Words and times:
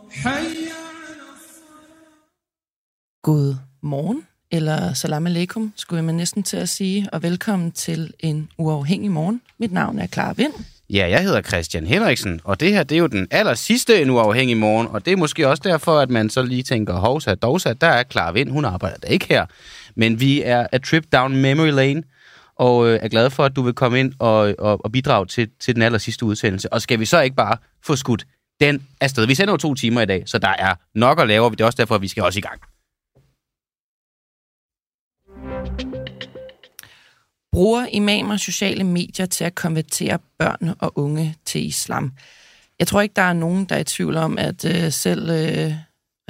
حي 0.09 0.69
على 0.69 1.25
God 3.21 3.55
morgen, 3.81 4.23
eller 4.51 4.93
salam 4.93 5.27
alaikum, 5.27 5.73
skulle 5.75 6.01
man 6.01 6.15
næsten 6.15 6.43
til 6.43 6.57
at 6.57 6.69
sige, 6.69 7.09
og 7.13 7.23
velkommen 7.23 7.71
til 7.71 8.13
en 8.19 8.49
uafhængig 8.57 9.11
morgen. 9.11 9.41
Mit 9.57 9.71
navn 9.71 9.99
er 9.99 10.07
Clara 10.07 10.33
Vind. 10.33 10.53
Ja, 10.89 11.09
jeg 11.09 11.23
hedder 11.23 11.41
Christian 11.41 11.87
Henriksen, 11.87 12.41
og 12.43 12.59
det 12.59 12.73
her 12.73 12.83
det 12.83 12.95
er 12.95 12.99
jo 12.99 13.07
den 13.07 13.27
aller 13.31 13.53
sidste 13.53 14.01
en 14.01 14.09
uafhængig 14.09 14.57
morgen, 14.57 14.87
og 14.87 15.05
det 15.05 15.13
er 15.13 15.17
måske 15.17 15.47
også 15.47 15.61
derfor, 15.65 15.99
at 15.99 16.09
man 16.09 16.29
så 16.29 16.41
lige 16.43 16.63
tænker, 16.63 16.93
hovsa, 16.93 17.35
dovsa, 17.35 17.73
der 17.73 17.87
er 17.87 18.03
Clara 18.11 18.31
Vind, 18.31 18.49
hun 18.49 18.65
arbejder 18.65 18.97
da 18.97 19.07
ikke 19.07 19.25
her. 19.29 19.45
Men 19.95 20.19
vi 20.19 20.41
er 20.41 20.67
a 20.71 20.77
trip 20.77 21.03
down 21.11 21.35
memory 21.35 21.71
lane, 21.71 22.03
og 22.55 22.87
øh, 22.87 22.99
er 23.01 23.07
glade 23.07 23.31
for, 23.31 23.45
at 23.45 23.55
du 23.55 23.61
vil 23.61 23.73
komme 23.73 23.99
ind 23.99 24.13
og, 24.19 24.55
og, 24.59 24.85
og 24.85 24.91
bidrage 24.91 25.25
til, 25.25 25.49
til 25.59 25.75
den 25.75 25.83
aller 25.83 25.99
sidste 25.99 26.25
udsendelse. 26.25 26.73
Og 26.73 26.81
skal 26.81 26.99
vi 26.99 27.05
så 27.05 27.21
ikke 27.21 27.35
bare 27.35 27.57
få 27.85 27.95
skudt 27.95 28.25
den 28.61 28.87
afsted? 29.01 29.25
Vi 29.25 29.35
sender 29.35 29.53
jo 29.53 29.57
to 29.57 29.75
timer 29.75 30.01
i 30.01 30.05
dag, 30.05 30.23
så 30.25 30.37
der 30.37 30.55
er 30.59 30.75
nok 30.95 31.19
at 31.21 31.27
lave, 31.27 31.45
og 31.45 31.51
det 31.51 31.61
er 31.61 31.65
også 31.65 31.77
derfor, 31.77 31.95
at 31.95 32.01
vi 32.01 32.07
skal 32.07 32.23
også 32.23 32.39
i 32.39 32.41
gang. 32.41 32.61
Bruger 37.59 37.85
imamer 37.91 38.37
sociale 38.37 38.83
medier 38.83 39.25
til 39.25 39.43
at 39.43 39.55
konvertere 39.55 40.19
børn 40.37 40.75
og 40.79 40.97
unge 40.97 41.35
til 41.45 41.65
islam? 41.65 42.11
Jeg 42.79 42.87
tror 42.87 43.01
ikke, 43.01 43.13
der 43.13 43.21
er 43.21 43.33
nogen, 43.33 43.65
der 43.65 43.75
er 43.75 43.79
i 43.79 43.83
tvivl 43.83 44.17
om, 44.17 44.37
at 44.37 44.65
øh, 44.65 44.91
selv 44.91 45.29
øh, 45.29 45.73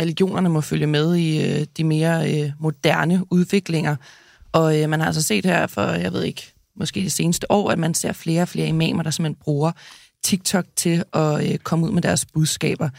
religionerne 0.01 0.49
må 0.49 0.61
følge 0.61 0.87
med 0.87 1.15
i 1.15 1.45
øh, 1.45 1.65
de 1.77 1.83
mere 1.83 2.33
øh, 2.33 2.51
moderne 2.59 3.23
udviklinger. 3.31 3.95
Og 4.51 4.81
øh, 4.81 4.89
man 4.89 4.99
har 4.99 5.07
altså 5.07 5.23
set 5.23 5.45
her 5.45 5.67
for, 5.67 5.81
jeg 5.81 6.13
ved 6.13 6.23
ikke, 6.23 6.53
måske 6.75 6.99
det 6.99 7.11
seneste 7.11 7.51
år, 7.51 7.71
at 7.71 7.79
man 7.79 7.93
ser 7.93 8.13
flere 8.13 8.41
og 8.41 8.47
flere 8.47 8.67
imamer, 8.67 9.03
der 9.03 9.11
simpelthen 9.11 9.41
bruger 9.43 9.71
TikTok 10.23 10.65
til 10.75 11.03
at 11.13 11.51
øh, 11.51 11.57
komme 11.57 11.85
ud 11.85 11.91
med 11.91 12.01
deres 12.01 12.25
budskaber. 12.25 12.89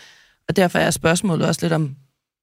Og 0.48 0.56
derfor 0.56 0.78
er 0.78 0.90
spørgsmålet 0.90 1.46
også 1.46 1.60
lidt 1.62 1.72
om, 1.72 1.96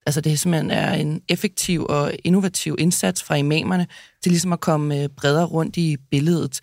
altså 0.07 0.21
det 0.21 0.39
simpelthen 0.39 0.71
er 0.71 0.93
en 0.93 1.21
effektiv 1.29 1.85
og 1.89 2.13
innovativ 2.23 2.75
indsats 2.79 3.23
fra 3.23 3.35
imamerne 3.35 3.87
til 4.23 4.31
ligesom 4.31 4.53
at 4.53 4.59
komme 4.59 5.03
øh, 5.03 5.09
bredere 5.09 5.45
rundt 5.45 5.77
i 5.77 5.97
billedet. 6.11 6.59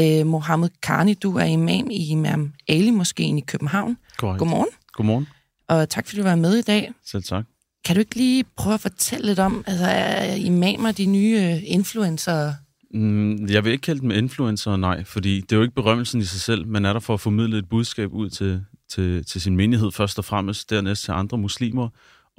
Øh, 0.00 0.26
Mohammed 0.26 0.68
Karni, 0.82 1.14
du 1.14 1.36
er 1.36 1.44
imam 1.44 1.90
i 1.90 2.10
Imam 2.10 2.52
Ali 2.68 2.90
Moskeen 2.90 3.38
i 3.38 3.40
København. 3.40 3.96
Korrekt. 4.18 4.38
Godmorgen, 4.38 4.68
Godmorgen. 4.92 5.28
og 5.68 5.88
tak 5.88 6.06
fordi 6.06 6.20
du 6.20 6.26
var 6.26 6.34
med 6.34 6.56
i 6.56 6.62
dag. 6.62 6.92
Selv 7.06 7.22
tak. 7.22 7.44
Kan 7.84 7.96
du 7.96 8.00
ikke 8.00 8.14
lige 8.14 8.44
prøve 8.56 8.74
at 8.74 8.80
fortælle 8.80 9.26
lidt 9.26 9.38
om, 9.38 9.64
altså 9.66 9.86
er 9.86 10.34
imamer 10.34 10.92
de 10.92 11.06
nye 11.06 11.38
øh, 11.42 11.62
influencer? 11.64 12.52
Mm, 12.94 13.46
jeg 13.46 13.64
vil 13.64 13.72
ikke 13.72 13.82
kalde 13.82 14.00
dem 14.00 14.10
influencer, 14.10 14.76
nej, 14.76 15.04
fordi 15.04 15.40
det 15.40 15.52
er 15.52 15.56
jo 15.56 15.62
ikke 15.62 15.74
berømmelsen 15.74 16.20
i 16.20 16.24
sig 16.24 16.40
selv. 16.40 16.66
Man 16.66 16.84
er 16.84 16.92
der 16.92 17.00
for 17.00 17.14
at 17.14 17.20
formidle 17.20 17.58
et 17.58 17.68
budskab 17.68 18.12
ud 18.12 18.30
til, 18.30 18.64
til, 18.88 19.24
til 19.24 19.40
sin 19.40 19.56
menighed 19.56 19.90
først 19.92 20.18
og 20.18 20.24
fremmest, 20.24 20.70
dernæst 20.70 21.04
til 21.04 21.12
andre 21.12 21.38
muslimer, 21.38 21.88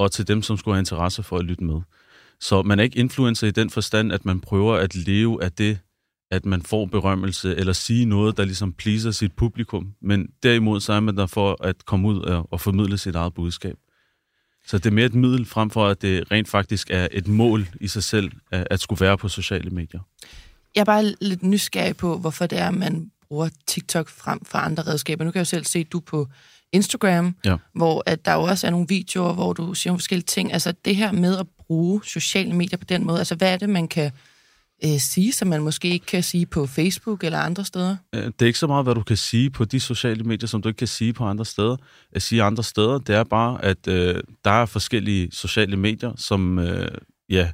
og 0.04 0.12
til 0.12 0.28
dem, 0.28 0.42
som 0.42 0.58
skulle 0.58 0.76
have 0.76 0.82
interesse 0.82 1.24
for 1.24 1.38
at 1.38 1.46
lytte 1.46 1.64
med. 1.64 1.82
Så 2.40 2.62
man 2.62 2.80
er 2.80 2.84
ikke 2.84 3.00
influencer 3.00 3.48
i 3.48 3.52
den 3.52 3.70
forstand, 3.70 4.12
at 4.12 4.26
man 4.26 4.40
prøver 4.40 4.76
at 4.76 4.96
leve 4.96 5.44
af 5.44 5.52
det, 5.52 5.80
at 6.32 6.46
man 6.46 6.62
får 6.62 6.86
berømmelse, 6.86 7.56
eller 7.56 7.74
sige 7.74 8.06
noget, 8.06 8.38
der 8.38 8.46
ligesom 8.46 8.74
pleaser 8.74 9.12
sit 9.12 9.34
publikum. 9.34 9.94
Men 10.02 10.30
derimod 10.44 10.82
så 10.82 10.94
er 10.94 11.00
man 11.00 11.18
der 11.18 11.26
for 11.26 11.64
at 11.64 11.86
komme 11.86 12.08
ud 12.08 12.20
og, 12.20 12.48
og 12.52 12.62
formidle 12.62 12.98
sit 12.98 13.16
eget 13.16 13.34
budskab. 13.34 13.76
Så 14.68 14.78
det 14.78 14.86
er 14.86 14.92
mere 14.92 15.06
et 15.06 15.14
middel, 15.14 15.46
frem 15.46 15.70
for 15.70 15.88
at 15.88 16.02
det 16.02 16.32
rent 16.32 16.50
faktisk 16.50 16.92
er 16.92 17.08
et 17.12 17.28
mål 17.28 17.68
i 17.82 17.88
sig 17.88 18.04
selv, 18.04 18.32
at, 18.52 18.68
at 18.72 18.80
skulle 18.80 19.02
være 19.02 19.18
på 19.18 19.30
sociale 19.30 19.70
medier. 19.70 20.00
Jeg 20.76 20.82
er 20.82 20.86
bare 20.86 21.16
lidt 21.22 21.44
nysgerrig 21.44 21.98
på, 21.98 22.18
hvorfor 22.18 22.46
det 22.46 22.60
er, 22.60 22.68
at 22.68 22.74
man 22.74 23.12
bruger 23.28 23.50
TikTok 23.68 24.10
frem 24.10 24.46
for 24.46 24.58
andre 24.58 24.84
redskaber. 24.84 25.24
Nu 25.24 25.32
kan 25.32 25.40
jeg 25.40 25.46
jo 25.46 25.50
selv 25.50 25.66
se, 25.66 25.80
at 25.80 25.92
du 25.92 26.00
på 26.00 26.28
Instagram, 26.74 27.36
Ja. 27.46 27.56
hvor 27.76 28.04
at 28.06 28.26
der 28.26 28.34
jo 28.34 28.42
også 28.42 28.68
er 28.68 28.72
nogle 28.72 28.86
videoer, 28.90 29.34
hvor 29.34 29.54
du 29.54 29.74
siger 29.74 29.92
nogle 29.92 30.00
forskellige 30.00 30.26
ting. 30.26 30.54
Altså 30.54 30.74
det 30.86 30.96
her 30.96 31.12
med 31.12 31.38
at 31.38 31.46
bruge 31.68 32.02
sociale 32.06 32.54
medier 32.54 32.78
på 32.78 32.86
den 32.86 33.06
måde, 33.06 33.18
altså 33.20 33.36
hvad 33.36 33.54
er 33.54 33.58
det, 33.58 33.70
man 33.70 33.88
kan 33.88 34.12
øh, 34.86 35.00
sige, 35.00 35.32
som 35.34 35.48
man 35.48 35.62
måske 35.62 35.88
ikke 35.90 36.06
kan 36.06 36.24
sige 36.24 36.46
på 36.46 36.68
Facebook 36.68 37.24
eller 37.24 37.40
andre 37.40 37.66
steder? 37.66 37.96
Øh, 38.16 38.24
Det 38.26 38.42
er 38.42 38.46
ikke 38.46 38.60
så 38.60 38.68
meget, 38.68 38.86
hvad 38.86 38.96
du 38.96 39.04
kan 39.04 39.18
sige 39.18 39.50
på 39.50 39.66
de 39.66 39.80
sociale 39.80 40.24
medier, 40.24 40.48
som 40.48 40.62
du 40.62 40.70
ikke 40.70 40.78
kan 40.78 40.88
sige 40.88 41.14
på 41.14 41.24
andre 41.26 41.46
steder. 41.46 41.76
At 42.12 42.22
sige 42.22 42.44
andre 42.44 42.64
steder, 42.64 42.98
det 42.98 43.16
er 43.16 43.24
bare, 43.24 43.64
at 43.66 43.88
øh, 43.88 44.16
der 44.46 44.52
er 44.52 44.66
forskellige 44.66 45.30
sociale 45.32 45.78
medier, 45.78 46.12
som 46.18 46.60
øh, 46.60 46.88
ja, 47.30 47.52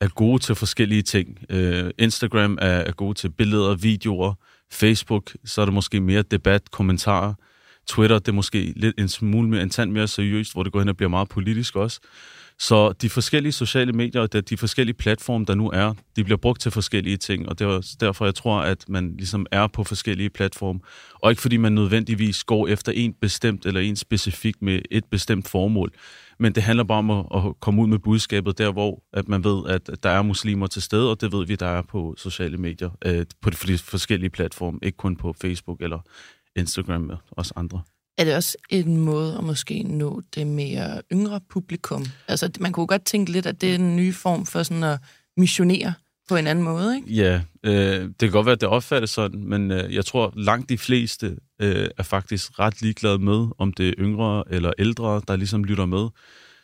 er 0.00 0.08
gode 0.08 0.42
til 0.42 0.54
forskellige 0.54 1.02
ting. 1.02 1.38
Øh, 1.48 1.90
Instagram 1.98 2.58
er, 2.60 2.68
er 2.68 2.92
gode 2.92 3.14
til 3.14 3.28
billeder, 3.30 3.74
videoer. 3.74 4.34
Facebook, 4.72 5.32
så 5.44 5.60
er 5.60 5.64
det 5.64 5.74
måske 5.74 6.00
mere 6.00 6.22
debat, 6.22 6.70
kommentarer. 6.70 7.34
Twitter, 7.88 8.18
det 8.18 8.28
er 8.28 8.32
måske 8.32 8.72
lidt 8.76 9.00
en 9.00 9.08
smule 9.08 9.48
mere, 9.48 9.62
en 9.62 9.70
tand 9.70 9.90
mere 9.90 10.08
seriøst, 10.08 10.52
hvor 10.52 10.62
det 10.62 10.72
går 10.72 10.78
hen 10.78 10.88
og 10.88 10.96
bliver 10.96 11.10
meget 11.10 11.28
politisk 11.28 11.76
også. 11.76 12.00
Så 12.58 12.92
de 12.92 13.10
forskellige 13.10 13.52
sociale 13.52 13.92
medier 13.92 14.22
og 14.22 14.32
de- 14.50 14.56
forskellige 14.56 14.94
platforme, 14.94 15.44
der 15.44 15.54
nu 15.54 15.70
er, 15.70 15.94
de 16.16 16.24
bliver 16.24 16.36
brugt 16.36 16.60
til 16.60 16.70
forskellige 16.70 17.16
ting, 17.16 17.48
og 17.48 17.58
det 17.58 17.66
er 17.66 17.96
derfor, 18.00 18.24
jeg 18.24 18.34
tror, 18.34 18.60
at 18.60 18.84
man 18.88 19.14
ligesom 19.16 19.46
er 19.50 19.66
på 19.66 19.84
forskellige 19.84 20.30
platforme. 20.30 20.80
Og 21.14 21.30
ikke 21.30 21.42
fordi 21.42 21.56
man 21.56 21.72
nødvendigvis 21.72 22.44
går 22.44 22.68
efter 22.68 22.92
en 22.92 23.14
bestemt 23.20 23.66
eller 23.66 23.80
en 23.80 23.96
specifik 23.96 24.62
med 24.62 24.82
et 24.90 25.04
bestemt 25.10 25.48
formål, 25.48 25.92
men 26.38 26.54
det 26.54 26.62
handler 26.62 26.84
bare 26.84 26.98
om 26.98 27.10
at, 27.10 27.24
at 27.34 27.60
komme 27.60 27.82
ud 27.82 27.86
med 27.88 27.98
budskabet 27.98 28.58
der, 28.58 28.72
hvor 28.72 29.02
at 29.12 29.28
man 29.28 29.44
ved, 29.44 29.62
at 29.68 29.90
der 30.02 30.10
er 30.10 30.22
muslimer 30.22 30.66
til 30.66 30.82
stede, 30.82 31.10
og 31.10 31.20
det 31.20 31.32
ved 31.32 31.46
vi, 31.46 31.54
der 31.56 31.66
er 31.66 31.82
på 31.82 32.14
sociale 32.18 32.56
medier, 32.56 32.90
øh, 33.04 33.26
på 33.42 33.50
de 33.50 33.78
forskellige 33.78 34.30
platforme, 34.30 34.78
ikke 34.82 34.96
kun 34.96 35.16
på 35.16 35.34
Facebook 35.40 35.82
eller 35.82 35.98
Instagram 36.56 37.10
og 37.10 37.18
også 37.30 37.52
andre. 37.56 37.82
Er 38.18 38.24
det 38.24 38.36
også 38.36 38.56
en 38.70 38.96
måde 38.96 39.36
at 39.38 39.44
måske 39.44 39.82
nå 39.82 40.22
det 40.34 40.46
mere 40.46 41.02
yngre 41.12 41.40
publikum? 41.48 42.06
Altså 42.28 42.50
man 42.60 42.72
kunne 42.72 42.86
godt 42.86 43.04
tænke 43.04 43.32
lidt, 43.32 43.46
at 43.46 43.60
det 43.60 43.70
er 43.70 43.74
en 43.74 43.96
ny 43.96 44.14
form 44.14 44.46
for 44.46 44.62
sådan 44.62 44.84
at 44.84 44.98
missionere 45.36 45.94
på 46.28 46.36
en 46.36 46.46
anden 46.46 46.64
måde, 46.64 46.96
ikke? 46.96 47.12
Ja, 47.12 47.42
øh, 47.64 48.02
det 48.02 48.18
kan 48.18 48.30
godt 48.30 48.46
være, 48.46 48.52
at 48.52 48.60
det 48.60 48.68
opfattes 48.68 49.10
sådan, 49.10 49.44
men 49.44 49.70
øh, 49.70 49.94
jeg 49.94 50.04
tror 50.04 50.32
langt 50.36 50.68
de 50.68 50.78
fleste 50.78 51.36
øh, 51.60 51.88
er 51.98 52.02
faktisk 52.02 52.58
ret 52.58 52.82
ligeglade 52.82 53.18
med, 53.18 53.48
om 53.58 53.72
det 53.72 53.88
er 53.88 53.94
yngre 53.98 54.44
eller 54.50 54.72
ældre, 54.78 55.22
der 55.28 55.36
ligesom 55.36 55.64
lytter 55.64 55.86
med. 55.86 56.08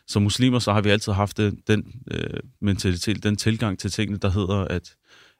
Som 0.07 0.21
muslimer, 0.21 0.59
så 0.59 0.73
har 0.73 0.81
vi 0.81 0.89
altid 0.89 1.11
haft 1.13 1.37
den, 1.37 1.61
den 1.67 2.01
øh, 2.11 2.39
mentalitet, 2.61 3.23
den 3.23 3.35
tilgang 3.35 3.79
til 3.79 3.91
tingene, 3.91 4.17
der 4.17 4.29
hedder, 4.29 4.57
at, 4.57 4.95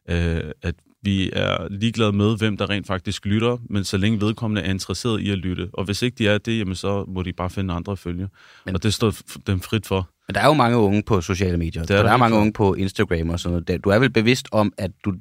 øh, 0.09 0.51
at 0.61 0.75
vi 1.03 1.29
er 1.33 1.67
ligeglade 1.71 2.11
med, 2.11 2.37
hvem 2.37 2.57
der 2.57 2.69
rent 2.69 2.87
faktisk 2.87 3.25
lytter, 3.25 3.57
men 3.69 3.83
så 3.83 3.97
længe 3.97 4.21
vedkommende 4.21 4.61
er 4.61 4.69
interesseret 4.69 5.21
i 5.21 5.29
at 5.29 5.37
lytte. 5.37 5.69
Og 5.73 5.85
hvis 5.85 6.01
ikke 6.01 6.15
de 6.15 6.27
er 6.27 6.37
det, 6.37 6.59
jamen 6.59 6.75
så 6.75 7.05
må 7.07 7.23
de 7.23 7.33
bare 7.33 7.49
finde 7.49 7.73
andre 7.73 7.91
at 7.91 7.99
følge. 7.99 8.27
Men, 8.65 8.75
og 8.75 8.83
det 8.83 8.93
står 8.93 9.13
dem 9.47 9.59
frit 9.59 9.85
for. 9.85 10.09
Men 10.27 10.35
der 10.35 10.41
er 10.41 10.45
jo 10.47 10.53
mange 10.53 10.77
unge 10.77 11.03
på 11.03 11.21
sociale 11.21 11.57
medier. 11.57 11.81
Det 11.81 11.89
Der 11.89 11.95
er 11.95 11.99
er, 11.99 12.03
der 12.03 12.09
der 12.09 12.13
er 12.13 12.17
mange 12.17 12.35
helt 12.35 12.41
unge 12.41 12.53
på 12.53 12.73
Instagram 12.73 13.29
og 13.29 13.39
sådan 13.39 13.63
noget. 13.67 13.83
Du 13.83 13.89
er 13.89 13.99
vel 13.99 14.09
bevidst 14.09 14.47
om, 14.51 14.73
at 14.77 14.91
du 15.05 15.13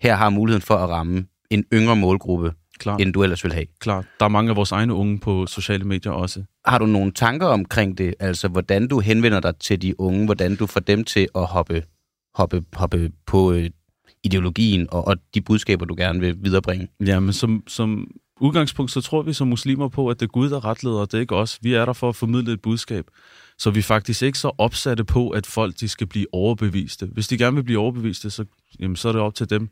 her 0.00 0.14
har 0.14 0.30
muligheden 0.30 0.62
for 0.62 0.74
at 0.76 0.88
ramme 0.90 1.26
en 1.50 1.64
yngre 1.72 1.96
målgruppe, 1.96 2.52
Klart, 2.78 3.00
end 3.00 3.12
du 3.12 3.22
ellers 3.22 3.44
vil 3.44 3.52
have. 3.52 3.66
klart. 3.80 4.04
Der 4.20 4.24
er 4.24 4.28
mange 4.30 4.50
af 4.50 4.56
vores 4.56 4.72
egne 4.72 4.94
unge 4.94 5.18
på 5.18 5.46
sociale 5.46 5.84
medier 5.84 6.12
også. 6.12 6.42
Har 6.66 6.78
du 6.78 6.86
nogle 6.86 7.12
tanker 7.12 7.46
omkring 7.46 7.98
det? 7.98 8.14
Altså, 8.20 8.48
hvordan 8.48 8.88
du 8.88 9.00
henvender 9.00 9.40
dig 9.40 9.56
til 9.56 9.82
de 9.82 10.00
unge? 10.00 10.24
Hvordan 10.24 10.56
du 10.56 10.66
får 10.66 10.80
dem 10.80 11.04
til 11.04 11.28
at 11.34 11.46
hoppe, 11.46 11.82
hoppe, 12.34 12.64
hoppe 12.72 13.10
på 13.26 13.52
øh, 13.52 13.70
ideologien 14.26 14.86
og, 14.90 15.06
og 15.06 15.16
de 15.34 15.40
budskaber, 15.40 15.84
du 15.84 15.94
gerne 15.94 16.20
vil 16.20 16.36
viderebringe? 16.40 16.88
Jamen, 17.00 17.32
som, 17.32 17.62
som 17.66 18.10
udgangspunkt, 18.40 18.92
så 18.92 19.00
tror 19.00 19.22
vi 19.22 19.32
som 19.32 19.48
muslimer 19.48 19.88
på, 19.88 20.08
at 20.08 20.20
det 20.20 20.26
er 20.26 20.30
Gud, 20.30 20.50
der 20.50 20.64
retleder, 20.64 20.98
og 20.98 21.12
det 21.12 21.18
er 21.18 21.20
ikke 21.20 21.36
os. 21.36 21.58
Vi 21.62 21.74
er 21.74 21.84
der 21.84 21.92
for 21.92 22.08
at 22.08 22.16
formidle 22.16 22.52
et 22.52 22.62
budskab. 22.62 23.04
Så 23.58 23.70
vi 23.70 23.78
er 23.78 23.82
faktisk 23.82 24.22
ikke 24.22 24.38
så 24.38 24.50
opsatte 24.58 25.04
på, 25.04 25.28
at 25.30 25.46
folk 25.46 25.80
de 25.80 25.88
skal 25.88 26.06
blive 26.06 26.26
overbeviste. 26.32 27.06
Hvis 27.06 27.28
de 27.28 27.38
gerne 27.38 27.54
vil 27.56 27.62
blive 27.62 27.78
overbeviste, 27.78 28.30
så, 28.30 28.44
jamen, 28.80 28.96
så 28.96 29.08
er 29.08 29.12
det 29.12 29.22
op 29.22 29.34
til 29.34 29.50
dem. 29.50 29.68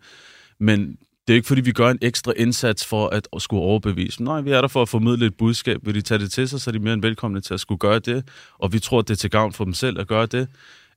Men 0.61 0.97
det 1.27 1.35
er 1.35 1.37
ikke, 1.37 1.47
fordi 1.47 1.61
vi 1.61 1.73
gør 1.73 1.91
en 1.91 1.99
ekstra 2.03 2.33
indsats 2.37 2.87
for 2.87 3.09
at 3.09 3.29
skulle 3.39 3.63
overbevise. 3.63 4.25
Nej, 4.25 4.41
vi 4.41 4.51
er 4.51 4.61
der 4.61 4.69
for 4.69 4.83
at 4.83 4.89
formidle 4.89 5.27
et 5.27 5.37
budskab. 5.37 5.87
Vil 5.87 5.95
de 5.95 6.01
tage 6.01 6.19
det 6.19 6.31
til 6.31 6.49
sig, 6.49 6.61
så 6.61 6.71
er 6.71 6.73
de 6.73 6.79
mere 6.79 6.95
end 6.95 7.03
velkomne 7.03 7.41
til 7.41 7.55
at 7.55 7.61
skulle 7.61 7.79
gøre 7.79 7.99
det. 7.99 8.29
Og 8.59 8.73
vi 8.73 8.79
tror, 8.79 8.99
at 8.99 9.09
det 9.09 9.15
er 9.15 9.19
til 9.19 9.31
gavn 9.31 9.53
for 9.53 9.65
dem 9.65 9.75
selv 9.75 10.01
at 10.01 10.09
gøre 10.09 10.27
det. 10.27 10.49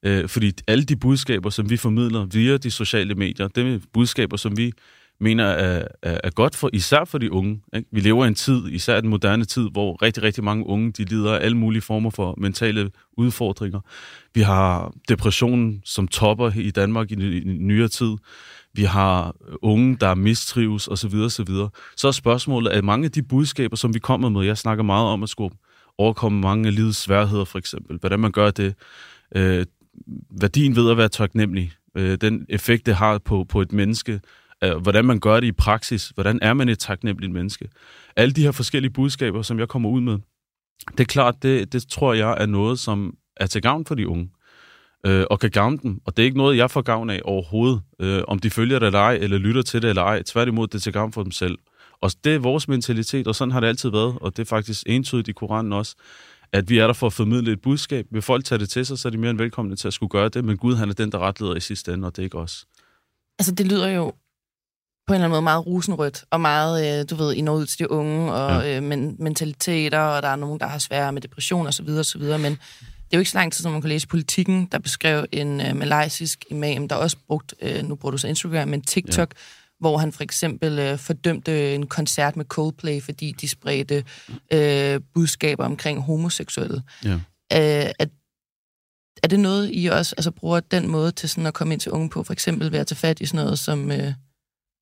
Øh, 0.04 0.30
fordi 0.30 0.52
alle 0.68 0.84
de 0.84 0.96
budskaber, 0.96 1.50
som 1.50 1.70
vi 1.70 1.78
formidler 1.78 2.26
via 2.26 2.58
de 2.58 2.72
sociale 2.72 3.16
medier, 3.16 3.48
det 3.48 3.74
er 3.74 3.80
budskaber, 3.94 4.38
som 4.38 4.58
vi 4.58 4.72
mener 5.20 5.46
er, 5.46 5.88
er, 6.02 6.18
er 6.24 6.30
godt 6.30 6.56
for, 6.56 6.70
især 6.74 7.06
for 7.06 7.18
de 7.18 7.32
unge. 7.32 7.62
Ikke? 7.76 7.88
Vi 7.92 8.00
lever 8.00 8.26
i 8.26 8.28
en 8.28 8.36
tid, 8.36 8.68
især 8.68 9.02
den 9.02 9.10
moderne 9.10 9.46
tid, 9.46 9.70
hvor 9.72 10.02
rigtig, 10.02 10.24
rigtig 10.24 10.44
mange 10.44 10.66
unge, 10.66 10.92
de 10.92 11.04
lider 11.04 11.36
af 11.36 11.46
alle 11.46 11.58
mulige 11.58 11.82
former 11.82 12.10
for 12.10 12.36
mentale 12.38 12.92
udfordringer. 13.18 13.80
Vi 14.34 14.42
har 14.42 14.94
depressionen, 15.10 15.82
som 15.86 16.08
topper 16.08 16.52
i 16.56 16.72
Danmark 16.72 17.12
i, 17.12 17.38
i 17.38 17.44
nyere 17.44 17.88
tid. 17.88 18.16
Vi 18.74 18.84
har 18.84 19.36
unge, 19.62 19.98
der 20.02 20.16
mistrives 20.16 20.88
osv. 20.88 21.16
osv. 21.16 21.50
Så 21.98 22.08
er 22.08 22.12
spørgsmålet, 22.12 22.72
at 22.72 22.84
mange 22.84 23.06
af 23.06 23.12
de 23.12 23.24
budskaber, 23.24 23.76
som 23.76 23.94
vi 23.94 24.00
kommer 24.00 24.30
med, 24.30 24.46
jeg 24.46 24.58
snakker 24.58 24.84
meget 24.84 25.08
om 25.08 25.24
at 25.24 25.30
skulle 25.30 25.56
overkomme 25.98 26.42
mange 26.42 26.68
af 26.68 26.76
livets 26.76 26.98
sværheder, 26.98 27.46
for 27.46 27.58
eksempel. 27.58 27.98
Hvordan 27.98 28.20
man 28.20 28.32
gør 28.32 28.52
det. 28.52 28.76
Øh, 29.36 29.66
værdien 30.42 30.76
ved 30.76 30.92
at 30.92 30.98
være 30.98 31.10
taknemmelig, 31.10 31.72
øh, 31.96 32.18
den 32.22 32.46
effekt, 32.50 32.86
det 32.86 32.96
har 32.96 33.18
på, 33.18 33.46
på 33.50 33.62
et 33.62 33.72
menneske, 33.72 34.22
øh, 34.64 34.76
hvordan 34.76 35.06
man 35.06 35.20
gør 35.20 35.40
det 35.40 35.48
i 35.48 35.52
praksis, 35.52 36.10
hvordan 36.10 36.40
er 36.42 36.54
man 36.54 36.70
et 36.70 36.80
taknemmeligt 36.80 37.34
menneske. 37.34 37.70
Alle 38.16 38.34
de 38.34 38.42
her 38.42 38.52
forskellige 38.52 38.92
budskaber, 38.92 39.42
som 39.42 39.60
jeg 39.60 39.68
kommer 39.68 39.90
ud 39.90 40.02
med, 40.02 40.18
det 40.92 41.00
er 41.00 41.06
klart, 41.06 41.44
det, 41.44 41.74
det 41.74 41.88
tror 41.90 42.14
jeg 42.14 42.38
er 42.40 42.46
noget, 42.46 42.80
som 42.80 43.14
er 43.38 43.46
til 43.46 43.62
gavn 43.62 43.86
for 43.86 43.96
de 43.96 44.08
unge 44.08 44.30
øh, 45.06 45.26
og 45.30 45.40
kan 45.40 45.52
gavne 45.52 45.78
dem. 45.84 46.02
Og 46.06 46.18
det 46.18 46.24
er 46.24 46.26
ikke 46.26 46.38
noget, 46.38 46.58
jeg 46.58 46.72
får 46.72 46.82
gavn 46.82 47.10
af 47.10 47.22
overhovedet, 47.24 47.82
øh, 48.00 48.22
om 48.28 48.40
de 48.40 48.50
følger 48.50 48.80
det 48.80 48.86
eller 48.86 49.00
ej, 49.00 49.14
eller 49.14 49.38
lytter 49.38 49.62
til 49.62 49.82
det 49.82 49.90
eller 49.90 50.04
ej. 50.04 50.24
Tværtimod, 50.24 50.68
det 50.68 50.76
er 50.76 50.80
til 50.80 50.94
gavn 50.94 51.14
for 51.14 51.24
dem 51.24 51.32
selv. 51.32 51.58
Og 52.02 52.12
det 52.24 52.36
er 52.36 52.40
vores 52.40 52.68
mentalitet, 52.68 53.28
og 53.28 53.36
sådan 53.36 53.52
har 53.52 53.60
det 53.60 53.68
altid 53.68 53.90
været, 53.90 54.18
og 54.22 54.38
det 54.38 54.44
er 54.44 54.48
faktisk 54.48 54.84
entydigt 54.86 55.28
i 55.28 55.32
Koranen 55.32 55.74
også, 55.74 55.96
at 56.54 56.70
vi 56.70 56.78
er 56.78 56.88
der 56.88 56.94
for 56.94 57.08
at 57.08 57.14
formidle 57.14 57.52
et 57.52 57.62
budskab. 57.62 58.06
Vil 58.12 58.22
folk 58.22 58.46
tage 58.46 58.60
det 58.60 58.70
til 58.70 58.86
sig, 58.86 59.00
så 59.00 59.08
er 59.08 59.10
de 59.10 59.18
mere 59.18 59.30
end 59.32 59.38
velkomne 59.38 59.76
til 59.76 59.88
at 59.88 59.94
skulle 59.94 60.10
gøre 60.10 60.30
det, 60.30 60.46
men 60.46 60.58
Gud 60.58 60.76
han 60.76 60.90
er 60.90 60.94
den, 60.94 61.12
der 61.12 61.20
retleder 61.28 61.56
i 61.56 61.60
sidste 61.60 61.94
ende, 61.94 62.06
og 62.06 62.16
det 62.16 62.22
er 62.22 62.24
ikke 62.24 62.38
os. 62.38 62.66
Altså, 63.40 63.52
det 63.52 63.68
lyder 63.68 63.88
jo 63.88 64.14
på 65.08 65.14
en 65.14 65.16
eller 65.16 65.26
anden 65.26 65.30
måde 65.32 65.42
meget 65.42 65.66
rusenrødt, 65.66 66.24
og 66.32 66.42
meget, 66.42 67.00
øh, 67.00 67.06
du 67.10 67.16
ved, 67.16 67.34
I 67.34 67.42
når 67.42 67.56
ud 67.56 67.66
til 67.66 67.80
de 67.80 67.92
unge, 67.92 68.34
og 68.34 68.64
Ja. 68.66 68.78
øh, 68.78 68.84
men, 68.84 69.16
mentaliteter, 69.20 70.00
og 70.00 70.24
der 70.24 70.30
er 70.30 70.36
nogen, 70.36 70.60
der 70.60 70.68
har 70.68 70.78
svære 70.78 71.14
med 71.14 71.22
depression, 71.22 71.68
og 71.68 71.74
så 71.74 71.84
videre, 71.84 72.00
og 72.00 72.06
så 72.06 72.18
videre, 72.18 72.40
men 72.40 72.52
det 72.52 73.14
er 73.14 73.18
jo 73.18 73.20
ikke 73.20 73.32
så 73.32 73.38
lang 73.38 73.54
tid, 73.54 73.64
som 73.64 73.72
man 73.72 73.82
kunne 73.82 73.90
læse 73.90 74.08
politikken, 74.08 74.66
der 74.72 74.80
beskrev 74.80 75.26
en 75.32 75.62
øh, 75.62 75.76
malaysisk 75.76 76.46
imam, 76.52 76.88
der 76.88 76.96
også 76.96 77.18
brugt, 77.28 77.54
øh, 77.62 77.84
nu 77.84 77.96
bruger 77.96 78.12
du 78.12 78.18
så 78.18 78.28
Instagram, 78.28 78.68
men 78.68 78.82
TikTok, 78.82 79.34
ja. 79.36 79.42
Hvor 79.80 79.98
han 79.98 80.12
for 80.12 80.24
eksempel 80.24 80.80
øh, 80.80 80.98
fordømte 80.98 81.76
en 81.76 81.88
koncert 81.88 82.36
med 82.36 82.46
Coldplay, 82.46 83.02
fordi 83.02 83.32
de 83.42 83.48
spredte 83.48 84.04
øh, 84.54 85.02
budskaber 85.14 85.66
omkring 85.66 86.02
homoseksuelle. 86.02 86.82
Ja. 87.04 87.14
Øh, 87.54 87.92
at, 88.00 88.10
er 89.24 89.28
det 89.28 89.40
noget, 89.40 89.70
I 89.74 89.86
også 89.86 90.16
altså, 90.18 90.32
bruger 90.32 90.60
den 90.60 90.88
måde 90.88 91.12
til 91.12 91.30
sådan 91.30 91.46
at 91.46 91.54
komme 91.54 91.74
ind 91.74 91.82
til 91.82 91.92
unge 91.92 92.10
på, 92.10 92.24
for 92.24 92.34
eksempel 92.34 92.72
ved 92.72 92.80
at 92.80 92.88
tage 92.88 92.98
fat 92.98 93.20
i 93.20 93.26
sådan 93.26 93.46
noget 93.46 93.60
som, 93.60 93.92
øh, 93.92 94.14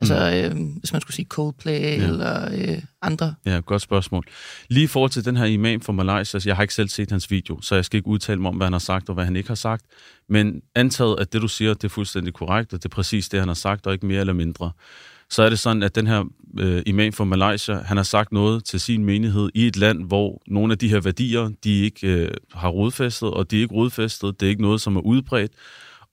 altså, 0.01 0.15
øh, 0.15 0.79
hvis 0.79 0.91
man 0.93 1.01
skulle 1.01 1.15
sige 1.15 1.25
Coldplay 1.25 1.81
ja. 1.81 2.07
eller 2.07 2.51
øh, 2.53 2.81
andre? 3.01 3.35
Ja, 3.45 3.61
godt 3.65 3.81
spørgsmål. 3.81 4.23
Lige 4.69 4.83
i 4.83 4.87
forhold 4.87 5.11
til 5.11 5.25
den 5.25 5.37
her 5.37 5.45
imam 5.45 5.81
fra 5.81 5.93
Malaysia, 5.93 6.39
jeg 6.45 6.55
har 6.55 6.63
ikke 6.63 6.73
selv 6.73 6.89
set 6.89 7.11
hans 7.11 7.31
video, 7.31 7.61
så 7.61 7.75
jeg 7.75 7.85
skal 7.85 7.97
ikke 7.97 8.07
udtale 8.07 8.41
mig 8.41 8.49
om, 8.49 8.55
hvad 8.55 8.65
han 8.65 8.73
har 8.73 8.79
sagt 8.79 9.09
og 9.09 9.15
hvad 9.15 9.25
han 9.25 9.35
ikke 9.35 9.49
har 9.49 9.55
sagt. 9.55 9.85
Men 10.29 10.61
antaget, 10.75 11.19
at 11.19 11.33
det 11.33 11.41
du 11.41 11.47
siger, 11.47 11.73
det 11.73 11.83
er 11.83 11.89
fuldstændig 11.89 12.33
korrekt, 12.33 12.73
og 12.73 12.83
det 12.83 12.85
er 12.85 12.95
præcis 12.95 13.29
det, 13.29 13.39
han 13.39 13.49
har 13.49 13.55
sagt, 13.55 13.87
og 13.87 13.93
ikke 13.93 14.05
mere 14.05 14.19
eller 14.19 14.33
mindre. 14.33 14.71
Så 15.29 15.43
er 15.43 15.49
det 15.49 15.59
sådan, 15.59 15.83
at 15.83 15.95
den 15.95 16.07
her 16.07 16.23
øh, 16.59 16.83
imam 16.85 17.13
fra 17.13 17.23
Malaysia, 17.23 17.75
han 17.75 17.97
har 17.97 18.03
sagt 18.03 18.31
noget 18.31 18.65
til 18.65 18.79
sin 18.79 19.05
menighed 19.05 19.49
i 19.53 19.67
et 19.67 19.77
land, 19.77 20.03
hvor 20.03 20.41
nogle 20.47 20.71
af 20.71 20.77
de 20.77 20.89
her 20.89 20.99
værdier, 20.99 21.49
de 21.63 21.81
ikke 21.81 22.07
øh, 22.07 22.31
har 22.53 22.69
rodfæstet, 22.69 23.31
og 23.31 23.51
de 23.51 23.57
er 23.57 23.61
ikke 23.61 23.73
rodfæstet. 23.75 24.39
Det 24.39 24.45
er 24.45 24.49
ikke 24.49 24.61
noget, 24.61 24.81
som 24.81 24.95
er 24.95 25.01
udbredt. 25.01 25.51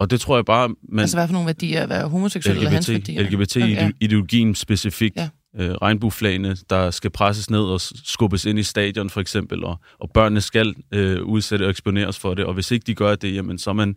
Og 0.02 0.10
det 0.10 0.20
tror 0.20 0.36
jeg 0.36 0.44
bare, 0.44 0.68
man... 0.88 1.00
Altså 1.00 1.16
hvad 1.16 1.28
for 1.28 1.32
nogle 1.32 1.46
værdier? 1.46 1.82
At 1.82 1.88
være 1.88 2.08
homoseksuel 2.08 2.56
eller 2.56 2.70
hans 2.70 2.90
værdier? 2.90 3.22
LGBT-ideologien 3.22 4.54
specifikt. 4.54 5.16
Ja. 5.16 5.28
Øh, 5.56 5.70
regnbueflagene, 5.70 6.56
der 6.70 6.90
skal 6.90 7.10
presses 7.10 7.50
ned 7.50 7.60
og 7.60 7.80
skubbes 7.80 8.44
ind 8.44 8.58
i 8.58 8.62
stadion 8.62 9.10
for 9.10 9.20
eksempel, 9.20 9.64
og, 9.64 9.76
og 9.98 10.10
børnene 10.10 10.40
skal 10.40 10.74
øh, 10.92 11.22
udsætte 11.22 11.64
og 11.64 11.70
eksponeres 11.70 12.18
for 12.18 12.34
det, 12.34 12.44
og 12.44 12.54
hvis 12.54 12.70
ikke 12.70 12.84
de 12.84 12.94
gør 12.94 13.14
det, 13.14 13.34
jamen 13.34 13.58
så 13.58 13.70
er 13.70 13.74
man, 13.74 13.96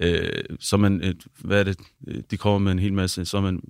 øh, 0.00 0.44
så 0.60 0.76
er 0.76 0.80
man 0.80 1.04
et, 1.04 1.26
hvad 1.38 1.60
er 1.60 1.64
det, 1.64 1.76
Øh, 2.08 2.22
de 2.30 2.36
kommer 2.36 2.58
med 2.58 2.72
en 2.72 2.78
hel 2.78 2.92
masse, 2.92 3.24
så 3.24 3.36
er 3.36 3.40
man, 3.40 3.60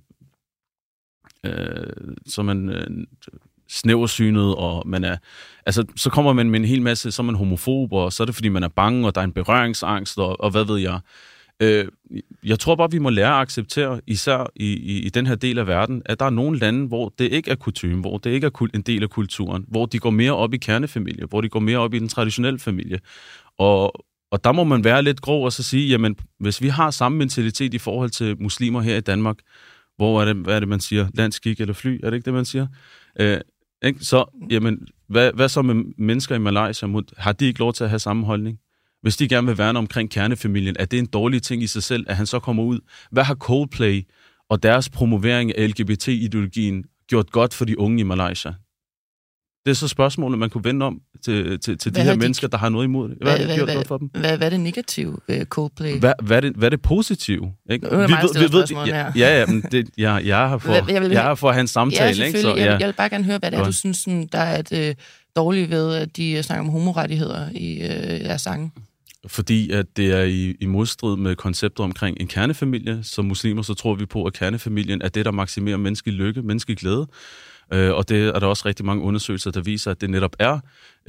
øh, 1.45 2.15
så 2.25 2.41
er 2.41 2.45
man 2.45 2.69
øh, 2.69 2.87
snæversynet, 3.69 4.55
og 4.55 4.87
man 4.87 5.03
er, 5.03 5.17
altså, 5.65 5.85
så 5.95 6.09
kommer 6.09 6.33
man 6.33 6.49
med 6.49 6.59
en 6.59 6.65
hel 6.65 6.81
masse, 6.81 7.11
så 7.11 7.21
er 7.21 7.25
man 7.25 7.35
homofob, 7.35 7.93
og 7.93 8.13
så 8.13 8.23
er 8.23 8.25
det, 8.25 8.35
fordi 8.35 8.49
man 8.49 8.63
er 8.63 8.67
bange, 8.67 9.07
og 9.07 9.15
der 9.15 9.21
er 9.21 9.25
en 9.25 9.33
berøringsangst, 9.33 10.19
og, 10.19 10.41
og 10.41 10.51
hvad 10.51 10.65
ved 10.65 10.77
jeg. 10.77 10.99
Øh, 11.59 11.87
jeg 12.43 12.59
tror 12.59 12.75
bare, 12.75 12.91
vi 12.91 12.99
må 12.99 13.09
lære 13.09 13.35
at 13.35 13.41
acceptere, 13.41 14.01
især 14.07 14.51
i, 14.55 14.65
i, 14.65 14.99
i 14.99 15.09
den 15.09 15.27
her 15.27 15.35
del 15.35 15.59
af 15.59 15.67
verden, 15.67 16.01
at 16.05 16.19
der 16.19 16.25
er 16.25 16.29
nogle 16.29 16.59
lande, 16.59 16.87
hvor 16.87 17.13
det 17.19 17.31
ikke 17.31 17.51
er 17.51 17.55
kutume, 17.55 18.01
hvor 18.01 18.17
det 18.17 18.29
ikke 18.29 18.47
er 18.47 18.51
kul- 18.61 18.69
en 18.73 18.81
del 18.81 19.03
af 19.03 19.09
kulturen, 19.09 19.65
hvor 19.67 19.85
de 19.85 19.99
går 19.99 20.09
mere 20.09 20.31
op 20.35 20.53
i 20.53 20.57
kernefamilie, 20.57 21.25
hvor 21.25 21.41
de 21.41 21.49
går 21.49 21.59
mere 21.59 21.77
op 21.77 21.93
i 21.93 21.99
den 21.99 22.07
traditionelle 22.07 22.59
familie. 22.59 22.99
Og, 23.57 24.05
og 24.31 24.43
der 24.43 24.51
må 24.51 24.63
man 24.63 24.83
være 24.83 25.03
lidt 25.03 25.21
grov 25.21 25.45
og 25.45 25.53
så 25.53 25.63
sige, 25.63 25.89
jamen, 25.89 26.15
hvis 26.39 26.61
vi 26.61 26.67
har 26.67 26.91
samme 26.91 27.17
mentalitet 27.17 27.73
i 27.73 27.77
forhold 27.77 28.09
til 28.09 28.41
muslimer 28.41 28.81
her 28.81 28.97
i 28.97 29.01
Danmark, 29.01 29.37
hvor 29.97 30.21
er 30.21 30.25
det, 30.25 30.35
hvad 30.35 30.55
er 30.55 30.59
det, 30.59 30.69
man 30.69 30.79
siger? 30.79 31.07
Landskik 31.13 31.61
eller 31.61 31.73
fly? 31.73 31.99
Er 32.03 32.09
det 32.09 32.17
ikke 32.17 32.25
det, 32.25 32.33
man 32.33 32.45
siger? 32.45 32.67
Øh, 33.19 33.37
ikke? 33.83 33.99
Så, 34.05 34.47
jamen, 34.49 34.87
hvad, 35.07 35.31
hvad 35.33 35.49
så 35.49 35.61
med 35.61 35.75
mennesker 35.97 36.35
i 36.35 36.39
Malaysia? 36.39 36.87
Har 37.17 37.31
de 37.31 37.45
ikke 37.45 37.59
lov 37.59 37.73
til 37.73 37.83
at 37.83 37.89
have 37.89 37.99
samme 37.99 38.25
holdning? 38.25 38.59
Hvis 39.03 39.17
de 39.17 39.27
gerne 39.27 39.47
vil 39.47 39.57
værne 39.57 39.79
omkring 39.79 40.09
kernefamilien, 40.11 40.75
er 40.79 40.85
det 40.85 40.99
en 40.99 41.05
dårlig 41.05 41.41
ting 41.43 41.63
i 41.63 41.67
sig 41.67 41.83
selv, 41.83 42.05
at 42.09 42.15
han 42.17 42.25
så 42.25 42.39
kommer 42.39 42.63
ud? 42.63 42.79
Hvad 43.11 43.23
har 43.23 43.35
Coldplay 43.35 44.07
og 44.49 44.63
deres 44.63 44.89
promovering 44.89 45.57
af 45.57 45.67
LGBT-ideologien 45.69 46.83
gjort 47.07 47.31
godt 47.31 47.53
for 47.53 47.65
de 47.65 47.79
unge 47.79 47.99
i 47.99 48.03
Malaysia? 48.03 48.53
Det 49.65 49.71
er 49.71 49.75
så 49.75 49.87
spørgsmålet, 49.87 50.39
man 50.39 50.49
kunne 50.49 50.63
vende 50.63 50.85
om 50.85 51.01
til, 51.25 51.59
til, 51.59 51.77
til 51.77 51.91
de 51.91 51.97
Hvad 51.97 52.03
her 52.05 52.13
de- 52.13 52.19
mennesker, 52.19 52.47
der 52.47 52.57
har 52.57 52.69
noget 52.69 52.85
imod 52.85 53.09
det. 53.09 53.17
Hvad, 53.21 53.31
har 53.31 53.37
det 53.47 53.55
gjort 53.55 53.69
godt 53.75 53.87
for 53.87 53.97
dem? 53.97 54.09
Hvad, 54.13 54.37
hvad 54.37 54.47
er 54.47 54.49
det 54.49 54.59
negative 54.59 55.17
ved 55.27 55.45
Coldplay? 55.45 55.99
Hvad, 55.99 56.13
hvad, 56.23 56.37
er 56.37 56.41
det, 56.41 56.53
hvad 56.55 56.65
er 56.67 56.69
det 56.69 56.81
positive? 56.81 57.53
Ikke? 57.69 57.85
Nu 57.87 57.91
er 57.99 58.07
mig, 58.07 58.09
der 58.21 58.27
stiller 58.27 58.47
spørgsmål 58.49 58.87
ja, 58.87 59.11
ja, 59.15 59.39
ja, 59.39 59.45
men 59.45 59.61
det, 59.71 59.89
jeg, 59.97 60.21
jeg 60.25 60.43
er 60.43 60.47
her 60.49 60.57
for, 60.57 60.69
Hvad- 60.71 60.93
jeg 60.93 61.01
vil- 61.01 61.11
jeg 61.11 61.31
er 61.31 61.35
for 61.35 61.49
at 61.49 61.55
have 61.55 61.61
en 61.61 61.65
ja, 61.65 61.67
samtale. 61.67 62.09
ikke? 62.09 62.19
selvfølgelig. 62.21 62.41
Så, 62.41 62.55
jeg, 62.55 62.65
ja. 62.65 62.77
jeg 62.77 62.87
vil 62.87 62.93
bare 62.93 63.09
gerne 63.09 63.23
høre, 63.23 63.37
hvad 63.37 63.51
det 63.51 63.59
er, 63.59 63.63
du 63.63 63.71
synes, 63.71 63.97
sådan, 63.97 64.29
der 64.31 64.39
er 64.39 64.59
et 64.59 64.71
øh, 64.89 64.95
dårligt 65.35 65.69
ved, 65.69 65.95
at 65.95 66.17
de 66.17 66.31
øh, 66.31 66.43
snakker 66.43 66.63
om 66.63 66.69
homorettigheder 66.69 67.49
i 67.51 67.73
øh, 67.81 68.19
deres 68.19 68.41
sange. 68.41 68.71
Fordi 69.27 69.71
at 69.71 69.97
det 69.97 70.11
er 70.11 70.23
i, 70.23 70.55
i 70.59 70.65
modstrid 70.65 71.17
med 71.17 71.35
konceptet 71.35 71.83
omkring 71.83 72.17
en 72.19 72.27
kernefamilie. 72.27 73.03
Som 73.03 73.25
muslimer, 73.25 73.61
så 73.61 73.73
tror 73.73 73.95
vi 73.95 74.05
på, 74.05 74.25
at 74.25 74.33
kernefamilien 74.33 75.01
er 75.01 75.09
det, 75.09 75.25
der 75.25 75.31
maksimerer 75.31 75.77
menneskelig 75.77 76.15
lykke, 76.17 76.41
menneskelig 76.41 76.77
glæde. 76.77 77.07
Øh, 77.73 77.93
og 77.93 78.09
det 78.09 78.27
er 78.27 78.39
der 78.39 78.47
også 78.47 78.63
rigtig 78.65 78.85
mange 78.85 79.03
undersøgelser, 79.03 79.51
der 79.51 79.61
viser, 79.61 79.91
at 79.91 80.01
det 80.01 80.09
netop 80.09 80.35
er. 80.39 80.59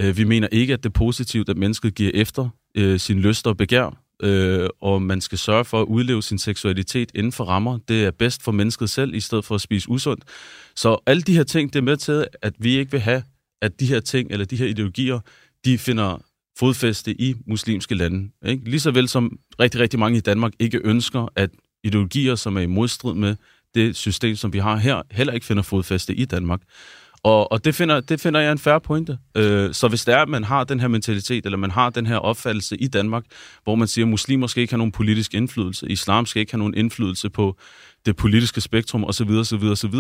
Øh, 0.01 0.17
vi 0.17 0.25
mener 0.25 0.49
ikke, 0.53 0.73
at 0.73 0.83
det 0.83 0.89
er 0.89 0.93
positivt, 0.93 1.49
at 1.49 1.57
mennesket 1.57 1.95
giver 1.95 2.11
efter 2.15 2.49
øh, 2.75 3.01
sin 3.01 3.21
lyst 3.21 3.47
og 3.47 3.57
begær, 3.57 3.99
øh, 4.23 4.69
og 4.81 5.03
man 5.03 5.21
skal 5.21 5.39
sørge 5.39 5.65
for 5.65 5.81
at 5.83 5.87
udleve 5.87 6.23
sin 6.23 6.39
seksualitet 6.39 7.11
inden 7.15 7.33
for 7.33 7.45
rammer. 7.45 7.79
Det 7.89 8.05
er 8.05 8.11
bedst 8.11 8.43
for 8.43 8.53
mennesket 8.53 8.91
selv, 8.91 9.15
i 9.15 9.21
stedet 9.21 9.45
for 9.45 9.55
at 9.55 9.61
spise 9.61 9.91
usundt. 9.91 10.25
Så 10.77 10.99
alle 11.07 11.23
de 11.23 11.37
her 11.37 11.45
ting, 11.45 11.73
det 11.73 11.79
er 11.79 11.83
med 11.83 11.97
til, 11.97 12.27
at 12.43 12.55
vi 12.59 12.79
ikke 12.79 12.91
vil 12.91 13.01
have, 13.01 13.23
at 13.63 13.81
de 13.81 13.87
her 13.87 14.01
ting, 14.01 14.31
eller 14.31 14.47
de 14.47 14.57
her 14.57 14.67
ideologier, 14.67 15.21
de 15.65 15.79
finder 15.79 16.19
fodfæste 16.59 17.21
i 17.21 17.35
muslimske 17.47 17.95
lande. 17.95 18.31
Ikke? 18.47 18.71
Lige 18.71 18.81
så 18.81 18.91
vel 18.91 19.09
som 19.09 19.39
rigtig, 19.61 19.81
rigtig 19.81 19.99
mange 19.99 20.19
i 20.19 20.21
Danmark 20.21 20.53
ikke 20.59 20.81
ønsker, 20.85 21.29
at 21.37 21.51
ideologier, 21.85 22.35
som 22.35 22.57
er 22.57 22.61
i 22.61 22.67
modstrid 22.67 23.15
med 23.15 23.37
det 23.75 23.97
system, 23.97 24.37
som 24.37 24.53
vi 24.53 24.59
har 24.59 24.77
her, 24.77 25.03
heller 25.11 25.33
ikke 25.33 25.47
finder 25.47 25.63
fodfæste 25.63 26.15
i 26.15 26.25
Danmark. 26.25 26.61
Og, 27.25 27.53
og 27.53 27.65
det, 27.65 27.75
finder, 27.75 28.01
det 28.01 28.21
finder 28.21 28.41
jeg 28.41 28.53
en 28.53 28.59
færre 28.59 28.81
pointe. 28.81 29.19
Øh, 29.37 29.75
så 29.75 29.89
hvis 29.89 30.05
det 30.05 30.15
er, 30.15 30.19
at 30.19 30.29
man 30.29 30.45
har 30.45 30.65
den 30.65 30.81
her 30.81 30.89
mentalitet, 30.89 31.45
eller 31.45 31.59
man 31.59 31.71
har 31.71 31.91
den 31.91 32.07
her 32.07 32.17
opfattelse 32.17 32.77
i 32.77 32.87
Danmark, 32.87 33.25
hvor 33.65 33.75
man 33.75 33.89
siger, 33.89 34.05
at 34.05 34.09
muslimer 34.09 34.47
skal 34.47 34.61
ikke 34.61 34.73
have 34.73 34.79
nogen 34.79 34.93
politisk 34.93 35.35
indflydelse, 35.35 35.89
islam 35.89 36.27
skal 36.27 36.41
ikke 36.41 36.53
have 36.53 36.59
nogen 36.59 36.75
indflydelse 36.75 37.31
på 37.31 37.57
det 38.07 38.17
politiske 38.17 38.61
spektrum 38.61 39.05
osv., 39.05 39.31
osv., 39.31 39.63
osv., 39.65 39.95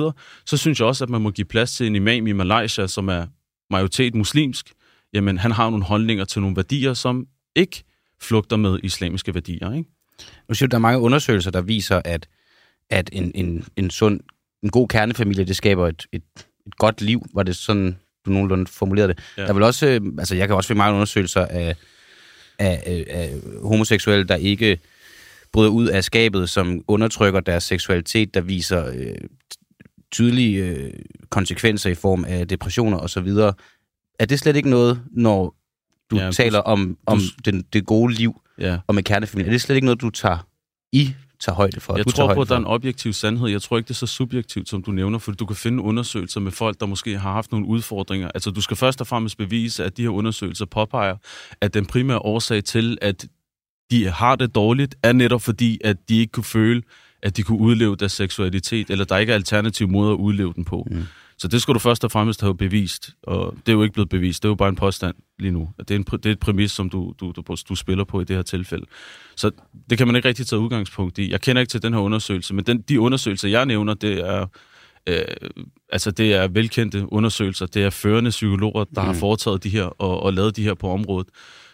så 0.46 0.56
synes 0.56 0.80
jeg 0.80 0.88
også, 0.88 1.04
at 1.04 1.10
man 1.10 1.20
må 1.20 1.30
give 1.30 1.44
plads 1.44 1.76
til 1.76 1.86
en 1.86 1.96
imam 1.96 2.26
i 2.26 2.32
Malaysia, 2.32 2.86
som 2.86 3.08
er 3.08 3.26
majoritet 3.70 4.14
muslimsk, 4.14 4.72
jamen 5.14 5.38
han 5.38 5.50
har 5.50 5.70
nogle 5.70 5.84
holdninger 5.84 6.24
til 6.24 6.40
nogle 6.40 6.56
værdier, 6.56 6.94
som 6.94 7.26
ikke 7.56 7.84
flugter 8.20 8.56
med 8.56 8.78
islamiske 8.82 9.34
værdier. 9.34 9.72
Ikke? 9.72 9.90
Nu 10.48 10.54
siger 10.54 10.66
du, 10.66 10.70
der 10.70 10.76
er 10.76 10.80
mange 10.80 11.00
undersøgelser, 11.00 11.50
der 11.50 11.62
viser, 11.62 12.02
at, 12.04 12.28
at 12.90 13.10
en, 13.12 13.32
en, 13.34 13.64
en 13.76 13.90
sund, 13.90 14.20
en 14.62 14.70
god 14.70 14.88
kernefamilie, 14.88 15.44
det 15.44 15.56
skaber 15.56 15.88
et, 15.88 16.06
et, 16.12 16.22
et 16.66 16.76
godt 16.76 17.00
liv. 17.02 17.26
Var 17.34 17.42
det 17.42 17.56
sådan, 17.56 17.98
du 18.26 18.30
nogenlunde 18.30 18.66
formulerede 18.66 19.14
det? 19.14 19.22
Ja. 19.36 19.42
Der 19.42 19.48
er 19.48 19.52
vel 19.52 19.62
også, 19.62 19.86
øh, 19.86 20.00
altså 20.18 20.36
jeg 20.36 20.48
kan 20.48 20.56
også 20.56 20.68
finde 20.68 20.78
mange 20.78 20.94
undersøgelser 20.94 21.46
af, 21.46 21.76
af, 22.58 22.82
af, 22.86 23.04
af 23.08 23.34
homoseksuelle, 23.62 24.24
der 24.24 24.36
ikke 24.36 24.78
bryder 25.52 25.70
ud 25.70 25.86
af 25.86 26.04
skabet, 26.04 26.50
som 26.50 26.84
undertrykker 26.88 27.40
deres 27.40 27.64
seksualitet, 27.64 28.34
der 28.34 28.40
viser 28.40 28.86
øh, 28.86 29.14
tydelige 30.12 30.64
øh, 30.64 30.92
konsekvenser 31.30 31.90
i 31.90 31.94
form 31.94 32.24
af 32.24 32.48
depressioner 32.48 32.98
osv. 32.98 33.28
Er 34.18 34.26
det 34.26 34.38
slet 34.38 34.56
ikke 34.56 34.70
noget, 34.70 35.00
når 35.10 35.54
du 36.10 36.16
Ja, 36.16 36.26
du- 36.26 36.32
taler 36.32 36.58
om, 36.58 36.96
om 37.06 37.18
du- 37.18 37.50
den, 37.50 37.64
det 37.72 37.86
gode 37.86 38.14
liv 38.14 38.40
Ja. 38.58 38.78
og 38.86 38.94
med 38.94 39.02
kernefamilien? 39.02 39.48
Er 39.48 39.52
det 39.54 39.60
slet 39.60 39.76
ikke 39.76 39.84
noget, 39.84 40.00
du 40.00 40.10
tager 40.10 40.46
i 40.92 41.14
tager 41.40 41.56
højde 41.56 41.80
for? 41.80 41.96
Jeg 41.96 42.06
tror 42.06 42.34
på, 42.34 42.40
at 42.42 42.48
der 42.48 42.54
er 42.54 42.58
en 42.58 42.64
for? 42.64 42.70
objektiv 42.70 43.12
sandhed. 43.12 43.48
Jeg 43.48 43.62
tror 43.62 43.76
ikke, 43.76 43.88
det 43.88 43.94
er 43.94 43.94
så 43.94 44.06
subjektivt, 44.06 44.68
som 44.68 44.82
du 44.82 44.90
nævner, 44.90 45.18
fordi 45.18 45.36
du 45.36 45.46
kan 45.46 45.56
finde 45.56 45.82
undersøgelser 45.82 46.40
med 46.40 46.52
folk, 46.52 46.80
der 46.80 46.86
måske 46.86 47.18
har 47.18 47.32
haft 47.32 47.52
nogle 47.52 47.66
udfordringer. 47.66 48.28
Altså, 48.34 48.50
du 48.50 48.60
skal 48.60 48.76
først 48.76 49.00
og 49.00 49.06
fremmest 49.06 49.38
bevise, 49.38 49.84
at 49.84 49.96
de 49.96 50.02
her 50.02 50.08
undersøgelser 50.08 50.64
påpeger, 50.66 51.16
at 51.60 51.74
den 51.74 51.86
primære 51.86 52.18
årsag 52.18 52.64
til, 52.64 52.98
at 53.02 53.26
de 53.90 54.08
har 54.10 54.36
det 54.36 54.54
dårligt, 54.54 54.94
er 55.02 55.12
netop 55.12 55.42
fordi, 55.42 55.80
at 55.84 56.08
de 56.08 56.18
ikke 56.18 56.30
kunne 56.32 56.44
føle, 56.44 56.82
at 57.22 57.36
de 57.36 57.42
kunne 57.42 57.58
udleve 57.58 57.96
deres 57.96 58.12
seksualitet, 58.12 58.90
eller 58.90 59.04
der 59.04 59.16
ikke 59.18 59.30
er 59.30 59.34
alternativ 59.36 59.88
måde 59.88 60.10
at 60.12 60.16
udleve 60.16 60.52
den 60.56 60.64
på. 60.64 60.86
Mm. 60.90 61.02
Så 61.38 61.48
det 61.48 61.62
skal 61.62 61.74
du 61.74 61.78
først 61.78 62.04
og 62.04 62.12
fremmest 62.12 62.40
have 62.40 62.56
bevist, 62.56 63.10
og 63.22 63.54
det 63.66 63.72
er 63.72 63.76
jo 63.76 63.82
ikke 63.82 63.92
blevet 63.92 64.08
bevist, 64.08 64.42
det 64.42 64.48
er 64.48 64.50
jo 64.50 64.54
bare 64.54 64.68
en 64.68 64.76
påstand 64.76 65.14
lige 65.38 65.50
nu. 65.50 65.68
Det 65.78 65.90
er, 65.90 65.94
en, 65.94 66.02
det 66.04 66.26
er 66.26 66.30
et 66.30 66.38
præmis, 66.38 66.72
som 66.72 66.90
du, 66.90 67.14
du, 67.20 67.32
du, 67.36 67.56
du 67.68 67.74
spiller 67.74 68.04
på 68.04 68.20
i 68.20 68.24
det 68.24 68.36
her 68.36 68.42
tilfælde. 68.42 68.86
Så 69.36 69.50
det 69.90 69.98
kan 69.98 70.06
man 70.06 70.16
ikke 70.16 70.28
rigtig 70.28 70.46
tage 70.46 70.60
udgangspunkt 70.60 71.18
i. 71.18 71.30
Jeg 71.30 71.40
kender 71.40 71.60
ikke 71.60 71.70
til 71.70 71.82
den 71.82 71.94
her 71.94 72.00
undersøgelse, 72.00 72.54
men 72.54 72.64
den, 72.64 72.80
de 72.80 73.00
undersøgelser, 73.00 73.48
jeg 73.48 73.66
nævner, 73.66 73.94
det 73.94 74.28
er, 74.28 74.46
øh, 75.08 75.24
altså 75.92 76.10
det 76.10 76.34
er 76.34 76.48
velkendte 76.48 77.12
undersøgelser. 77.12 77.66
Det 77.66 77.82
er 77.82 77.90
førende 77.90 78.30
psykologer, 78.30 78.84
der 78.84 79.00
mm. 79.00 79.06
har 79.06 79.14
foretaget 79.14 79.64
de 79.64 79.68
her 79.68 79.84
og, 79.84 80.22
og 80.22 80.32
lavet 80.32 80.56
de 80.56 80.62
her 80.62 80.74
på 80.74 80.90
området. 80.90 81.28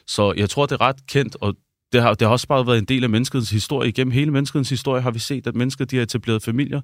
Så 0.07 0.33
jeg 0.37 0.51
tror, 0.51 0.67
det 0.67 0.73
er 0.73 0.81
ret 0.81 1.07
kendt, 1.07 1.37
og 1.41 1.57
det 1.93 2.03
har, 2.03 2.15
det 2.15 2.27
har 2.27 2.33
også 2.33 2.47
bare 2.49 2.67
været 2.67 2.79
en 2.79 2.85
del 2.85 3.05
af 3.05 3.11
menneskets 3.11 3.51
historie. 3.51 3.89
Igennem 3.89 4.13
hele 4.13 4.31
menneskets 4.31 4.71
historie 4.71 5.03
har 5.03 5.11
vi 5.11 5.19
set, 5.19 5.47
at 5.47 5.55
mennesker 5.55 5.85
de 5.85 5.97
har 5.97 6.03
etableret 6.03 6.43
familier, 6.43 6.81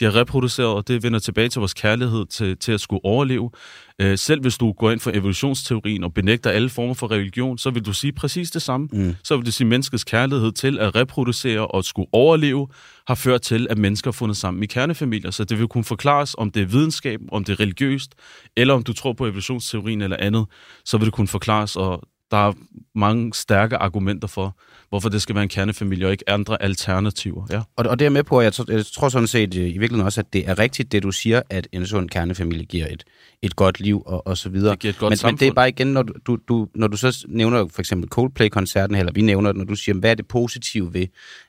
de 0.00 0.04
har 0.04 0.14
reproduceret, 0.14 0.68
og 0.68 0.88
det 0.88 1.02
vender 1.02 1.18
tilbage 1.18 1.48
til 1.48 1.58
vores 1.58 1.74
kærlighed 1.74 2.26
til, 2.26 2.56
til 2.56 2.72
at 2.72 2.80
skulle 2.80 3.04
overleve. 3.04 3.50
Øh, 3.98 4.18
selv 4.18 4.40
hvis 4.40 4.58
du 4.58 4.72
går 4.72 4.90
ind 4.90 5.00
for 5.00 5.10
evolutionsteorien 5.10 6.04
og 6.04 6.14
benægter 6.14 6.50
alle 6.50 6.68
former 6.68 6.94
for 6.94 7.10
religion, 7.10 7.58
så 7.58 7.70
vil 7.70 7.86
du 7.86 7.92
sige 7.92 8.12
præcis 8.12 8.50
det 8.50 8.62
samme. 8.62 8.88
Mm. 8.92 9.14
Så 9.24 9.36
vil 9.36 9.46
du 9.46 9.52
sige, 9.52 9.64
at 9.64 9.68
menneskets 9.68 10.04
kærlighed 10.04 10.52
til 10.52 10.78
at 10.78 10.94
reproducere 10.94 11.66
og 11.66 11.84
skulle 11.84 12.08
overleve 12.12 12.68
har 13.06 13.14
ført 13.14 13.42
til, 13.42 13.66
at 13.70 13.78
mennesker 13.78 14.08
er 14.08 14.12
fundet 14.12 14.36
sammen 14.36 14.62
i 14.62 14.66
kernefamilier. 14.66 15.30
Så 15.30 15.44
det 15.44 15.58
vil 15.58 15.68
kunne 15.68 15.84
forklares, 15.84 16.34
om 16.38 16.50
det 16.50 16.62
er 16.62 16.66
videnskab, 16.66 17.20
om 17.32 17.44
det 17.44 17.52
er 17.52 17.60
religiøst, 17.60 18.14
eller 18.56 18.74
om 18.74 18.82
du 18.82 18.92
tror 18.92 19.12
på 19.12 19.26
evolutionsteorien 19.26 20.02
eller 20.02 20.16
andet, 20.20 20.46
så 20.84 20.98
vil 20.98 21.04
det 21.04 21.14
kunne 21.14 21.28
forklares, 21.28 21.76
og 21.76 22.02
der 22.30 22.48
er 22.48 22.52
mange 22.94 23.34
stærke 23.34 23.76
argumenter 23.76 24.28
for, 24.28 24.56
hvorfor 24.88 25.08
det 25.08 25.22
skal 25.22 25.34
være 25.34 25.42
en 25.42 25.48
kernefamilie 25.48 26.06
og 26.06 26.12
ikke 26.12 26.30
andre 26.30 26.62
alternativer. 26.62 27.46
Ja. 27.50 27.62
Og, 27.76 27.86
og 27.86 27.98
det 27.98 28.04
er 28.04 28.10
med 28.10 28.22
på, 28.22 28.38
at 28.38 28.44
jeg, 28.44 28.52
tror, 28.52 28.72
jeg 28.72 28.86
tror 28.86 29.08
sådan 29.08 29.28
set 29.28 29.54
øh, 29.54 29.60
i 29.60 29.64
virkeligheden 29.64 30.04
også, 30.06 30.20
at 30.20 30.32
det 30.32 30.48
er 30.48 30.58
rigtigt, 30.58 30.92
det 30.92 31.02
du 31.02 31.10
siger, 31.10 31.42
at 31.50 31.68
en 31.72 31.86
sund 31.86 32.08
kernefamilie 32.08 32.64
giver 32.64 32.86
et, 32.86 33.04
et 33.42 33.56
godt 33.56 33.80
liv 33.80 34.02
og, 34.06 34.26
og 34.26 34.38
så 34.38 34.48
videre. 34.48 34.70
Det 34.70 34.78
giver 34.78 34.92
et 34.92 34.98
godt 34.98 35.10
men, 35.10 35.16
samfund. 35.16 35.32
men 35.32 35.40
det 35.40 35.48
er 35.48 35.52
bare 35.52 35.68
igen, 35.68 35.86
når 35.86 36.02
du, 36.02 36.38
du, 36.48 36.68
når 36.74 36.86
du 36.86 36.96
så 36.96 37.24
nævner 37.28 37.68
for 37.68 37.82
eksempel 37.82 38.08
Coldplay-koncerten, 38.08 38.96
eller 38.96 39.12
vi 39.12 39.22
nævner, 39.22 39.52
når 39.52 39.64
du 39.64 39.74
siger, 39.74 39.98
hvad 39.98 40.10
er 40.10 40.14
det 40.14 40.28
positive 40.28 40.94
ved, 40.94 41.06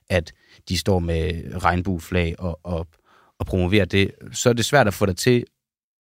at 0.10 0.34
de 0.70 0.78
står 0.78 1.00
med 1.00 1.44
regnbueflag 1.64 2.36
og, 2.40 2.60
og, 2.64 2.88
og 3.40 3.46
promoverer 3.46 3.86
det, 3.86 4.12
så 4.32 4.50
er 4.50 4.54
det 4.54 4.66
svært 4.66 4.88
at 4.88 4.94
få 4.94 5.06
dig 5.06 5.18
til 5.18 5.46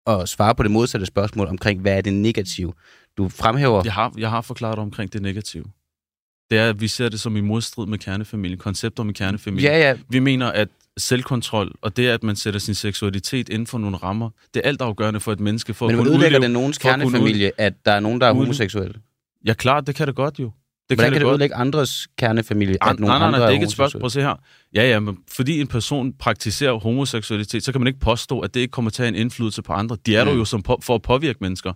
at 0.06 0.28
svare 0.28 0.54
på 0.54 0.62
det 0.62 0.70
modsatte 0.70 1.06
spørgsmål 1.06 1.46
omkring, 1.46 1.80
hvad 1.80 1.96
er 1.96 2.00
det 2.00 2.14
negative? 2.14 2.72
Du 3.16 3.28
fremhæver... 3.28 3.82
Jeg 3.84 3.92
har, 3.92 4.12
jeg 4.18 4.30
har 4.30 4.40
forklaret 4.40 4.78
omkring 4.78 5.12
det 5.12 5.22
negative. 5.22 5.64
Det 6.50 6.58
er, 6.58 6.68
at 6.68 6.80
vi 6.80 6.88
ser 6.88 7.08
det 7.08 7.20
som 7.20 7.36
i 7.36 7.40
modstrid 7.40 7.86
med 7.86 7.98
kernefamilien, 7.98 8.58
koncepter 8.58 9.02
med 9.02 9.14
kernefamilien. 9.14 9.72
Ja, 9.72 9.78
ja. 9.88 9.96
Vi 10.08 10.18
mener, 10.18 10.46
at 10.52 10.68
selvkontrol, 10.98 11.72
og 11.82 11.96
det, 11.96 12.08
at 12.08 12.22
man 12.22 12.36
sætter 12.36 12.60
sin 12.60 12.74
seksualitet 12.74 13.48
inden 13.48 13.66
for 13.66 13.78
nogle 13.78 13.96
rammer, 13.96 14.30
det 14.54 14.62
er 14.64 14.68
altafgørende 14.68 15.20
for 15.20 15.32
et 15.32 15.40
menneske 15.40 15.74
for 15.74 15.86
Men 15.86 15.94
at 15.94 15.98
kunne 15.98 16.10
udlægger 16.10 16.38
udleve, 16.38 16.42
det 16.42 16.50
nogens 16.50 16.78
for 16.82 16.88
at 16.88 17.00
kernefamilie, 17.00 17.50
at 17.58 17.74
der 17.84 17.92
er 17.92 18.00
nogen, 18.00 18.20
der 18.20 18.26
er 18.26 18.32
homoseksuelle? 18.32 18.94
Ja, 19.46 19.54
klart, 19.54 19.86
det 19.86 19.94
kan 19.94 20.06
det 20.06 20.14
godt 20.14 20.38
jo. 20.38 20.50
Det 20.88 20.96
Hvordan 20.96 21.12
kan 21.12 21.20
det 21.20 21.24
godt. 21.24 21.34
udlægge 21.34 21.54
andres 21.54 22.08
kernefamilie, 22.18 22.76
An, 22.80 22.90
at 22.90 23.00
nej, 23.00 23.18
nej, 23.18 23.30
nej, 23.30 23.38
det 23.38 23.46
er 23.46 23.50
ikke 23.50 23.64
et 23.64 23.70
spørgsmål. 23.70 24.00
Prøv 24.00 24.06
at 24.06 24.12
se 24.12 24.20
her. 24.20 24.34
Ja, 24.74 24.88
ja, 24.90 25.00
men 25.00 25.18
fordi 25.28 25.60
en 25.60 25.66
person 25.66 26.12
praktiserer 26.12 26.72
homoseksualitet, 26.72 27.64
så 27.64 27.72
kan 27.72 27.80
man 27.80 27.86
ikke 27.88 28.00
påstå, 28.00 28.40
at 28.40 28.54
det 28.54 28.60
ikke 28.60 28.70
kommer 28.70 28.90
til 28.90 29.02
at 29.02 29.06
have 29.06 29.16
en 29.16 29.20
indflydelse 29.20 29.62
på 29.62 29.72
andre. 29.72 29.96
De 30.06 30.16
er 30.16 30.24
Mm. 30.24 30.30
der 30.30 30.36
jo 30.36 30.44
som 30.44 30.62
på, 30.62 30.78
for 30.82 30.94
at 30.94 31.02
påvirke 31.02 31.38
mennesker. 31.40 31.72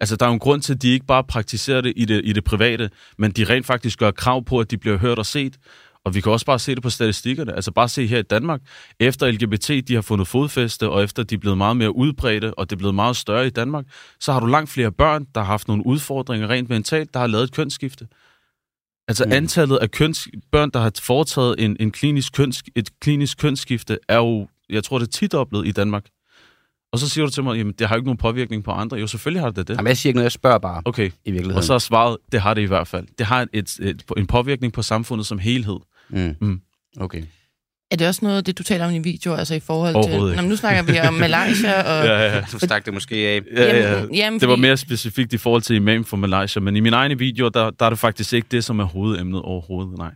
Altså, 0.00 0.16
der 0.16 0.26
er 0.26 0.30
jo 0.30 0.32
en 0.34 0.38
grund 0.38 0.62
til, 0.62 0.74
at 0.74 0.82
de 0.82 0.88
ikke 0.92 1.06
bare 1.06 1.24
praktiserer 1.24 1.80
det 1.80 1.92
i, 1.96 2.04
det 2.04 2.20
i 2.24 2.32
det 2.32 2.44
private, 2.44 2.90
men 3.18 3.30
de 3.30 3.44
rent 3.44 3.66
faktisk 3.66 3.98
gør 3.98 4.10
krav 4.10 4.44
på, 4.44 4.60
at 4.60 4.70
de 4.70 4.78
bliver 4.78 4.98
hørt 4.98 5.18
og 5.18 5.26
set. 5.26 5.56
Og 6.04 6.14
vi 6.14 6.20
kan 6.20 6.32
også 6.32 6.46
bare 6.46 6.58
se 6.58 6.74
det 6.74 6.82
på 6.82 6.90
statistikkerne. 6.90 7.52
Altså 7.54 7.72
bare 7.72 7.88
se 7.88 8.06
her 8.06 8.18
i 8.18 8.22
Danmark. 8.22 8.60
Efter 9.00 9.30
LGBT 9.30 9.88
de 9.88 9.94
har 9.94 10.00
fundet 10.02 10.28
fodfæste, 10.28 10.88
og 10.88 11.02
efter 11.04 11.22
de 11.22 11.34
er 11.34 11.38
blevet 11.38 11.58
meget 11.58 11.76
mere 11.76 11.96
udbredte, 11.96 12.54
og 12.54 12.70
det 12.70 12.76
er 12.76 12.78
blevet 12.78 12.94
meget 12.94 13.16
større 13.16 13.46
i 13.46 13.50
Danmark, 13.50 13.84
så 14.20 14.32
har 14.32 14.40
du 14.40 14.46
langt 14.46 14.70
flere 14.70 14.92
børn, 14.92 15.26
der 15.34 15.40
har 15.40 15.46
haft 15.46 15.68
nogle 15.68 15.86
udfordringer 15.86 16.50
rent 16.50 16.68
mentalt, 16.68 17.14
der 17.14 17.20
har 17.20 17.26
lavet 17.26 17.44
et 17.44 17.52
kønsskifte. 17.52 18.06
Altså 19.08 19.24
Mm. 19.24 19.32
antallet 19.32 19.76
af 19.76 19.90
køns, 19.90 20.28
børn, 20.52 20.70
der 20.70 20.80
har 20.80 20.92
foretaget 21.02 21.54
en, 21.58 21.76
en 21.80 21.90
klinisk 21.90 22.32
køns, 22.32 22.62
et 22.76 23.00
klinisk 23.00 23.38
kønsskifte, 23.38 23.98
er 24.08 24.16
jo, 24.16 24.48
jeg 24.70 24.84
tror, 24.84 24.98
det 24.98 25.06
er 25.06 25.10
tidoblet 25.10 25.66
i 25.66 25.72
Danmark. 25.72 26.06
Og 26.92 26.98
så 26.98 27.08
siger 27.08 27.24
du 27.24 27.30
til 27.30 27.42
mig, 27.44 27.56
jamen 27.56 27.74
det 27.78 27.88
har 27.88 27.94
jo 27.94 27.98
ikke 27.98 28.06
nogen 28.06 28.18
påvirkning 28.18 28.64
på 28.64 28.70
andre. 28.70 28.96
Jo, 28.96 29.06
selvfølgelig 29.06 29.42
har 29.42 29.50
det 29.50 29.68
det. 29.68 29.76
Jamen, 29.76 29.86
jeg 29.88 29.96
siger 29.96 30.10
ikke 30.10 30.16
noget, 30.16 30.24
jeg 30.24 30.32
spørger 30.32 30.58
bare 30.58 30.82
Okay, 30.84 31.06
i 31.06 31.10
virkeligheden. 31.30 31.56
og 31.56 31.64
så 31.64 31.74
er 31.74 31.78
svaret, 31.78 32.16
det 32.32 32.40
har 32.40 32.54
det 32.54 32.62
i 32.62 32.64
hvert 32.64 32.88
fald. 32.88 33.06
Det 33.18 33.26
har 33.26 33.42
et, 33.42 33.48
et, 33.52 33.78
et, 33.82 34.02
en 34.16 34.26
påvirkning 34.26 34.72
på 34.72 34.82
samfundet 34.82 35.26
som 35.26 35.38
helhed. 35.38 35.76
Mm. 36.10 36.34
Mm. 36.40 36.60
Okay. 37.00 37.22
Er 37.90 37.96
det 37.96 38.06
også 38.06 38.20
noget 38.22 38.36
af 38.36 38.44
det, 38.44 38.58
du 38.58 38.62
taler 38.62 38.84
om 38.84 38.90
i 38.90 38.94
din 38.94 39.04
video, 39.04 39.34
altså 39.34 39.54
i 39.54 39.60
forhold 39.60 40.04
til... 40.04 40.12
Ikke. 40.12 40.42
Nå, 40.42 40.48
nu 40.48 40.56
snakker 40.56 40.82
vi 40.82 40.98
om 41.08 41.14
Malaysia 41.26 41.82
og... 41.82 42.06
Ja, 42.06 42.34
ja. 42.34 42.44
Du 42.52 42.58
stak 42.58 42.84
det 42.86 42.94
måske 42.94 43.14
af. 43.16 43.40
Ja, 43.56 43.76
ja. 43.76 43.92
Jamen, 43.98 44.14
jamen, 44.14 44.40
Det 44.40 44.48
var 44.48 44.56
mere 44.56 44.76
specifikt 44.76 45.32
i 45.32 45.38
forhold 45.38 45.62
til 45.62 45.76
imam 45.76 46.04
for 46.04 46.16
Malaysia, 46.16 46.60
men 46.60 46.76
i 46.76 46.80
mine 46.80 46.96
egne 46.96 47.18
videoer, 47.18 47.50
der, 47.50 47.70
der 47.70 47.86
er 47.86 47.90
det 47.90 47.98
faktisk 47.98 48.32
ikke 48.32 48.46
det, 48.50 48.64
som 48.64 48.80
er 48.80 48.84
hovedemnet 48.84 49.42
overhovedet. 49.42 49.98
Nej. 49.98 50.10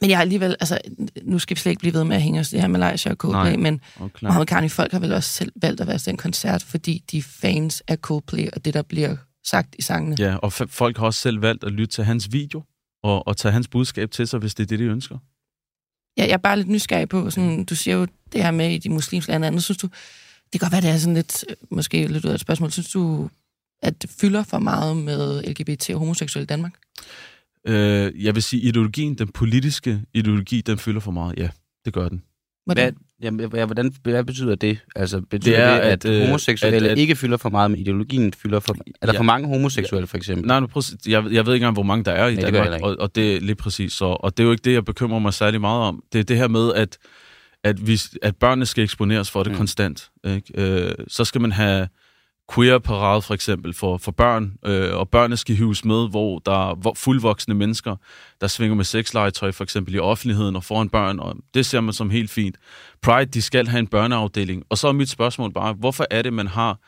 Men 0.00 0.10
jeg 0.10 0.18
har 0.18 0.22
alligevel, 0.22 0.56
altså, 0.60 0.78
nu 1.22 1.38
skal 1.38 1.56
vi 1.56 1.60
slet 1.60 1.70
ikke 1.70 1.80
blive 1.80 1.94
ved 1.94 2.04
med 2.04 2.16
at 2.16 2.22
hænge 2.22 2.40
os 2.40 2.48
det 2.48 2.60
her 2.60 2.68
Malaysia 2.68 3.10
og 3.12 3.16
Coldplay, 3.16 3.52
Nej. 3.52 3.56
men 3.56 3.80
Okay. 4.00 4.18
Mohammed 4.22 4.46
Khani, 4.46 4.68
folk 4.68 4.92
har 4.92 4.98
vel 4.98 5.12
også 5.12 5.30
selv 5.30 5.52
valgt 5.56 5.80
at 5.80 5.86
være 5.86 5.98
til 5.98 6.10
en 6.10 6.16
koncert, 6.16 6.62
fordi 6.62 7.02
de 7.10 7.18
er 7.18 7.22
fans 7.22 7.82
af 7.88 7.98
Coldplay 7.98 8.48
og 8.52 8.64
det, 8.64 8.74
der 8.74 8.82
bliver 8.82 9.16
sagt 9.44 9.74
i 9.78 9.82
sangene. 9.82 10.16
Ja, 10.18 10.36
og 10.36 10.52
folk 10.52 10.98
har 10.98 11.06
også 11.06 11.20
selv 11.20 11.42
valgt 11.42 11.64
at 11.64 11.72
lytte 11.72 11.94
til 11.94 12.04
hans 12.04 12.32
video 12.32 12.62
og, 13.02 13.28
og 13.28 13.36
tage 13.36 13.52
hans 13.52 13.68
budskab 13.68 14.10
til 14.10 14.28
sig, 14.28 14.38
hvis 14.38 14.54
det 14.54 14.62
er 14.62 14.66
det, 14.66 14.78
de 14.78 14.84
ønsker. 14.84 15.18
Ja, 16.18 16.22
jeg 16.22 16.32
er 16.32 16.36
bare 16.36 16.56
lidt 16.56 16.68
nysgerrig 16.68 17.08
på, 17.08 17.30
sådan, 17.30 17.64
du 17.64 17.74
siger 17.76 17.96
jo 17.96 18.06
det 18.32 18.42
her 18.42 18.50
med 18.50 18.70
i 18.70 18.78
de 18.78 18.90
muslimske 18.90 19.32
lande, 19.32 19.50
nu 19.50 19.60
synes 19.60 19.78
du, 19.78 19.88
det 20.52 20.60
kan 20.60 20.60
godt 20.60 20.72
være, 20.72 20.80
det 20.80 20.90
er 20.90 20.96
sådan 20.98 21.14
lidt, 21.14 21.44
måske 21.70 22.06
lidt 22.06 22.24
ud 22.24 22.30
af 22.30 22.34
et 22.34 22.40
spørgsmål, 22.40 22.72
synes 22.72 22.90
du, 22.90 23.30
at 23.82 24.02
det 24.02 24.10
fylder 24.10 24.42
for 24.42 24.58
meget 24.58 24.96
med 24.96 25.42
LGBT 25.42 25.90
og 25.90 25.98
homoseksuelle 25.98 26.44
i 26.44 26.46
Danmark? 26.46 26.72
Øh, 27.66 28.24
jeg 28.24 28.34
vil 28.34 28.42
sige, 28.42 28.62
ideologien, 28.62 29.14
den 29.14 29.28
politiske 29.28 30.02
ideologi, 30.14 30.60
den 30.60 30.78
fylder 30.78 31.00
for 31.00 31.10
meget. 31.10 31.34
Ja, 31.38 31.48
det 31.84 31.92
gør 31.92 32.08
den. 32.08 32.22
Hvad, 32.66 32.76
Hvordan? 32.76 32.96
jamen, 33.22 33.50
hvad, 33.50 33.66
hvordan, 33.66 33.94
hvad 34.02 34.24
betyder 34.24 34.54
det? 34.54 34.78
Altså, 34.96 35.20
betyder 35.20 35.38
Det 35.38 35.44
det, 35.44 35.58
er, 35.64 35.74
det, 35.74 35.80
at, 35.80 36.04
at, 36.04 36.20
øh, 36.20 36.26
homoseksuelle 36.26 36.86
at- 36.86 36.92
at- 36.92 36.98
ikke 36.98 37.16
fylder 37.16 37.36
for 37.36 37.48
meget, 37.48 37.70
men 37.70 37.80
ideologien 37.80 38.32
fylder 38.32 38.60
for... 38.60 38.74
Er 39.02 39.06
der 39.06 39.12
Ja. 39.12 39.18
for 39.18 39.24
mange 39.24 39.48
homoseksuelle, 39.48 40.06
for 40.06 40.16
eksempel? 40.16 40.46
Nej, 40.46 40.60
nu, 40.60 40.66
prøv, 40.66 40.82
jeg, 41.06 41.12
jeg 41.32 41.46
ved 41.46 41.54
ikke 41.54 41.62
engang, 41.64 41.72
hvor 41.72 41.82
mange 41.82 42.04
der 42.04 42.12
er 42.12 42.28
i 42.28 42.34
Nej, 42.34 42.44
det 42.44 42.54
Danmark, 42.54 42.74
ikke. 42.74 42.84
og, 42.86 42.96
og 43.00 43.14
det 43.14 43.36
er 43.36 43.40
lige 43.40 43.54
præcis 43.56 43.92
så. 43.92 44.04
Og 44.04 44.36
det 44.36 44.42
er 44.42 44.46
jo 44.46 44.50
ikke 44.52 44.62
det, 44.62 44.72
jeg 44.72 44.84
bekymrer 44.84 45.18
mig 45.18 45.34
særlig 45.34 45.60
meget 45.60 45.82
om. 45.82 46.02
Det 46.12 46.18
er 46.18 46.24
det 46.24 46.36
her 46.36 46.48
med, 46.48 46.72
at, 46.74 46.98
at, 47.64 47.86
vi, 47.86 48.00
at 48.22 48.36
børnene 48.36 48.66
skal 48.66 48.84
eksponeres 48.84 49.30
for 49.30 49.42
det 49.42 49.50
Mm. 49.52 49.54
mm. 49.54 49.58
konstant. 49.58 50.10
Ikke? 50.26 50.42
Øh, 50.54 50.94
så 51.08 51.24
skal 51.24 51.40
man 51.40 51.52
have 51.52 51.88
queer-parade 52.54 53.22
for 53.22 53.34
eksempel 53.34 53.74
for, 53.74 53.96
for 53.96 54.12
børn, 54.12 54.52
øh, 54.66 54.96
og 54.96 55.08
børnene 55.08 55.36
skal 55.36 55.56
hives 55.56 55.84
med, 55.84 56.10
hvor 56.10 56.38
der 56.38 56.70
er 56.70 56.92
fuldvoksne 56.96 57.54
mennesker, 57.54 57.96
der 58.40 58.46
svinger 58.46 58.74
med 58.74 58.84
sexlegetøj 58.84 59.52
for 59.52 59.64
eksempel 59.64 59.94
i 59.94 59.98
offentligheden 59.98 60.56
og 60.56 60.64
foran 60.64 60.88
børn, 60.88 61.20
og 61.20 61.36
det 61.54 61.66
ser 61.66 61.80
man 61.80 61.94
som 61.94 62.10
helt 62.10 62.30
fint. 62.30 62.56
Pride, 63.02 63.30
de 63.30 63.42
skal 63.42 63.68
have 63.68 63.78
en 63.78 63.86
børneafdeling. 63.86 64.64
Og 64.68 64.78
så 64.78 64.88
er 64.88 64.92
mit 64.92 65.08
spørgsmål 65.08 65.52
bare, 65.52 65.72
hvorfor 65.72 66.06
er 66.10 66.22
det, 66.22 66.32
man 66.32 66.46
har 66.46 66.78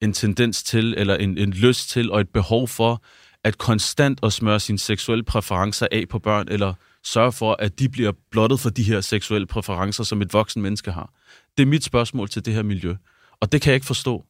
en 0.00 0.12
tendens 0.12 0.62
til, 0.62 0.94
eller 0.96 1.16
en, 1.16 1.38
en 1.38 1.50
lyst 1.50 1.90
til, 1.90 2.10
og 2.10 2.20
et 2.20 2.28
behov 2.28 2.68
for, 2.68 3.02
at 3.44 3.58
konstant 3.58 4.18
at 4.22 4.32
smøre 4.32 4.60
sine 4.60 4.78
seksuelle 4.78 5.24
præferencer 5.24 5.86
af 5.92 6.04
på 6.10 6.18
børn, 6.18 6.46
eller 6.50 6.74
sørge 7.04 7.32
for, 7.32 7.56
at 7.58 7.78
de 7.78 7.88
bliver 7.88 8.12
blottet 8.30 8.60
for 8.60 8.70
de 8.70 8.82
her 8.82 9.00
seksuelle 9.00 9.46
præferencer, 9.46 10.04
som 10.04 10.22
et 10.22 10.32
voksen 10.32 10.62
menneske 10.62 10.90
har. 10.92 11.12
Det 11.58 11.62
er 11.62 11.66
mit 11.66 11.84
spørgsmål 11.84 12.28
til 12.28 12.44
det 12.44 12.54
her 12.54 12.62
miljø. 12.62 12.94
Og 13.40 13.52
det 13.52 13.62
kan 13.62 13.70
jeg 13.70 13.74
ikke 13.74 13.86
forstå. 13.86 14.24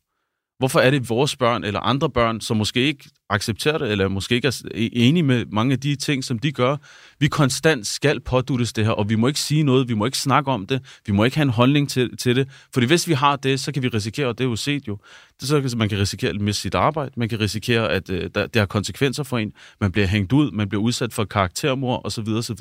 Hvorfor 0.62 0.80
er 0.80 0.90
det 0.90 1.08
vores 1.08 1.36
børn 1.36 1.64
eller 1.64 1.80
andre 1.80 2.10
børn, 2.10 2.40
som 2.40 2.56
måske 2.56 2.80
ikke 2.80 3.10
accepterer 3.30 3.78
det, 3.78 3.90
eller 3.90 4.08
måske 4.08 4.34
ikke 4.34 4.48
er 4.48 4.62
enige 4.74 5.22
med 5.22 5.44
mange 5.52 5.72
af 5.72 5.80
de 5.80 5.96
ting, 5.96 6.24
som 6.24 6.38
de 6.38 6.52
gør, 6.52 6.76
vi 7.18 7.28
konstant 7.28 7.86
skal 7.86 8.20
påduttes 8.20 8.72
det 8.72 8.84
her, 8.84 8.92
og 8.92 9.08
vi 9.08 9.14
må 9.14 9.26
ikke 9.26 9.40
sige 9.40 9.62
noget, 9.62 9.88
vi 9.88 9.94
må 9.94 10.04
ikke 10.04 10.18
snakke 10.18 10.50
om 10.50 10.66
det, 10.66 11.00
vi 11.06 11.12
må 11.12 11.24
ikke 11.24 11.36
have 11.36 11.42
en 11.42 11.48
holdning 11.48 11.88
til, 11.88 12.16
til 12.16 12.36
det, 12.36 12.48
fordi 12.74 12.86
hvis 12.86 13.08
vi 13.08 13.12
har 13.12 13.36
det, 13.36 13.60
så 13.60 13.72
kan 13.72 13.82
vi 13.82 13.88
risikere, 13.88 14.26
og 14.26 14.38
det 14.38 14.44
er 14.44 14.48
jo 14.48 14.56
set 14.56 14.88
jo, 14.88 14.98
det, 15.40 15.48
så 15.48 15.74
man 15.76 15.88
kan 15.88 15.98
risikere 15.98 16.30
at 16.30 16.40
miste 16.40 16.62
sit 16.62 16.74
arbejde, 16.74 17.12
man 17.16 17.28
kan 17.28 17.40
risikere, 17.40 17.90
at 17.90 18.10
øh, 18.10 18.30
der, 18.34 18.46
det 18.46 18.60
har 18.60 18.66
konsekvenser 18.66 19.22
for 19.22 19.38
en, 19.38 19.52
man 19.80 19.92
bliver 19.92 20.06
hængt 20.06 20.32
ud, 20.32 20.50
man 20.50 20.68
bliver 20.68 20.82
udsat 20.82 21.12
for 21.12 21.24
karaktermord 21.24 22.00
osv. 22.04 22.28
osv. 22.28 22.56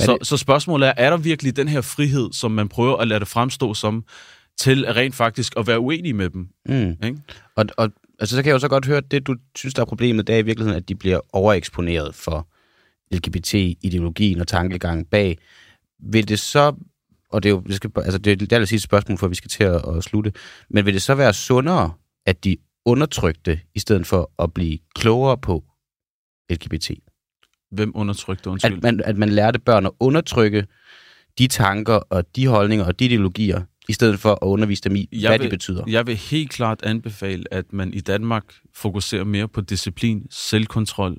Så, 0.00 0.18
så 0.22 0.36
spørgsmålet 0.36 0.88
er, 0.88 0.92
er 0.96 1.10
der 1.10 1.16
virkelig 1.16 1.56
den 1.56 1.68
her 1.68 1.80
frihed, 1.80 2.32
som 2.32 2.50
man 2.50 2.68
prøver 2.68 2.96
at 2.96 3.08
lade 3.08 3.20
det 3.20 3.28
fremstå 3.28 3.74
som, 3.74 4.04
til 4.58 4.92
rent 4.92 5.14
faktisk 5.14 5.52
at 5.56 5.66
være 5.66 5.80
uenig 5.80 6.16
med 6.16 6.30
dem? 6.30 6.48
Mm. 6.66 6.96
Ikke? 7.04 7.18
Og, 7.56 7.64
og 7.76 7.92
altså, 8.18 8.36
så 8.36 8.42
kan 8.42 8.48
jeg 8.48 8.54
jo 8.54 8.58
så 8.58 8.68
godt 8.68 8.86
høre, 8.86 8.96
at 8.96 9.10
det, 9.10 9.26
du 9.26 9.36
synes, 9.54 9.74
der 9.74 9.82
er 9.82 9.86
problemet, 9.86 10.26
det 10.26 10.34
er 10.34 10.38
i 10.38 10.42
virkeligheden, 10.42 10.76
at 10.76 10.88
de 10.88 10.94
bliver 10.94 11.20
overeksponeret 11.32 12.14
for 12.14 12.48
LGBT-ideologien 13.14 14.40
og 14.40 14.48
tankegangen 14.48 15.04
bag. 15.04 15.38
Vil 15.98 16.28
det 16.28 16.38
så, 16.38 16.74
og 17.30 17.42
det 17.42 17.48
er 17.48 17.52
jo 17.52 17.60
det 17.60 17.74
skal, 17.74 17.90
altså, 17.96 18.18
det 18.18 18.32
er 18.32 18.36
det 18.36 18.52
aller 18.52 18.66
sidste 18.66 18.84
spørgsmål, 18.84 19.18
for 19.18 19.28
vi 19.28 19.34
skal 19.34 19.50
til 19.50 19.64
at, 19.64 19.96
at 19.96 20.04
slutte, 20.04 20.32
men 20.70 20.86
vil 20.86 20.94
det 20.94 21.02
så 21.02 21.14
være 21.14 21.34
sundere, 21.34 21.92
at 22.26 22.44
de 22.44 22.56
undertrykte, 22.84 23.60
i 23.74 23.78
stedet 23.78 24.06
for 24.06 24.30
at 24.38 24.54
blive 24.54 24.78
klogere 24.94 25.38
på 25.38 25.64
LGBT? 26.50 26.90
Hvem 27.70 27.92
undertrykte, 27.94 28.50
undskyld? 28.50 28.76
At 28.76 28.82
man, 28.82 29.00
at 29.04 29.16
man 29.16 29.28
lærte 29.28 29.58
børn 29.58 29.86
at 29.86 29.92
undertrykke 30.00 30.66
de 31.38 31.46
tanker 31.46 31.94
og 31.94 32.36
de 32.36 32.46
holdninger 32.46 32.84
og 32.84 32.98
de 32.98 33.04
ideologier, 33.04 33.62
i 33.88 33.92
stedet 33.92 34.18
for 34.20 34.30
at 34.30 34.38
undervise 34.42 34.82
dem 34.82 34.96
i, 34.96 35.08
Jeg 35.12 35.30
hvad 35.30 35.38
vil, 35.38 35.46
de 35.46 35.50
betyder. 35.50 35.84
Jeg 35.86 36.06
vil 36.06 36.16
helt 36.16 36.50
klart 36.50 36.82
anbefale, 36.82 37.44
at 37.50 37.72
man 37.72 37.94
i 37.94 38.00
Danmark 38.00 38.44
fokuserer 38.74 39.24
mere 39.24 39.48
på 39.48 39.60
disciplin, 39.60 40.26
selvkontrol 40.30 41.16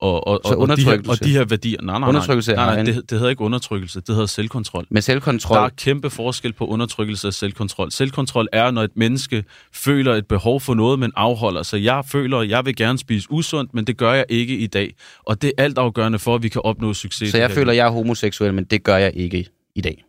og, 0.00 0.26
og, 0.26 0.40
Så 0.44 0.54
og, 0.54 0.58
og, 0.60 0.76
de, 0.76 0.84
her, 0.84 0.98
og 1.08 1.24
de 1.24 1.30
her 1.30 1.44
værdier. 1.44 1.82
Nej, 1.82 1.92
nej, 1.92 1.98
nej. 1.98 2.08
Undertrykkelse 2.08 2.52
nej, 2.52 2.64
nej 2.66 2.80
en- 2.80 2.86
det, 2.86 2.94
det 3.10 3.18
hedder 3.18 3.28
ikke 3.30 3.42
undertrykkelse, 3.42 4.00
det 4.00 4.08
hedder 4.14 4.26
selvkontrol. 4.26 4.86
Med 4.90 5.02
selvkontrol. 5.02 5.56
Der 5.56 5.62
er 5.62 5.68
kæmpe 5.68 6.10
forskel 6.10 6.52
på 6.52 6.66
undertrykkelse 6.66 7.28
og 7.28 7.34
selvkontrol. 7.34 7.90
Selvkontrol 7.90 8.48
er, 8.52 8.70
når 8.70 8.82
et 8.82 8.90
menneske 8.96 9.44
føler 9.72 10.14
et 10.14 10.26
behov 10.26 10.60
for 10.60 10.74
noget, 10.74 10.98
men 10.98 11.12
afholder 11.16 11.62
sig. 11.62 11.84
Jeg 11.84 12.04
føler, 12.04 12.38
at 12.38 12.48
jeg 12.48 12.64
vil 12.64 12.76
gerne 12.76 12.98
spise 12.98 13.26
usundt, 13.30 13.74
men 13.74 13.84
det 13.84 13.96
gør 13.96 14.12
jeg 14.12 14.24
ikke 14.28 14.56
i 14.58 14.66
dag. 14.66 14.94
Og 15.26 15.42
det 15.42 15.52
er 15.58 15.62
altafgørende 15.64 16.18
for, 16.18 16.34
at 16.34 16.42
vi 16.42 16.48
kan 16.48 16.60
opnå 16.64 16.94
succes. 16.94 17.30
Så 17.30 17.38
jeg 17.38 17.50
føler, 17.50 17.72
jeg 17.72 17.86
er 17.86 17.90
homoseksuel, 17.90 18.54
men 18.54 18.64
det 18.64 18.82
gør 18.82 18.96
jeg 18.96 19.12
ikke 19.14 19.46
i 19.74 19.80
dag. 19.80 20.04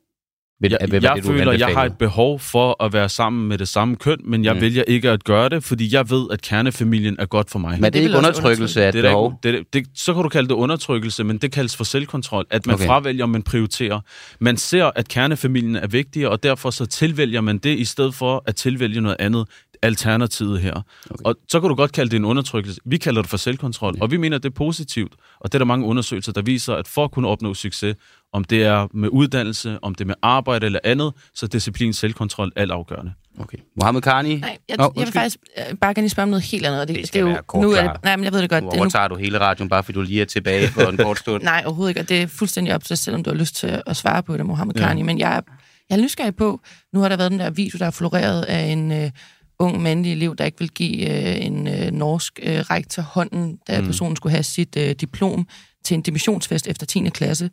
Ved, 0.61 0.69
Jeg, 0.71 0.77
ved, 0.81 0.87
hvad 0.99 1.01
jeg 1.09 1.15
det, 1.15 1.25
føler, 1.25 1.51
jeg 1.51 1.67
har 1.67 1.85
et 1.85 1.97
behov 1.97 2.39
for 2.39 2.83
at 2.83 2.93
være 2.93 3.09
sammen 3.09 3.47
med 3.47 3.57
det 3.57 3.67
samme 3.67 3.95
køn, 3.95 4.17
men 4.23 4.45
jeg 4.45 4.53
Mm. 4.55 4.61
vælger 4.61 4.83
ikke 4.87 5.09
at 5.09 5.23
gøre 5.23 5.49
det, 5.49 5.63
fordi 5.63 5.93
jeg 5.95 6.09
ved, 6.09 6.27
at 6.31 6.41
kernefamilien 6.41 7.15
er 7.19 7.25
godt 7.25 7.49
for 7.51 7.59
mig. 7.59 7.71
Men 7.75 7.85
er 7.85 7.89
det, 7.89 7.93
det 7.93 7.99
ikke 8.07 8.17
undertrykkelse 8.17 8.83
af 8.83 8.87
et 8.87 8.93
det 8.93 9.05
er 9.05 9.09
behov? 9.09 9.39
ikke, 9.45 9.57
det, 9.57 9.73
det, 9.73 9.85
så 9.95 10.13
kan 10.13 10.23
du 10.23 10.29
kalde 10.29 10.47
det 10.49 10.53
undertrykkelse, 10.55 11.23
men 11.23 11.37
det 11.37 11.51
kaldes 11.51 11.75
for 11.75 11.83
selvkontrol. 11.83 12.45
At 12.49 12.65
man 12.67 12.73
Okay. 12.75 12.85
fravælger, 12.85 13.25
man 13.25 13.43
prioriterer. 13.43 13.99
Man 14.39 14.57
ser, 14.57 14.91
at 14.95 15.07
kernefamilien 15.07 15.75
er 15.75 15.87
vigtigere, 15.87 16.29
og 16.29 16.43
derfor 16.43 16.69
så 16.69 16.85
tilvælger 16.85 17.41
man 17.41 17.57
det, 17.57 17.79
i 17.79 17.85
stedet 17.85 18.15
for 18.15 18.43
at 18.45 18.55
tilvælge 18.55 19.01
noget 19.01 19.15
andet 19.19 19.45
alternativet 19.81 20.59
her. 20.61 20.73
Okay. 21.09 21.15
Og 21.25 21.35
så 21.49 21.59
kan 21.59 21.69
du 21.69 21.75
godt 21.75 21.91
kalde 21.91 22.11
det 22.11 22.17
en 22.17 22.25
undertrykkelse. 22.25 22.81
Vi 22.85 22.97
kalder 22.97 23.21
det 23.21 23.29
for 23.29 23.37
selvkontrol, 23.37 23.95
og 24.01 24.11
vi 24.11 24.17
mener, 24.17 24.37
at 24.37 24.43
det 24.43 24.49
er 24.49 24.53
positivt. 24.53 25.13
Og 25.39 25.51
det 25.51 25.53
er 25.53 25.57
der 25.59 25.65
mange 25.65 25.85
undersøgelser, 25.85 26.31
der 26.31 26.41
viser, 26.41 26.73
at 26.75 26.87
for 26.87 27.03
at 27.03 27.11
kunne 27.11 27.27
opnå 27.27 27.53
succes, 27.53 27.95
om 28.33 28.43
det 28.43 28.63
er 28.63 28.87
med 28.93 29.09
uddannelse, 29.09 29.79
om 29.81 29.95
det 29.95 30.03
er 30.03 30.07
med 30.07 30.15
arbejde 30.21 30.65
eller 30.65 30.79
andet, 30.83 31.13
så 31.35 31.47
disciplin, 31.47 31.93
selvkontrol 31.93 32.51
altafgørende. 32.55 33.13
Okay. 33.39 33.57
Mohammed 33.79 34.01
Karni? 34.01 34.35
Nej, 34.35 34.57
jeg, 34.69 34.77
Nå, 34.77 34.93
jeg 34.95 35.05
vil 35.05 35.13
faktisk 35.13 35.37
øh, 35.57 35.77
bare 35.77 35.93
gerne 35.93 36.09
spørge 36.09 36.23
om 36.23 36.29
noget 36.29 36.43
helt 36.43 36.65
andet. 36.65 36.87
Det, 36.87 36.95
Det 36.95 37.07
skal 37.07 37.19
det 37.19 37.25
er 37.25 37.29
være 37.29 37.37
jo, 37.37 37.43
kort 37.47 37.61
nu 37.61 37.71
er 37.71 37.93
det, 37.93 38.03
nej, 38.03 38.15
men 38.15 38.23
jeg 38.23 38.33
ved 38.33 38.41
det 38.41 38.49
godt. 38.49 38.63
Nu 38.63 38.69
er 38.69 38.77
overtager 38.77 39.07
du 39.07 39.15
hele 39.15 39.39
radioen, 39.39 39.69
bare 39.69 39.83
fordi 39.83 39.95
du 39.95 40.01
lige 40.01 40.21
er 40.21 40.25
tilbage 40.25 40.67
for 40.67 40.81
en 40.81 40.97
kort 40.97 41.19
stund. 41.19 41.43
nej, 41.53 41.63
overhovedet 41.65 41.89
ikke, 41.89 42.01
og 42.01 42.09
det 42.09 42.21
er 42.21 42.27
fuldstændig 42.27 42.75
op 42.75 42.83
til 42.83 42.89
dig, 42.89 42.97
selvom 42.97 43.23
du 43.23 43.29
har 43.29 43.37
lyst 43.37 43.55
til 43.55 43.81
at 43.85 43.97
svare 43.97 44.23
på 44.23 44.37
det, 44.37 44.45
Mohammed 44.45 44.75
Ja. 44.75 44.81
Karni. 44.81 45.01
Men 45.01 45.19
jeg 45.19 45.35
er, 45.37 45.41
jeg 45.89 45.97
er 45.97 46.01
nysgerrig 46.01 46.35
på, 46.35 46.59
nu 46.93 46.99
har 46.99 47.09
der 47.09 47.17
været 47.17 47.31
den 47.31 47.39
der 47.39 47.49
video, 47.49 47.77
der 47.79 47.85
er 47.85 47.91
floreret 47.91 48.43
af 48.43 48.63
en 48.63 48.91
øh, 48.91 49.11
ung 49.59 49.81
mandlig 49.81 50.11
elev, 50.11 50.35
der 50.35 50.45
ikke 50.45 50.59
vil 50.59 50.69
give 50.69 51.09
øh, 51.09 51.45
en 51.45 51.67
øh, 51.67 51.91
norsk 51.91 52.39
øh, 52.43 52.59
rektor 52.59 53.01
hånden, 53.01 53.57
da 53.67 53.79
mm. 53.79 53.85
personen 53.85 54.15
skulle 54.15 54.31
have 54.31 54.43
sit 54.43 54.77
øh, 54.77 54.91
diplom 54.91 55.47
til 55.85 55.95
en 55.95 56.01
dimissionsfest 56.01 56.67
efter 56.67 56.85
10. 56.85 57.09
klasse. 57.09 57.49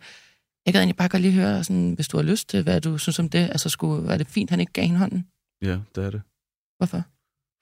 Jeg 0.66 0.74
gad 0.74 0.80
egentlig 0.80 0.96
bare 0.96 1.08
godt 1.08 1.22
lige 1.22 1.32
høre, 1.32 1.64
sådan, 1.64 1.92
hvis 1.92 2.08
du 2.08 2.16
har 2.16 2.24
lyst 2.24 2.48
til, 2.48 2.62
hvad 2.62 2.80
du 2.80 2.98
synes 2.98 3.18
om 3.18 3.28
det. 3.28 3.38
Altså, 3.38 3.68
skulle, 3.68 4.08
var 4.08 4.16
det 4.16 4.26
fint, 4.26 4.50
han 4.50 4.60
ikke 4.60 4.72
gav 4.72 4.84
hende 4.84 4.98
hånden? 4.98 5.26
Ja, 5.62 5.78
det 5.94 6.04
er 6.04 6.10
det. 6.10 6.22
Hvorfor? 6.78 7.02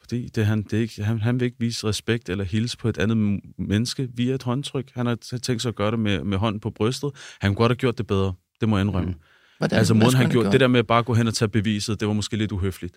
Fordi 0.01 0.29
det, 0.29 0.41
er 0.41 0.45
han, 0.45 0.63
det 0.63 0.73
er 0.73 0.81
ikke, 0.81 1.05
han, 1.05 1.21
han 1.21 1.41
vil 1.41 1.47
ikke 1.47 1.57
vise 1.61 1.87
respekt 1.87 2.29
eller 2.29 2.45
hilse 2.45 2.79
på 2.79 2.89
et 2.89 2.99
andet 2.99 3.41
menneske 3.59 4.09
via 4.15 4.35
et 4.35 4.43
håndtryk. 4.43 4.91
Han 4.95 5.07
har 5.07 5.15
tænkt 5.15 5.63
sig 5.63 5.69
at 5.69 5.75
gøre 5.75 5.91
det 5.91 5.99
med, 5.99 6.25
med 6.25 6.39
hånden 6.39 6.61
på 6.61 6.71
brystet. 6.71 7.11
Han 7.41 7.51
kunne 7.51 7.57
godt 7.57 7.71
have 7.71 7.77
gjort 7.77 7.99
det 7.99 8.07
bedre. 8.07 8.35
Det 8.61 8.69
må 8.69 8.77
jeg 8.77 8.85
indrømme. 8.85 9.11
Mm. 9.11 9.21
Hvordan, 9.59 9.79
Altså 9.79 9.95
måden 9.95 10.15
han 10.15 10.31
gjorde, 10.31 10.53
det 10.53 10.61
der 10.61 10.67
med 10.67 10.81
at 10.81 10.87
bare 10.87 11.03
gå 11.03 11.15
hen 11.15 11.27
og 11.27 11.35
tage 11.35 11.49
beviset, 11.49 12.01
det 12.01 12.09
var 12.09 12.15
måske 12.15 12.37
lidt 12.37 12.53
uhøfligt. 12.53 12.97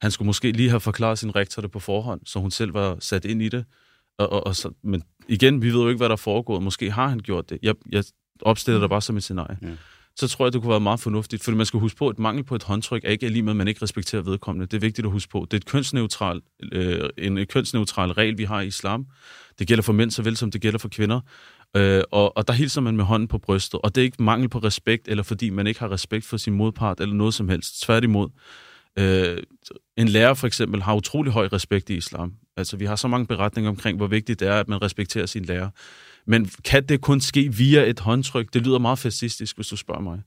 Han 0.00 0.10
skulle 0.10 0.26
måske 0.26 0.52
lige 0.52 0.70
have 0.70 0.80
forklaret 0.80 1.18
sin 1.18 1.36
rektor 1.36 1.62
det 1.62 1.70
på 1.70 1.78
forhånd, 1.78 2.20
så 2.26 2.38
hun 2.38 2.50
selv 2.50 2.74
var 2.74 2.96
sat 3.00 3.24
ind 3.24 3.42
i 3.42 3.48
det. 3.48 3.64
Og, 4.18 4.32
og, 4.32 4.46
og 4.46 4.56
så, 4.56 4.70
men 4.82 5.02
igen, 5.28 5.62
vi 5.62 5.66
ved 5.66 5.82
jo 5.82 5.88
ikke, 5.88 5.96
hvad 5.96 6.08
der 6.08 6.12
er 6.12 6.16
foregået. 6.16 6.62
Måske 6.62 6.90
har 6.90 7.08
han 7.08 7.18
gjort 7.18 7.50
det. 7.50 7.58
Jeg, 7.62 7.74
jeg 7.90 8.04
opstiller 8.42 8.80
det 8.80 8.90
bare 8.90 9.02
som 9.02 9.16
et 9.16 9.22
scenarie. 9.22 9.58
Mm. 9.62 9.68
Mm. 9.68 9.76
Så 10.16 10.28
tror 10.28 10.46
jeg, 10.46 10.52
det 10.52 10.60
kunne 10.60 10.70
være 10.70 10.80
meget 10.80 11.00
fornuftigt. 11.00 11.44
Fordi 11.44 11.56
man 11.56 11.66
skal 11.66 11.80
huske 11.80 11.98
på, 11.98 12.08
at 12.08 12.18
mangel 12.18 12.44
på 12.44 12.54
et 12.54 12.62
håndtryk 12.62 13.04
er 13.04 13.08
ikke 13.08 13.28
lige 13.28 13.42
med, 13.42 13.52
at 13.52 13.56
man 13.56 13.68
ikke 13.68 13.82
respekterer 13.82 14.22
vedkommende. 14.22 14.66
Det 14.66 14.74
er 14.74 14.80
vigtigt 14.80 15.06
at 15.06 15.12
huske 15.12 15.30
på. 15.30 15.46
Det 15.50 15.52
er 15.52 15.56
et 15.56 15.66
kønsneutral, 15.66 16.40
øh, 16.72 17.08
en 17.18 17.46
kønsneutral 17.46 18.10
regel, 18.10 18.38
vi 18.38 18.44
har 18.44 18.60
i 18.60 18.66
islam. 18.66 19.06
Det 19.58 19.68
gælder 19.68 19.82
for 19.82 19.92
mænd 19.92 20.10
såvel 20.10 20.36
som 20.36 20.50
det 20.50 20.60
gælder 20.60 20.78
for 20.78 20.88
kvinder. 20.88 21.20
Øh, 21.76 22.02
og, 22.10 22.36
og 22.36 22.48
der 22.48 22.54
hilser 22.54 22.80
man 22.80 22.96
med 22.96 23.04
hånden 23.04 23.28
på 23.28 23.38
brystet. 23.38 23.80
Og 23.80 23.94
det 23.94 24.00
er 24.00 24.04
ikke 24.04 24.22
mangel 24.22 24.48
på 24.48 24.58
respekt, 24.58 25.08
eller 25.08 25.22
fordi 25.22 25.50
man 25.50 25.66
ikke 25.66 25.80
har 25.80 25.90
respekt 25.90 26.24
for 26.24 26.36
sin 26.36 26.54
modpart, 26.54 27.00
eller 27.00 27.14
noget 27.14 27.34
som 27.34 27.48
helst. 27.48 27.82
Tværtimod. 27.82 28.28
Øh, 28.98 29.38
en 29.96 30.08
lærer 30.08 30.34
for 30.34 30.46
eksempel 30.46 30.82
har 30.82 30.94
utrolig 30.94 31.32
høj 31.32 31.48
respekt 31.52 31.90
i 31.90 31.96
islam. 31.96 32.34
Altså, 32.56 32.76
vi 32.76 32.84
har 32.84 32.96
så 32.96 33.08
mange 33.08 33.26
beretninger 33.26 33.70
omkring, 33.70 33.96
hvor 33.96 34.06
vigtigt 34.06 34.40
det 34.40 34.48
er, 34.48 34.60
at 34.60 34.68
man 34.68 34.82
respekterer 34.82 35.26
sin 35.26 35.44
lærer. 35.44 35.70
Men 36.26 36.50
kan 36.64 36.86
det 36.86 37.00
kun 37.00 37.20
ske 37.20 37.54
via 37.54 37.90
et 37.90 38.00
håndtryk? 38.00 38.54
Det 38.54 38.66
lyder 38.66 38.78
meget 38.78 38.98
fascistisk, 38.98 39.56
hvis 39.56 39.68
du 39.68 39.76
spørger 39.76 40.00
mig. 40.00 40.20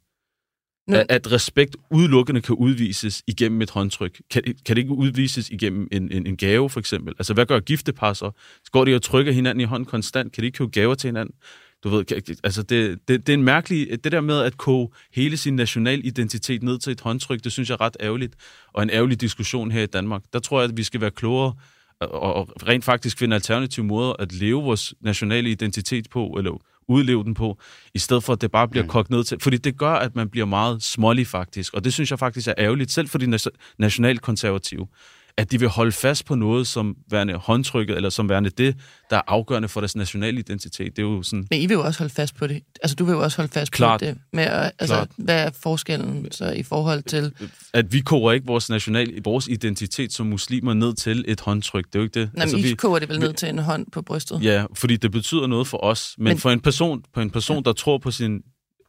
At, 0.90 1.06
at 1.10 1.32
respekt 1.32 1.76
udelukkende 1.92 2.42
kan 2.42 2.56
udvises 2.56 3.24
igennem 3.28 3.62
et 3.62 3.70
håndtryk. 3.70 4.22
Kan, 4.32 4.44
kan 4.44 4.76
det 4.76 4.78
ikke 4.78 4.92
udvises 4.94 5.50
igennem 5.50 5.88
en, 5.92 6.12
en, 6.12 6.28
en 6.28 6.38
gave, 6.38 6.70
for 6.70 6.80
eksempel? 6.80 7.14
Altså, 7.20 7.34
hvad 7.34 7.46
gør 7.46 7.60
giftepar 7.60 8.14
så? 8.14 8.32
Går 8.72 8.86
de 8.86 8.96
og 8.96 9.02
trykker 9.02 9.32
hinanden 9.32 9.62
i 9.62 9.64
hånden 9.64 9.86
konstant? 9.86 10.34
Kan 10.34 10.42
de 10.42 10.46
ikke 10.46 10.58
købe 10.58 10.70
gaver 10.72 10.96
til 10.96 11.08
hinanden? 11.08 11.36
Du 11.84 11.90
ved, 11.90 12.06
kan- 12.06 12.22
altså 12.44 12.64
det, 12.64 13.00
det, 13.08 13.28
det 13.28 13.34
er 13.34 13.38
en 13.38 13.44
mærkelig, 13.44 14.04
det 14.04 14.12
der 14.12 14.22
med 14.22 14.40
at 14.40 14.58
koge 14.58 14.90
hele 15.14 15.38
sin 15.38 15.56
national 15.56 16.02
identitet 16.06 16.64
ned 16.64 16.80
til 16.80 16.92
et 16.92 17.02
håndtryk, 17.02 17.44
det 17.44 17.52
synes 17.52 17.70
jeg 17.70 17.74
er 17.76 17.82
ret 17.82 17.98
ærgerligt, 18.00 18.36
og 18.74 18.84
en 18.84 18.90
ærgerlig 18.90 19.22
diskussion 19.22 19.72
her 19.72 19.84
i 19.84 19.86
Danmark. 19.86 20.22
Der 20.34 20.40
tror 20.40 20.62
jeg, 20.62 20.70
at 20.70 20.78
vi 20.78 20.84
skal 20.84 21.02
være 21.02 21.12
klogere 21.12 21.54
og, 22.02 22.34
og 22.34 22.50
rent 22.68 22.84
faktisk 22.84 23.18
finde 23.18 23.36
alternative 23.36 23.86
måder 23.86 24.14
at 24.20 24.34
leve 24.34 24.64
vores 24.64 24.94
nationale 25.02 25.50
identitet 25.50 26.10
på, 26.10 26.36
eller 26.38 26.62
udleve 26.88 27.24
den 27.24 27.34
på, 27.34 27.58
i 27.94 28.00
stedet 28.00 28.24
for, 28.24 28.34
at 28.34 28.42
det 28.42 28.52
bare 28.52 28.68
bliver 28.68 28.84
mm. 28.84 28.90
kogt 28.90 29.10
ned 29.10 29.24
til. 29.24 29.38
Fordi 29.42 29.58
det 29.58 29.78
gør, 29.78 29.94
at 29.94 30.16
man 30.16 30.30
bliver 30.30 30.46
meget 30.46 30.84
smålig 30.84 31.28
faktisk, 31.28 31.74
og 31.74 31.84
det 31.84 31.94
synes 31.94 32.12
jeg 32.12 32.20
faktisk 32.20 32.48
er 32.48 32.54
ærgerligt, 32.58 32.92
selv 32.92 33.08
for 33.08 33.18
de 33.18 33.40
nationalkonservative, 33.78 34.88
at 35.38 35.52
de 35.52 35.60
vil 35.60 35.68
holde 35.70 35.92
fast 35.92 36.26
på 36.26 36.36
noget 36.36 36.68
som 36.68 36.96
værende 37.12 37.34
håndtrykket, 37.34 37.96
eller 37.96 38.10
som 38.10 38.30
værende 38.30 38.50
det, 38.50 38.76
der 39.10 39.18
er 39.18 39.22
afgørende 39.28 39.68
for 39.68 39.82
deres 39.82 39.96
nationale 39.96 40.40
identitet. 40.40 40.96
Det 40.96 41.00
er 41.02 41.08
jo 41.08 41.24
sådan, 41.24 41.48
Men 41.52 41.62
I 41.62 41.66
vil 41.66 41.74
jo 41.76 41.84
også 41.84 42.00
holde 42.00 42.14
fast 42.14 42.36
på 42.36 42.48
det. 42.48 42.64
Altså, 42.84 42.96
du 42.96 43.06
vil 43.06 43.12
jo 43.12 43.24
også 43.24 43.38
holde 43.38 43.52
fast 43.52 43.72
Klart. 43.72 44.00
på 44.00 44.06
det. 44.06 44.18
Med, 44.34 44.44
altså, 44.46 44.96
Klart. 44.96 45.10
hvad 45.18 45.46
er 45.46 45.50
forskellen 45.62 46.32
så 46.32 46.52
i 46.52 46.64
forhold 46.64 47.04
til... 47.04 47.34
at 47.74 47.94
vi 47.94 48.00
koger 48.00 48.32
ikke 48.32 48.46
vores 48.46 48.70
national, 48.70 49.22
vores 49.24 49.48
identitet 49.48 50.14
som 50.14 50.26
muslimer 50.26 50.74
ned 50.74 50.94
til 50.94 51.26
et 51.28 51.42
håndtryk. 51.42 51.86
Det 51.86 51.96
er 51.96 52.00
jo 52.00 52.04
ikke 52.04 52.20
det. 52.20 52.30
Nå, 52.34 52.42
altså, 52.42 52.58
I 52.58 52.62
vi, 52.62 52.74
koger 52.74 53.00
det 53.00 53.10
vel 53.10 53.20
ned 53.20 53.34
til 53.34 53.50
en 53.50 53.60
hånd 53.60 53.86
på 53.92 54.02
brystet? 54.02 54.44
Ja, 54.44 54.66
fordi 54.74 54.96
det 54.98 55.12
betyder 55.12 55.48
noget 55.48 55.68
for 55.68 55.84
os. 55.84 56.16
Men, 56.18 56.24
Men- 56.26 56.38
for 56.38 56.50
en 56.52 56.60
person, 56.60 57.04
på 57.14 57.22
en 57.22 57.30
person, 57.30 57.64
der 57.64 57.74
tror 57.74 57.98
på 57.98 58.12
sin, 58.12 58.42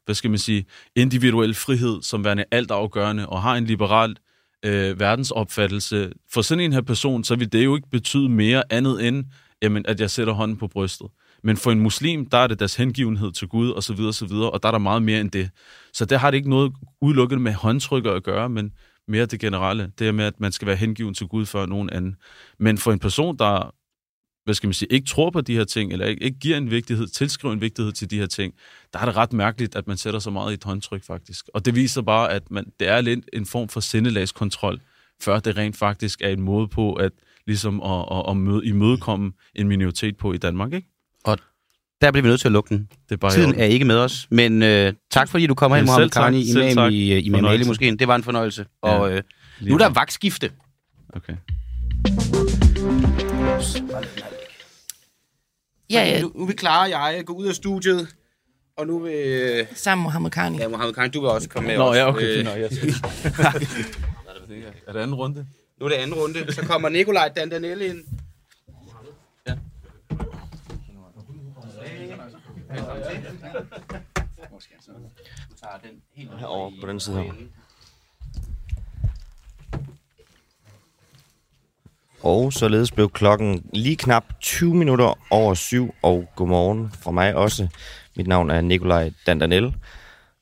hvad 0.04 0.14
skal 0.14 0.30
man 0.30 0.38
sige, 0.38 0.64
individuel 0.96 1.54
frihed, 1.54 2.02
som 2.02 2.24
værende 2.24 2.44
altafgørende, 2.50 3.26
og 3.28 3.42
har 3.42 3.54
en 3.56 3.64
liberal 3.64 4.16
øh, 4.64 5.00
verdensopfattelse, 5.00 6.12
for 6.32 6.42
sådan 6.42 6.64
en 6.64 6.72
her 6.72 6.80
person, 6.80 7.24
så 7.24 7.36
vil 7.36 7.52
det 7.52 7.64
jo 7.64 7.76
ikke 7.76 7.90
betyde 7.90 8.28
mere 8.28 8.62
andet 8.70 9.08
end, 9.08 9.24
jamen, 9.62 9.86
at 9.88 10.00
jeg 10.00 10.10
sætter 10.10 10.32
hånden 10.32 10.56
på 10.56 10.68
brystet. 10.68 11.06
Men 11.42 11.56
for 11.56 11.72
en 11.72 11.80
muslim, 11.80 12.26
der 12.26 12.38
er 12.38 12.46
det 12.46 12.58
deres 12.58 12.74
hengivenhed 12.74 13.32
til 13.32 13.48
Gud, 13.48 13.70
og 13.70 13.82
så 13.82 13.92
videre, 13.92 14.10
og 14.10 14.14
så 14.14 14.26
videre, 14.26 14.50
og 14.50 14.62
der 14.62 14.68
er 14.68 14.72
der 14.72 14.78
meget 14.78 15.02
mere 15.02 15.20
end 15.20 15.30
det. 15.30 15.50
Så 15.92 16.04
der 16.04 16.18
har 16.18 16.30
det 16.30 16.38
ikke 16.38 16.50
noget 16.50 16.72
udelukket 17.00 17.40
med 17.40 17.52
håndtrykker 17.52 18.12
at 18.12 18.22
gøre, 18.22 18.48
men 18.48 18.72
mere 19.08 19.26
det 19.26 19.40
generelle. 19.40 19.92
Det 19.98 20.08
er 20.08 20.12
med, 20.12 20.24
at 20.24 20.40
man 20.40 20.52
skal 20.52 20.66
være 20.66 20.76
hengiven 20.76 21.14
til 21.14 21.26
Gud 21.26 21.46
før 21.46 21.66
nogen 21.66 21.90
anden. 21.90 22.16
Men 22.58 22.78
for 22.78 22.92
en 22.92 22.98
person, 22.98 23.36
der 23.38 23.74
hvad 24.48 24.54
skal 24.54 24.66
man 24.66 24.74
sige, 24.74 24.92
ikke 24.92 25.06
tror 25.06 25.30
på 25.30 25.40
de 25.40 25.54
her 25.56 25.64
ting, 25.64 25.92
eller 25.92 26.06
ikke, 26.06 26.22
ikke 26.22 26.38
giver 26.38 26.56
en 26.56 26.70
vigtighed, 26.70 27.06
tilskriver 27.06 27.54
en 27.54 27.60
vigtighed 27.60 27.92
til 27.92 28.10
de 28.10 28.18
her 28.18 28.26
ting, 28.26 28.54
der 28.92 28.98
er 28.98 29.04
det 29.04 29.16
ret 29.16 29.32
mærkeligt, 29.32 29.76
at 29.76 29.86
man 29.86 29.96
sætter 29.96 30.20
så 30.20 30.30
meget 30.30 30.50
i 30.50 30.54
et 30.54 30.64
håndtryk, 30.64 31.04
faktisk. 31.04 31.48
Og 31.54 31.64
det 31.64 31.74
viser 31.74 32.02
bare, 32.02 32.32
at 32.32 32.50
man, 32.50 32.66
det 32.80 32.88
er 32.88 33.00
lidt 33.00 33.24
en 33.32 33.46
form 33.46 33.68
for 33.68 33.80
sindelagskontrol, 33.80 34.80
før 35.22 35.40
det 35.40 35.56
rent 35.56 35.76
faktisk 35.76 36.20
er 36.22 36.28
en 36.28 36.40
måde 36.40 36.68
på 36.68 36.92
at, 36.92 37.12
ligesom 37.46 37.82
at, 37.82 38.04
at, 38.12 38.24
at 38.28 38.36
møde, 38.36 38.66
imødekomme 38.66 39.32
en 39.54 39.68
minoritet 39.68 40.16
på 40.16 40.32
i 40.32 40.36
Danmark, 40.36 40.72
ikke? 40.72 40.88
Der 42.00 42.10
bliver 42.10 42.22
vi 42.22 42.28
nødt 42.28 42.40
til 42.40 42.48
at 42.48 42.52
lukke 42.52 42.68
den. 42.74 42.88
Det 43.08 43.14
er 43.14 43.16
bare 43.16 43.32
Tiden 43.32 43.54
er 43.54 43.64
ikke 43.64 43.84
med 43.84 43.96
os, 43.96 44.26
men 44.30 44.62
øh, 44.62 44.92
tak 45.10 45.28
fordi 45.28 45.46
du 45.46 45.54
kommer 45.54 45.76
Ja, 45.76 45.82
hen, 45.82 45.88
tak, 45.88 46.10
Karni, 46.10 46.50
imam 46.50 46.74
tak. 46.74 46.92
i, 46.92 47.12
øh, 47.12 47.26
Imam 47.26 47.44
Ali 47.44 47.64
måske. 47.64 47.96
Det 47.96 48.08
var 48.08 48.14
en 48.16 48.22
fornøjelse. 48.22 48.66
Ja. 48.84 48.88
Og 48.88 49.12
øh, 49.12 49.22
nu 49.60 49.74
er 49.74 49.78
der 49.78 49.88
vagtskifte. 49.88 50.50
Okay. 51.12 51.34
Ja, 55.90 56.02
ja, 56.04 56.20
Nu, 56.22 56.32
nu 56.34 56.46
vil 56.46 56.58
Clara 56.58 56.82
og 56.84 56.90
jeg 56.90 57.24
gå 57.26 57.32
ud 57.32 57.46
af 57.46 57.54
studiet, 57.54 58.08
og 58.76 58.86
nu 58.86 58.98
vil... 58.98 59.12
Øh, 59.14 59.66
sammen 59.74 60.02
med 60.02 60.04
Mohammed 60.04 60.30
Karni. 60.30 60.58
ja, 60.58 60.68
Mohammed 60.68 60.94
Karni, 60.94 61.08
du 61.08 61.20
vil 61.20 61.30
også 61.30 61.48
komme 61.48 61.66
med 61.68 61.76
Nå, 61.76 61.84
også. 61.84 62.00
ja, 62.00 62.08
okay. 62.08 62.22
Øh, 62.26 62.34
fint 62.34 62.44
nok, 62.48 62.58
jeg 62.58 62.70
skal... 62.76 62.94
er 64.86 64.92
det 64.92 65.00
anden 65.00 65.14
runde? 65.14 65.46
nu 65.80 65.86
er 65.86 65.90
det 65.90 65.96
anden 65.96 66.14
runde. 66.16 66.52
Så 66.52 66.62
kommer 66.62 66.88
Nikolaj 66.88 67.28
Dandanelle 67.36 67.86
ind. 67.86 68.04
Herovre 76.38 76.72
på 76.80 76.86
den 76.86 77.00
side 77.00 77.16
her. 77.22 77.32
Og 82.22 82.52
således 82.52 82.90
blev 82.92 83.10
klokken 83.10 83.62
lige 83.74 83.96
knap 83.96 84.24
20 84.40 84.74
minutter 84.74 85.18
over 85.30 85.54
syv, 85.54 85.94
og 86.02 86.28
godmorgen 86.36 86.92
fra 87.00 87.10
mig 87.10 87.34
også. 87.34 87.68
Mit 88.16 88.26
navn 88.26 88.50
er 88.50 88.60
Nikolaj 88.60 89.10
Dandanel. 89.26 89.74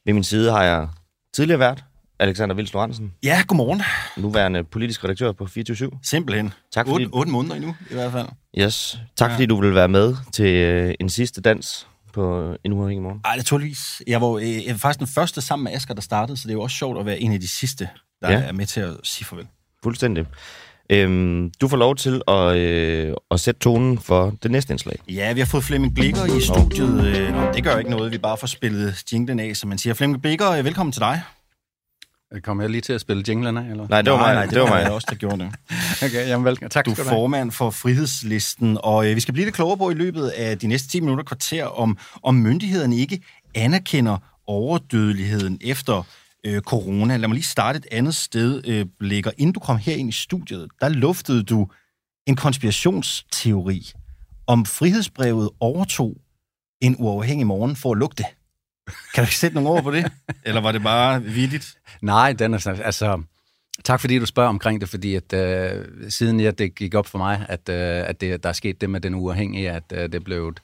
Ved 0.07 0.15
min 0.15 0.25
side 0.25 0.51
har 0.53 0.63
jeg 0.65 0.89
tidligere 1.35 1.59
vært, 1.61 1.85
Alexander 2.19 2.55
Vils 2.55 2.73
Lorentzen, 2.73 3.13
Ja, 3.23 3.43
godmorgen. 3.47 3.83
nuværende 4.17 4.65
politisk 4.65 5.05
redaktør 5.05 5.33
på 5.33 5.47
24 5.47 5.91
Simpelthen. 6.03 6.53
Tak 6.73 6.87
fordi- 6.87 7.05
8, 7.05 7.15
8 7.15 7.33
måneder 7.33 7.55
endnu, 7.55 7.75
i 7.91 7.95
hvert 7.95 8.13
fald. 8.13 8.27
Yes. 8.59 8.99
Tak 9.17 9.31
fordi 9.31 9.47
du 9.47 9.61
vil 9.61 9.75
være 9.75 9.89
med 9.89 10.17
til 10.33 10.47
øh, 10.55 10.95
en 11.01 11.09
sidste 11.09 11.41
dans 11.41 11.87
på 12.13 12.55
en 12.65 12.73
uafhængig 12.73 13.03
morgen. 13.03 13.21
Ej, 13.25 13.37
naturligvis. 13.37 14.03
Jeg 14.07 14.21
var, 14.21 14.29
øh, 14.29 14.65
jeg 14.67 14.73
var 14.73 14.79
faktisk 14.79 14.99
den 14.99 15.07
første 15.09 15.41
sammen 15.41 15.65
med 15.65 15.73
Asger, 15.73 15.95
der 15.95 16.03
startede, 16.03 16.37
så 16.37 16.43
det 16.43 16.51
er 16.51 16.57
jo 16.57 16.63
også 16.63 16.77
sjovt 16.77 16.99
at 16.99 17.07
være 17.07 17.19
en 17.21 17.33
af 17.33 17.41
de 17.41 17.49
sidste, 17.49 17.89
der 18.23 18.31
Ja. 18.33 18.39
ja. 18.39 18.45
er 18.45 18.53
med 18.53 18.67
til 18.67 18.81
at 18.81 18.95
sige 19.03 19.25
farvel. 19.27 19.47
Fuldstændig. 19.83 20.27
Øhm, 20.91 21.51
du 21.61 21.69
får 21.69 21.77
lov 21.77 21.97
til 21.97 22.23
at, 22.29 22.57
øh, 22.57 23.15
at 23.31 23.41
sætte 23.41 23.61
tonen 23.61 23.99
for 23.99 24.35
det 24.43 24.51
næste 24.51 24.73
indslag. 24.73 24.99
Ja, 25.09 25.33
vi 25.33 25.41
har 25.41 25.47
fået 25.47 25.65
Flemming 25.65 25.95
Blikker 25.95 26.25
i 26.25 26.41
studiet. 26.41 27.05
Øh, 27.07 27.35
Nå, 27.35 27.53
det 27.55 27.65
gør 27.65 27.77
ikke 27.79 27.91
noget, 27.91 28.13
vi 28.13 28.19
bare 28.19 28.37
får 28.37 28.47
spillet 28.47 29.03
jinglen 29.13 29.41
af, 29.41 29.57
som 29.57 29.69
man 29.69 29.79
siger. 29.79 29.95
Flemming 29.95 30.23
Blikker, 30.23 30.51
øh, 30.51 30.65
velkommen 30.65 30.93
til 30.93 31.01
dig. 31.01 31.21
Kommer 32.43 32.63
jeg 32.63 32.71
lige 32.71 32.81
til 32.81 32.93
at 32.93 33.01
spille 33.01 33.25
jinglerne, 33.29 33.67
eller? 33.71 33.87
Nej, 33.89 34.03
det 34.03 34.13
var 34.13 34.19
mig. 34.19 34.35
nej, 34.35 34.47
det 34.47 34.61
var 34.61 34.67
mig. 34.69 34.91
også, 34.93 35.07
der 35.11 35.17
gjorde 35.17 35.39
det. 35.39 35.49
Okay, 36.05 36.29
jamen 36.29 36.45
velkommen. 36.45 36.71
Tak 36.71 36.85
Du 36.85 36.91
er 36.91 36.95
skal 36.95 37.05
du 37.05 37.09
have. 37.11 37.19
formand 37.19 37.51
for 37.53 37.71
Frihedslisten, 37.71 38.79
og 38.83 39.09
øh, 39.11 39.17
vi 39.17 39.21
skal 39.21 39.35
blive 39.35 39.45
lidt 39.47 39.55
klogere 39.55 39.77
på 39.79 39.91
i 39.91 39.95
løbet 39.95 40.29
af 40.29 40.59
de 40.59 40.67
næste 40.67 40.89
10 40.89 41.01
minutter 41.01 41.25
kvarter, 41.25 41.65
om, 41.65 41.99
om 42.23 42.35
myndighederne 42.35 42.97
ikke 42.97 43.21
anerkender 43.55 44.17
overdødeligheden 44.47 45.59
efter 45.61 46.03
øh, 46.47 46.61
corona. 46.61 47.17
Lad 47.17 47.29
mig 47.29 47.35
lige 47.35 47.45
starte 47.45 47.77
et 47.77 47.87
andet 47.91 48.15
sted, 48.15 48.63
øh, 48.67 48.87
Blikker. 48.99 49.31
Inden 49.39 49.53
du 49.53 49.61
kom 49.61 49.77
her 49.77 49.95
ind 49.95 50.09
i 50.09 50.13
studiet, 50.13 50.69
der 50.81 50.89
luftede 50.89 51.43
du 51.43 51.69
en 52.27 52.37
konspirationsteori 52.37 53.93
om 54.47 54.67
frihedsbrevet 54.67 55.51
overtog 55.61 56.17
en 56.81 56.97
uafhængig 56.99 57.47
morgen 57.47 57.77
for 57.77 57.93
at 57.93 57.99
lugte. 57.99 58.25
Kan 59.15 59.23
du 59.23 59.27
ikke 59.27 59.37
sætte 59.37 59.55
nogle 59.55 59.71
ord 59.71 59.83
på 59.83 59.91
det? 59.91 60.13
Eller 60.47 60.61
var 60.61 60.73
det 60.73 60.83
bare 60.83 61.23
vidigt? 61.23 61.79
Nej, 62.03 62.33
den 62.33 62.55
er 62.55 62.81
altså... 62.85 63.23
Tak 63.85 64.01
fordi 64.01 64.19
du 64.19 64.27
spørger 64.27 64.49
omkring 64.49 64.81
det, 64.81 64.89
fordi 64.89 65.15
at 65.15 65.33
øh, 65.33 65.85
siden 66.09 66.41
jeg, 66.41 66.59
det 66.59 66.75
gik 66.75 66.95
op 66.95 67.07
for 67.07 67.19
mig, 67.19 67.47
at, 67.49 67.69
øh, 67.69 68.09
at 68.09 68.21
det, 68.21 68.43
der 68.43 68.49
er 68.49 68.53
sket 68.53 68.81
det 68.81 68.91
med 68.91 69.01
den 69.01 69.15
uafhængige, 69.15 69.71
at 69.71 69.83
øh, 69.93 70.13
det 70.13 70.25
blev 70.25 70.55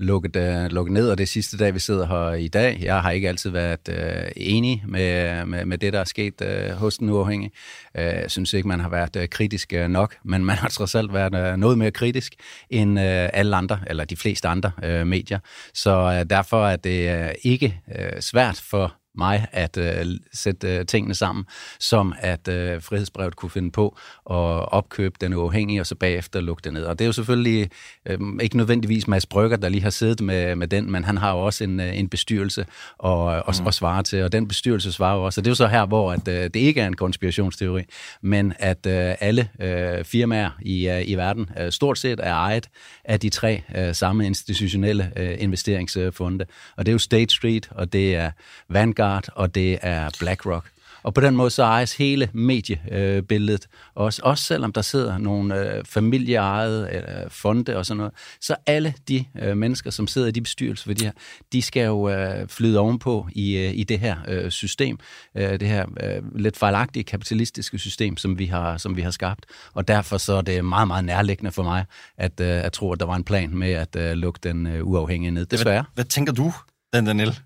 lukket, 0.00 0.36
øh, 0.36 0.70
lukket 0.70 0.92
ned, 0.92 1.10
og 1.10 1.18
det 1.18 1.24
er 1.24 1.28
sidste 1.28 1.56
dag, 1.56 1.74
vi 1.74 1.78
sidder 1.78 2.06
her 2.06 2.32
i 2.32 2.48
dag. 2.48 2.78
Jeg 2.82 3.02
har 3.02 3.10
ikke 3.10 3.28
altid 3.28 3.50
været 3.50 3.88
øh, 3.88 4.32
enig 4.36 4.84
med, 4.88 5.44
med, 5.46 5.64
med 5.64 5.78
det, 5.78 5.92
der 5.92 6.00
er 6.00 6.04
sket 6.04 6.42
øh, 6.42 6.70
hos 6.70 6.98
den 6.98 7.10
uafhængige. 7.10 7.50
Øh, 7.94 8.04
jeg 8.04 8.30
synes 8.30 8.52
ikke, 8.52 8.68
man 8.68 8.80
har 8.80 8.88
været 8.88 9.16
øh, 9.16 9.28
kritisk 9.28 9.72
øh, 9.72 9.88
nok, 9.88 10.16
men 10.24 10.44
man 10.44 10.56
har 10.56 10.68
trods 10.68 10.94
alt 10.94 11.12
været 11.12 11.34
øh, 11.34 11.56
noget 11.56 11.78
mere 11.78 11.90
kritisk 11.90 12.34
end 12.70 13.00
øh, 13.00 13.28
alle 13.32 13.56
andre, 13.56 13.78
eller 13.86 14.04
de 14.04 14.16
fleste 14.16 14.48
andre 14.48 14.70
øh, 14.84 15.06
medier. 15.06 15.38
Så 15.74 15.90
øh, 15.90 16.30
derfor 16.30 16.66
er 16.66 16.76
det 16.76 17.20
øh, 17.20 17.30
ikke 17.42 17.80
øh, 17.98 18.20
svært 18.20 18.62
for 18.70 18.99
mig 19.14 19.46
at 19.52 19.76
øh, 19.76 20.06
sætte 20.32 20.76
øh, 20.76 20.86
tingene 20.86 21.14
sammen, 21.14 21.44
som 21.80 22.14
at 22.18 22.48
øh, 22.48 22.82
frihedsbrevet 22.82 23.36
kunne 23.36 23.50
finde 23.50 23.70
på 23.70 23.96
at 24.30 24.72
opkøbe 24.72 25.14
den 25.20 25.34
uafhængige, 25.34 25.80
og 25.80 25.86
så 25.86 25.94
bagefter 25.94 26.40
lukke 26.40 26.60
det 26.64 26.72
ned. 26.72 26.84
Og 26.84 26.98
det 26.98 27.04
er 27.04 27.06
jo 27.06 27.12
selvfølgelig 27.12 27.70
øh, 28.06 28.18
ikke 28.42 28.56
nødvendigvis 28.56 29.08
Mads 29.08 29.26
Brygger, 29.26 29.56
der 29.56 29.68
lige 29.68 29.82
har 29.82 29.90
siddet 29.90 30.20
med, 30.20 30.56
med 30.56 30.68
den, 30.68 30.92
men 30.92 31.04
han 31.04 31.18
har 31.18 31.32
jo 31.32 31.40
også 31.40 31.64
en, 31.64 31.80
øh, 31.80 31.98
en 31.98 32.08
bestyrelse 32.08 32.66
og, 32.98 33.24
og, 33.24 33.54
mm. 33.60 33.66
og 33.66 33.74
svare 33.74 34.02
til, 34.02 34.22
og 34.22 34.32
den 34.32 34.48
bestyrelse 34.48 34.92
svarer 34.92 35.16
jo 35.16 35.24
også. 35.24 35.40
Og 35.40 35.44
det 35.44 35.48
er 35.48 35.52
jo 35.52 35.54
så 35.54 35.66
her, 35.66 35.86
hvor 35.86 36.12
at, 36.12 36.28
øh, 36.28 36.44
det 36.44 36.56
ikke 36.56 36.80
er 36.80 36.86
en 36.86 36.96
konspirationsteori, 36.96 37.82
men 38.22 38.52
at 38.58 38.86
øh, 38.86 39.14
alle 39.20 39.48
øh, 39.60 40.04
firmaer 40.04 40.50
i, 40.62 40.88
øh, 40.88 41.08
i 41.08 41.14
verden 41.14 41.50
øh, 41.60 41.72
stort 41.72 41.98
set 41.98 42.20
er 42.22 42.34
ejet 42.34 42.68
af 43.04 43.20
de 43.20 43.28
tre 43.28 43.62
øh, 43.76 43.94
samme 43.94 44.26
institutionelle 44.26 45.12
øh, 45.16 45.36
investeringsfonde. 45.38 46.46
Og 46.76 46.86
det 46.86 46.92
er 46.92 46.94
jo 46.94 46.98
State 46.98 47.34
Street, 47.34 47.68
og 47.70 47.92
det 47.92 48.14
er 48.14 48.30
Vanguard, 48.68 48.99
og 49.34 49.54
det 49.54 49.78
er 49.82 50.10
BlackRock. 50.20 50.70
Og 51.02 51.14
på 51.14 51.20
den 51.20 51.36
måde 51.36 51.50
så 51.50 51.62
ejes 51.62 51.96
hele 51.96 52.28
mediebilledet 52.32 53.66
også, 53.94 54.22
også 54.24 54.44
selvom 54.44 54.72
der 54.72 54.82
sidder 54.82 55.18
nogle 55.18 55.74
øh, 55.76 55.84
familieejede 55.84 56.90
øh, 56.92 57.30
fonde 57.30 57.76
og 57.76 57.86
sådan 57.86 57.96
noget. 57.96 58.12
Så 58.40 58.56
alle 58.66 58.94
de 59.08 59.24
øh, 59.42 59.56
mennesker, 59.56 59.90
som 59.90 60.06
sidder 60.06 60.28
i 60.28 60.30
de 60.30 60.40
bestyrelser 60.40 60.84
for 60.84 60.94
de 60.94 61.04
her, 61.04 61.12
de 61.52 61.62
skal 61.62 61.84
jo 61.84 62.08
øh, 62.08 62.48
flyde 62.48 62.78
ovenpå 62.78 63.28
i, 63.32 63.56
øh, 63.56 63.74
i 63.74 63.84
det 63.84 63.98
her 63.98 64.16
øh, 64.28 64.50
system, 64.50 64.98
øh, 65.34 65.60
det 65.60 65.68
her 65.68 65.86
øh, 66.02 66.38
lidt 66.38 66.56
fejlagtige 66.56 67.04
kapitalistiske 67.04 67.78
system, 67.78 68.16
som 68.16 68.38
vi, 68.38 68.46
har, 68.46 68.76
som 68.76 68.96
vi 68.96 69.02
har 69.02 69.10
skabt. 69.10 69.46
Og 69.72 69.88
derfor 69.88 70.18
så 70.18 70.32
er 70.32 70.42
det 70.42 70.64
meget, 70.64 70.88
meget 70.88 71.04
nærliggende 71.04 71.52
for 71.52 71.62
mig, 71.62 71.84
at, 72.16 72.40
øh, 72.40 72.64
at 72.64 72.72
tro, 72.72 72.92
at 72.92 73.00
der 73.00 73.06
var 73.06 73.16
en 73.16 73.24
plan 73.24 73.56
med 73.56 73.72
at 73.72 73.96
øh, 73.96 74.12
lukke 74.12 74.40
den 74.42 74.66
øh, 74.66 74.86
uafhængige 74.86 75.30
ned. 75.30 75.46
Desværre. 75.46 75.84
Hvad 75.94 76.04
tænker 76.04 76.32
du, 76.32 76.52
Dan 76.92 77.06
Daniel, 77.06 77.38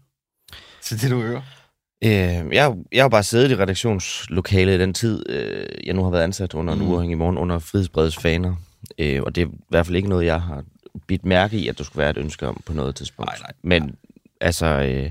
til 0.98 1.02
det, 1.02 1.10
du 1.10 1.20
hører? 1.20 1.42
Øh, 2.04 2.54
jeg, 2.54 2.74
jeg 2.92 3.04
har 3.04 3.08
bare 3.08 3.22
siddet 3.22 3.50
i 3.50 3.56
redaktionslokalet 3.56 4.74
i 4.74 4.78
den 4.78 4.94
tid, 4.94 5.30
øh, 5.30 5.66
jeg 5.86 5.94
nu 5.94 6.02
har 6.02 6.10
været 6.10 6.22
ansat 6.22 6.54
under 6.54 6.74
mm. 6.74 6.82
en 6.82 6.88
uafhængig 6.88 7.18
morgen 7.18 7.38
under 7.38 7.58
Frihedsbredets 7.58 8.16
faner. 8.16 8.54
Øh, 8.98 9.22
og 9.22 9.34
det 9.34 9.42
er 9.42 9.46
i 9.46 9.50
hvert 9.68 9.86
fald 9.86 9.96
ikke 9.96 10.08
noget, 10.08 10.26
jeg 10.26 10.40
har 10.40 10.64
bidt 11.06 11.24
mærke 11.24 11.56
i, 11.56 11.68
at 11.68 11.78
der 11.78 11.84
skulle 11.84 12.00
være 12.00 12.10
et 12.10 12.16
ønske 12.16 12.48
om 12.48 12.62
på 12.66 12.72
noget 12.72 12.94
tidspunkt. 12.94 13.28
Nej, 13.28 13.38
nej. 13.38 13.52
Men 13.62 13.96
altså, 14.40 14.66
øh, 14.66 15.10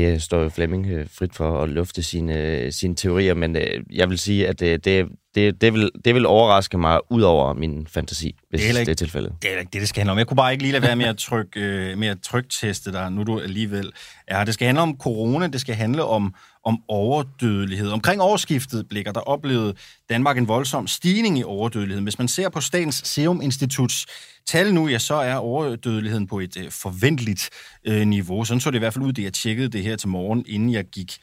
det 0.00 0.22
står 0.22 0.42
jo 0.42 0.48
Flemming 0.48 0.86
øh, 0.86 1.06
frit 1.18 1.34
for 1.34 1.62
at 1.62 1.68
lufte 1.68 2.02
sine, 2.02 2.34
øh, 2.42 2.72
sine 2.72 2.94
teorier, 2.96 3.34
men 3.34 3.56
øh, 3.56 3.62
jeg 3.92 4.10
vil 4.10 4.18
sige, 4.18 4.48
at 4.48 4.62
øh, 4.62 4.78
det, 4.84 5.06
det, 5.34 5.60
det, 5.60 5.72
vil, 5.74 5.90
det 6.04 6.14
vil 6.14 6.26
overraske 6.26 6.78
mig 6.78 7.00
ud 7.10 7.22
over 7.22 7.52
min 7.54 7.86
fantasi, 7.90 8.36
hvis 8.50 8.60
Det 8.60 8.64
er 8.64 8.66
heller 8.66 8.78
det 8.80 8.82
ikke- 8.82 8.90
er 8.90 8.94
tilfældet. 8.94 9.32
Det 9.42 9.52
er 9.54 9.58
ikke 9.58 9.70
det, 9.72 9.80
det 9.80 9.88
skal 9.88 10.00
handle 10.00 10.12
om. 10.12 10.18
Jeg 10.18 10.26
kunne 10.26 10.36
bare 10.36 10.52
ikke 10.52 10.62
lige 10.64 10.72
lade 10.72 10.82
være 10.82 10.96
med 10.96 11.04
at 11.06 11.16
trykke, 11.16 11.60
øh, 11.90 11.98
med 11.98 12.08
at 12.08 12.18
trykteste 12.22 12.92
dig, 12.92 13.12
nu 13.12 13.22
du 13.22 13.40
alligevel 13.40 13.92
er. 14.28 14.44
Det 14.44 14.54
skal 14.54 14.66
handle 14.66 14.82
om 14.82 14.96
corona, 14.98 15.46
det 15.46 15.60
skal 15.60 15.74
handle 15.74 16.04
om, 16.04 16.34
om 16.64 16.78
overdødelighed. 16.88 17.88
Omkring 17.90 18.22
årsskiftet 18.22 18.88
blikker, 18.88 19.12
der 19.12 19.20
oplevede 19.20 19.74
Danmark 20.10 20.38
en 20.38 20.48
voldsom 20.48 20.86
stigning 20.86 21.38
i 21.38 21.42
overdødelighed. 21.44 22.02
Hvis 22.02 22.18
man 22.18 22.28
ser 22.28 22.48
på 22.48 22.60
Statens 22.60 23.00
Serum 23.04 23.40
Instituts 23.42 24.06
tal 24.46 24.74
nu, 24.74 24.88
ja, 24.88 24.98
så 24.98 25.14
er 25.14 25.34
overdødeligheden 25.34 26.26
på 26.26 26.40
et 26.40 26.56
øh, 26.56 26.70
forventeligt 26.70 27.50
øh, 27.84 28.06
niveau. 28.06 28.44
Sådan 28.44 28.60
så 28.60 28.70
det 28.70 28.76
i 28.76 28.78
hvert 28.78 28.94
fald 28.94 29.04
ud, 29.04 29.12
det 29.12 29.22
jeg 29.22 29.32
tjekkede 29.32 29.68
det 29.68 29.82
her 29.82 29.96
til 29.96 30.08
morgen, 30.08 30.44
inden 30.48 30.72
jeg 30.72 30.84
gik 30.84 31.18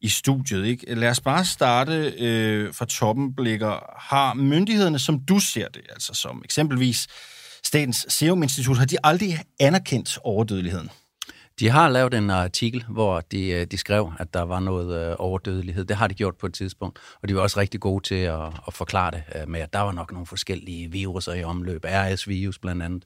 i 0.00 0.08
studiet. 0.08 0.66
Ikke? 0.66 0.94
Lad 0.94 1.08
os 1.08 1.20
bare 1.20 1.44
starte 1.44 2.12
øh, 2.18 2.74
fra 2.74 2.84
toppen, 2.84 3.34
Blikker. 3.34 3.98
Har 3.98 4.34
myndighederne, 4.34 4.98
som 4.98 5.20
du 5.20 5.38
ser 5.38 5.68
det, 5.68 5.82
altså 5.90 6.14
som 6.14 6.42
eksempelvis 6.44 7.06
Statens 7.64 8.06
Serum 8.08 8.42
Institut, 8.42 8.78
har 8.78 8.84
de 8.84 8.96
aldrig 9.04 9.38
anerkendt 9.60 10.18
overdødeligheden? 10.24 10.90
De 11.60 11.68
har 11.68 11.88
lavet 11.88 12.14
en 12.14 12.30
artikel, 12.30 12.84
hvor 12.88 13.20
de, 13.20 13.48
øh, 13.48 13.66
de 13.66 13.76
skrev, 13.76 14.12
at 14.18 14.34
der 14.34 14.42
var 14.42 14.60
noget 14.60 15.10
øh, 15.10 15.16
overdødelighed. 15.18 15.84
Det 15.84 15.96
har 15.96 16.06
de 16.06 16.14
gjort 16.14 16.36
på 16.36 16.46
et 16.46 16.54
tidspunkt, 16.54 16.98
og 17.22 17.28
de 17.28 17.34
var 17.34 17.40
også 17.40 17.60
rigtig 17.60 17.80
gode 17.80 18.04
til 18.04 18.14
at, 18.14 18.40
at 18.66 18.74
forklare 18.74 19.10
det 19.10 19.22
øh, 19.36 19.48
med, 19.48 19.60
at 19.60 19.72
der 19.72 19.80
var 19.80 19.92
nok 19.92 20.12
nogle 20.12 20.26
forskellige 20.26 20.92
viruser 20.92 21.34
i 21.34 21.44
omløb, 21.44 21.84
RS-virus 21.88 22.58
blandt 22.58 22.82
andet, 22.82 23.04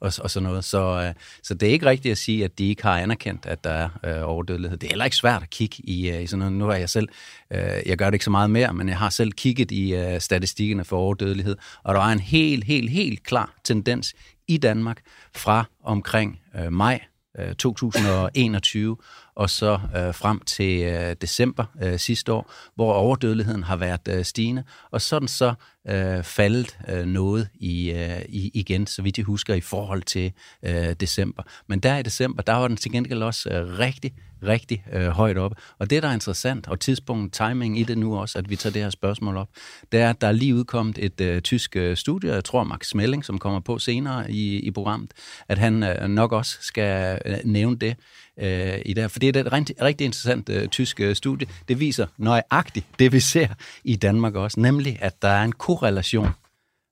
og, 0.00 0.12
og 0.22 0.30
sådan 0.30 0.48
noget. 0.48 0.64
Så, 0.64 1.12
så 1.42 1.54
det 1.54 1.68
er 1.68 1.72
ikke 1.72 1.86
rigtigt 1.86 2.12
at 2.12 2.18
sige, 2.18 2.44
at 2.44 2.58
de 2.58 2.68
ikke 2.68 2.82
har 2.82 2.98
anerkendt, 2.98 3.46
at 3.46 3.64
der 3.64 3.70
er 3.70 3.88
øh, 4.04 4.28
overdødelighed. 4.28 4.78
Det 4.78 4.86
er 4.86 4.90
heller 4.90 5.04
ikke 5.04 5.16
svært 5.16 5.42
at 5.42 5.50
kigge 5.50 5.76
i, 5.78 6.10
øh, 6.10 6.22
i 6.22 6.26
sådan 6.26 6.38
noget. 6.38 6.52
Nu 6.52 6.64
har 6.64 6.74
jeg 6.74 6.90
selv, 6.90 7.08
øh, 7.50 7.60
jeg 7.86 7.98
gør 7.98 8.06
det 8.06 8.14
ikke 8.14 8.24
så 8.24 8.30
meget 8.30 8.50
mere, 8.50 8.74
men 8.74 8.88
jeg 8.88 8.98
har 8.98 9.10
selv 9.10 9.32
kigget 9.32 9.70
i 9.70 9.94
øh, 9.94 10.20
statistikkerne 10.20 10.84
for 10.84 10.96
overdødelighed, 10.96 11.56
og 11.82 11.94
der 11.94 12.00
er 12.00 12.12
en 12.12 12.20
helt, 12.20 12.64
helt, 12.64 12.90
helt 12.90 13.22
klar 13.22 13.54
tendens 13.64 14.14
i 14.48 14.56
Danmark 14.56 15.00
fra 15.36 15.64
omkring 15.84 16.40
øh, 16.56 16.72
maj 16.72 17.00
øh, 17.38 17.54
2021 17.54 18.96
og 19.34 19.50
så 19.50 19.78
øh, 19.96 20.14
frem 20.14 20.40
til 20.40 20.82
øh, 20.82 21.16
december 21.20 21.64
øh, 21.82 21.98
sidste 21.98 22.32
år, 22.32 22.52
hvor 22.74 22.92
overdødeligheden 22.92 23.62
har 23.62 23.76
været 23.76 24.08
øh, 24.08 24.24
stigende, 24.24 24.64
og 24.90 25.00
sådan 25.00 25.28
så 25.28 25.54
øh, 25.88 26.24
faldet 26.24 26.78
øh, 26.88 27.06
noget 27.06 27.48
i, 27.54 27.90
øh, 27.90 28.22
i, 28.28 28.50
igen, 28.54 28.86
så 28.86 29.02
vidt 29.02 29.18
jeg 29.18 29.24
husker, 29.24 29.54
i 29.54 29.60
forhold 29.60 30.02
til 30.02 30.32
øh, 30.62 30.92
december. 31.00 31.42
Men 31.66 31.80
der 31.80 31.98
i 31.98 32.02
december, 32.02 32.42
der 32.42 32.52
var 32.52 32.68
den 32.68 32.76
til 32.76 32.92
gengæld 32.92 33.22
også 33.22 33.50
øh, 33.50 33.78
rigtig, 33.78 34.12
rigtig 34.42 34.84
øh, 34.92 35.08
højt 35.08 35.38
op. 35.38 35.52
Og 35.78 35.90
det, 35.90 36.02
der 36.02 36.08
er 36.08 36.12
interessant, 36.12 36.68
og 36.68 36.80
tidspunkt, 36.80 37.34
timing 37.34 37.78
i 37.78 37.82
det 37.82 37.98
nu 37.98 38.18
også, 38.18 38.38
at 38.38 38.50
vi 38.50 38.56
tager 38.56 38.72
det 38.72 38.82
her 38.82 38.90
spørgsmål 38.90 39.36
op, 39.36 39.48
det 39.92 40.00
er, 40.00 40.10
at 40.10 40.20
der 40.20 40.26
er 40.26 40.32
lige 40.32 40.54
udkommet 40.54 40.98
et 40.98 41.20
øh, 41.20 41.42
tysk 41.42 41.76
øh, 41.76 41.96
studie, 41.96 42.32
jeg 42.32 42.44
tror 42.44 42.64
Max 42.64 42.86
Smelling, 42.86 43.24
som 43.24 43.38
kommer 43.38 43.60
på 43.60 43.78
senere 43.78 44.30
i, 44.30 44.58
i 44.58 44.70
programmet, 44.70 45.10
at 45.48 45.58
han 45.58 45.82
øh, 45.82 46.08
nok 46.08 46.32
også 46.32 46.58
skal 46.60 47.18
øh, 47.24 47.36
nævne 47.44 47.76
det 47.76 47.96
øh, 48.38 48.78
i 48.86 48.92
det 48.92 49.02
her. 49.02 49.08
For 49.08 49.18
det 49.18 49.36
er 49.36 49.40
et 49.40 49.52
rigtig, 49.52 49.82
rigtig 49.82 50.04
interessant 50.04 50.48
øh, 50.48 50.68
tysk 50.68 51.00
øh, 51.00 51.16
studie. 51.16 51.48
Det 51.68 51.80
viser 51.80 52.06
nøjagtigt 52.16 52.86
det, 52.98 53.12
vi 53.12 53.20
ser 53.20 53.48
i 53.84 53.96
Danmark 53.96 54.34
også, 54.34 54.60
nemlig 54.60 54.98
at 55.00 55.22
der 55.22 55.28
er 55.28 55.44
en 55.44 55.52
korrelation 55.52 56.28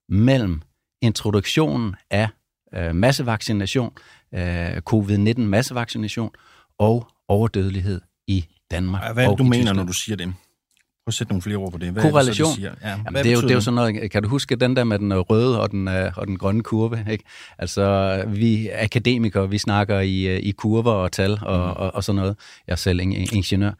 mellem 0.09 0.61
introduktionen 1.01 1.95
af 2.09 2.27
øh, 2.73 2.95
massevaccination, 2.95 3.93
øh, 4.33 4.77
covid-19 4.89 5.39
massevaccination 5.39 6.31
og 6.79 7.07
overdødelighed 7.27 8.01
i 8.27 8.45
Danmark. 8.71 9.13
Hvad 9.13 9.25
er 9.25 9.29
det, 9.29 9.37
du 9.37 9.43
mener, 9.43 9.55
Tyskland. 9.55 9.77
når 9.77 9.83
du 9.83 9.93
siger 9.93 10.15
det? 10.15 10.33
At 11.07 11.13
sætte 11.13 11.33
nogle 11.33 11.41
flere 11.41 11.57
ord 11.57 11.71
på 11.71 11.77
det. 11.77 11.91
Hvad 11.91 12.03
er 12.03 12.07
det 12.07 12.11
så, 12.11 12.11
Korrelation. 12.13 12.49
de 12.49 12.55
siger? 12.55 12.71
Ja, 12.83 12.89
Jamen, 12.89 13.13
det, 13.23 13.25
er 13.25 13.31
jo, 13.35 13.41
det 13.41 13.49
er 13.51 13.55
jo 13.55 13.61
sådan 13.61 13.75
noget, 13.75 14.11
kan 14.11 14.23
du 14.23 14.29
huske 14.29 14.55
den 14.55 14.75
der 14.75 14.83
med 14.83 14.99
den 14.99 15.11
øh, 15.11 15.17
røde 15.17 15.61
og 15.61 15.71
den, 15.71 15.87
øh, 15.87 16.11
og 16.17 16.27
den 16.27 16.37
grønne 16.37 16.63
kurve? 16.63 17.05
Ikke? 17.11 17.23
Altså, 17.59 18.23
vi 18.27 18.69
akademikere, 18.73 19.49
vi 19.49 19.57
snakker 19.57 19.99
i, 19.99 20.21
øh, 20.27 20.39
i 20.39 20.51
kurver 20.51 20.91
og 20.91 21.11
tal 21.11 21.31
og, 21.41 21.59
Mhm. 21.59 21.77
og, 21.77 21.95
og 21.95 22.03
sådan 22.03 22.17
noget. 22.21 22.35
Jeg 22.67 22.71
er 22.73 22.77
selv 22.77 22.99
ing- 23.01 23.35
ingeniør. 23.35 23.71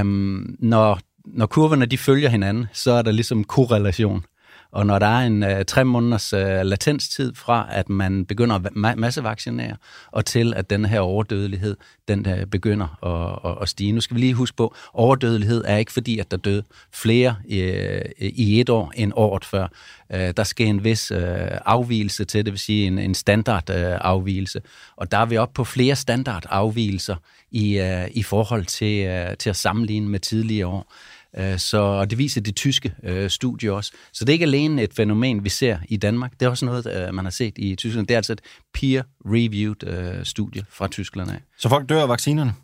Um, 0.00 0.56
når, 0.58 0.98
når 1.24 1.46
kurverne 1.46 1.86
de 1.86 1.98
følger 1.98 2.28
hinanden, 2.28 2.66
så 2.72 2.92
er 2.92 3.02
der 3.02 3.10
ligesom 3.10 3.44
korrelation. 3.44 4.24
Og 4.72 4.86
når 4.86 4.98
der 4.98 5.06
er 5.06 5.26
en 5.26 5.42
øh, 5.42 5.64
tre 5.64 5.84
måneders 5.84 6.32
øh, 6.32 6.60
latenstid 6.62 7.34
fra, 7.34 7.68
at 7.70 7.88
man 7.88 8.26
begynder 8.26 8.56
at 8.56 8.66
ma- 8.66 8.94
massevaccinere, 8.94 9.76
og 10.10 10.24
til 10.24 10.54
at 10.56 10.70
den 10.70 10.84
her 10.84 11.00
overdødelighed, 11.00 11.76
den 12.08 12.28
øh, 12.28 12.46
begynder 12.46 13.06
at, 13.06 13.50
at, 13.50 13.58
at 13.62 13.68
stige. 13.68 13.92
Nu 13.92 14.00
skal 14.00 14.14
vi 14.14 14.20
lige 14.20 14.34
huske 14.34 14.56
på, 14.56 14.74
overdødelighed 14.92 15.64
er 15.66 15.76
ikke 15.76 15.92
fordi, 15.92 16.18
at 16.18 16.30
der 16.30 16.36
døde 16.36 16.62
flere 16.94 17.36
øh, 17.50 18.02
i 18.20 18.60
et 18.60 18.68
år 18.68 18.92
end 18.96 19.12
året 19.16 19.44
før. 19.44 19.68
Øh, 20.12 20.34
der 20.36 20.44
sker 20.44 20.66
en 20.66 20.84
vis 20.84 21.10
øh, 21.10 21.18
afvielse 21.66 22.24
til, 22.24 22.44
det 22.44 22.52
vil 22.52 22.60
sige 22.60 22.86
en, 22.86 22.98
en 22.98 23.14
standard 23.14 23.70
øh, 23.70 23.98
afvielse. 24.00 24.60
Og 24.96 25.12
der 25.12 25.18
er 25.18 25.26
vi 25.26 25.36
oppe 25.36 25.54
på 25.54 25.64
flere 25.64 25.96
standard 25.96 26.46
afvielser 26.50 27.16
i, 27.50 27.78
øh, 27.78 28.08
i 28.10 28.22
forhold 28.22 28.64
til, 28.64 29.06
øh, 29.06 29.36
til 29.36 29.50
at 29.50 29.56
sammenligne 29.56 30.08
med 30.08 30.20
tidligere 30.20 30.66
år. 30.66 30.92
Øh, 31.38 31.58
Så 31.58 31.78
og 31.78 32.10
det 32.10 32.18
viser 32.18 32.40
det 32.40 32.56
tyske 32.56 32.94
øh, 33.02 33.30
studie 33.30 33.72
også. 33.72 33.92
Så 34.12 34.24
det 34.24 34.28
er 34.28 34.32
ikke 34.32 34.44
alene 34.44 34.82
et 34.82 34.94
fænomen, 34.94 35.44
vi 35.44 35.48
ser 35.48 35.78
i 35.88 35.96
Danmark. 35.96 36.32
Det 36.40 36.46
er 36.46 36.50
også 36.50 36.64
noget, 36.64 37.06
øh, 37.08 37.14
man 37.14 37.24
har 37.24 37.30
set 37.30 37.52
i 37.56 37.74
Tyskland. 37.76 38.06
Det 38.06 38.14
er 38.14 38.18
altså 38.18 38.32
et 38.32 38.40
peer-reviewed 38.78 39.86
øh, 39.88 40.24
studie 40.24 40.64
fra 40.68 40.88
Tyskland 40.88 41.30
af. 41.30 41.40
Så 41.58 41.68
folk 41.68 41.88
dør 41.88 42.02
af 42.02 42.08
vaccinerne? 42.08 42.54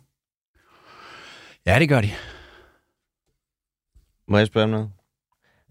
Ja, 1.65 1.79
det 1.79 1.89
gør 1.89 2.01
de. 2.01 2.09
Må 4.27 4.37
jeg 4.37 4.47
spørge 4.47 4.63
om 4.63 4.69
noget? 4.69 4.89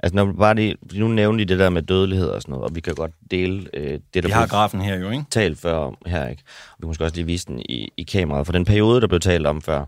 Altså, 0.02 0.16
når 0.16 0.32
bare 0.32 0.54
lige, 0.54 0.76
nu 0.92 1.08
nævnte 1.08 1.42
I 1.42 1.44
det 1.44 1.58
der 1.58 1.70
med 1.70 1.82
dødelighed 1.82 2.28
og 2.28 2.42
sådan 2.42 2.52
noget, 2.52 2.64
og 2.64 2.74
vi 2.74 2.80
kan 2.80 2.94
godt 2.94 3.11
dele 3.30 3.68
øh, 3.74 3.90
det, 3.90 4.02
der 4.14 4.22
Vi 4.22 4.30
har 4.30 4.46
grafen 4.46 4.80
her 4.80 4.96
jo, 4.96 5.11
ikke? 5.11 5.24
talt 5.30 5.58
før 5.58 5.74
om 5.74 5.96
her, 6.06 6.28
ikke? 6.28 6.42
Og 6.46 6.76
vi 6.78 6.82
kan 6.82 6.88
måske 6.88 7.04
også 7.04 7.16
lige 7.16 7.26
vise 7.26 7.46
den 7.46 7.58
i, 7.68 7.88
i 7.96 8.02
kameraet, 8.02 8.46
for 8.46 8.52
den 8.52 8.64
periode, 8.64 9.00
der 9.00 9.06
blev 9.06 9.20
talt 9.20 9.46
om 9.46 9.62
før. 9.62 9.84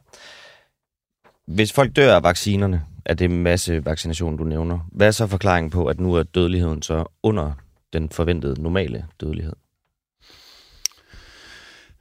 Hvis 1.47 1.73
folk 1.73 1.97
dør 1.97 2.17
af 2.17 2.23
vaccinerne, 2.23 2.83
af 3.07 3.17
det 3.17 3.31
masse 3.31 3.85
vaccination, 3.85 4.37
du 4.37 4.45
nævner, 4.45 4.79
hvad 4.93 5.07
er 5.07 5.11
så 5.11 5.27
forklaringen 5.27 5.71
på, 5.71 5.87
at 5.87 6.01
nu 6.01 6.15
er 6.15 6.23
dødeligheden 6.23 6.83
så 6.83 7.05
under 7.23 7.53
den 7.93 8.11
forventede 8.11 8.63
normale 8.63 9.07
dødelighed? 9.21 9.53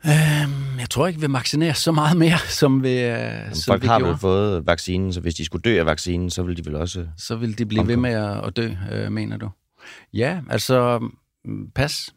Øhm, 0.06 0.80
jeg 0.80 0.90
tror 0.90 1.08
ikke, 1.08 1.20
vi 1.20 1.26
vaccinerer 1.30 1.74
så 1.74 1.92
meget 1.92 2.18
mere, 2.18 2.38
som 2.60 2.84
vi, 2.84 2.90
øh, 2.90 2.96
Jamen, 2.98 3.56
som 3.56 3.72
folk 3.72 3.82
vi 3.82 3.88
har 3.88 4.00
gjorde. 4.00 4.12
vel 4.12 4.20
fået 4.20 4.68
vaccinen, 4.68 5.14
så 5.14 5.22
hvis 5.22 5.36
de 5.36 5.46
skulle 5.46 5.62
dø 5.62 5.80
af 5.80 5.86
vaccinen, 5.86 6.30
så 6.30 6.44
ville 6.44 6.64
de 6.64 6.66
vel 6.66 6.76
også... 6.76 7.08
Så 7.18 7.36
vil 7.36 7.58
de 7.58 7.66
blive 7.66 7.88
ved 7.88 7.96
Omkom. 7.96 8.02
med 8.02 8.12
at, 8.14 8.46
at 8.46 8.58
dø, 8.58 8.70
øh, 8.92 9.12
mener 9.12 9.38
du? 9.38 9.50
Ja, 10.14 10.42
altså, 10.50 11.00
mm, 11.46 11.72
pas. 11.76 12.14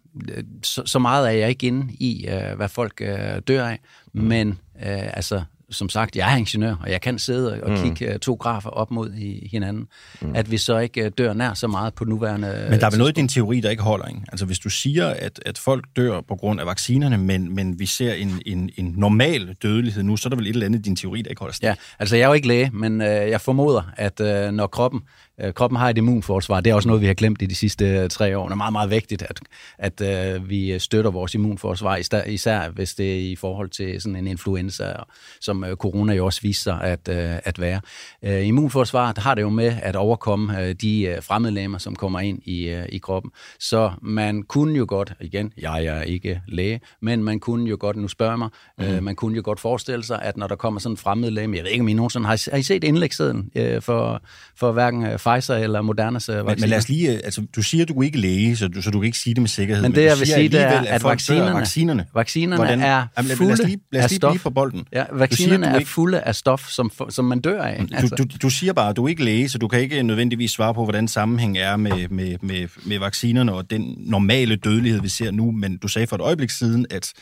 Så, 0.63 0.83
så 0.87 0.99
meget 0.99 1.27
er 1.29 1.33
jeg 1.33 1.49
ikke 1.49 1.67
inde 1.67 1.93
i, 1.95 2.27
øh, 2.29 2.57
hvad 2.57 2.69
folk 2.69 3.01
øh, 3.01 3.41
dør 3.49 3.67
af, 3.67 3.79
mm. 4.15 4.23
men 4.25 4.49
øh, 4.77 5.17
altså, 5.17 5.43
som 5.73 5.89
sagt, 5.89 6.17
jeg 6.17 6.33
er 6.33 6.37
ingeniør, 6.37 6.75
og 6.81 6.91
jeg 6.91 7.01
kan 7.01 7.19
sidde 7.19 7.61
og 7.63 7.71
Mm. 7.71 7.77
kigge 7.83 8.13
øh, 8.13 8.19
to 8.19 8.35
grafer 8.35 8.71
op 8.71 8.91
mod 8.91 9.15
i 9.15 9.49
hinanden. 9.53 9.87
Mm. 10.21 10.33
At 10.35 10.51
vi 10.51 10.57
så 10.59 10.79
ikke 10.79 11.05
øh, 11.05 11.11
dør 11.19 11.33
nær 11.33 11.55
så 11.55 11.67
meget 11.67 11.95
på 11.95 12.05
nuværende 12.05 12.67
Men 12.71 12.81
der 12.81 12.87
er 12.87 12.91
vel 12.91 12.99
noget 12.99 13.13
i 13.13 13.15
din 13.21 13.29
teori, 13.29 13.61
der 13.61 13.71
ikke 13.71 13.83
holder, 13.83 14.07
ikke? 14.07 14.21
Altså 14.33 14.47
hvis 14.47 14.59
du 14.59 14.69
siger, 14.71 15.07
at, 15.09 15.41
at 15.47 15.59
folk 15.59 15.85
dør 15.97 16.21
på 16.21 16.37
grund 16.37 16.61
af 16.61 16.67
vaccinerne, 16.67 17.19
men, 17.19 17.55
men 17.55 17.79
vi 17.79 17.87
ser 17.87 18.13
en, 18.15 18.43
en, 18.47 18.71
en 18.77 18.95
normal 18.97 19.57
dødelighed 19.63 20.03
nu, 20.03 20.17
så 20.17 20.29
er 20.29 20.31
der 20.31 20.37
vel 20.37 20.47
et 20.47 20.51
eller 20.51 20.67
andet 20.67 20.79
i 20.79 20.83
din 20.83 20.97
teori, 20.97 21.23
der 21.23 21.31
ikke 21.31 21.41
holder 21.41 21.55
stik. 21.55 21.65
Ja, 21.65 21.75
altså 21.99 22.17
jeg 22.17 22.23
er 22.23 22.29
jo 22.29 22.35
ikke 22.35 22.49
læge, 22.49 22.71
men 22.73 23.01
øh, 23.01 23.07
jeg 23.09 23.41
formoder, 23.41 23.83
at 23.97 24.21
øh, 24.21 24.51
når 24.53 24.67
kroppen, 24.67 25.01
øh, 25.01 25.32
kroppen 25.55 25.77
har 25.79 25.91
et 25.91 25.99
immunforsvar, 25.99 26.61
det 26.61 26.71
er 26.71 26.75
også 26.75 26.89
noget, 26.89 27.03
vi 27.03 27.07
har 27.07 27.15
glemt 27.15 27.43
i 27.43 27.47
de 27.47 27.55
sidste 27.55 27.85
øh, 27.85 28.09
tre 28.09 28.39
år. 28.39 28.45
Det 28.45 28.53
er 28.53 28.57
meget, 28.57 28.73
meget 28.73 28.91
vigtigt, 28.91 29.23
at, 29.23 29.41
at 29.79 30.01
øh, 30.01 30.49
vi 30.49 30.79
støtter 30.79 31.11
vores 31.11 31.35
immunforsvar, 31.35 31.97
især, 31.97 32.25
især 32.25 32.71
hvis 32.71 32.95
det 32.95 33.15
er 33.15 33.31
i 33.33 33.37
forhold 33.37 33.71
til 33.71 34.01
sådan 34.01 34.17
en 34.17 34.27
influenza, 34.27 34.93
som 35.41 35.65
øh, 35.65 35.77
corona 35.77 36.15
jo 36.15 36.27
også 36.27 36.41
viser 36.43 36.63
sig 36.63 36.81
at, 36.83 37.09
øh, 37.09 37.39
at 37.45 37.61
være. 37.61 37.81
Øh, 38.23 38.47
immunforsvaret 38.47 39.19
har 39.19 39.35
det 39.35 39.43
jo 39.43 39.49
med 39.49 39.77
at 39.83 39.97
overkomme 39.97 40.63
øh, 40.63 40.75
de 40.75 41.03
øh, 41.03 41.23
fremmedlemmer, 41.23 41.79
som 41.79 41.97
kommer 41.97 42.21
ind 42.21 42.43
i, 42.45 42.69
øh, 42.69 42.87
i 42.89 42.99
kroppen. 42.99 43.31
Så 43.59 43.91
man 44.03 44.43
kunne 44.43 44.79
jo 44.79 44.85
godt, 44.89 45.13
igen, 45.21 45.53
jeg 45.59 45.85
er 45.85 46.03
ikke 46.03 46.41
læge, 46.49 46.81
men 47.01 47.25
man 47.25 47.41
kunne 47.41 47.71
jo 47.71 47.77
godt, 47.81 47.97
nu 47.97 48.09
spørger 48.09 48.37
mig, 48.37 48.49
mm. 48.79 48.85
øh, 48.85 49.03
man 49.03 49.17
kunne 49.17 49.37
jo 49.37 49.43
godt 49.45 49.61
forestille 49.61 50.05
sig, 50.05 50.23
at 50.23 50.37
når 50.37 50.47
der 50.47 50.57
kommer 50.57 50.81
sådan 50.81 50.93
en 50.93 50.97
fremmedlem, 50.97 51.55
jeg 51.55 51.65
ved 51.65 51.71
ikke, 51.71 51.83
om 51.83 51.89
I 51.89 51.93
nogensinde 51.93 52.27
har, 52.27 52.51
har 52.51 52.59
I 52.59 52.63
set 52.63 52.85
indlægssiden 52.85 53.51
øh, 53.57 53.83
for, 53.83 54.23
for 54.57 54.73
hverken 54.73 55.07
øh, 55.07 55.19
Pfizer 55.23 55.55
eller 55.55 55.83
Modernas 55.83 56.29
øh, 56.29 56.37
Men, 56.37 56.57
men 56.61 56.69
lad 56.69 56.79
os 56.79 56.89
lige, 56.89 57.13
øh, 57.13 57.21
altså 57.25 57.43
du 57.57 57.63
siger, 57.63 57.83
at 57.83 57.89
du 57.89 57.95
er 57.99 58.03
ikke 58.03 58.19
læge, 58.19 58.57
så 58.57 58.69
du, 58.69 58.83
så 58.83 58.91
du 58.91 58.99
kan 59.01 59.07
ikke 59.07 59.19
sige 59.19 59.35
det 59.35 59.41
med 59.43 59.49
sikkerhed. 59.49 59.83
Men 59.83 59.91
det, 59.93 59.97
du 59.97 60.03
jeg 60.03 60.19
vil 60.19 60.27
sige, 60.27 60.49
det 60.49 60.61
er, 60.61 60.69
at 60.81 61.05
vaccinerne, 61.05 61.55
vaccinerne. 61.55 62.07
vaccinerne 62.15 62.57
Hvordan- 62.57 62.81
er 62.81 62.87
Jamen, 62.87 63.07
lad- 63.17 63.33
os 63.33 63.39
fulde 63.39 63.67
lige- 63.67 63.79
lad 63.93 64.05
os 64.05 64.13
af 64.13 64.17
stof. 64.17 64.33
blive 64.33 64.41
på 64.43 64.51
bolden. 64.51 64.85
Ja, 64.93 65.05
vaccinerne 65.13 65.65
siger, 65.65 65.75
er 65.75 65.79
ikke- 65.79 65.91
fulde 65.91 66.21
af 66.21 66.35
stof, 66.35 66.69
som, 66.69 66.91
som 67.11 67.25
man 67.25 67.41
dør 67.41 67.63
af. 67.63 67.81
Altså, 67.93 68.15
Du, 68.17 68.23
du, 68.25 68.37
du 68.43 68.51
siger 68.51 68.73
bare, 68.73 68.91
at 68.91 68.97
du 68.97 69.05
er 69.05 69.09
ikke 69.09 69.25
læge, 69.25 69.49
så 69.49 69.59
du 69.59 69.69
kan 69.69 69.81
ikke 69.81 70.03
nødvendigvis 70.03 70.51
svare 70.51 70.75
på, 70.75 70.85
hvordan 70.85 71.09
sammenhæng 71.09 71.59
er 71.59 71.77
med, 71.77 72.09
med, 72.09 72.37
med, 72.43 72.69
med 72.87 72.99
vaccinerne 72.99 73.53
og 73.53 73.71
den 73.71 73.95
normale 73.99 74.57
dødelighed, 74.57 75.01
vi 75.01 75.09
ser 75.09 75.31
nu. 75.31 75.51
Men 75.51 75.77
du 75.77 75.89
sagde 75.89 76.07
for 76.07 76.17
et 76.17 76.23
øjeblik 76.23 76.51
siden, 76.51 76.87
at 76.91 77.13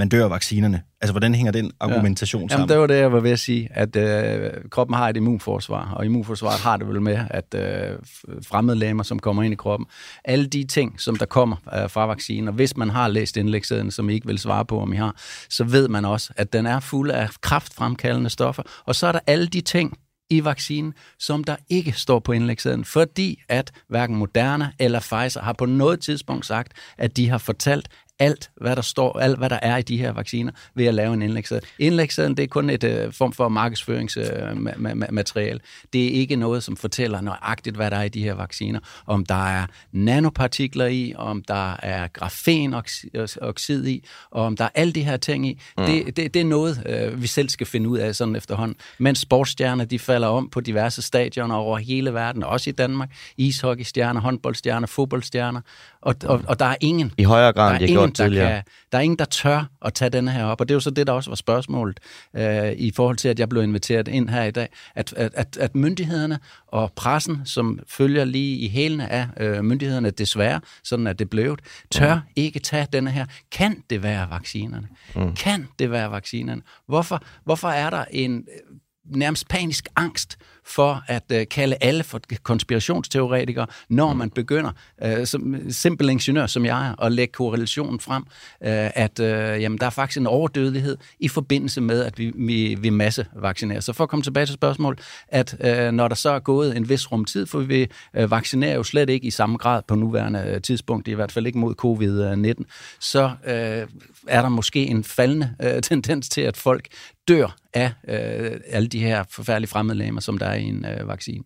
man 0.00 0.08
dør 0.08 0.24
af 0.24 0.30
vaccinerne. 0.30 0.82
Altså, 1.00 1.12
hvordan 1.12 1.34
hænger 1.34 1.52
den 1.52 1.72
argumentation 1.80 2.40
Jamen, 2.40 2.50
sammen? 2.50 2.68
det 2.68 2.78
var 2.78 2.86
det, 2.86 2.94
jeg 2.94 3.12
var 3.12 3.20
ved 3.20 3.30
at 3.30 3.38
sige, 3.38 3.68
at 3.70 3.96
øh, 3.96 4.50
kroppen 4.70 4.96
har 4.96 5.08
et 5.08 5.16
immunforsvar, 5.16 5.92
og 5.96 6.04
immunforsvaret 6.04 6.60
har 6.60 6.76
det 6.76 6.88
vel 6.88 7.02
med, 7.02 7.18
at 7.30 7.54
øh, 7.54 7.98
fremmedlæmer, 8.46 9.02
som 9.02 9.18
kommer 9.18 9.42
ind 9.42 9.52
i 9.52 9.56
kroppen, 9.56 9.86
alle 10.24 10.46
de 10.46 10.64
ting, 10.64 11.00
som 11.00 11.16
der 11.16 11.26
kommer 11.26 11.56
øh, 11.74 11.90
fra 11.90 12.06
vaccinen, 12.06 12.48
og 12.48 12.54
hvis 12.54 12.76
man 12.76 12.90
har 12.90 13.08
læst 13.08 13.36
indlægssiden, 13.36 13.90
som 13.90 14.10
I 14.10 14.14
ikke 14.14 14.26
vil 14.26 14.38
svare 14.38 14.64
på, 14.64 14.80
om 14.80 14.92
I 14.92 14.96
har, 14.96 15.14
så 15.50 15.64
ved 15.64 15.88
man 15.88 16.04
også, 16.04 16.32
at 16.36 16.52
den 16.52 16.66
er 16.66 16.80
fuld 16.80 17.10
af 17.10 17.28
kraftfremkaldende 17.40 18.30
stoffer, 18.30 18.62
og 18.86 18.94
så 18.94 19.06
er 19.06 19.12
der 19.12 19.20
alle 19.26 19.46
de 19.46 19.60
ting, 19.60 19.98
i 20.30 20.44
vaccinen, 20.44 20.94
som 21.18 21.44
der 21.44 21.56
ikke 21.68 21.92
står 21.92 22.18
på 22.18 22.32
indlægssiden, 22.32 22.84
fordi 22.84 23.42
at 23.48 23.72
hverken 23.88 24.16
Moderna 24.16 24.72
eller 24.78 25.00
Pfizer 25.00 25.40
har 25.40 25.52
på 25.52 25.66
noget 25.66 26.00
tidspunkt 26.00 26.46
sagt, 26.46 26.72
at 26.98 27.16
de 27.16 27.28
har 27.28 27.38
fortalt 27.38 27.88
alt, 28.20 28.50
hvad 28.56 28.76
der 28.76 28.82
står, 28.82 29.18
alt, 29.18 29.38
hvad 29.38 29.50
der 29.50 29.58
er 29.62 29.76
i 29.76 29.82
de 29.82 29.96
her 29.96 30.12
vacciner, 30.12 30.52
ved 30.74 30.86
at 30.86 30.94
lave 30.94 31.14
en 31.14 31.22
indlægssæde. 31.22 31.60
Indlægssæden, 31.78 32.36
det 32.36 32.42
er 32.42 32.46
kun 32.46 32.70
et 32.70 32.84
uh, 32.84 32.90
form 33.12 33.32
for 33.32 33.48
markedsføringsmateriale. 33.48 35.60
det 35.92 36.06
er 36.06 36.10
ikke 36.10 36.36
noget, 36.36 36.62
som 36.62 36.76
fortæller 36.76 37.20
nøjagtigt, 37.20 37.76
hvad 37.76 37.90
der 37.90 37.96
er 37.96 38.02
i 38.02 38.08
de 38.08 38.22
her 38.22 38.34
vacciner. 38.34 38.80
Om 39.06 39.26
der 39.26 39.48
er 39.48 39.66
nanopartikler 39.92 40.86
i, 40.86 41.14
om 41.16 41.42
der 41.42 41.76
er 41.82 42.06
grafenoxid 42.06 43.86
i, 43.86 44.04
og 44.30 44.44
om 44.44 44.56
der 44.56 44.64
er 44.64 44.70
alle 44.74 44.92
de 44.92 45.02
her 45.02 45.16
ting 45.16 45.46
i. 45.46 45.60
Mm. 45.78 45.84
Det, 45.84 46.16
det, 46.16 46.34
det 46.34 46.40
er 46.40 46.44
noget, 46.44 47.10
uh, 47.12 47.22
vi 47.22 47.26
selv 47.26 47.48
skal 47.48 47.66
finde 47.66 47.88
ud 47.88 47.98
af 47.98 48.14
sådan 48.14 48.36
efterhånden. 48.36 48.76
Mens 48.98 49.18
sportsstjerner, 49.18 49.84
de 49.84 49.98
falder 49.98 50.28
om 50.28 50.48
på 50.48 50.60
diverse 50.60 51.02
stadioner 51.02 51.54
over 51.54 51.78
hele 51.78 52.14
verden, 52.14 52.42
også 52.42 52.70
i 52.70 52.72
Danmark. 52.72 53.10
Ishockeystjerner, 53.36 54.20
håndboldstjerner, 54.20 54.86
fodboldstjerner. 54.86 55.60
Og, 56.02 56.14
og, 56.24 56.42
og 56.48 56.58
der 56.58 56.64
er 56.64 56.76
ingen, 56.80 57.12
I 57.18 57.22
højere 57.22 57.52
grad, 57.52 57.80
der 57.80 57.86
er 57.86 58.00
har 58.00 58.09
ingen, 58.18 58.32
der, 58.38 58.48
kan, 58.48 58.62
der 58.92 58.98
er 58.98 59.02
ingen, 59.02 59.18
der 59.18 59.24
tør 59.24 59.70
at 59.84 59.94
tage 59.94 60.10
denne 60.10 60.30
her 60.30 60.44
op. 60.44 60.60
Og 60.60 60.68
det 60.68 60.74
er 60.74 60.76
jo 60.76 60.80
så 60.80 60.90
det, 60.90 61.06
der 61.06 61.12
også 61.12 61.30
var 61.30 61.34
spørgsmålet 61.36 62.00
øh, 62.36 62.72
i 62.72 62.92
forhold 62.96 63.16
til, 63.16 63.28
at 63.28 63.38
jeg 63.38 63.48
blev 63.48 63.62
inviteret 63.62 64.08
ind 64.08 64.28
her 64.28 64.44
i 64.44 64.50
dag. 64.50 64.68
At, 64.94 65.12
at, 65.12 65.32
at, 65.34 65.56
at 65.56 65.74
myndighederne 65.74 66.38
og 66.66 66.92
pressen, 66.96 67.40
som 67.44 67.78
følger 67.88 68.24
lige 68.24 68.56
i 68.56 68.68
hælene 68.68 69.08
af 69.12 69.28
øh, 69.40 69.64
myndighederne, 69.64 70.10
desværre, 70.10 70.60
sådan 70.84 71.06
at 71.06 71.18
det 71.18 71.30
blev, 71.30 71.56
tør 71.90 72.14
mm. 72.14 72.20
ikke 72.36 72.58
tage 72.58 72.86
denne 72.92 73.10
her. 73.10 73.26
Kan 73.52 73.82
det 73.90 74.02
være 74.02 74.30
vaccinerne? 74.30 74.88
Mm. 75.16 75.34
Kan 75.34 75.68
det 75.78 75.90
være 75.90 76.10
vaccinerne? 76.10 76.62
Hvorfor, 76.88 77.22
hvorfor 77.44 77.68
er 77.68 77.90
der 77.90 78.04
en 78.10 78.36
øh, 78.36 78.76
nærmest 79.16 79.48
panisk 79.48 79.88
angst 79.96 80.38
for 80.70 81.02
at 81.06 81.22
øh, 81.32 81.46
kalde 81.48 81.76
alle 81.80 82.02
for 82.02 82.20
konspirationsteoretikere, 82.42 83.66
når 83.88 84.12
man 84.12 84.30
begynder, 84.30 84.70
øh, 85.02 85.26
som 85.26 85.70
simpel 85.70 86.08
ingeniør 86.08 86.46
som 86.46 86.64
jeg 86.64 86.88
er, 86.88 87.02
at 87.02 87.12
lægge 87.12 87.32
korrelationen 87.32 88.00
frem, 88.00 88.22
øh, 88.64 88.90
at 88.94 89.20
øh, 89.20 89.62
jamen, 89.62 89.78
der 89.78 89.86
er 89.86 89.90
faktisk 89.90 90.20
en 90.20 90.26
overdødelighed 90.26 90.96
i 91.20 91.28
forbindelse 91.28 91.80
med, 91.80 92.04
at 92.04 92.18
vi, 92.18 92.32
vi, 92.34 92.76
vi 92.80 92.90
massevaccinerer. 92.90 93.80
Så 93.80 93.92
for 93.92 94.04
at 94.04 94.10
komme 94.10 94.22
tilbage 94.22 94.46
til 94.46 94.54
spørgsmålet, 94.54 95.00
at 95.28 95.56
øh, 95.60 95.92
når 95.92 96.08
der 96.08 96.14
så 96.14 96.30
er 96.30 96.38
gået 96.38 96.76
en 96.76 96.88
vis 96.88 97.12
rumtid, 97.12 97.46
for 97.46 97.58
vi 97.58 97.86
øh, 98.14 98.30
vaccinerer 98.30 98.74
jo 98.74 98.82
slet 98.82 99.10
ikke 99.10 99.26
i 99.26 99.30
samme 99.30 99.56
grad 99.56 99.82
på 99.88 99.94
nuværende 99.94 100.44
øh, 100.46 100.62
tidspunkt, 100.62 101.08
i 101.08 101.12
hvert 101.12 101.32
fald 101.32 101.46
ikke 101.46 101.58
mod 101.58 101.74
covid-19, 101.84 102.64
så 103.00 103.30
øh, 103.46 103.88
er 104.26 104.42
der 104.42 104.48
måske 104.48 104.86
en 104.86 105.04
faldende 105.04 105.54
øh, 105.62 105.82
tendens 105.90 106.28
til, 106.28 106.40
at 106.40 106.56
folk 106.56 106.88
dør 107.28 107.59
af 107.74 107.92
øh, 108.08 108.60
alle 108.66 108.88
de 108.88 108.98
her 108.98 109.24
forfærdelige 109.30 109.68
fremmedlæmer, 109.68 110.20
som 110.20 110.38
der 110.38 110.46
er 110.46 110.54
i 110.54 110.64
en 110.64 110.84
øh, 110.84 111.08
vaccine. 111.08 111.44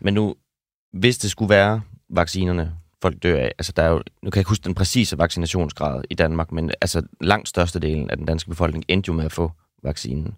Men 0.00 0.14
nu, 0.14 0.34
hvis 0.92 1.18
det 1.18 1.30
skulle 1.30 1.50
være 1.50 1.80
vaccinerne, 2.10 2.72
folk 3.02 3.22
dør 3.22 3.38
af, 3.38 3.52
altså 3.58 3.72
der 3.76 3.82
er 3.82 3.88
jo, 3.88 4.02
nu 4.22 4.30
kan 4.30 4.36
jeg 4.36 4.40
ikke 4.40 4.48
huske 4.48 4.64
den 4.64 4.74
præcise 4.74 5.18
vaccinationsgrad 5.18 6.02
i 6.10 6.14
Danmark, 6.14 6.52
men 6.52 6.70
altså 6.80 7.02
langt 7.20 7.48
størstedelen 7.48 8.10
af 8.10 8.16
den 8.16 8.26
danske 8.26 8.50
befolkning 8.50 8.84
endte 8.88 9.08
jo 9.08 9.12
med 9.12 9.24
at 9.24 9.32
få 9.32 9.52
vaccinen. 9.82 10.34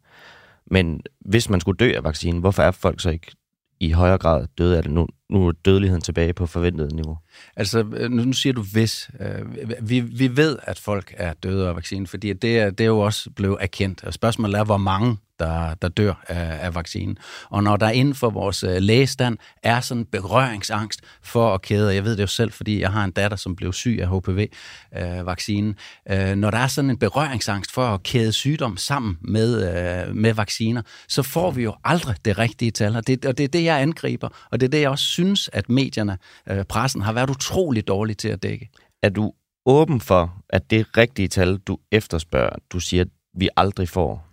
Men 0.67 1.01
hvis 1.21 1.51
man 1.51 1.61
skulle 1.61 1.77
dø 1.77 1.93
af 1.97 2.05
vaccinen, 2.05 2.41
hvorfor 2.41 2.63
er 2.63 2.71
folk 2.71 3.01
så 3.01 3.11
ikke 3.11 3.33
i 3.81 3.91
højere 3.91 4.19
grad 4.19 4.47
døde 4.59 4.77
af 4.77 4.83
det. 4.83 4.93
Nu, 4.93 5.07
nu 5.31 5.49
er 5.49 5.53
dødeligheden 5.53 6.03
tilbage 6.03 6.33
på 6.33 6.47
forventet 6.47 6.93
niveau. 6.93 7.19
Altså, 7.57 7.85
øh, 7.93 8.11
nu 8.11 8.25
nu 8.25 8.33
siger 8.33 8.53
du 8.53 8.63
hvis. 8.73 9.11
Øh, 9.21 9.89
Vi, 9.89 10.01
vi 10.01 10.37
ved, 10.37 10.59
at 10.63 10.79
folk 10.79 11.15
er 11.17 11.33
døde 11.33 11.69
af 11.69 11.77
vaccinen, 11.77 12.07
fordi 12.07 12.33
det 12.33 12.59
er, 12.59 12.71
det 12.71 12.85
er 12.85 12.89
jo 12.89 12.99
også 12.99 13.31
blevet 13.31 13.57
erkendt. 13.61 14.05
Og 14.05 14.15
spørgsmålet 14.15 14.59
er, 14.59 14.65
hvor 14.65 14.77
mange 14.77 15.17
der, 15.39 15.75
der 15.75 15.89
dør 15.89 16.25
af, 16.29 16.67
af 16.67 16.75
vaccinen. 16.75 17.19
Og 17.51 17.63
når 17.63 17.77
der 17.77 17.91
inden 17.91 18.15
for 18.15 18.31
vores 18.31 18.63
øh, 18.63 18.77
lægestand 18.77 19.39
er 19.63 19.81
sådan 19.81 20.01
en 20.01 20.07
berøringsangst 20.07 21.01
for 21.23 21.55
at 21.55 21.63
kæde, 21.63 21.89
og 21.89 21.95
jeg 21.95 22.05
ved 22.05 22.17
det 22.17 22.23
jo 22.23 22.27
selv, 22.27 22.53
fordi 22.53 22.81
jeg 22.81 22.93
har 22.93 23.05
en 23.05 23.11
datter, 23.11 23.37
som 23.37 23.57
blev 23.57 23.73
syg 23.73 23.99
af 24.03 24.09
HPV-vaccinen, 24.09 25.75
øh, 26.11 26.31
øh, 26.31 26.37
når 26.37 26.51
der 26.51 26.59
er 26.59 26.67
sådan 26.67 26.91
en 26.91 26.99
berøringsangst 26.99 27.73
for 27.73 27.87
at 27.87 28.03
kæde 28.03 28.33
sygdom 28.33 28.77
sammen 28.77 29.19
med, 29.21 29.63
øh, 30.09 30.15
med 30.15 30.35
vacciner, 30.35 30.83
så 31.09 31.23
får 31.23 31.51
vi 31.51 31.63
jo 31.63 31.75
aldrig 31.85 32.17
det 32.25 32.39
rigtige 32.39 32.71
tal, 32.71 32.97
og 32.97 33.07
det, 33.07 33.25
og 33.25 33.39
det 33.39 33.45
er 33.45 33.49
det, 33.49 33.65
jeg 33.65 33.81
angriber, 33.83 34.29
og 34.51 34.61
det 34.61 34.67
er 34.67 34.71
det, 34.71 34.81
jeg 34.81 34.91
også 34.91 35.05
synes, 35.05 35.51
at 35.53 35.69
medierne, 35.69 36.19
øh, 36.51 36.65
pressen, 36.65 37.03
har 37.03 37.13
været 37.13 37.31
utrolig 37.31 37.89
dårlige 37.89 38.15
til 38.15 38.29
at 38.29 38.43
dække. 38.43 38.71
Er 39.03 39.09
du 39.09 39.33
åben 39.67 40.01
for, 40.01 40.43
at 40.49 40.71
det 40.71 40.97
rigtige 40.97 41.29
tal, 41.29 41.57
du 41.57 41.79
efterspørger, 41.93 42.57
du 42.73 42.81
siger, 42.81 43.05
vi 43.35 43.49
aldrig 43.57 43.89
får, 43.89 44.26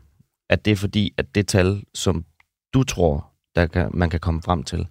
at 0.54 0.66
det 0.66 0.72
er 0.72 0.76
fordi, 0.76 1.14
at 1.18 1.36
det 1.36 1.48
tal, 1.48 1.84
som 1.94 2.26
du 2.74 2.84
tror, 2.84 3.30
der 3.56 3.66
kan, 3.66 3.90
man 3.94 4.10
kan 4.10 4.20
komme 4.20 4.42
frem 4.42 4.64
til, 4.64 4.88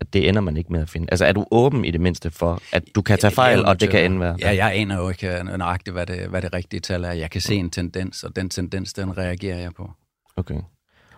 at 0.00 0.12
det 0.12 0.28
ender 0.28 0.40
man 0.40 0.56
ikke 0.56 0.72
med 0.72 0.80
at 0.80 0.88
finde. 0.88 1.06
Altså 1.10 1.24
er 1.24 1.32
du 1.32 1.46
åben 1.50 1.84
i 1.84 1.90
det 1.90 2.00
mindste 2.00 2.30
for, 2.30 2.62
at 2.72 2.84
du 2.94 3.02
kan 3.02 3.18
tage 3.18 3.30
fejl, 3.30 3.64
og 3.64 3.80
det 3.80 3.90
kan 3.90 4.04
ende 4.04 4.20
være? 4.20 4.36
Ja, 4.40 4.54
jeg 4.56 4.72
aner 4.74 4.96
jo 4.96 5.08
ikke 5.08 5.38
øh, 5.38 5.44
nøjagtigt, 5.44 5.94
hvad 5.94 6.06
det, 6.06 6.28
hvad 6.28 6.42
det 6.42 6.52
rigtige 6.54 6.80
tal 6.80 7.04
er. 7.04 7.12
Jeg 7.12 7.30
kan 7.30 7.40
se 7.40 7.54
en 7.54 7.70
tendens, 7.70 8.24
og 8.24 8.36
den 8.36 8.50
tendens, 8.50 8.92
den 8.92 9.18
reagerer 9.18 9.58
jeg 9.58 9.74
på. 9.74 9.90
Okay. 10.36 10.60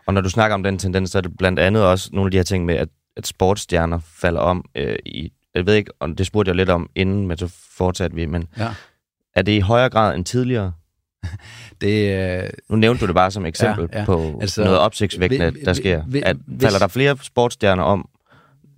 Og 0.07 0.15
når 0.15 0.21
du 0.21 0.29
snakker 0.31 0.55
om 0.55 0.63
den 0.63 0.79
tendens, 0.79 1.11
så 1.11 1.19
er 1.19 1.23
det 1.23 1.37
blandt 1.39 1.59
andet 1.59 1.85
også 1.85 2.11
nogle 2.13 2.27
af 2.27 2.31
de 2.31 2.37
her 2.37 2.45
ting 2.45 2.65
med, 2.65 2.75
at, 2.75 2.89
at 3.17 3.27
sportsstjerner 3.27 3.99
falder 3.99 4.41
om 4.41 4.65
øh, 4.75 4.97
i... 5.07 5.33
Jeg 5.55 5.67
ved 5.67 5.75
ikke, 5.75 5.93
og 6.01 6.19
det 6.19 6.27
spurgte 6.27 6.49
jeg 6.49 6.57
lidt 6.57 6.71
om 6.71 6.91
inden, 6.95 7.27
men 7.27 7.37
så 7.39 7.49
fortsatte 7.77 8.17
vi, 8.17 8.27
men 8.27 8.49
Ja. 8.59 8.69
er 9.35 9.43
det 9.43 9.53
i 9.53 9.61
højere 9.61 9.91
grad 9.91 10.15
end 10.15 10.25
tidligere? 10.25 10.73
Det, 11.81 12.13
øh, 12.43 12.51
Nu 12.69 12.77
nævnte 12.77 13.01
du 13.01 13.07
det 13.07 13.15
bare 13.15 13.31
som 13.31 13.47
eksempel 13.47 13.89
Ja, 13.93 13.99
ja. 13.99 14.05
på 14.05 14.39
Altså, 14.41 14.65
noget 14.65 14.79
opsigtsvækkende, 14.79 15.53
der 15.65 15.73
sker. 15.73 15.99
At, 16.23 16.37
hvis- 16.47 16.63
falder 16.65 16.79
der 16.79 16.89
flere 16.89 17.17
sportsstjerner 17.23 17.83
om 17.83 18.09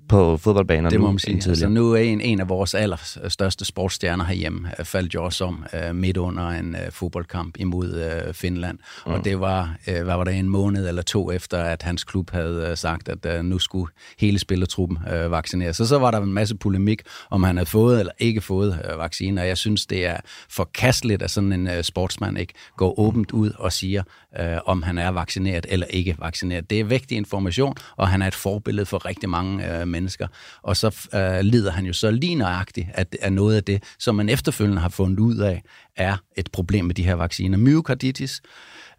på 0.09 0.37
fodboldbaner 0.37 0.90
det 0.90 0.99
nu 0.99 1.05
må 1.05 1.11
man 1.12 1.18
sige. 1.18 1.33
end 1.33 1.42
tidligere? 1.42 1.68
Altså, 1.68 1.81
nu 1.81 1.92
er 1.92 1.99
en, 1.99 2.21
en 2.21 2.40
af 2.40 2.49
vores 2.49 2.75
allerstørste 2.75 3.64
sportsstjerner 3.64 4.25
herhjemme 4.25 4.71
øh, 4.79 4.85
faldt 4.85 5.14
jo 5.14 5.25
også 5.25 5.44
om 5.44 5.64
øh, 5.75 5.94
midt 5.94 6.16
under 6.16 6.49
en 6.49 6.75
øh, 6.75 6.92
fodboldkamp 6.92 7.57
imod 7.59 7.94
øh, 7.94 8.35
Finland. 8.35 8.79
Mm. 9.07 9.12
Og 9.12 9.25
det 9.25 9.40
var, 9.40 9.77
øh, 9.88 10.03
hvad 10.05 10.16
var 10.16 10.25
det, 10.25 10.35
en 10.35 10.49
måned 10.49 10.88
eller 10.88 11.03
to 11.03 11.33
efter, 11.33 11.62
at 11.62 11.83
hans 11.83 12.05
klub 12.05 12.31
havde 12.31 12.66
øh, 12.71 12.77
sagt, 12.77 13.09
at 13.09 13.27
øh, 13.27 13.44
nu 13.44 13.59
skulle 13.59 13.92
hele 14.18 14.38
spillertruppen 14.38 14.99
øh, 15.12 15.31
vaccineres. 15.31 15.77
Så 15.77 15.87
så 15.87 15.99
var 15.99 16.11
der 16.11 16.21
en 16.21 16.33
masse 16.33 16.57
polemik, 16.57 17.03
om 17.31 17.42
han 17.42 17.57
havde 17.57 17.68
fået 17.68 18.01
eller 18.01 18.12
ikke 18.18 18.40
fået 18.40 18.81
øh, 18.90 18.99
vacciner. 18.99 19.42
Og 19.42 19.49
jeg 19.49 19.57
synes, 19.57 19.87
det 19.87 20.07
er 20.07 20.16
forkasteligt, 20.51 21.23
at 21.23 21.31
sådan 21.31 21.53
en 21.53 21.68
øh, 21.68 21.83
sportsmand 21.83 22.38
ikke 22.38 22.53
går 22.77 23.01
åbent 23.01 23.33
ud 23.33 23.51
og 23.59 23.73
siger, 23.73 24.03
øh, 24.41 24.59
om 24.64 24.83
han 24.83 24.99
er 24.99 25.09
vaccineret 25.09 25.67
eller 25.69 25.87
ikke 25.87 26.17
vaccineret. 26.19 26.71
Det 26.71 26.81
er 26.81 26.85
vigtig 26.85 27.17
information, 27.17 27.75
og 27.97 28.09
han 28.09 28.23
er 28.23 28.27
et 28.27 28.35
forbillede 28.35 28.87
for 28.87 29.07
rigtig 29.07 29.29
mange 29.29 29.81
øh, 29.81 29.88
mennesker. 29.88 30.27
Og 30.62 30.77
så 30.77 31.09
øh, 31.14 31.41
lider 31.41 31.71
han 31.71 31.87
jo 31.87 31.93
så 31.93 32.11
lige 32.11 32.35
nøjagtigt, 32.35 32.88
at, 32.95 33.17
at 33.23 33.33
noget 33.33 33.57
af 33.57 33.64
det, 33.64 33.83
som 33.99 34.14
man 34.14 34.29
efterfølgende 34.29 34.83
har 34.83 34.88
fundet 34.88 35.19
ud 35.19 35.37
af, 35.37 35.62
er 35.97 36.17
et 36.37 36.53
problem 36.53 36.85
med 36.85 36.95
de 36.95 37.03
her 37.03 37.14
vacciner. 37.14 37.59
Myokarditis 37.59 38.43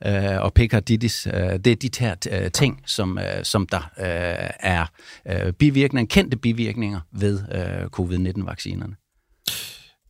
øh, 0.05 0.41
og 0.41 0.53
perikarditis, 0.53 1.27
øh, 1.27 1.33
det 1.33 1.67
er 1.67 1.75
de 1.75 1.89
her 1.99 2.15
øh, 2.31 2.51
ting, 2.51 2.81
som, 2.85 3.17
øh, 3.17 3.43
som 3.43 3.67
der 3.67 3.91
øh, 3.99 4.49
er 4.59 4.85
øh, 5.29 5.53
bivirkninger, 5.53 6.07
kendte 6.07 6.37
bivirkninger 6.37 6.99
ved 7.11 7.39
øh, 7.51 7.87
covid-19-vaccinerne. 7.87 8.95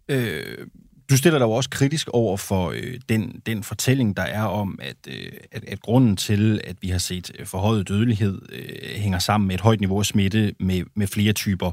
Øh, 0.09 0.67
du 1.09 1.17
stiller 1.17 1.39
dig 1.39 1.45
jo 1.45 1.51
også 1.51 1.69
kritisk 1.69 2.09
over 2.09 2.37
for 2.37 2.71
øh, 2.75 2.99
den, 3.09 3.41
den 3.45 3.63
fortælling, 3.63 4.17
der 4.17 4.23
er 4.23 4.43
om, 4.43 4.79
at, 4.81 4.95
øh, 5.07 5.31
at, 5.51 5.63
at 5.67 5.81
grunden 5.81 6.17
til, 6.17 6.61
at 6.63 6.75
vi 6.81 6.89
har 6.89 6.97
set 6.97 7.31
øh, 7.39 7.45
forhøjet 7.45 7.87
dødelighed, 7.87 8.41
øh, 8.51 8.95
hænger 8.95 9.19
sammen 9.19 9.47
med 9.47 9.55
et 9.55 9.61
højt 9.61 9.79
niveau 9.79 9.99
af 9.99 10.05
smitte 10.05 10.53
med, 10.59 10.83
med 10.95 11.07
flere 11.07 11.33
typer 11.33 11.71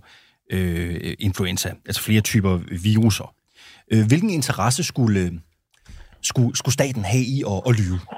øh, 0.53 1.15
influenza, 1.19 1.73
altså 1.87 2.03
flere 2.03 2.21
typer 2.21 2.61
viruser. 2.83 3.35
Øh, 3.93 4.07
hvilken 4.07 4.31
interesse 4.31 4.85
skulle, 4.85 5.41
skulle, 6.23 6.57
skulle 6.57 6.73
staten 6.73 7.05
have 7.05 7.25
i 7.25 7.43
at, 7.47 7.63
at 7.67 7.79
lyve? 7.81 8.01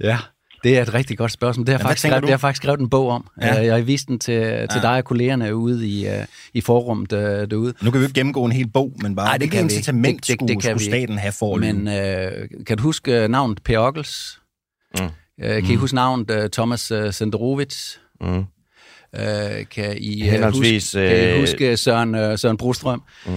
Ja, 0.00 0.18
det 0.64 0.78
er 0.78 0.82
et 0.82 0.94
rigtig 0.94 1.18
godt 1.18 1.32
spørgsmål. 1.32 1.66
Det 1.66 1.72
har, 1.74 1.78
Ja, 1.78 1.84
faktisk, 1.84 2.06
skrevet, 2.06 2.22
det 2.22 2.30
har 2.30 2.36
faktisk 2.36 2.62
skrevet 2.62 2.80
en 2.80 2.90
bog 2.90 3.08
om. 3.08 3.26
Ja. 3.40 3.46
Ja. 3.54 3.64
Jeg 3.64 3.74
har 3.74 3.80
vist 3.80 4.08
den 4.08 4.18
til, 4.18 4.34
til 4.44 4.68
Ja. 4.74 4.80
dig 4.80 4.96
og 4.96 5.04
kollegerne 5.04 5.54
ude 5.56 5.88
i, 5.88 6.06
uh, 6.08 6.12
i 6.54 6.60
forummet 6.60 7.12
uh, 7.12 7.18
derude. 7.20 7.74
Nu 7.82 7.90
kan 7.90 8.00
vi 8.00 8.04
jo 8.04 8.08
ikke 8.08 8.14
gennemgå 8.20 8.44
en 8.44 8.52
hel 8.52 8.68
bog, 8.68 8.92
men 9.02 9.16
bare, 9.16 9.26
Nej, 9.26 9.36
det 9.38 9.50
kan 9.50 9.60
incitament 9.64 10.16
Det- 10.20 10.26
det- 10.26 10.34
skulle, 10.36 10.54
det 10.54 10.62
kan 10.62 10.78
skulle 10.80 10.96
ikke. 10.96 11.06
staten 11.06 11.18
have 11.18 11.32
for? 11.32 11.56
Men 11.56 11.86
uh, 11.88 12.64
kan 12.66 12.76
du 12.76 12.82
huske 12.82 13.28
navnet 13.28 13.62
Per 13.64 13.78
Ockels? 13.78 14.38
Mm. 14.98 15.04
Uh, 15.04 15.10
kan 15.38 15.70
I 15.70 15.74
huske 15.74 15.94
navnet 15.94 16.52
Thomas 16.52 16.92
uh, 16.92 17.10
Senderovits? 17.10 18.00
Mm. 18.20 18.44
Uh, 19.18 19.24
kan 19.70 19.96
I 19.98 20.22
Henholdsvis, 20.22 20.84
huske, 20.92 21.08
kan 21.08 21.16
I 21.28 21.30
øh, 21.32 21.40
huske 21.40 21.76
Søren, 21.76 22.14
uh, 22.14 22.38
Søren 22.38 22.56
Brostrøm? 22.56 23.02
Mm. 23.26 23.32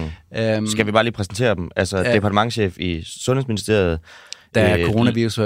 Um, 0.58 0.66
Skal 0.66 0.86
vi 0.86 0.92
bare 0.92 1.04
lige 1.04 1.12
præsentere 1.12 1.54
dem? 1.54 1.70
Altså, 1.76 1.98
Ja. 1.98 2.14
departementchef 2.14 2.78
i 2.78 3.02
Sundhedsministeriet, 3.06 4.00
da 4.56 4.78
øh, 4.78 4.86
coronavirus 4.86 5.38
uh, 5.38 5.44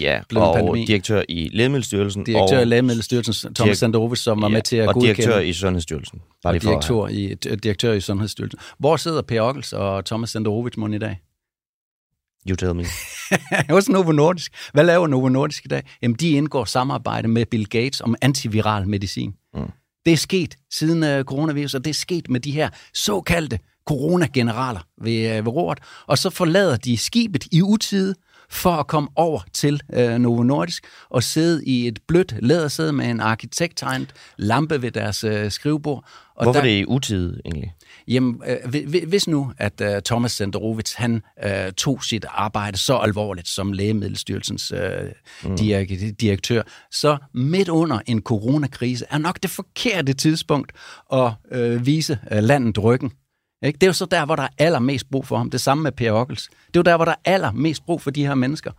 ja, 0.00 0.20
blev 0.28 0.42
og 0.42 0.54
pandemi. 0.54 0.84
direktør 0.84 1.22
i 1.28 1.50
Lægemiddelstyrelsen, 1.52 2.24
direktør 2.24 2.56
og, 2.56 2.62
i 2.62 2.64
Lægemiddelstyrelsen, 2.64 3.54
Thomas 3.54 3.78
Senderovits, 3.78 4.22
som 4.22 4.42
var 4.42 4.48
med 4.48 4.62
til 4.62 4.76
at 4.76 4.88
og 4.88 4.94
godkende... 4.94 5.14
direktør 5.14 5.38
i 5.38 5.52
Sundhedsstyrelsen. 5.52 6.20
Bare 6.42 6.50
og 6.50 6.54
lige 6.54 6.62
for 6.62 6.70
direktør 6.70 7.06
i, 7.06 7.36
d- 7.46 7.54
direktør 7.54 7.92
i 7.92 8.00
Sundhedsstyrelsen. 8.00 8.58
Hvor 8.78 8.96
sidder 8.96 9.22
Per 9.22 9.40
Ockels 9.40 9.72
og 9.72 10.04
Thomas 10.04 10.30
Senderovich 10.30 10.78
i 10.94 10.98
dag? 10.98 11.20
You 12.48 12.56
tell 12.56 12.74
me. 12.74 12.84
Hos 13.74 13.88
Novo 13.88 14.12
Nordisk. 14.12 14.52
Hvad 14.72 14.84
laver 14.84 15.06
Novo 15.06 15.28
Nordisk 15.28 15.64
i 15.64 15.68
dag? 15.68 15.82
Jamen, 16.02 16.14
de 16.14 16.30
indgår 16.30 16.64
samarbejde 16.64 17.28
med 17.28 17.46
Bill 17.46 17.68
Gates 17.68 18.00
om 18.00 18.14
antiviral 18.22 18.88
medicin. 18.88 19.34
Mm. 19.54 19.70
Det 20.04 20.12
er 20.12 20.16
sket 20.16 20.56
siden 20.70 21.18
uh, 21.18 21.24
coronavirus, 21.24 21.74
og 21.74 21.84
det 21.84 21.90
er 21.90 21.94
sket 21.94 22.30
med 22.30 22.40
de 22.40 22.50
her 22.50 22.68
såkaldte 22.94 23.58
coronageneraler 23.88 24.80
ved, 25.02 25.38
uh, 25.38 25.46
ved 25.46 25.52
roret. 25.52 25.78
Og 26.06 26.18
så 26.18 26.30
forlader 26.30 26.76
de 26.76 26.96
skibet 26.96 27.44
i 27.52 27.62
utide 27.62 28.14
for 28.50 28.70
at 28.70 28.86
komme 28.86 29.08
over 29.16 29.40
til 29.52 29.80
uh, 29.96 30.10
Novo 30.10 30.42
Nordisk 30.42 30.84
og 31.08 31.22
sidde 31.22 31.64
i 31.64 31.86
et 31.88 31.98
blødt 32.08 32.34
lædersæde 32.42 32.92
med 32.92 33.06
en 33.06 33.20
arkitekttegnet 33.20 34.12
lampe 34.36 34.82
ved 34.82 34.90
deres 34.90 35.24
uh, 35.24 35.48
skrivebord. 35.48 36.04
Og 36.34 36.44
Hvorfor 36.44 36.60
der, 36.60 36.68
er 36.68 36.72
det 36.72 36.80
i 36.80 36.84
utide, 36.86 37.40
egentlig? 37.44 37.74
Jamen, 38.08 38.42
øh, 38.46 38.56
hvi- 38.70 38.86
hvi- 38.86 39.06
hvis 39.08 39.28
nu, 39.28 39.52
at 39.58 39.80
øh, 39.80 40.02
Thomas 40.04 40.32
Senderovits, 40.32 40.94
han 40.94 41.22
øh, 41.44 41.72
tog 41.72 42.04
sit 42.04 42.24
arbejde 42.28 42.76
så 42.78 42.96
alvorligt 42.96 43.48
som 43.48 43.72
Lægemiddelstyrelsens 43.72 44.72
øh, 44.72 44.80
mm. 45.44 45.54
direk- 45.54 46.10
direktør, 46.20 46.62
så 46.90 47.16
midt 47.34 47.68
under 47.68 48.00
en 48.06 48.20
coronakrise 48.22 49.04
er 49.10 49.18
nok 49.18 49.38
det 49.42 49.50
forkerte 49.50 50.12
tidspunkt 50.12 50.72
at 51.12 51.32
øh, 51.52 51.86
vise 51.86 52.18
øh, 52.32 52.42
landet 52.42 52.84
ryggen. 52.84 53.12
Ikke? 53.62 53.76
Det 53.76 53.82
er 53.82 53.88
jo 53.88 53.92
så 53.92 54.06
der, 54.06 54.24
hvor 54.24 54.36
der 54.36 54.42
er 54.42 54.48
allermest 54.58 55.10
brug 55.10 55.26
for 55.26 55.36
ham. 55.36 55.50
Det 55.50 55.60
samme 55.60 55.82
med 55.82 55.92
Per 55.92 56.12
Ockels. 56.12 56.48
Det 56.48 56.76
er 56.76 56.80
jo 56.80 56.82
der, 56.82 56.96
hvor 56.96 57.04
der 57.04 57.12
er 57.12 57.32
allermest 57.32 57.86
brug 57.86 58.02
for 58.02 58.10
de 58.10 58.26
her 58.26 58.34
mennesker. 58.34 58.72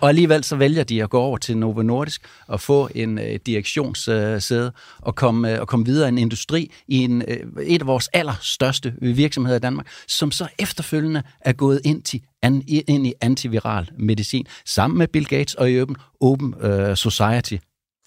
Og 0.00 0.08
alligevel 0.08 0.44
så 0.44 0.56
vælger 0.56 0.84
de 0.84 1.02
at 1.02 1.10
gå 1.10 1.20
over 1.20 1.38
til 1.38 1.56
Novo 1.56 1.82
Nordisk 1.82 2.22
og 2.46 2.60
få 2.60 2.88
en 2.94 3.18
øh, 3.18 3.38
direktionssæde 3.46 4.72
og 4.98 5.14
komme, 5.14 5.52
øh, 5.54 5.60
og 5.60 5.68
komme 5.68 5.86
videre 5.86 6.08
i 6.08 6.12
en 6.12 6.18
industri 6.18 6.72
i 6.88 6.98
en, 6.98 7.22
øh, 7.28 7.62
et 7.62 7.80
af 7.80 7.86
vores 7.86 8.08
allerstørste 8.08 8.94
virksomheder 9.00 9.56
i 9.56 9.60
Danmark, 9.60 9.86
som 10.08 10.30
så 10.30 10.48
efterfølgende 10.58 11.22
er 11.40 11.52
gået 11.52 11.80
ind, 11.84 12.02
til, 12.02 12.20
an, 12.42 12.62
ind 12.66 13.06
i 13.06 13.12
antiviral 13.20 13.90
medicin, 13.98 14.46
sammen 14.66 14.98
med 14.98 15.08
Bill 15.08 15.26
Gates 15.26 15.54
og 15.54 15.70
i 15.70 15.80
Open, 15.80 15.96
Open 16.20 16.54
øh, 16.60 16.96
Society. 16.96 17.56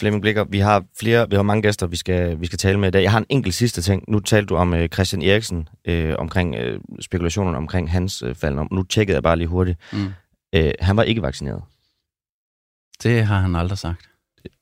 Flemming 0.03 0.21
Blikker, 0.21 0.43
vi 0.43 0.59
har 0.59 0.83
flere, 0.99 1.29
vi 1.29 1.35
har 1.35 1.43
mange 1.43 1.61
gæster, 1.61 1.87
vi 1.87 1.95
skal, 1.95 2.41
vi 2.41 2.45
skal 2.45 2.59
tale 2.59 2.79
med 2.79 2.87
i 2.87 2.91
dag. 2.91 3.03
Jeg 3.03 3.11
har 3.11 3.19
en 3.19 3.25
enkelt 3.29 3.55
sidste 3.55 3.81
ting. 3.81 4.03
Nu 4.07 4.19
talte 4.19 4.45
du 4.45 4.55
om 4.55 4.73
øh, 4.73 4.89
Christian 4.89 5.21
Eriksen, 5.21 5.67
øh, 5.85 6.15
omkring 6.17 6.55
øh, 6.55 6.79
spekulationerne 7.01 7.57
omkring 7.57 7.91
hans 7.91 8.21
øh, 8.21 8.35
fald. 8.35 8.67
Nu 8.71 8.83
tjekkede 8.83 9.15
jeg 9.15 9.23
bare 9.23 9.35
lige 9.35 9.47
hurtigt. 9.47 9.79
Mm. 9.93 10.13
Øh, 10.55 10.71
han 10.79 10.97
var 10.97 11.03
ikke 11.03 11.21
vaccineret. 11.21 11.61
Det 13.03 13.25
har 13.25 13.39
han 13.39 13.55
aldrig 13.55 13.77
sagt. 13.77 14.09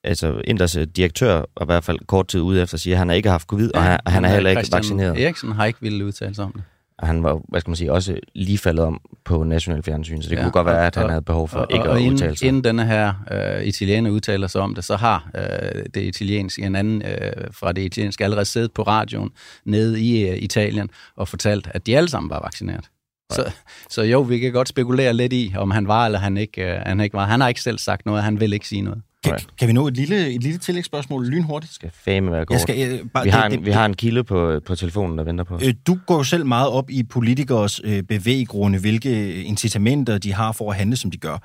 Altså, 0.04 0.41
Inders 0.43 0.75
øh, 0.75 0.88
direktør, 0.88 1.45
og 1.56 1.63
i 1.63 1.65
hvert 1.65 1.84
fald 1.84 1.99
kort 2.08 2.27
tid 2.27 2.41
ude 2.41 2.62
efter, 2.62 2.77
siger, 2.77 2.95
at 2.95 2.99
han 2.99 3.08
har 3.08 3.15
ikke 3.15 3.30
haft 3.30 3.47
covid, 3.47 3.75
og 3.75 3.84
han, 3.84 3.99
han 4.08 4.25
er 4.25 4.30
heller 4.30 4.49
ikke 4.49 4.60
Christian 4.60 4.77
vaccineret. 4.77 5.23
Eriksen 5.23 5.51
har 5.51 5.65
ikke 5.65 5.80
ville 5.81 6.06
udtale 6.06 6.35
sig 6.35 6.46
om 6.46 6.52
det. 6.52 6.63
Og 7.02 7.08
han 7.08 7.23
var, 7.23 7.41
hvad 7.49 7.62
skal 7.62 7.69
man 7.69 7.75
sige, 7.75 7.91
også 7.93 8.17
lige 8.35 8.58
faldet 8.58 8.85
om 8.85 9.02
på 9.25 9.43
national 9.43 9.83
fjernsyn, 9.83 10.21
så 10.21 10.29
det 10.29 10.35
Ja, 10.35 10.41
kunne 10.41 10.52
godt 10.52 10.65
være, 10.65 10.85
at 10.87 10.95
han 10.95 11.04
og- 11.04 11.10
havde 11.10 11.21
behov 11.21 11.47
for 11.47 11.60
og, 11.60 11.67
ikke 11.71 11.89
og 11.89 11.95
at 11.95 11.99
inden, 12.02 12.13
udtale 12.13 12.35
sig. 12.37 12.47
inden 12.47 12.63
denne 12.63 12.85
her 12.85 13.13
øh, 13.31 13.63
italiener 13.63 14.10
udtaler 14.10 14.47
sig 14.47 14.62
om 14.62 14.75
det, 14.75 14.83
så 14.83 14.95
har 14.95 15.29
øh, 15.35 15.83
det 15.93 16.02
italienske, 16.02 16.62
en 16.62 16.75
anden 16.75 17.02
øh, 17.02 17.31
fra 17.52 17.71
det 17.71 17.81
italienske 17.81 18.23
allerede 18.23 18.45
siddet 18.45 18.71
på 18.71 18.81
radioen 18.83 19.29
nede 19.65 20.02
i 20.02 20.29
øh, 20.29 20.37
Italien 20.37 20.89
og 21.15 21.27
fortalt, 21.27 21.67
at 21.73 21.85
de 21.87 21.97
alle 21.97 22.10
sammen 22.10 22.29
var 22.29 22.39
vaccineret. 22.43 22.85
Så, 23.31 23.52
så 23.89 24.02
jo, 24.02 24.21
vi 24.21 24.39
kan 24.39 24.52
godt 24.52 24.69
spekulere 24.69 25.13
lidt 25.13 25.33
i, 25.33 25.54
om 25.58 25.71
han 25.71 25.87
var 25.87 26.06
eller 26.06 26.19
han 26.19 26.37
ikke, 26.37 26.73
øh, 26.73 26.79
han 26.85 26.99
ikke 26.99 27.13
var. 27.13 27.25
Han 27.25 27.41
har 27.41 27.47
ikke 27.47 27.62
selv 27.62 27.77
sagt 27.77 28.06
noget, 28.06 28.23
han 28.23 28.39
vil 28.39 28.54
ikke 28.54 28.67
sige 28.67 28.81
noget. 28.81 29.02
Kan, 29.24 29.32
Alright. 29.34 29.58
kan 29.58 29.67
vi 29.67 29.74
nå 29.74 29.88
et 29.88 29.98
lille, 29.98 30.30
et 30.30 30.44
lille 30.44 30.58
tillægsspørgsmål 30.60 31.26
lynhurtigt? 31.28 31.74
skal 31.74 31.90
fame 31.94 32.32
være 32.32 32.46
godt. 32.46 32.52
Jeg 32.52 32.62
skal, 32.62 32.92
øh, 32.92 33.06
bare, 33.13 33.24
vi, 33.24 33.30
har 33.30 33.44
det- 33.48 33.54
en, 33.54 33.60
det- 33.60 33.65
vi 33.65 33.72
har 33.72 33.86
en 33.86 33.94
kilde 33.94 34.24
på, 34.24 34.60
på 34.65 34.76
telefonen, 34.76 35.17
der 35.17 35.24
venter 35.24 35.44
på 35.44 35.56
os. 35.56 35.63
Øh, 35.65 35.74
Du 35.88 35.98
går 36.08 36.17
jo 36.17 36.24
selv 36.24 36.46
meget 36.46 36.69
op 36.69 36.90
i 36.90 37.04
politikers 37.04 37.82
øh, 37.84 38.04
bevæggrunde, 38.04 38.80
hvilke 38.80 39.44
incitamenter 39.44 40.17
de 40.17 40.34
har 40.34 40.52
for 40.52 40.72
at 40.72 40.78
handle, 40.78 40.96
som 40.96 41.12
de 41.12 41.17
gør. 41.17 41.38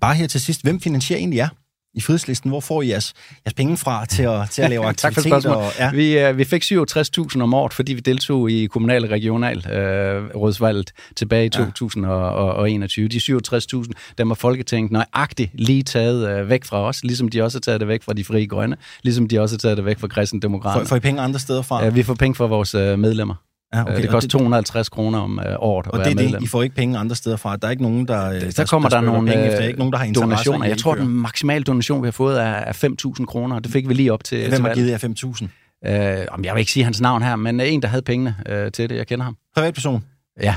Bare 0.00 0.14
her 0.14 0.26
til 0.26 0.40
sidst, 0.40 0.62
hvem 0.62 0.80
finansierer 0.80 1.18
egentlig 1.18 1.36
jer 1.36 1.48
i 1.94 2.00
frihedslisten? 2.00 2.50
Hvor 2.50 2.60
får 2.60 2.82
I 2.82 2.88
jeres, 2.88 3.14
jeres 3.46 3.54
penge 3.54 3.76
fra 3.76 4.04
til 4.04 4.22
at, 4.22 4.50
til 4.50 4.62
at 4.62 4.70
lave 4.70 4.82
Tak 4.92 5.00
for 5.00 5.06
aktiviteter? 5.06 5.40
spørgsmålet. 5.40 5.78
ja. 5.78 5.90
Vi, 5.90 6.18
øh, 6.18 6.38
vi 6.38 6.44
fik 6.44 6.62
67.000 6.64 7.40
om 7.42 7.54
året, 7.54 7.72
fordi 7.72 7.92
vi 7.92 8.00
deltog 8.00 8.50
i 8.50 8.66
kommunal 8.66 9.04
og 9.04 9.10
regional 9.10 9.70
øh, 9.72 10.36
rådsvalget 10.36 10.92
tilbage 11.16 11.46
i 11.46 11.48
2021. 11.48 13.08
De 13.08 13.16
67.000, 13.18 13.90
dem 14.18 14.28
har 14.28 14.34
Folketinget 14.34 14.92
nøjagtigt 14.92 15.50
lige 15.54 15.82
taget 15.82 16.28
øh, 16.30 16.48
væk 16.48 16.64
fra 16.64 16.80
os, 16.82 17.04
ligesom 17.04 17.28
de 17.28 17.42
også 17.42 17.58
har 17.58 17.60
taget 17.60 17.80
det 17.80 17.88
væk 17.88 18.02
fra 18.02 18.12
de 18.12 18.24
frie 18.24 18.46
grønne, 18.46 18.76
ligesom 19.02 19.28
de 19.28 19.40
også 19.40 19.54
har 19.54 19.58
taget 19.58 19.76
det 19.76 19.84
væk 19.84 19.98
fra 19.98 20.00
Får, 20.06 20.08
kristendemokraterne. 20.08 20.86
får 20.86 20.96
I 20.96 21.00
penge 21.00 21.20
andre 21.20 21.38
steder 21.40 21.62
fra? 21.62 21.86
Øh, 21.86 21.94
vi 21.94 22.02
får 22.02 22.14
penge 22.14 22.34
fra 22.34 22.46
vores 22.46 22.74
øh, 22.74 22.98
medlemmer. 22.98 23.34
Ja, 23.74 23.82
Okay, 23.82 23.96
det 23.96 24.04
og 24.06 24.10
koster 24.10 24.28
250 24.30 24.88
kroner 24.88 25.18
om 25.18 25.38
øh, 25.38 25.44
året 25.58 25.86
at 25.86 25.92
Og 25.92 25.98
være 25.98 26.04
det 26.08 26.12
er 26.12 26.16
medlem. 26.16 26.32
det, 26.40 26.42
I 26.42 26.48
får 26.48 26.62
ikke 26.62 26.76
penge 26.76 26.98
andre 26.98 27.16
steder 27.16 27.36
fra. 27.36 27.56
Der 27.56 27.66
er 27.66 27.70
ikke 27.70 27.82
nogen, 27.82 28.08
der, 28.08 28.30
der, 28.40 28.50
så 28.50 28.66
kommer 28.66 28.88
der, 28.88 28.96
spørger 29.00 29.12
nogle 29.12 29.28
penge 29.30 29.44
efter. 29.46 29.60
øh, 29.60 29.66
Ikke 29.66 29.78
nogen, 29.78 29.92
der 29.92 29.98
har 29.98 30.12
donationer. 30.12 30.64
at 30.64 30.70
Jeg 30.70 30.78
tror, 30.78 30.94
den 30.94 31.08
maksimale 31.08 31.64
donation, 31.64 32.02
vi 32.02 32.06
har 32.06 32.12
fået, 32.12 32.40
er, 32.40 32.44
er 32.44 32.72
5.000 33.18 33.24
kroner. 33.24 33.58
Det 33.58 33.72
fik 33.72 33.88
vi 33.88 33.94
lige 33.94 34.12
op 34.12 34.24
til. 34.24 34.48
Hvem 34.48 34.64
har 34.64 34.74
givet 34.74 34.90
jer 34.90 34.98
5.000? 34.98 35.90
Øh, 35.90 36.26
om 36.30 36.44
jeg 36.44 36.54
vil 36.54 36.60
ikke 36.60 36.72
sige 36.72 36.84
hans 36.84 37.00
navn 37.00 37.22
her, 37.22 37.36
men 37.36 37.60
øh, 37.60 37.72
en, 37.72 37.82
der 37.82 37.88
havde 37.88 38.02
pengene 38.02 38.36
øh, 38.48 38.72
til 38.72 38.90
det. 38.90 38.96
Jeg 38.96 39.06
kender 39.06 39.24
ham. 39.24 39.36
Privatperson. 39.54 40.04
Ja, 40.42 40.54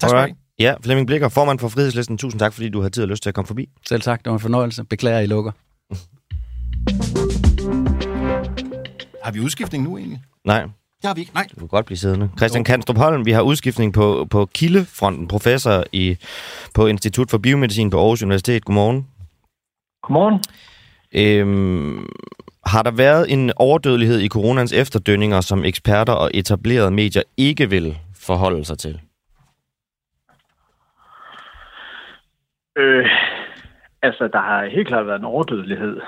Tak 0.00 0.10
skal 0.10 0.28
du. 0.28 0.34
Ja, 0.60 0.74
Flemming 0.84 1.06
Blikker, 1.06 1.28
formand 1.28 1.58
for 1.58 1.68
Frihedslisten. 1.68 2.18
Tusind 2.18 2.38
tak, 2.40 2.52
fordi 2.52 2.68
du 2.68 2.80
havde 2.80 2.90
tid 2.90 3.02
og 3.02 3.08
lyst 3.08 3.22
til 3.22 3.30
at 3.30 3.34
komme 3.34 3.46
forbi. 3.46 3.68
selv 3.88 4.02
sagt. 4.02 4.24
Det 4.24 4.30
var 4.30 4.36
en 4.36 4.40
fornøjelse. 4.40 4.84
Beklager, 4.84 5.20
I 5.20 5.26
lukker. 5.26 5.52
Har 9.24 9.32
vi 9.32 9.40
udskiftning 9.40 9.84
nu 9.84 9.96
egentlig? 9.98 10.22
Nej, 10.46 10.64
Det 11.00 11.06
har 11.08 11.14
vi 11.14 11.20
ikke. 11.20 11.34
Nej. 11.34 11.46
du 11.54 11.58
kan 11.58 11.68
godt 11.68 11.86
blive 11.86 11.96
siddende. 11.96 12.30
Christian 12.38 12.64
Kanstrup 12.64 12.96
Holm, 12.96 13.26
vi 13.26 13.30
har 13.30 13.42
udskiftning 13.42 13.94
på, 13.94 14.26
på 14.30 14.46
Kildefronten, 14.46 15.28
professor 15.28 15.84
i, 15.92 16.16
på 16.74 16.86
Institut 16.86 17.30
for 17.30 17.38
Biomedicin 17.38 17.90
på 17.90 17.98
Aarhus 17.98 18.22
Universitet. 18.22 18.64
Godmorgen. 18.64 19.06
Godmorgen. 20.02 20.40
Øhm, 21.14 22.08
har 22.66 22.82
der 22.82 22.90
været 22.90 23.32
en 23.32 23.52
overdødelighed 23.56 24.20
i 24.20 24.28
coronans 24.28 24.72
efterdønninger, 24.72 25.40
som 25.40 25.64
eksperter 25.64 26.12
og 26.12 26.30
etablerede 26.34 26.90
medier 26.90 27.22
ikke 27.36 27.70
vil 27.70 27.98
forholde 28.26 28.64
sig 28.64 28.78
til? 28.78 29.00
Øh, 32.76 33.06
altså, 34.02 34.28
der 34.32 34.40
har 34.40 34.68
helt 34.74 34.88
klart 34.88 35.06
været 35.06 35.18
en 35.18 35.24
overdødelighed, 35.24 36.00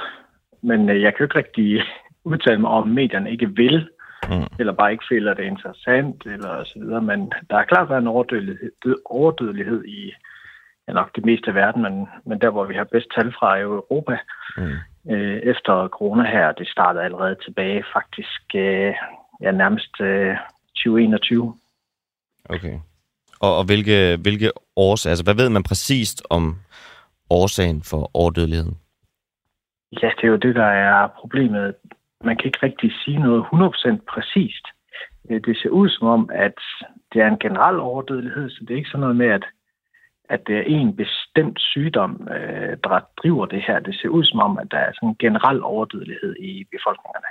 men 0.63 0.91
øh, 0.91 1.03
jeg 1.03 1.13
kan 1.13 1.19
jo 1.21 1.25
ikke 1.25 1.39
rigtig 1.39 1.83
udtale 2.25 2.61
mig 2.61 2.71
om, 2.71 2.89
medierne 2.89 3.31
ikke 3.31 3.49
vil, 3.57 3.89
Mm. 4.31 4.47
eller 4.59 4.73
bare 4.73 4.93
ikke 4.93 5.05
føler 5.11 5.35
det 5.35 5.45
interessant, 5.45 6.27
eller 6.27 6.65
så 6.65 6.79
videre, 6.79 7.03
men 7.03 7.33
der 7.51 7.57
har 7.57 7.65
klart 7.65 7.89
været 7.89 8.01
en 8.01 8.07
overdødelighed, 8.07 8.71
død- 8.85 9.03
overdødelighed 9.05 9.85
i 9.85 10.13
ja, 10.89 10.93
nok 10.93 11.17
det 11.17 11.25
meste 11.25 11.49
af 11.49 11.55
verden, 11.55 11.83
men, 11.83 12.09
men 12.27 12.41
der, 12.41 12.51
hvor 12.51 12.65
vi 12.65 12.75
har 12.75 12.85
bedst 12.85 13.09
tal 13.15 13.33
fra, 13.33 13.57
er 13.57 13.61
jo 13.61 13.73
Europa. 13.75 14.19
Mm. 14.57 14.77
Øh, 15.13 15.39
efter 15.53 15.89
corona 15.89 16.31
her, 16.31 16.53
det 16.53 16.69
startede 16.69 17.05
allerede 17.05 17.37
tilbage 17.45 17.85
faktisk 17.93 18.43
øh, 18.55 18.95
ja, 19.41 19.51
nærmest 19.51 20.01
øh, 20.01 20.37
2021. 20.77 21.55
Okay. 22.49 22.79
Og, 23.41 23.57
og 23.59 23.65
hvilke, 23.65 24.17
hvilke 24.23 24.51
årsager, 24.77 25.13
altså 25.13 25.25
hvad 25.25 25.35
ved 25.35 25.49
man 25.49 25.63
præcist 25.63 26.23
om 26.31 26.57
årsagen 27.31 27.83
for 27.83 28.11
overdødeligheden? 28.15 28.79
Ja, 30.03 30.11
det 30.17 30.25
er 30.25 30.29
jo 30.29 30.37
det, 30.37 30.55
der 30.55 30.71
er 30.89 31.09
problemet. 31.21 31.75
Man 32.25 32.37
kan 32.37 32.47
ikke 32.47 32.63
rigtig 32.63 32.93
sige 33.05 33.19
noget 33.19 33.45
100% 33.45 33.99
præcist. 34.09 34.67
Øh, 35.31 35.41
det 35.47 35.59
ser 35.59 35.69
ud 35.69 35.89
som 35.89 36.07
om, 36.09 36.31
at 36.33 36.59
det 37.13 37.23
er 37.23 37.29
en 37.29 37.39
generel 37.39 37.79
overdødelighed, 37.79 38.51
så 38.51 38.59
det 38.61 38.71
er 38.71 38.77
ikke 38.77 38.91
sådan 38.91 39.01
noget 39.01 39.17
med, 39.17 39.27
at, 39.27 39.45
at 40.29 40.47
det 40.47 40.57
er 40.57 40.63
en 40.63 40.97
bestemt 40.97 41.61
sygdom, 41.61 42.29
øh, 42.31 42.77
der 42.85 43.01
driver 43.23 43.47
det 43.47 43.63
her. 43.67 43.79
Det 43.79 43.95
ser 43.95 44.09
ud 44.09 44.25
som 44.25 44.41
om, 44.41 44.59
at 44.59 44.69
der 44.71 44.79
er 44.79 44.93
sådan 44.93 45.09
en 45.09 45.17
generel 45.19 45.63
overdødelighed 45.63 46.37
i 46.37 46.65
befolkningerne. 46.75 47.31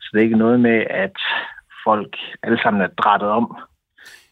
Så 0.00 0.08
det 0.12 0.18
er 0.18 0.24
ikke 0.24 0.44
noget 0.44 0.60
med, 0.60 0.86
at 0.90 1.16
folk 1.84 2.16
alle 2.42 2.58
sammen 2.62 2.82
er 2.82 2.86
drættet 3.02 3.28
om 3.28 3.56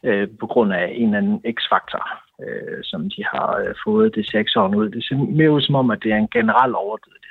øh, 0.02 0.28
på 0.40 0.46
grund 0.46 0.72
af 0.72 0.92
en 0.94 1.14
eller 1.14 1.18
anden 1.18 1.54
x-faktor, 1.56 2.04
øh, 2.44 2.78
som 2.82 3.10
de 3.10 3.24
har 3.24 3.56
øh, 3.56 3.74
fået 3.84 4.14
det 4.14 4.30
seks 4.30 4.56
år 4.56 4.74
ud. 4.74 4.88
Det 4.90 5.04
ser 5.04 5.16
mere 5.16 5.50
ud 5.50 5.60
som 5.60 5.74
om, 5.74 5.90
at 5.90 6.02
det 6.02 6.12
er 6.12 6.16
en 6.16 6.28
generel 6.28 6.74
overdødelighed. 6.74 7.25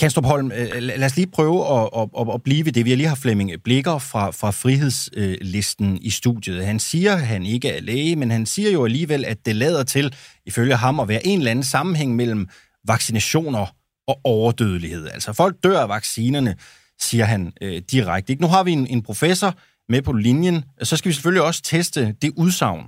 Kanstrup 0.00 0.24
Holm, 0.24 0.52
øh, 0.52 0.68
øh, 0.74 0.82
lad 0.82 1.04
os 1.04 1.16
lige 1.16 1.26
prøve 1.26 1.80
at, 1.80 1.88
at, 1.96 2.08
at, 2.20 2.34
at 2.34 2.42
blive 2.42 2.64
ved 2.64 2.72
det. 2.72 2.84
Vi 2.84 2.90
har 2.90 2.96
lige 2.96 3.08
haft 3.08 3.20
Flemming 3.20 3.52
Blikker 3.64 3.98
fra, 3.98 4.30
fra 4.30 4.50
frihedslisten 4.50 5.92
øh, 5.92 5.98
i 6.02 6.10
studiet. 6.10 6.66
Han 6.66 6.78
siger, 6.78 7.14
at 7.14 7.26
han 7.26 7.46
ikke 7.46 7.68
er 7.68 7.80
læge, 7.80 8.16
men 8.16 8.30
han 8.30 8.46
siger 8.46 8.70
jo 8.70 8.84
alligevel, 8.84 9.24
at 9.24 9.46
det 9.46 9.56
lader 9.56 9.82
til, 9.82 10.14
ifølge 10.46 10.76
ham, 10.76 11.00
at 11.00 11.08
være 11.08 11.26
en 11.26 11.38
eller 11.38 11.50
anden 11.50 11.64
sammenhæng 11.64 12.16
mellem 12.16 12.48
vaccinationer 12.84 13.66
og 14.08 14.20
overdødelighed. 14.24 15.08
Altså 15.08 15.32
folk 15.32 15.56
dør 15.62 15.80
af 15.80 15.88
vaccinerne, 15.88 16.56
siger 17.00 17.24
han 17.24 17.52
øh, 17.60 17.82
direkte. 17.90 18.32
Ikke? 18.32 18.42
Nu 18.42 18.48
har 18.48 18.62
vi 18.62 18.72
en, 18.72 18.86
en 18.86 19.02
professor 19.02 19.54
med 19.88 20.02
på 20.02 20.12
linjen, 20.12 20.64
så 20.82 20.96
skal 20.96 21.08
vi 21.08 21.14
selvfølgelig 21.14 21.42
også 21.42 21.62
teste 21.62 22.14
det 22.22 22.32
udsagn. 22.36 22.86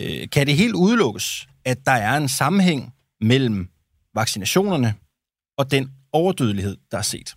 Øh, 0.00 0.28
kan 0.32 0.46
det 0.46 0.56
helt 0.56 0.74
udelukkes, 0.74 1.48
at 1.64 1.78
der 1.86 1.92
er 1.92 2.16
en 2.16 2.28
sammenhæng 2.28 2.94
mellem 3.20 3.68
vaccinationerne 4.14 4.94
og 5.58 5.70
den 5.70 5.90
overdødelighed, 6.12 6.76
der 6.90 6.98
er 6.98 7.02
set? 7.02 7.34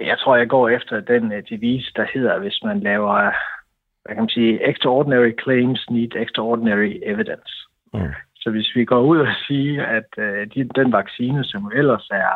Jeg 0.00 0.18
tror, 0.18 0.36
jeg 0.36 0.48
går 0.48 0.68
efter 0.68 1.00
den 1.00 1.24
uh, 1.24 1.38
devise, 1.50 1.92
der 1.96 2.06
hedder, 2.14 2.38
hvis 2.38 2.58
man 2.64 2.80
laver, 2.80 3.32
hvad 4.02 4.14
kan 4.14 4.22
man 4.22 4.28
sige, 4.28 4.70
extraordinary 4.70 5.32
claims 5.42 5.90
need 5.90 6.16
extraordinary 6.16 6.92
evidence. 7.02 7.52
Mm. 7.94 8.12
Så 8.36 8.50
hvis 8.50 8.70
vi 8.74 8.84
går 8.84 9.00
ud 9.00 9.18
og 9.18 9.28
siger, 9.46 9.86
at 9.86 10.10
de, 10.54 10.68
den 10.74 10.92
vaccine, 10.92 11.44
som 11.44 11.72
ellers 11.74 12.08
er, 12.10 12.34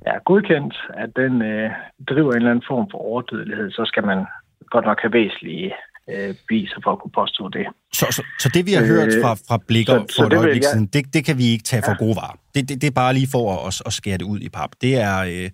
er 0.00 0.18
godkendt, 0.18 0.74
at 0.94 1.10
den 1.16 1.34
uh, 1.34 1.70
driver 2.08 2.30
en 2.30 2.36
eller 2.36 2.50
anden 2.50 2.68
form 2.68 2.90
for 2.90 2.98
overdødelighed, 2.98 3.70
så 3.70 3.84
skal 3.84 4.06
man 4.06 4.26
godt 4.70 4.84
nok 4.84 5.00
have 5.00 5.12
væsentlige 5.12 5.74
uh, 6.12 6.34
beviser 6.48 6.78
for 6.84 6.90
at 6.92 6.98
kunne 7.02 7.14
påstå 7.20 7.48
det. 7.48 7.66
Så, 7.92 8.06
så, 8.16 8.22
så 8.42 8.48
det, 8.54 8.66
vi 8.66 8.72
har 8.72 8.82
Øh, 8.82 8.88
hørt 8.88 9.08
fra, 9.22 9.32
fra 9.48 9.58
Blikker 9.68 9.92
så- 9.94 10.00
for 10.00 10.08
så 10.12 10.24
et 10.24 10.30
det 10.30 10.38
øjeblik 10.38 10.62
jeg- 10.62 10.70
siden, 10.72 10.86
det, 10.86 11.14
det 11.14 11.22
kan 11.24 11.38
vi 11.38 11.46
ikke 11.54 11.64
tage 11.64 11.82
for 11.88 11.98
gode 12.04 12.16
varer. 12.16 12.36
Det, 12.54 12.68
det, 12.68 12.80
det 12.82 12.86
er 12.92 12.96
bare 13.02 13.14
lige 13.14 13.28
for 13.32 13.44
at, 13.66 13.82
at 13.86 13.92
skære 13.92 14.18
det 14.18 14.24
ud 14.32 14.40
i 14.40 14.48
pap. 14.48 14.70
Det 14.84 14.92
er... 15.08 15.16
Øh, 15.32 15.50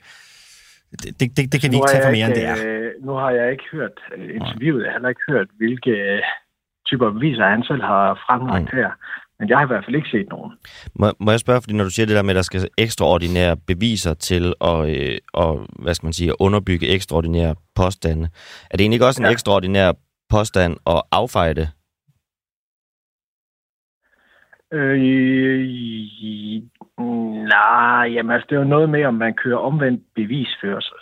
det, 1.02 1.20
det, 1.20 1.36
det, 1.36 1.52
det 1.52 1.58
kan 1.60 1.70
vi 1.70 1.76
ikke 1.76 1.92
tage 1.94 2.04
for 2.06 2.10
mere, 2.16 2.26
end 2.26 2.34
det 2.34 2.40
ikke, 2.40 2.62
er. 2.62 2.80
øh, 2.80 3.06
Nu 3.06 3.12
har 3.12 3.30
jeg 3.30 3.46
ikke 3.52 3.64
hørt 3.72 3.96
øh, 4.16 4.28
interviewet, 4.40 4.82
jeg 4.84 4.90
har 4.90 4.96
heller 4.98 5.08
ikke 5.14 5.26
hørt, 5.32 5.48
hvilke 5.60 5.90
øh, 5.90 6.20
typer 6.88 7.10
beviser 7.10 7.44
han 7.54 7.62
selv 7.70 7.82
har 7.82 8.04
fremlagt 8.26 8.68
Mm. 8.72 8.78
her. 8.78 8.90
Men 9.38 9.48
jeg 9.48 9.56
har 9.58 9.64
i 9.64 9.66
hvert 9.66 9.84
fald 9.86 9.96
ikke 9.96 10.08
set 10.08 10.28
nogen. 10.30 10.52
Må, 10.94 11.12
må 11.20 11.30
jeg 11.30 11.40
spørge, 11.40 11.60
fordi 11.62 11.74
når 11.74 11.84
du 11.84 11.90
siger 11.90 12.06
det 12.06 12.16
der 12.16 12.22
med, 12.22 12.30
at 12.30 12.36
der 12.36 12.42
skal 12.42 12.68
ekstraordinære 12.78 13.56
beviser 13.56 14.14
til 14.14 14.54
at, 14.60 14.78
øh, 14.96 15.18
og, 15.32 15.66
hvad 15.78 15.94
skal 15.94 16.06
man 16.06 16.12
sige, 16.12 16.28
at 16.30 16.36
underbygge 16.38 16.88
ekstraordinære 16.88 17.54
påstande, 17.74 18.28
er 18.70 18.76
det 18.76 18.80
egentlig 18.80 18.96
ikke 18.96 19.06
også 19.06 19.22
en 19.22 19.26
Ja. 19.26 19.32
ekstraordinær 19.32 19.92
påstand 20.36 20.72
at 20.86 21.02
affeje 21.12 21.54
det? 21.54 21.68
Øh, 24.72 24.98
i- 25.00 26.68
nej, 27.54 28.04
jamen 28.14 28.32
altså, 28.32 28.46
det 28.50 28.56
er 28.56 28.60
jo 28.60 28.74
noget 28.76 28.88
med, 28.88 29.04
om 29.04 29.14
man 29.14 29.34
kører 29.34 29.58
omvendt 29.58 30.02
bevisførsel. 30.14 30.98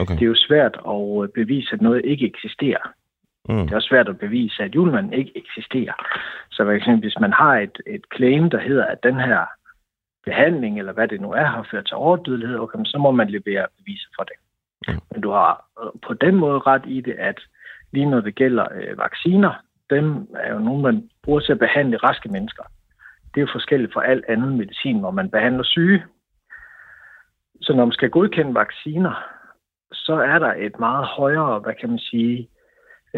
Okay. 0.00 0.14
Det 0.14 0.22
er 0.22 0.26
jo 0.26 0.34
svært 0.48 0.74
at 0.94 1.22
øh, 1.22 1.28
bevise, 1.34 1.72
at 1.72 1.80
noget 1.82 2.02
ikke 2.04 2.26
eksisterer. 2.26 2.84
Mm. 3.48 3.62
Det 3.62 3.72
er 3.72 3.76
også 3.76 3.88
svært 3.88 4.08
at 4.08 4.18
bevise, 4.18 4.62
at 4.62 4.74
julemanden 4.74 5.12
ikke 5.12 5.32
eksisterer. 5.36 5.92
Så 6.50 6.64
for 6.64 6.72
eksempel, 6.72 7.00
hvis 7.00 7.20
man 7.20 7.32
har 7.32 7.54
et, 7.58 7.76
et 7.86 8.04
claim, 8.16 8.50
der 8.50 8.60
hedder, 8.60 8.86
at 8.86 9.02
den 9.02 9.14
her 9.14 9.46
behandling, 10.24 10.78
eller 10.78 10.92
hvad 10.92 11.08
det 11.08 11.20
nu 11.20 11.30
er, 11.32 11.44
har 11.44 11.68
ført 11.70 11.86
til 11.86 11.96
overdødelighed, 11.96 12.58
okay, 12.58 12.78
så 12.84 12.98
må 12.98 13.10
man 13.10 13.30
levere 13.30 13.66
beviser 13.78 14.08
for 14.16 14.24
det. 14.24 14.36
Mm. 14.88 15.00
Men 15.12 15.20
du 15.20 15.30
har 15.30 15.64
øh, 15.82 15.90
på 16.06 16.14
den 16.14 16.34
måde 16.34 16.58
ret 16.58 16.82
i 16.86 17.00
det, 17.00 17.12
at 17.18 17.38
lige 17.92 18.06
når 18.06 18.20
det 18.20 18.34
gælder 18.34 18.66
øh, 18.74 18.98
vacciner, 18.98 19.52
dem 19.90 20.28
er 20.34 20.52
jo 20.52 20.58
nogle, 20.58 20.82
man 20.82 21.10
bruger 21.22 21.40
til 21.40 21.52
at 21.52 21.58
behandle 21.58 21.96
raske 21.96 22.28
mennesker. 22.28 22.62
Det 23.34 23.40
er 23.40 23.46
jo 23.46 23.52
forskelligt 23.52 23.92
fra 23.92 24.06
al 24.06 24.24
anden 24.28 24.56
medicin, 24.56 25.00
hvor 25.00 25.10
man 25.10 25.30
behandler 25.30 25.64
syge. 25.64 26.04
Så 27.60 27.72
når 27.74 27.84
man 27.84 27.92
skal 27.92 28.10
godkende 28.10 28.54
vacciner, 28.54 29.24
så 29.92 30.12
er 30.12 30.38
der 30.38 30.52
et 30.54 30.78
meget 30.78 31.06
højere, 31.06 31.58
hvad 31.58 31.74
kan 31.80 31.88
man 31.88 31.98
sige, 31.98 32.48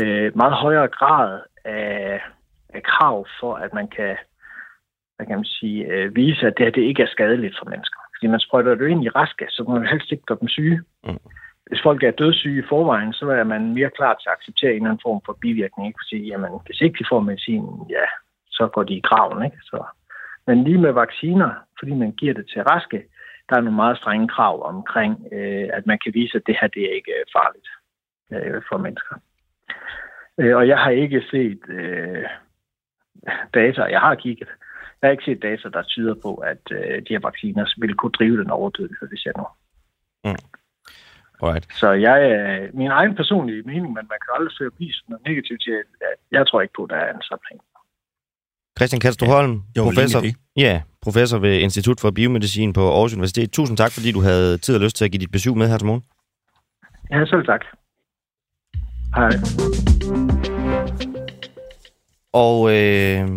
øh, 0.02 0.36
meget 0.36 0.54
højere 0.54 0.88
grad 0.88 1.40
af, 1.64 2.20
af 2.68 2.82
krav 2.82 3.26
for, 3.40 3.54
at 3.54 3.74
man 3.74 3.88
kan, 3.88 4.16
hvad 5.16 5.26
kan 5.26 5.36
man 5.36 5.44
sige, 5.44 5.86
øh, 5.86 6.16
vise, 6.16 6.46
at 6.46 6.54
det 6.56 6.66
her 6.66 6.72
det 6.72 6.82
ikke 6.82 7.02
er 7.02 7.06
skadeligt 7.06 7.58
for 7.58 7.70
mennesker. 7.70 8.00
Fordi 8.16 8.26
man 8.26 8.40
sprøjter 8.40 8.74
det 8.74 8.88
ind 8.88 9.04
i 9.04 9.08
raske, 9.08 9.46
så 9.48 9.64
må 9.68 9.74
man 9.74 9.86
helst 9.86 10.12
ikke 10.12 10.24
gøre 10.24 10.38
dem 10.40 10.48
syge. 10.48 10.82
Mm. 11.04 11.18
Hvis 11.66 11.82
folk 11.82 12.02
er 12.02 12.10
dødssyge 12.10 12.62
i 12.62 12.68
forvejen, 12.68 13.12
så 13.12 13.30
er 13.30 13.44
man 13.44 13.74
mere 13.74 13.90
klar 13.90 14.14
til 14.14 14.28
at 14.28 14.36
acceptere 14.38 14.70
en 14.70 14.76
eller 14.76 14.90
anden 14.90 15.06
form 15.06 15.20
for 15.26 15.38
bivirkning. 15.40 15.88
Ikke? 15.88 16.00
Fordi, 16.02 16.26
jamen, 16.26 16.52
hvis 16.66 16.80
ikke 16.80 16.98
de 16.98 17.08
får 17.10 17.20
medicin, 17.20 17.64
ja, 17.90 18.06
så 18.50 18.68
går 18.74 18.82
de 18.82 18.94
i 18.94 19.00
graven. 19.00 19.44
Ikke? 19.44 19.56
Så, 19.62 19.84
Men 20.46 20.64
lige 20.64 20.78
med 20.78 20.92
vacciner, 20.92 21.50
fordi 21.78 21.94
man 21.94 22.12
giver 22.12 22.34
det 22.34 22.46
til 22.48 22.62
raske, 22.62 23.04
der 23.48 23.56
er 23.56 23.60
nogle 23.60 23.76
meget 23.76 23.96
strenge 23.96 24.28
krav 24.28 24.66
omkring, 24.68 25.26
øh, 25.32 25.68
at 25.72 25.86
man 25.86 25.98
kan 26.04 26.14
vise, 26.14 26.36
at 26.36 26.46
det 26.46 26.56
her 26.60 26.68
det 26.68 26.82
er 26.82 26.94
ikke 26.94 27.12
øh, 27.18 27.24
farligt 27.36 27.68
øh, 28.32 28.62
for 28.68 28.78
mennesker. 28.78 29.14
Øh, 30.38 30.56
og 30.56 30.68
jeg 30.68 30.78
har 30.78 30.90
ikke 30.90 31.22
set 31.30 31.60
øh, 31.68 32.24
data, 33.54 33.82
jeg 33.82 34.00
har 34.00 34.14
kigget, 34.14 34.48
jeg 35.00 35.08
har 35.08 35.12
ikke 35.12 35.24
set 35.24 35.42
data, 35.42 35.68
der 35.68 35.82
tyder 35.82 36.14
på, 36.22 36.34
at 36.34 36.64
øh, 36.70 36.98
de 36.98 37.14
her 37.14 37.20
vacciner 37.22 37.74
vil 37.78 37.94
kunne 37.94 38.12
drive 38.12 38.38
den 38.38 38.50
overdødelighed, 38.50 39.08
hvis 39.08 39.26
jeg 39.26 39.34
nu. 39.36 39.46
Mm. 40.24 40.59
Right. 41.42 41.64
Så 41.74 41.88
jeg 41.92 42.18
er 42.30 42.68
min 42.74 42.90
egen 42.90 43.14
personlige 43.16 43.62
mening, 43.62 43.92
men 43.96 44.04
man 44.12 44.18
kan 44.22 44.30
aldrig 44.36 44.52
søge 44.58 44.70
bevis 44.70 44.96
noget 45.08 45.22
negativt 45.28 45.60
til, 45.62 45.72
at 45.72 46.16
jeg 46.36 46.46
tror 46.46 46.60
ikke 46.60 46.74
på, 46.76 46.84
at 46.84 46.90
der 46.90 46.96
er 46.96 47.12
en 47.14 47.22
sammenhæng. 47.22 47.60
Christian 48.78 49.00
Kastrup 49.00 49.28
Holm, 49.28 49.52
lige 49.74 49.84
professor, 49.84 50.20
ja, 50.56 50.82
professor 51.02 51.38
ved 51.38 51.54
Institut 51.58 52.00
for 52.00 52.10
Biomedicin 52.10 52.72
på 52.72 52.84
Aarhus 52.92 53.12
Universitet. 53.14 53.52
Tusind 53.52 53.76
tak, 53.76 53.92
fordi 53.92 54.12
du 54.12 54.20
havde 54.20 54.58
tid 54.58 54.74
og 54.74 54.80
lyst 54.80 54.96
til 54.96 55.04
at 55.04 55.10
give 55.10 55.20
dit 55.20 55.30
besøg 55.30 55.56
med 55.56 55.68
her 55.68 55.78
til 55.78 55.86
morgen. 55.86 56.04
Ja, 57.10 57.26
selv 57.26 57.44
tak. 57.46 57.62
Hej. 59.14 59.30
Og 62.32 62.56
øh, 62.76 63.28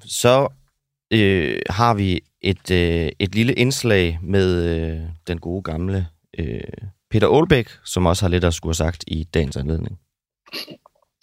så 0.00 0.48
øh, 1.12 1.58
har 1.70 1.94
vi 1.94 2.20
et, 2.42 2.70
øh, 2.70 3.08
et 3.18 3.34
lille 3.34 3.52
indslag 3.52 4.18
med 4.22 4.48
øh, 4.74 5.00
den 5.28 5.38
gode 5.40 5.62
gamle 5.62 6.06
øh, 6.38 6.60
Peter 7.10 7.28
Aalbæk, 7.28 7.68
som 7.84 8.06
også 8.06 8.24
har 8.24 8.30
lidt 8.30 8.44
at 8.44 8.54
skulle 8.54 8.70
have 8.70 8.74
sagt 8.74 9.04
i 9.06 9.24
dagens 9.24 9.56
anledning. 9.56 9.98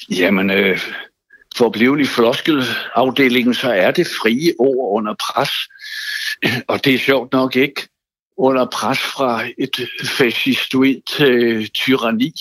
Jamen, 0.10 0.50
øh, 0.50 0.80
for 1.56 1.66
at 1.66 1.72
blive 1.72 2.02
i 2.02 2.06
floskelafdelingen, 2.06 3.54
så 3.54 3.72
er 3.72 3.92
det 3.92 4.08
frie 4.08 4.54
ord 4.60 4.98
under 4.98 5.14
pres. 5.14 5.50
Og 6.72 6.86
det 6.86 6.94
er 6.94 7.00
sjovt 7.00 7.34
nok 7.34 7.56
ikke 7.56 7.88
under 8.38 8.66
pres 8.66 9.00
fra 9.00 9.44
et 9.58 9.90
fascistoid 10.04 11.22
øh, 11.22 11.68
tyranni. 11.68 12.34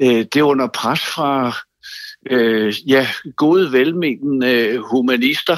Øh, 0.00 0.08
det 0.08 0.36
er 0.36 0.42
under 0.42 0.66
pres 0.66 1.00
fra 1.00 1.56
øh, 2.30 2.74
ja, 2.90 3.08
gode, 3.36 3.72
velmenende 3.72 4.48
øh, 4.48 4.80
humanister, 4.80 5.56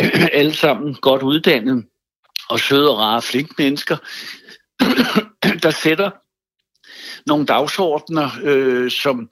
alle 0.38 0.54
sammen 0.54 0.94
godt 0.94 1.22
uddannede 1.22 1.82
og 2.48 2.60
søde 2.60 2.90
og 2.90 2.98
rare, 2.98 3.22
flinke 3.22 3.54
mennesker, 3.58 3.96
der 5.62 5.70
sætter 5.70 6.10
nogle 7.26 7.46
dagsordner, 7.46 8.30
øh, 8.42 8.90
som 8.90 9.28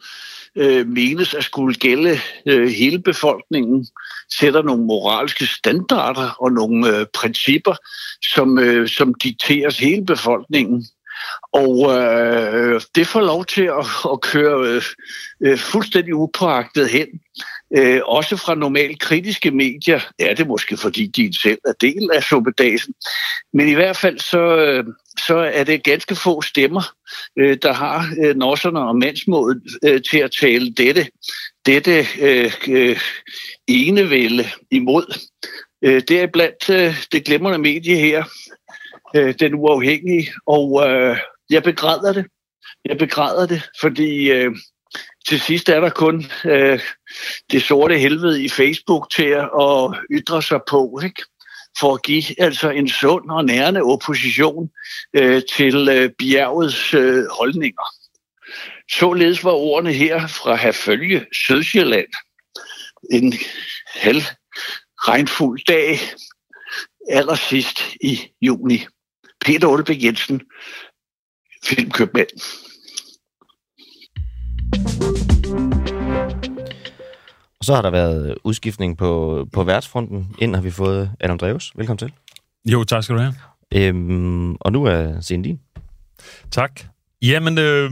øh, 0.57 0.87
menes 0.87 1.35
at 1.35 1.45
skulle 1.45 1.75
gælde 1.75 2.19
øh, 2.47 2.69
hele 2.69 2.99
befolkningen, 2.99 3.87
sætter 4.39 4.63
nogle 4.63 4.85
moralske 4.85 5.47
standarder 5.47 6.37
og 6.41 6.53
nogle 6.53 6.99
øh, 6.99 7.07
principper, 7.15 7.75
som, 8.35 8.59
øh, 8.59 8.89
som 8.89 9.15
dikteres 9.15 9.79
hele 9.79 10.05
befolkningen. 10.07 10.87
Og 11.53 11.99
øh, 11.99 12.81
det 12.95 13.07
får 13.07 13.21
lov 13.21 13.45
til 13.45 13.63
at, 13.63 13.87
at 14.13 14.21
køre 14.21 14.69
øh, 14.69 14.83
øh 15.41 15.59
fuldstændig 15.59 16.15
upåagtet 16.15 16.89
hen. 16.89 17.09
Øh, 17.77 18.01
også 18.05 18.37
fra 18.37 18.55
normalt 18.55 19.01
kritiske 19.01 19.51
medier. 19.51 20.01
Ja, 20.19 20.31
det 20.31 20.41
er 20.41 20.45
måske 20.45 20.77
fordi 20.77 21.07
de 21.07 21.41
selv 21.43 21.59
er 21.67 21.73
del 21.81 22.11
af 22.15 22.23
suppedasen. 22.23 22.95
Men 23.53 23.69
i 23.69 23.75
hvert 23.75 23.97
fald 23.97 24.19
så, 24.19 24.57
øh, 24.57 24.85
så 25.19 25.37
er 25.37 25.65
det 25.65 25.85
ganske 25.85 26.17
få 26.17 26.43
stemmer, 26.43 26.83
øh, 27.39 27.59
der 27.63 27.73
har 27.73 28.15
øh, 28.25 28.37
norserne 28.37 28.81
og 28.81 28.97
mandsmålet 28.97 29.63
øh, 29.85 30.03
til 30.11 30.19
at 30.19 30.33
tale 30.41 30.73
dette, 30.73 31.07
dette 31.67 32.07
øh, 32.21 32.53
øh, 32.69 33.01
enevælde 33.67 34.45
imod. 34.71 35.19
Øh, 35.85 36.03
det 36.09 36.21
er 36.21 36.27
blandt 36.27 36.71
øh, 36.71 37.05
det 37.13 37.25
glemrende 37.25 37.59
medie 37.59 37.97
her, 37.97 38.25
øh, 39.17 39.35
den 39.41 39.55
uafhængige, 39.55 40.33
og 40.47 40.91
øh, 40.91 41.17
jeg 41.51 41.63
begræder 41.63 42.13
det. 42.13 42.27
Jeg 42.85 42.99
begræder 42.99 43.47
det, 43.47 43.63
fordi 43.81 44.31
øh, 44.31 44.57
til 45.29 45.41
sidst 45.41 45.69
er 45.69 45.81
der 45.81 45.91
kun 45.91 46.25
øh, 46.45 46.81
det 47.51 47.63
sorte 47.63 47.99
helvede 47.99 48.45
i 48.45 48.49
Facebook 48.49 49.11
til 49.11 49.29
at 49.61 49.99
ytre 50.11 50.43
sig 50.43 50.61
på, 50.69 51.01
ikke? 51.05 51.23
For 51.81 51.95
at 51.95 52.03
give 52.03 52.41
altså 52.41 52.71
en 52.71 52.89
sund 52.89 53.31
og 53.31 53.45
nærende 53.45 53.83
opposition 53.83 54.71
øh, 55.15 55.43
til 55.57 55.89
øh, 55.89 56.11
bjergets 56.19 56.95
øh, 56.95 57.25
holdninger. 57.31 57.83
Således 58.91 59.45
var 59.45 59.53
ordene 59.53 59.93
her 59.93 60.27
fra 60.27 60.55
Herfølge, 60.55 61.27
Sydsjælland, 61.33 62.09
en 63.11 63.35
halv 63.95 64.23
regnfuld 65.09 65.61
dag 65.69 65.99
allersidst 67.09 67.81
i 68.01 68.21
juni. 68.43 68.87
Peter 69.41 69.69
Olbæk 69.69 70.05
Jensen, 70.05 70.41
filmkøbmand. 71.65 72.29
Og 77.65 77.67
så 77.67 77.75
har 77.75 77.83
der 77.83 77.91
været 77.91 78.35
udskiftning 78.45 78.99
på, 78.99 79.47
på 79.53 79.65
værtsfronten. 79.65 80.27
Ind 80.39 80.55
har 80.55 80.63
vi 80.63 80.71
fået 80.71 81.11
Adam 81.21 81.39
Dreves. 81.39 81.73
Velkommen 81.77 81.99
til. 81.99 82.13
Jo, 82.73 82.85
tak 82.85 83.05
skal 83.05 83.17
du 83.17 83.21
have. 83.21 83.35
Øhm, 83.75 84.55
og 84.55 84.73
nu 84.73 84.85
er 84.85 85.21
scenen 85.21 85.43
din. 85.43 85.61
Tak. 86.51 86.81
Jamen, 87.23 87.59
øh, 87.59 87.91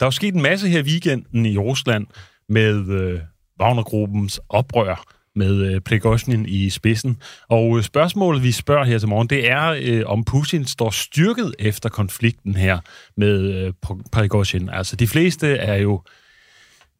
er 0.00 0.06
jo 0.06 0.10
sket 0.10 0.34
en 0.34 0.42
masse 0.42 0.68
her 0.68 0.82
weekenden 0.82 1.46
i 1.46 1.58
Rusland 1.58 2.06
med 2.48 2.88
øh, 2.88 3.20
Wagner-gruppens 3.60 4.40
oprør 4.48 5.04
med 5.34 5.56
øh, 5.56 5.80
Prigozhin 5.80 6.46
i 6.46 6.70
spidsen. 6.70 7.16
Og 7.48 7.76
øh, 7.76 7.82
spørgsmålet, 7.82 8.42
vi 8.42 8.52
spørger 8.52 8.84
her 8.84 8.98
til 8.98 9.08
morgen, 9.08 9.28
det 9.28 9.50
er, 9.50 9.76
øh, 9.82 10.02
om 10.06 10.24
Putin 10.24 10.64
står 10.64 10.90
styrket 10.90 11.54
efter 11.58 11.88
konflikten 11.88 12.54
her 12.54 12.78
med 13.16 13.40
øh, 13.40 13.72
Prigozhin. 14.12 14.68
Altså, 14.68 14.96
de 14.96 15.06
fleste 15.06 15.48
er 15.48 15.76
jo 15.76 16.02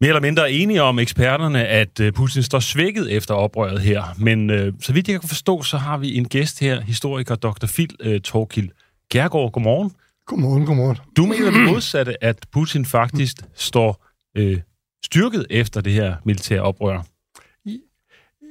mere 0.00 0.08
eller 0.08 0.20
mindre 0.20 0.52
enige 0.52 0.82
om 0.82 0.98
eksperterne, 0.98 1.66
at 1.66 2.00
øh, 2.00 2.12
Putin 2.12 2.42
står 2.42 2.60
svækket 2.60 3.12
efter 3.12 3.34
oprøret 3.34 3.80
her. 3.80 4.02
Men 4.18 4.50
øh, 4.50 4.72
så 4.80 4.92
vidt 4.92 5.08
jeg 5.08 5.20
kan 5.20 5.28
forstå, 5.28 5.62
så 5.62 5.76
har 5.76 5.98
vi 5.98 6.16
en 6.16 6.28
gæst 6.28 6.60
her, 6.60 6.80
historiker 6.80 7.34
Dr. 7.34 7.66
Phil 7.66 7.96
øh, 8.00 8.20
Torkild 8.20 8.70
Kjærgaard. 9.10 9.52
Godmorgen. 9.52 9.92
Godmorgen, 10.26 10.66
godmorgen. 10.66 10.96
Du 11.16 11.26
mener 11.26 11.50
det 11.50 11.60
modsatte, 11.60 12.24
at 12.24 12.46
Putin 12.52 12.84
faktisk 12.84 13.36
står 13.54 14.06
øh, 14.36 14.60
styrket 15.04 15.46
efter 15.50 15.80
det 15.80 15.92
her 15.92 16.16
militære 16.24 16.60
oprør. 16.60 17.02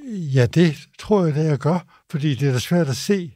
Ja, 0.07 0.45
det 0.45 0.77
tror 0.99 1.25
jeg, 1.25 1.35
det 1.35 1.45
jeg 1.45 1.57
gør, 1.57 2.03
fordi 2.11 2.35
det 2.35 2.47
er 2.47 2.51
da 2.51 2.59
svært 2.59 2.87
at 2.87 2.97
se 2.97 3.33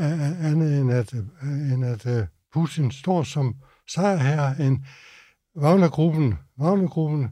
uh, 0.00 0.46
andet 0.50 0.80
end 0.80 0.92
at, 0.92 1.12
end 1.42 1.84
at 1.84 2.28
Putin 2.52 2.90
står 2.90 3.22
som 3.22 3.54
sejrherre. 3.88 4.66
En 4.66 4.84
Wagnergruppen, 5.56 6.34
Wagnergruppen 6.58 7.30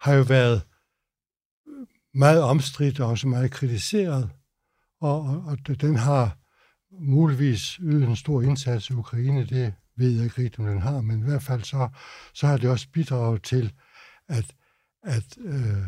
har 0.00 0.14
jo 0.14 0.22
været 0.22 0.62
meget 2.14 2.42
omstridt 2.42 3.00
og 3.00 3.08
også 3.08 3.28
meget 3.28 3.50
kritiseret, 3.50 4.30
og, 5.00 5.20
og, 5.22 5.44
og 5.46 5.80
den 5.80 5.96
har 5.96 6.38
muligvis 6.90 7.80
ydet 7.82 8.08
en 8.08 8.16
stor 8.16 8.42
indsats 8.42 8.90
i 8.90 8.92
Ukraine, 8.92 9.46
det 9.46 9.74
ved 9.96 10.10
jeg 10.10 10.24
ikke 10.24 10.42
rigtigt, 10.42 10.58
om 10.58 10.66
den 10.66 10.80
har, 10.80 11.00
men 11.00 11.20
i 11.20 11.24
hvert 11.24 11.42
fald 11.42 11.62
så, 11.62 11.88
så 12.34 12.46
har 12.46 12.56
det 12.56 12.70
også 12.70 12.88
bidraget 12.92 13.42
til 13.42 13.72
at, 14.28 14.54
at 15.02 15.38
øh, 15.38 15.84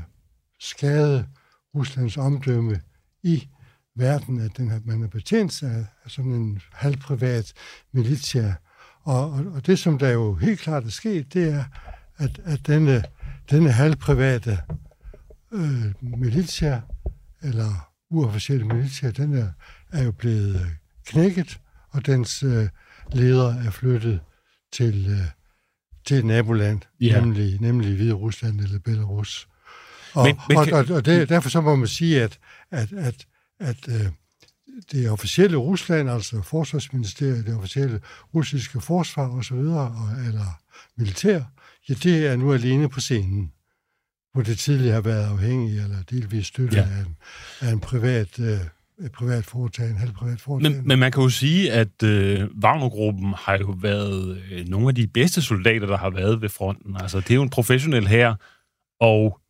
skade 0.60 1.28
Ruslands 1.74 2.16
omdømme 2.16 2.80
i 3.22 3.48
verden, 3.94 4.40
at 4.40 4.56
den, 4.56 4.70
at 4.70 4.86
man 4.86 5.00
har 5.00 5.08
betjent 5.08 5.52
sig 5.52 5.86
af 6.04 6.10
sådan 6.10 6.32
en 6.32 6.60
halvprivat 6.72 7.52
militia. 7.92 8.54
Og, 9.02 9.30
og, 9.32 9.66
det, 9.66 9.78
som 9.78 9.98
der 9.98 10.08
jo 10.10 10.34
helt 10.34 10.60
klart 10.60 10.84
er 10.84 10.88
sket, 10.90 11.34
det 11.34 11.52
er, 11.52 11.64
at, 12.16 12.40
at 12.44 12.66
denne, 12.66 13.02
denne 13.50 13.72
halvprivate 13.72 14.58
øh, 15.52 15.84
militia, 16.02 16.80
eller 17.42 17.88
uofficielle 18.10 18.66
militia, 18.66 19.10
den 19.10 19.34
er, 19.38 19.48
er 19.92 20.02
jo 20.04 20.12
blevet 20.12 20.54
øh, 20.54 20.66
knækket, 21.06 21.60
og 21.90 22.06
dens 22.06 22.42
øh, 22.42 22.68
leder 23.12 23.54
er 23.66 23.70
flyttet 23.70 24.20
til, 24.72 25.06
øh, 25.10 25.26
til 26.06 26.16
et 26.18 26.24
naboland, 26.24 26.80
Ja. 27.00 27.20
nemlig, 27.20 27.60
nemlig 27.60 27.94
Hvide 27.96 28.12
Rusland 28.12 28.60
eller 28.60 28.78
Belarus. 28.78 29.48
Og, 30.14 30.24
Men- 30.24 30.36
men 30.48 30.56
og, 30.58 30.66
og, 30.72 30.84
og 30.96 31.04
det, 31.04 31.28
derfor 31.28 31.48
så 31.48 31.60
må 31.60 31.76
man 31.76 31.88
sige, 31.88 32.22
at, 32.22 32.38
at, 32.70 32.92
at, 32.92 33.26
at 33.60 33.88
øh, 33.88 34.06
det 34.92 35.10
officielle 35.10 35.56
Rusland, 35.56 36.10
altså 36.10 36.42
forsvarsministeriet, 36.42 37.46
det 37.46 37.56
officielle 37.56 38.00
russiske 38.34 38.80
forsvar 38.80 39.28
osv., 39.28 39.56
eller 39.56 40.58
militær, 40.96 41.40
ja, 41.88 41.94
det 41.94 42.26
er 42.26 42.36
nu 42.36 42.52
alene 42.52 42.88
på 42.88 43.00
scenen, 43.00 43.52
hvor 44.32 44.42
det 44.42 44.58
tidligere 44.58 44.94
har 44.94 45.00
været 45.00 45.26
afhængigt 45.30 45.82
eller 45.82 46.02
delvis 46.10 46.46
støttet 46.46 46.76
Ja. 46.76 46.82
af, 46.82 47.00
en, 47.06 47.16
af 47.60 47.72
en 47.72 47.80
privat, 47.80 48.38
øh, 48.40 48.58
et 49.04 49.12
privat 49.12 49.44
foretagende, 49.44 49.94
en 49.94 50.00
halvprivat 50.00 50.40
foretagende. 50.40 50.78
Men, 50.78 50.88
men 50.88 50.98
man 50.98 51.12
kan 51.12 51.22
jo 51.22 51.28
sige, 51.28 51.72
at 51.72 52.02
øh, 52.02 52.48
Wagner-gruppen 52.62 53.34
har 53.36 53.58
jo 53.58 53.74
været 53.80 54.42
øh, 54.52 54.68
nogle 54.68 54.88
af 54.88 54.94
de 54.94 55.06
bedste 55.06 55.42
soldater, 55.42 55.86
der 55.86 55.96
har 55.96 56.10
været 56.10 56.40
ved 56.42 56.48
fronten. 56.48 56.96
Altså, 56.96 57.20
det 57.20 57.30
er 57.30 57.34
jo 57.34 57.42
en 57.42 57.50
professionel 57.50 58.06
her, 58.08 58.34
og 59.00 59.40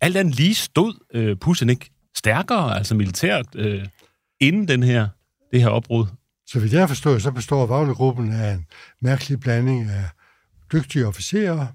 alt 0.00 0.16
andet 0.16 0.34
lige 0.34 0.54
stod 0.54 0.94
øh, 1.14 1.36
Putin 1.36 1.70
ikke 1.70 1.90
stærkere, 2.16 2.76
altså 2.76 2.94
militært. 2.94 3.46
Øh. 3.54 3.86
Inden 4.42 4.68
den 4.68 4.82
her, 4.82 5.08
det 5.52 5.60
her 5.60 5.68
opbrud? 5.68 6.06
Så 6.46 6.60
vidt 6.60 6.72
jeg 6.72 6.88
forstår, 6.88 7.18
så 7.18 7.30
består 7.30 7.66
Wagnergruppen 7.66 8.32
af 8.32 8.52
en 8.52 8.66
mærkelig 9.00 9.40
blanding 9.40 9.90
af 9.90 10.04
dygtige 10.72 11.06
officerer, 11.06 11.66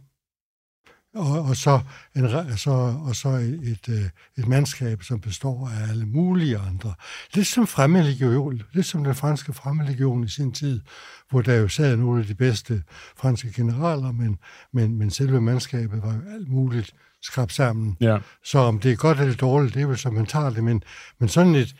og, 1.18 1.41
og, 1.41 1.55
så, 1.55 1.80
en, 2.15 2.57
så, 2.57 2.72
og 3.05 3.15
så 3.15 3.30
et, 3.30 3.59
et, 3.63 3.89
øh, 3.89 4.09
et 4.38 4.47
mandskab, 4.47 5.03
som 5.03 5.20
består 5.20 5.70
af 5.70 5.89
alle 5.89 6.05
mulige 6.05 6.57
andre. 6.57 6.93
Lidt 7.34 7.47
som 7.47 7.68
fremmedlegion, 7.68 8.61
lidt 8.74 8.86
som 8.86 9.03
den 9.03 9.15
franske 9.15 9.53
fremmedlegion 9.53 10.24
i 10.24 10.28
sin 10.28 10.51
tid, 10.51 10.82
hvor 11.30 11.41
der 11.41 11.55
jo 11.55 11.68
sad 11.68 11.95
nogle 11.95 12.22
af 12.22 12.28
de 12.28 12.36
bedste 12.36 12.84
franske 13.18 13.53
generaler, 13.55 14.11
men, 14.11 14.38
men, 14.74 14.97
men 14.97 15.09
selve 15.09 15.41
mandskabet 15.41 16.03
var 16.03 16.13
jo 16.13 16.22
alt 16.34 16.49
muligt 16.49 16.93
skrabt 17.22 17.53
sammen. 17.53 17.97
Ja. 18.01 18.18
Så 18.43 18.59
om 18.59 18.80
det 18.80 18.91
er 18.91 18.95
godt 18.95 19.20
eller 19.20 19.36
dårligt, 19.36 19.74
det 19.74 19.82
er 19.82 19.88
jo 19.88 19.95
som 19.95 20.13
man 20.13 20.26
tager 20.26 20.49
det, 20.49 20.63
men, 20.63 20.84
men 21.20 21.30
sådan 21.30 21.55
et, 21.55 21.76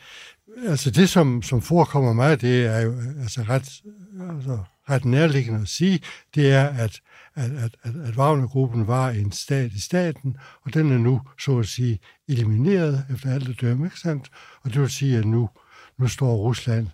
altså 0.56 0.90
det, 0.90 1.08
som, 1.08 1.42
som 1.42 1.62
forekommer 1.62 2.12
mig, 2.12 2.40
det 2.40 2.66
er 2.66 2.80
jo 2.80 2.94
altså 3.20 3.42
ret, 3.42 3.82
altså 4.30 4.58
ret 4.90 5.04
nærliggende 5.04 5.60
at 5.60 5.68
sige, 5.68 6.00
det 6.34 6.52
er, 6.52 6.66
at, 6.68 7.00
at, 7.34 7.50
at, 7.50 7.76
at, 7.82 7.96
at 7.96 8.16
Wagner-gruppen 8.16 8.86
var 8.86 9.10
en 9.10 9.32
stat 9.32 9.72
i 9.72 9.80
staten, 9.80 10.36
og 10.62 10.74
den 10.74 10.92
er 10.92 10.98
nu, 10.98 11.20
så 11.40 11.58
at 11.58 11.66
sige, 11.66 11.98
elimineret 12.28 13.06
efter 13.14 13.34
alt 13.34 13.46
det 13.46 13.60
dømme, 13.60 13.86
ikke 13.86 14.00
sandt? 14.00 14.30
Og 14.62 14.72
det 14.72 14.80
vil 14.80 14.90
sige, 14.90 15.18
at 15.18 15.24
nu, 15.24 15.50
nu 15.98 16.08
står 16.08 16.36
Rusland 16.36 16.88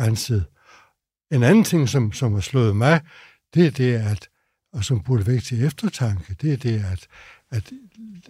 renset. 0.00 0.44
En 1.32 1.42
anden 1.42 1.64
ting, 1.64 1.88
som, 1.88 2.12
som 2.12 2.32
har 2.32 2.40
slået 2.40 2.76
mig, 2.76 3.00
det 3.54 3.66
er 3.66 3.70
det, 3.70 3.94
at, 3.94 4.28
og 4.72 4.84
som 4.84 5.00
burde 5.00 5.26
væk 5.26 5.42
til 5.42 5.64
eftertanke, 5.64 6.36
det 6.40 6.52
er 6.52 6.56
det, 6.56 6.84
at, 6.92 7.06
at, 7.50 7.72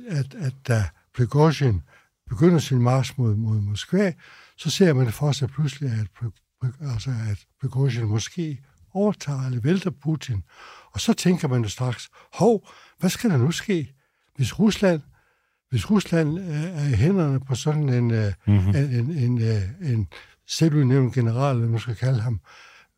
at, 0.09 0.35
at 0.35 0.55
da 0.69 0.85
Prigozhin 1.17 1.83
begynder 2.31 2.59
sin 2.59 2.83
march 2.83 3.15
mod, 3.19 3.37
mod 3.37 3.61
Moskva, 3.61 4.13
så 4.57 4.71
ser 4.71 4.93
man 4.93 5.07
det 5.07 5.15
for 5.15 5.33
sig 5.33 5.49
pludselig, 5.49 5.91
at, 5.91 6.07
altså 6.81 7.11
at 7.31 7.39
Prigozhin 7.61 8.05
måske 8.05 8.61
overtager 8.95 9.47
eller 9.47 9.61
vælter 9.61 9.91
Putin. 10.03 10.43
Og 10.93 11.01
så 11.01 11.13
tænker 11.13 11.49
man 11.49 11.63
jo 11.63 11.69
straks, 11.69 12.09
hov, 12.35 12.69
hvad 12.99 13.11
skal 13.11 13.31
der 13.31 13.37
nu 13.37 13.51
ske, 13.51 13.95
hvis 14.37 14.59
Rusland, 14.59 15.01
hvis 15.71 15.91
Rusland 15.91 16.39
øh, 16.39 16.47
er 16.65 16.89
i 16.89 16.93
hænderne 16.93 17.41
på 17.41 17.55
sådan 17.55 17.89
en, 17.89 18.05
Mhm. 18.47 18.69
en, 18.69 18.77
en, 18.77 19.11
en, 19.11 19.43
øh, 19.43 19.93
en 19.93 20.09
selvudnævnt 20.49 21.15
general, 21.15 21.57
eller 21.57 21.69
man 21.71 21.81
skal 21.81 21.97
kalde 21.97 22.21
ham, 22.21 22.41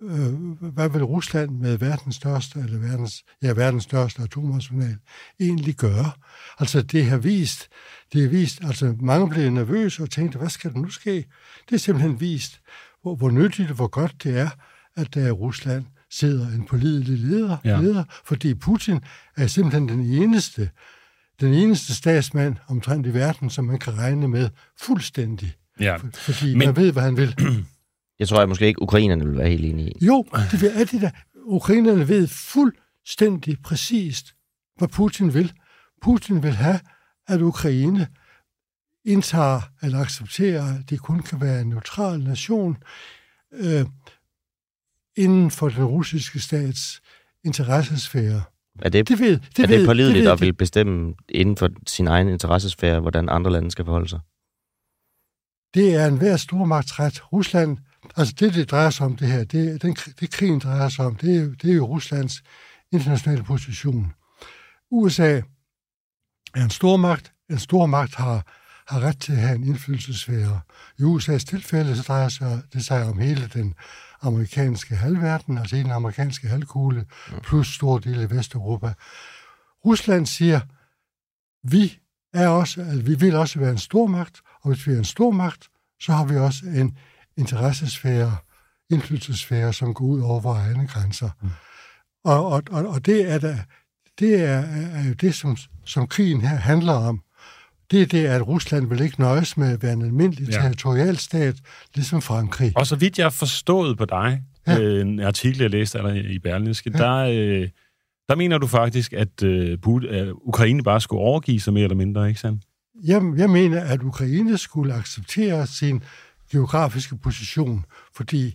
øh, 0.03 0.33
hvad 0.73 0.89
vil 0.89 1.05
Rusland 1.05 1.51
med 1.51 1.79
verdens 1.79 2.17
største, 2.17 2.59
eller 2.59 2.79
verdens, 2.79 3.25
ja, 3.43 3.53
verdens 3.53 3.85
største 3.85 4.23
atomarsenal 4.23 4.97
egentlig 5.41 5.75
gøre? 5.75 6.11
Altså, 6.59 6.83
det 6.83 7.05
har 7.07 7.17
vist, 7.19 7.69
det 8.13 8.23
har 8.23 8.29
vist, 8.29 8.65
altså 8.65 8.97
mange 9.01 9.29
blev 9.31 9.51
nervøse 9.51 10.03
og 10.03 10.11
tænkte, 10.11 10.39
hvad 10.39 10.49
skal 10.49 10.73
der 10.73 10.79
nu 10.79 10.91
ske? 10.91 11.25
Det 11.69 11.75
er 11.75 11.79
simpelthen 11.79 12.21
vist, 12.21 12.61
hvor, 13.03 13.15
hvor 13.17 13.31
nyttigt 13.31 13.71
og 13.71 13.77
hvor 13.77 13.87
godt 13.87 14.25
det 14.25 14.39
er, 14.39 14.51
at 14.97 15.15
der 15.15 15.27
i 15.27 15.31
Rusland 15.31 15.85
sidder 16.11 16.47
en 16.49 16.67
pålidelig 16.67 17.19
leder, 17.19 17.57
Ja. 17.65 17.81
leder, 17.81 18.05
fordi 18.25 18.55
Putin 18.55 19.01
er 19.37 19.47
simpelthen 19.47 19.89
den 19.89 20.01
eneste, 20.01 20.71
den 21.41 21.55
eneste 21.55 21.95
statsmand 21.95 22.57
omtrent 22.69 23.07
i 23.07 23.15
verden, 23.15 23.51
som 23.51 23.65
man 23.65 23.79
kan 23.79 23.99
regne 23.99 24.29
med 24.29 24.49
fuldstændig. 24.81 25.53
Ja. 25.81 25.97
For, 25.97 26.07
fordi 26.13 26.55
Men... 26.55 26.59
man 26.67 26.77
ved, 26.77 26.93
hvad 26.93 27.03
han 27.03 27.17
vil. 27.17 27.35
Jeg 28.23 28.29
tror 28.29 28.39
jeg 28.39 28.49
måske 28.49 28.67
ikke, 28.67 28.83
ukrainerne 28.83 29.25
vil 29.25 29.39
være 29.39 29.49
helt 29.49 29.65
enige 29.65 29.91
i. 29.91 30.05
Jo, 30.07 30.25
det 30.51 30.81
er 30.81 30.85
det 30.85 31.01
der. 31.01 31.11
Ukrainerne 31.45 32.09
ved 32.09 32.29
fuldstændig 32.29 33.63
præcist, 33.63 34.35
hvad 34.79 34.89
Putin 34.89 35.35
vil. 35.35 35.53
Putin 36.03 36.43
vil 36.43 36.53
have, 36.53 36.81
at 37.29 37.41
Ukraine 37.41 38.07
indtager 39.05 39.61
eller 39.83 39.99
accepterer, 39.99 40.79
at 40.79 40.91
det 40.91 41.01
kun 41.01 41.23
kan 41.23 41.41
være 41.41 41.61
en 41.61 41.69
neutral 41.69 42.21
nation 42.21 42.77
øh, 43.53 43.87
inden 45.17 45.51
for 45.51 45.69
den 45.69 45.85
russiske 45.85 46.41
stats 46.41 47.01
interessesfære. 47.45 48.43
Er 48.83 48.89
det, 48.89 49.09
Det 49.09 49.19
ved, 49.19 49.39
det 49.57 49.63
er 49.63 49.67
det 49.67 49.87
pålideligt 49.87 50.29
at 50.29 50.41
vil 50.41 50.53
bestemme 50.53 51.15
inden 51.29 51.57
for 51.57 51.69
sin 51.87 52.09
egen 52.09 52.29
interessesfære, 52.29 53.01
hvordan 53.01 53.29
andre 53.29 53.53
lande 53.53 53.71
skal 53.71 53.85
forholde 53.85 54.09
sig? 54.09 54.21
Det 55.75 55.95
er 55.95 56.07
en 56.07 56.19
hver 56.19 56.37
stormagtsret. 56.37 57.33
Rusland, 57.33 57.79
altså 58.17 58.35
det, 58.41 58.55
det 58.55 58.71
drejer 58.71 58.91
sig 58.91 59.07
om 59.07 59.17
det 59.17 59.29
her, 59.29 59.45
det, 59.45 59.83
den, 59.83 59.95
det 60.21 60.31
krigen 60.31 60.59
drejer 60.59 60.89
sig 60.89 61.05
om, 61.07 61.17
det 61.17 61.37
er, 61.37 61.43
jo- 61.43 61.55
det 61.63 61.71
er 61.71 61.75
jo 61.75 61.87
Ruslands 61.87 62.43
internationale 62.93 63.43
position. 63.45 64.13
USA 64.91 65.41
er 66.55 66.63
en 66.65 66.71
stormagt. 66.71 67.33
En 67.51 67.59
stormagt 67.59 68.15
har, 68.15 68.47
har 68.89 69.01
ret 69.01 69.19
til 69.21 69.33
at 69.33 69.39
have 69.39 69.55
en 69.55 69.65
indflydelsesfære. 69.65 70.61
I 70.99 71.03
USA's 71.03 71.45
tilfælde, 71.45 71.97
så 71.97 72.03
drejer 72.03 72.29
sig, 72.29 72.63
det 72.73 72.85
sig 72.85 73.05
om 73.05 73.19
hele 73.19 73.51
den 73.55 73.75
amerikanske 74.23 74.97
halvverden, 74.97 75.59
altså 75.59 75.77
hele 75.77 75.85
den 75.89 75.97
amerikanske 75.97 76.49
halvkugle, 76.49 77.07
plus 77.43 77.75
store 77.75 78.01
dele 78.01 78.23
af 78.23 78.31
Vesteuropa. 78.31 78.93
Rusland 79.85 80.27
siger, 80.27 80.61
vi 81.69 81.99
er 82.35 82.49
også, 82.49 82.81
altså, 82.81 83.03
vi 83.03 83.15
vil 83.15 83.35
også 83.37 83.59
være 83.59 83.71
en 83.71 83.79
stormagt, 83.79 84.41
og 84.63 84.71
hvis 84.73 84.87
vi 84.87 84.93
er 84.93 84.99
en 84.99 85.05
stormagt, 85.05 85.69
så 86.01 86.13
har 86.13 86.25
vi 86.25 86.37
også 86.37 86.67
en 86.67 86.99
interessesfære, 87.37 88.37
indflydelsesfære, 88.91 89.73
som 89.73 89.95
går 89.95 90.05
ud 90.05 90.21
over 90.21 90.41
vores 90.41 90.59
egne 90.59 90.87
grænser. 90.87 91.31
Mm. 91.43 91.49
Og, 92.25 92.47
og, 92.47 92.63
og, 92.71 92.87
og 92.87 93.07
det 93.07 93.31
er 93.31 93.39
da, 93.39 93.59
det 94.19 94.45
er, 94.45 94.63
er 94.95 95.09
jo 95.09 95.13
det, 95.13 95.35
som, 95.35 95.57
som 95.85 96.07
krigen 96.07 96.41
her 96.41 96.57
handler 96.57 96.93
om. 96.93 97.23
Det 97.91 98.03
er 98.03 98.07
det, 98.07 98.27
at 98.27 98.49
Rusland 98.49 98.89
vil 98.89 99.01
ikke 99.01 99.21
nøjes 99.21 99.57
med 99.57 99.73
at 99.73 99.83
være 99.83 99.93
en 99.93 100.03
almindelig 100.03 100.49
Ja. 100.49 100.61
territorialstat, 100.61 101.57
ligesom 101.95 102.23
Frankrig. 102.23 102.73
Og 102.77 102.87
så 102.87 102.97
vidt 102.97 103.19
jeg 103.19 103.33
forstået 103.33 103.99
på 103.99 104.05
dig, 104.05 104.43
ja. 104.67 104.81
øh, 104.81 105.01
en 105.01 105.21
artikel, 105.21 105.61
jeg 105.61 105.71
læste 105.71 105.99
af 105.99 106.13
dig 106.13 106.25
i 106.25 106.39
Berlingske, 106.39 106.91
ja. 106.95 106.99
der, 106.99 107.17
øh, 107.17 107.69
der 108.29 108.37
mener 108.37 108.59
du 108.59 108.67
faktisk, 108.67 109.13
at 109.13 109.43
øh, 109.43 109.79
øh, 110.09 110.29
Ukraine 110.35 110.83
bare 110.83 111.01
skulle 111.01 111.23
overgive 111.23 111.61
sig 111.61 111.73
mere 111.73 111.83
eller 111.83 111.97
mindre, 111.97 112.29
ikke 112.29 112.41
sandt? 112.41 112.63
Jeg, 113.05 113.23
jeg 113.37 113.51
mener, 113.51 113.81
at 113.81 114.03
Ukraine 114.03 114.59
skulle 114.59 114.95
acceptere 114.95 115.67
sin 115.67 116.03
geografiske 116.53 117.17
position, 117.17 117.85
fordi 118.17 118.55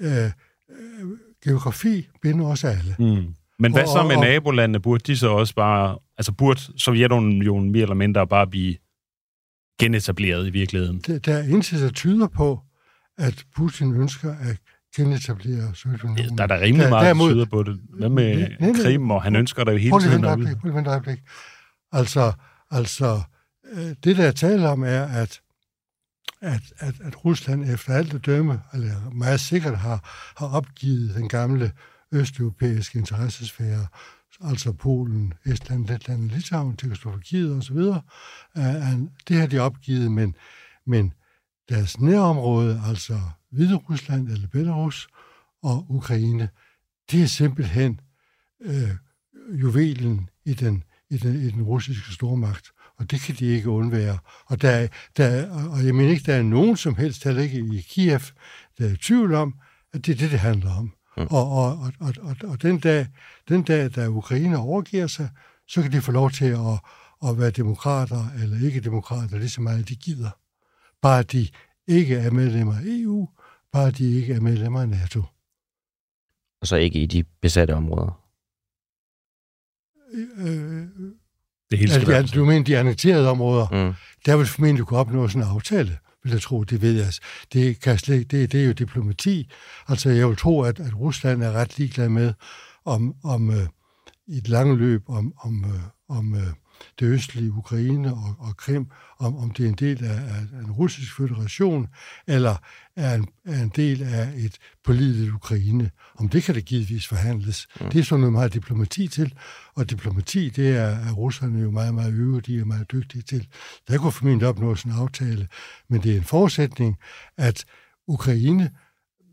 øh, 0.00 0.24
øh, 0.24 0.30
geografi 1.44 2.08
binder 2.22 2.46
os 2.46 2.64
alle. 2.64 2.96
Mm. 2.98 3.34
Men 3.58 3.72
hvad 3.72 3.82
Og- 3.82 3.88
så 3.88 4.02
med 4.08 4.16
og- 4.16 4.22
nabolandene? 4.22 4.80
Burde 4.80 5.02
de 5.12 5.16
så 5.16 5.28
også 5.28 5.54
bare... 5.54 5.98
Altså 6.18 6.32
burde 6.32 6.60
Sovjetunionen 6.78 7.72
mere 7.72 7.82
eller 7.82 7.94
mindre 7.94 8.26
bare 8.26 8.46
blive 8.46 8.76
genetableret 9.80 10.46
i 10.46 10.50
virkeligheden? 10.50 10.98
Der, 11.06 11.18
der 11.18 11.34
er 11.34 11.42
intet, 11.42 11.80
der 11.80 11.90
tyder 11.90 12.28
på, 12.28 12.60
at 13.18 13.44
Putin 13.56 13.94
ønsker 13.96 14.30
at 14.34 14.56
genetablere 14.96 15.74
Sovjetunionen. 15.74 16.38
Der 16.38 16.42
er 16.42 16.46
der 16.48 16.60
rimelig 16.60 16.84
Der- 16.84 16.90
meget, 16.90 17.02
der 17.06 17.14
derimod- 17.14 17.32
tyder 17.32 17.44
på 17.46 17.62
det. 17.62 17.80
Hvad 17.98 18.08
med 18.08 18.36
Nej, 18.38 18.56
nej. 18.60 18.82
Krim, 18.82 19.10
og 19.10 19.22
han 19.22 19.36
ønsker 19.36 19.64
der 19.64 19.72
jo 19.72 19.78
hele 19.78 20.00
tiden 20.00 20.24
øjeblik, 20.24 20.56
prøv 20.56 20.70
lige 20.70 20.90
at. 21.12 21.18
Altså, 21.92 22.32
altså 22.70 23.20
øh, 23.72 23.94
det 24.04 24.16
der 24.16 24.24
er 24.24 24.32
tale 24.32 24.68
om 24.68 24.82
er, 24.82 25.02
at, 25.04 25.40
at, 26.40 26.72
at, 26.78 26.94
at 27.00 27.24
Rusland 27.24 27.70
efter 27.70 27.94
alt 27.94 28.14
at 28.14 28.26
dømme, 28.26 28.60
eller 28.74 29.10
meget 29.10 29.40
sikkert 29.40 29.78
har, 29.78 30.32
har 30.36 30.46
opgivet 30.46 31.14
den 31.14 31.28
gamle 31.28 31.72
østeuropæiske 32.12 32.98
interessesfære, 32.98 33.86
altså 34.40 34.72
Polen, 34.72 35.34
Estland, 35.44 35.86
Letland, 35.86 36.30
Litauen, 36.30 36.76
Tjekkoslovakiet 36.76 37.56
osv. 37.56 37.76
Øh, 37.76 37.96
øh, 38.56 39.00
det 39.28 39.36
har 39.36 39.46
de 39.46 39.58
opgivet, 39.58 40.12
men, 40.12 40.34
men 40.86 41.12
deres 41.68 42.00
nærområde, 42.00 42.82
altså 42.86 43.20
Hvide 43.50 43.74
Rusland 43.74 44.28
eller 44.28 44.48
Belarus 44.48 45.08
og 45.62 45.86
Ukraine, 45.88 46.48
det 47.10 47.22
er 47.22 47.26
simpelthen 47.26 48.00
øh, 48.60 48.90
juvelen 49.52 50.28
i 50.44 50.54
den, 50.54 50.84
i, 51.10 51.16
den, 51.16 51.34
i 51.34 51.50
den 51.50 51.62
russiske 51.62 52.12
stormagt. 52.12 52.72
Og 53.00 53.10
det 53.10 53.20
kan 53.20 53.34
de 53.34 53.46
ikke 53.46 53.70
undvære. 53.70 54.18
Og, 54.46 54.62
der, 54.62 54.70
er- 54.70 54.88
der, 55.16 55.24
er- 55.26 55.68
og 55.70 55.86
jeg 55.86 55.94
mener 55.94 56.10
ikke, 56.10 56.26
der 56.32 56.34
er 56.38 56.42
nogen 56.42 56.76
som 56.76 56.94
helst, 56.94 57.24
heller 57.24 57.42
ikke 57.42 57.58
i 57.58 57.80
Kiev, 57.80 58.20
der 58.78 58.86
er 58.88 58.92
i 58.92 58.96
tvivl 58.96 59.34
om, 59.34 59.54
at 59.92 60.06
det 60.06 60.12
er 60.12 60.16
det, 60.18 60.30
det 60.30 60.38
handler 60.38 60.74
om. 60.74 60.92
Mm. 61.16 61.26
Og, 61.30 61.50
og, 61.52 61.78
og, 61.78 61.92
og, 62.00 62.14
og, 62.22 62.36
og 62.50 62.62
den, 62.62 62.78
dag, 62.80 63.06
den 63.48 63.62
dag, 63.62 63.94
da 63.94 64.06
Ukraine 64.08 64.58
overgiver 64.58 65.06
sig, 65.06 65.28
så 65.68 65.82
kan 65.82 65.92
de 65.92 66.00
få 66.00 66.12
lov 66.12 66.30
til 66.30 66.44
at, 66.44 66.80
at 67.28 67.38
være 67.38 67.50
demokrater 67.50 68.24
eller 68.42 68.66
ikke 68.66 68.80
demokrater, 68.80 69.38
lige 69.38 69.48
så 69.48 69.60
meget 69.60 69.88
de 69.88 69.96
gider. 69.96 70.30
Bare 71.02 71.22
de 71.22 71.48
ikke 71.88 72.16
er 72.16 72.30
medlemmer 72.30 72.74
af 72.74 72.82
EU, 72.84 73.28
bare 73.72 73.90
de 73.90 74.14
ikke 74.16 74.34
er 74.34 74.40
medlemmer 74.40 74.80
af 74.80 74.88
NATO. 74.88 75.22
Og 76.60 76.66
så 76.66 76.76
ikke 76.76 77.02
i 77.02 77.06
de 77.06 77.24
besatte 77.24 77.74
områder. 77.74 78.20
Øh, 80.38 80.86
Det 81.70 81.78
hele 81.78 81.90
skal 81.90 81.98
altså, 82.00 82.12
være 82.12 82.22
de, 82.22 82.28
du 82.28 82.44
mener 82.44 82.64
de 82.64 82.78
annekterede 82.78 83.30
områder? 83.30 83.86
Mm. 83.86 83.94
Der 84.26 84.36
vil 84.36 84.46
formentlig 84.46 84.86
kunne 84.86 85.00
opnå 85.00 85.28
sådan 85.28 85.42
en 85.42 85.48
aftale, 85.48 85.98
vil 86.24 86.32
jeg 86.32 86.42
tro. 86.42 86.64
Det 86.64 86.82
ved 86.82 86.92
jeg. 86.92 87.12
Det, 87.52 87.80
kan 87.80 87.98
slet, 87.98 88.30
det, 88.30 88.52
det 88.52 88.60
er 88.60 88.66
jo 88.66 88.72
diplomati. 88.72 89.50
Altså, 89.88 90.10
jeg 90.10 90.28
vil 90.28 90.36
tro, 90.36 90.62
at, 90.62 90.80
at 90.80 91.00
Rusland 91.00 91.42
er 91.42 91.52
ret 91.52 91.78
ligeglad 91.78 92.08
med, 92.08 92.32
om, 92.84 93.14
om 93.24 93.50
øh, 93.50 93.66
i 94.26 94.36
et 94.36 94.48
langt 94.48 94.78
løb, 94.78 95.02
om, 95.08 95.32
om, 95.44 95.64
øh, 95.64 96.16
om, 96.18 96.34
øh, 96.34 96.52
det 97.00 97.06
østlige 97.06 97.52
Ukraine 97.52 98.14
og, 98.14 98.36
og 98.38 98.56
Krim, 98.56 98.86
om, 99.18 99.36
om 99.36 99.50
det 99.50 99.64
er 99.64 99.68
en 99.68 99.74
del 99.74 100.04
af, 100.04 100.14
af 100.14 100.60
en 100.64 100.72
russisk 100.72 101.16
federation, 101.16 101.88
eller 102.26 102.56
er 102.96 103.14
en, 103.14 103.28
er 103.46 103.62
en 103.62 103.72
del 103.76 104.02
af 104.02 104.32
et 104.36 104.58
pålideligt 104.84 105.32
Ukraine. 105.32 105.90
Om 106.18 106.28
det 106.28 106.42
kan 106.42 106.54
det 106.54 106.64
givetvis 106.64 107.06
forhandles. 107.06 107.66
Mm. 107.80 107.90
Det 107.90 108.00
er 108.00 108.04
sådan 108.04 108.20
noget 108.20 108.32
meget 108.32 108.54
diplomati 108.54 109.08
til, 109.08 109.34
og 109.74 109.90
diplomati, 109.90 110.48
det 110.48 110.76
er, 110.76 111.08
er 111.08 111.12
russerne 111.12 111.60
jo 111.60 111.70
meget, 111.70 111.94
meget 111.94 112.12
øve, 112.12 112.40
de 112.40 112.58
er 112.58 112.64
meget 112.64 112.92
dygtige 112.92 113.22
til. 113.22 113.48
Der 113.88 113.98
kunne 113.98 114.12
formentlig 114.12 114.48
opnås 114.48 114.82
en 114.82 114.92
aftale, 114.92 115.48
men 115.88 116.02
det 116.02 116.12
er 116.12 116.16
en 116.16 116.24
forudsætning, 116.24 116.96
at 117.36 117.64
Ukraine 118.08 118.70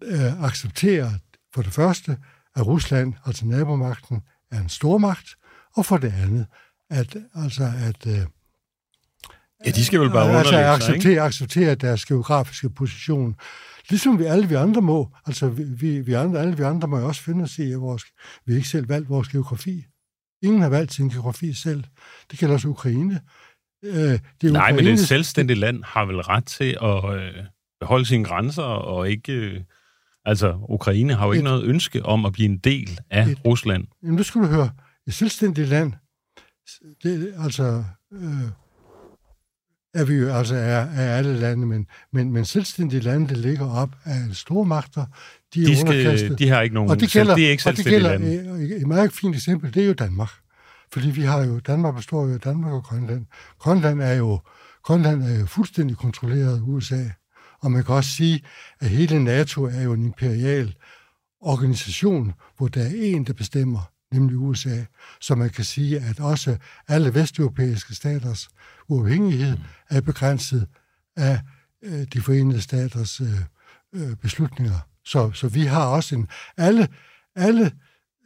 øh, 0.03 0.43
accepterer 0.43 1.11
for 1.53 1.61
det 1.61 1.73
første, 1.73 2.17
at 2.55 2.67
Rusland, 2.67 3.13
altså 3.25 3.45
nabomagten, 3.45 4.21
er 4.51 4.61
en 4.61 4.69
stormagt, 4.69 5.35
og 5.75 5.85
for 5.85 5.97
det 5.97 6.13
andet, 6.13 6.45
at, 6.89 7.15
altså 7.35 7.63
at, 7.87 8.07
øh, 8.07 8.19
Ja, 9.65 9.71
de 9.71 9.85
skal 9.85 9.99
vel 9.99 10.09
bare 10.09 10.23
altså 10.37 10.37
underlægge 10.49 10.73
at 10.73 10.83
sig, 10.83 10.95
ikke? 10.95 11.01
acceptere, 11.01 11.25
acceptere 11.25 11.75
deres 11.75 12.05
geografiske 12.05 12.69
position. 12.69 13.35
Ligesom 13.89 14.19
vi 14.19 14.23
alle 14.23 14.49
vi 14.49 14.55
andre 14.55 14.81
må. 14.81 15.11
Altså, 15.25 15.49
vi, 15.49 15.99
vi, 16.01 16.13
andre, 16.13 16.39
alle 16.39 16.57
vi 16.57 16.63
andre 16.63 16.87
må 16.87 16.99
jo 16.99 17.07
også 17.07 17.21
finde 17.21 17.43
os 17.43 17.57
i, 17.59 17.71
at 17.71 17.81
vores, 17.81 18.03
vi 18.45 18.55
ikke 18.55 18.67
selv 18.67 18.89
valgt 18.89 19.09
vores 19.09 19.27
geografi. 19.27 19.85
Ingen 20.43 20.61
har 20.61 20.69
valgt 20.69 20.93
sin 20.93 21.09
geografi 21.09 21.53
selv. 21.53 21.83
Det 22.31 22.39
gælder 22.39 22.53
også 22.55 22.67
Ukraine. 22.67 23.21
Øh, 23.85 23.93
det 24.41 24.47
er 24.47 24.51
Nej, 24.51 24.71
men 24.71 24.87
et 24.87 24.99
selvstændigt 24.99 25.59
land 25.59 25.83
har 25.83 26.05
vel 26.05 26.21
ret 26.21 26.45
til 26.45 26.77
at 26.81 27.15
øh, 27.15 27.33
beholde 27.79 28.05
sine 28.05 28.23
grænser 28.23 28.63
og 28.63 29.09
ikke... 29.09 29.33
Øh, 29.33 29.61
altså, 30.25 30.59
Ukraine 30.69 31.13
har 31.13 31.25
jo 31.25 31.31
ikke 31.31 31.39
Et- 31.41 31.43
noget 31.43 31.63
ønske 31.63 32.05
om 32.05 32.25
at 32.25 32.33
blive 32.33 32.49
en 32.49 32.57
del 32.57 32.99
af 33.09 33.27
Et- 33.27 33.37
Rusland. 33.45 33.87
Jamen, 34.03 34.15
nu 34.15 34.23
skal 34.23 34.41
du 34.41 34.47
høre. 34.47 34.69
Et 35.07 35.13
selvstændigt 35.13 35.67
land, 35.69 35.93
det, 37.03 37.33
altså, 37.37 37.83
øh, 38.13 38.49
er 39.93 40.05
vi 40.05 40.13
jo, 40.13 40.33
altså 40.33 40.55
er, 40.55 40.85
er 40.85 41.17
alle 41.17 41.39
lande, 41.39 41.65
men, 41.67 41.87
men, 42.13 42.31
men 42.31 42.45
selvstændige 42.45 42.99
lande, 42.99 43.29
der 43.29 43.35
ligger 43.35 43.71
op 43.71 43.95
af 44.05 44.19
store 44.33 44.65
magter, 44.65 45.05
de 45.53 45.63
er 45.63 45.67
De, 45.67 45.77
skal, 45.77 46.37
de 46.37 46.49
har 46.49 46.61
ikke 46.61 46.75
nogen... 46.75 46.89
og 46.89 46.99
det 46.99 47.11
selv- 47.11 47.21
gælder, 47.21 47.35
det 47.35 47.47
er 47.47 47.51
ikke 47.51 47.63
og 47.65 47.77
det 47.77 47.83
selvstændige 47.85 48.19
gælder 48.19 48.43
lande. 48.49 48.73
øh, 48.73 48.81
et 48.81 48.87
meget 48.87 49.13
fint 49.13 49.35
eksempel, 49.35 49.73
det 49.73 49.83
er 49.83 49.87
jo 49.87 49.93
Danmark. 49.93 50.29
Fordi 50.93 51.09
vi 51.09 51.21
har 51.21 51.45
jo, 51.45 51.59
Danmark 51.59 51.95
består 51.95 52.27
jo 52.27 52.33
af 52.33 52.39
Danmark 52.39 52.73
og 52.73 52.83
Grønland. 52.83 53.25
Grønland 53.59 54.01
er 54.01 54.13
jo, 54.13 54.39
Grønland 54.83 55.23
er 55.23 55.39
jo 55.39 55.45
fuldstændig 55.45 55.97
kontrolleret 55.97 56.57
af 56.57 56.61
USA. 56.63 57.03
Og 57.61 57.71
man 57.71 57.83
kan 57.83 57.95
også 57.95 58.09
sige, 58.09 58.43
at 58.79 58.89
hele 58.89 59.23
NATO 59.23 59.63
er 59.63 59.81
jo 59.81 59.93
en 59.93 60.03
imperial 60.03 60.75
organisation, 61.41 62.33
hvor 62.57 62.67
der 62.67 62.83
er 62.83 62.91
en, 62.95 63.23
der 63.23 63.33
bestemmer, 63.33 63.91
nemlig 64.13 64.37
USA. 64.37 64.83
Så 65.21 65.35
man 65.35 65.49
kan 65.49 65.63
sige, 65.63 65.99
at 65.99 66.19
også 66.19 66.57
alle 66.87 67.13
vesteuropæiske 67.13 67.95
staters 67.95 68.49
uafhængighed 68.87 69.57
er 69.89 70.01
begrænset 70.01 70.67
af 71.15 71.39
øh, 71.83 72.05
de 72.13 72.21
forenede 72.21 72.61
staters 72.61 73.21
øh, 73.21 73.41
øh, 73.93 74.15
beslutninger. 74.15 74.79
Så, 75.05 75.31
så 75.31 75.47
vi 75.47 75.61
har 75.61 75.85
også 75.85 76.15
en... 76.15 76.27
Alle, 76.57 76.87
alle 77.35 77.71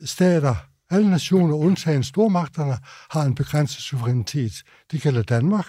stater, 0.05 0.55
alle 0.89 1.09
nationer, 1.09 1.55
undtagen 1.55 2.03
stormagterne, 2.03 2.77
har 3.11 3.23
en 3.23 3.36
begrænset 3.36 3.82
suverænitet. 3.82 4.63
Det 4.91 5.01
gælder 5.01 5.23
Danmark, 5.23 5.65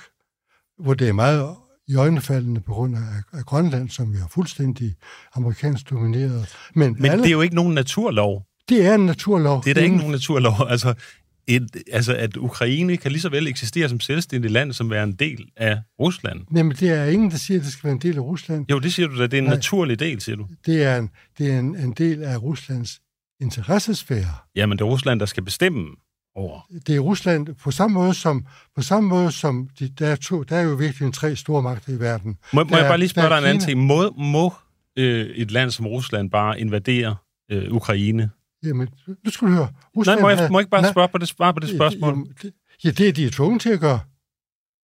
hvor 0.78 0.94
det 0.94 1.08
er 1.08 1.12
meget 1.12 1.56
i 1.88 1.94
øjnefaldende 1.94 2.60
på 2.60 2.72
grund 2.72 2.96
af, 2.96 3.38
af 3.38 3.44
Grønland, 3.44 3.88
som 3.88 4.12
jo 4.12 4.22
er 4.24 4.28
fuldstændig 4.28 4.94
amerikansk 5.34 5.90
domineret. 5.90 6.56
Men, 6.74 6.96
Men 6.98 7.10
alle, 7.10 7.22
det 7.22 7.28
er 7.28 7.32
jo 7.32 7.40
ikke 7.40 7.54
nogen 7.54 7.74
naturlov. 7.74 8.46
Det 8.68 8.86
er 8.86 8.94
en 8.94 9.06
naturlov. 9.06 9.64
Det 9.64 9.70
er 9.70 9.74
da 9.74 9.80
ikke 9.80 9.96
nogen 9.96 10.12
naturlov. 10.12 10.54
Altså, 10.70 10.94
et, 11.46 11.76
altså, 11.92 12.14
at 12.14 12.36
Ukraine 12.36 12.96
kan 12.96 13.12
lige 13.12 13.20
så 13.22 13.28
vel 13.28 13.46
eksistere 13.46 13.88
som 13.88 14.00
selvstændigt 14.00 14.52
land, 14.52 14.72
som 14.72 14.90
være 14.90 15.04
en 15.04 15.12
del 15.12 15.48
af 15.56 15.78
Rusland. 16.00 16.40
Jamen, 16.56 16.76
det 16.80 16.88
er 16.90 17.04
ingen, 17.04 17.30
der 17.30 17.36
siger, 17.36 17.58
at 17.58 17.64
det 17.64 17.72
skal 17.72 17.84
være 17.84 17.92
en 17.92 17.98
del 18.00 18.16
af 18.16 18.20
Rusland. 18.20 18.66
Jo, 18.70 18.78
det 18.78 18.92
siger 18.92 19.08
du 19.08 19.18
da. 19.18 19.22
Det 19.22 19.34
er 19.34 19.38
en 19.38 19.44
Nej. 19.44 19.54
naturlig 19.54 19.98
del, 20.00 20.20
siger 20.20 20.36
du. 20.36 20.46
Det 20.66 20.82
er 20.84 20.96
en, 20.98 21.10
det 21.38 21.52
er 21.52 21.58
en, 21.58 21.76
en 21.76 21.92
del 21.92 22.22
af 22.22 22.42
Ruslands 22.42 23.00
interessesfære. 23.40 24.34
Jamen, 24.56 24.78
det 24.78 24.84
er 24.84 24.88
Rusland, 24.88 25.20
der 25.20 25.26
skal 25.26 25.42
bestemme 25.42 25.86
over. 26.34 26.60
det 26.86 26.94
er 26.96 27.00
Rusland 27.00 27.46
på 27.62 27.70
samme 27.70 27.94
måde 27.94 28.14
som, 28.14 28.46
på 28.76 28.82
samme 28.82 29.08
måde 29.08 29.32
som 29.32 29.68
de, 29.78 29.88
der, 29.88 30.06
er 30.08 30.16
to, 30.16 30.42
der 30.42 30.56
er 30.56 30.62
jo 30.62 30.74
virkelig 30.74 31.06
en 31.06 31.12
tre 31.12 31.36
store 31.36 31.62
magter 31.62 31.92
i 31.92 32.00
verden. 32.00 32.36
Må, 32.52 32.64
må 32.64 32.70
Der 32.70 32.76
jeg 32.76 32.84
er- 32.84 32.90
bare 32.90 32.98
lige 32.98 33.08
spørge 33.08 33.28
dig 33.28 33.38
en 33.38 33.44
anden 33.44 33.60
ting? 33.64 33.80
Må, 33.80 34.10
må 34.18 34.52
øh, 34.98 35.26
et 35.26 35.50
land 35.50 35.70
som 35.70 35.86
Rusland 35.86 36.30
bare 36.30 36.60
invadere 36.60 37.16
øh, 37.50 37.72
Ukraine? 37.72 38.30
Jamen, 38.64 38.88
nu 39.24 39.30
skal 39.30 39.48
du 39.48 39.52
høre. 39.52 39.62
Nej, 39.64 39.72
Rusland 39.96 40.20
må 40.20 40.28
jeg, 40.28 40.48
må 40.50 40.58
jeg 40.58 40.62
ikke 40.62 40.70
bare 40.70 40.82
Nej, 40.82 40.90
spørge 40.92 41.08
på 41.08 41.18
det, 41.18 41.28
svare 41.28 41.54
på 41.54 41.60
det 41.60 41.68
spørgsmål? 41.68 42.10
Jamen, 42.10 42.26
det, 42.42 42.52
ja, 42.84 42.90
det 42.90 43.08
er 43.08 43.12
de 43.12 43.26
er 43.26 43.30
tvunget 43.30 43.62
til 43.62 43.68
at 43.70 43.80
gøre, 43.80 44.00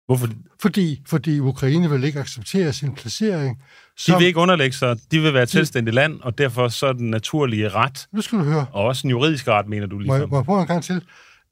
Hvorfor? 0.07 0.29
fordi, 0.63 1.03
fordi 1.07 1.41
Ukraine 1.41 1.91
vil 1.91 2.05
ikke 2.05 2.21
acceptere 2.21 2.73
sin 2.73 2.95
placering. 2.95 3.59
De 3.59 3.63
Som, 4.03 4.19
vil 4.19 4.27
ikke 4.27 4.39
underlægge 4.41 4.77
sig. 4.77 4.97
De 5.11 5.21
vil 5.21 5.35
være 5.35 5.43
et 5.43 5.51
selvstændigt 5.51 5.95
land, 5.95 6.21
og 6.21 6.39
derfor 6.39 6.69
så 6.69 6.87
er 6.87 6.93
den 6.93 7.11
naturlige 7.11 7.69
ret, 7.69 8.07
Nu 8.13 8.21
skal 8.21 8.39
du 8.39 8.45
høre. 8.45 8.67
og 8.73 8.85
også 8.85 9.07
en 9.07 9.11
juridisk 9.11 9.49
ret, 9.49 9.69
mener 9.69 9.87
du 9.87 9.97
Må 9.97 10.15
jeg, 10.15 10.21
lige 10.21 10.31
må 10.31 10.37
jeg 10.37 10.45
prøve 10.45 10.61
en 10.61 10.67
gang 10.67 10.83
til? 10.85 11.03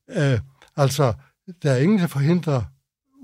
Uh, 0.08 0.38
altså, 0.76 1.12
der 1.62 1.70
er 1.72 1.78
ingen, 1.78 1.98
der 1.98 2.06
forhindrer 2.06 2.62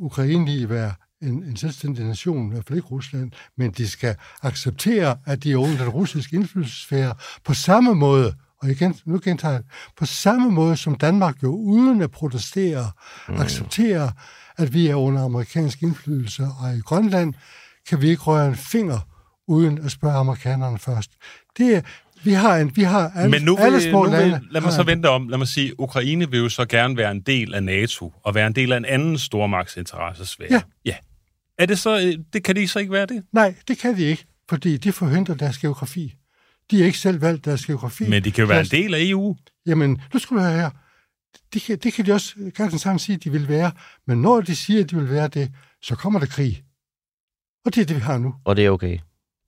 Ukraine 0.00 0.54
i 0.54 0.62
at 0.62 0.70
være 0.70 0.92
en, 1.22 1.44
en 1.44 1.56
selvstændig 1.56 2.04
nation, 2.04 2.46
i 2.46 2.52
hvert 2.52 2.64
fald 2.64 2.78
ikke 2.78 2.88
Rusland, 2.88 3.30
men 3.56 3.70
de 3.70 3.88
skal 3.88 4.16
acceptere, 4.42 5.18
at 5.26 5.42
de 5.44 5.52
er 5.52 5.56
under 5.56 5.78
den 5.78 5.88
russiske 5.88 6.36
indflydelsesfære 6.36 7.14
på 7.44 7.54
samme 7.54 7.94
måde, 7.94 8.34
og 8.62 8.70
igen, 8.70 8.94
nu 9.04 9.20
gentager 9.24 9.52
jeg, 9.52 9.62
på 9.96 10.06
samme 10.06 10.50
måde 10.50 10.76
som 10.76 10.94
Danmark 10.94 11.42
jo 11.42 11.48
uden 11.54 12.02
at 12.02 12.10
protestere, 12.10 12.90
mm. 13.28 13.34
accepterer, 13.34 14.10
at 14.58 14.74
vi 14.74 14.86
er 14.86 14.94
under 14.94 15.24
amerikansk 15.24 15.82
indflydelse, 15.82 16.42
og 16.42 16.76
i 16.76 16.80
Grønland 16.80 17.34
kan 17.88 18.00
vi 18.00 18.08
ikke 18.08 18.22
røre 18.22 18.46
en 18.48 18.56
finger, 18.56 18.98
uden 19.48 19.78
at 19.84 19.90
spørge 19.90 20.14
amerikanerne 20.14 20.78
først. 20.78 21.10
Det 21.58 21.76
er, 21.76 21.80
vi 22.24 22.32
har, 22.32 22.56
en, 22.56 22.76
vi 22.76 22.82
har 22.82 23.12
alle, 23.16 23.30
Men 23.30 23.42
nu 23.42 23.56
alle 23.56 23.78
vil, 23.78 23.90
små 23.90 24.04
nu 24.04 24.10
lande... 24.10 24.24
vil, 24.24 24.40
lad 24.50 24.60
mig 24.60 24.72
så 24.72 24.80
en- 24.80 24.86
vente 24.86 25.08
om. 25.08 25.28
Lad 25.28 25.38
mig 25.38 25.48
sige, 25.48 25.80
Ukraine 25.80 26.30
vil 26.30 26.40
jo 26.40 26.48
så 26.48 26.64
gerne 26.64 26.96
være 26.96 27.10
en 27.10 27.20
del 27.20 27.54
af 27.54 27.62
NATO, 27.62 28.12
og 28.24 28.34
være 28.34 28.46
en 28.46 28.54
del 28.54 28.72
af 28.72 28.76
en 28.76 28.84
anden 28.84 29.18
stormagtsinteressesfære. 29.18 30.48
Ja. 30.50 30.60
ja. 30.84 30.94
Er 31.58 31.66
det 31.66 31.78
så, 31.78 31.98
øh, 32.00 32.14
det 32.32 32.44
kan 32.44 32.56
de 32.56 32.68
så 32.68 32.78
ikke 32.78 32.92
være 32.92 33.06
det? 33.06 33.22
Nej, 33.32 33.54
det 33.68 33.78
kan 33.78 33.96
de 33.96 34.02
ikke, 34.02 34.24
fordi 34.48 34.76
det 34.76 34.94
forhindrer 34.94 35.34
deres 35.34 35.58
geografi. 35.58 36.14
De 36.70 36.78
har 36.78 36.84
ikke 36.86 36.98
selv 36.98 37.20
valgt 37.20 37.44
deres 37.44 37.66
geografi. 37.66 38.08
Men 38.08 38.24
de 38.24 38.30
kan 38.32 38.42
jo 38.42 38.48
være 38.48 38.60
en 38.60 38.66
del 38.66 38.94
af 38.94 38.98
EU. 39.02 39.36
Jamen, 39.66 40.02
nu 40.12 40.18
skal 40.18 40.36
du 40.36 40.42
høre 40.42 40.52
her. 40.52 40.70
Det 41.54 41.62
kan, 41.62 41.78
det 41.78 41.92
kan 41.92 42.06
de 42.06 42.12
også 42.12 42.34
ganske 42.54 42.78
sammen 42.78 42.98
sige, 42.98 43.16
at 43.16 43.24
de 43.24 43.32
vil 43.32 43.48
være. 43.48 43.72
Men 44.06 44.22
når 44.22 44.40
de 44.40 44.56
siger, 44.56 44.84
at 44.84 44.90
de 44.90 44.96
vil 44.96 45.10
være 45.10 45.28
det, 45.28 45.52
så 45.82 45.94
kommer 45.96 46.20
der 46.20 46.26
krig. 46.26 46.62
Og 47.66 47.74
det 47.74 47.80
er 47.80 47.84
det, 47.84 47.96
vi 47.96 48.00
har 48.00 48.18
nu. 48.18 48.34
Og 48.44 48.56
det 48.56 48.66
er 48.66 48.70
okay. 48.70 48.98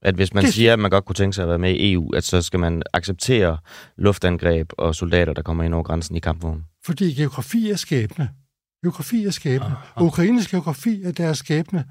At 0.02 0.14
hvis 0.14 0.34
man 0.34 0.42
Det- 0.42 0.46
det... 0.48 0.54
siger, 0.54 0.72
at 0.72 0.78
man 0.78 0.90
godt 0.90 1.04
kunne 1.04 1.14
tænke 1.14 1.34
sig 1.34 1.42
at 1.42 1.48
være 1.48 1.58
med 1.58 1.70
i 1.74 1.92
EU, 1.92 2.10
at 2.14 2.24
så 2.24 2.42
skal 2.42 2.60
man 2.60 2.82
acceptere 2.92 3.58
luftangreb 3.98 4.70
og 4.78 4.94
soldater, 4.94 5.32
der 5.32 5.42
kommer 5.42 5.64
ind 5.64 5.74
over 5.74 5.82
grænsen 5.82 6.16
i 6.16 6.20
kampvognen. 6.20 6.64
Fordi 6.84 7.14
geografi 7.14 7.70
er 7.70 7.76
skæbne. 7.76 8.30
Geografi 8.84 9.24
er 9.26 9.30
skæbne. 9.30 9.74
Og 9.94 10.04
Ukraines 10.06 10.48
geografi 10.48 11.02
er 11.02 11.12
deres 11.12 11.38
skæbne. 11.38 11.84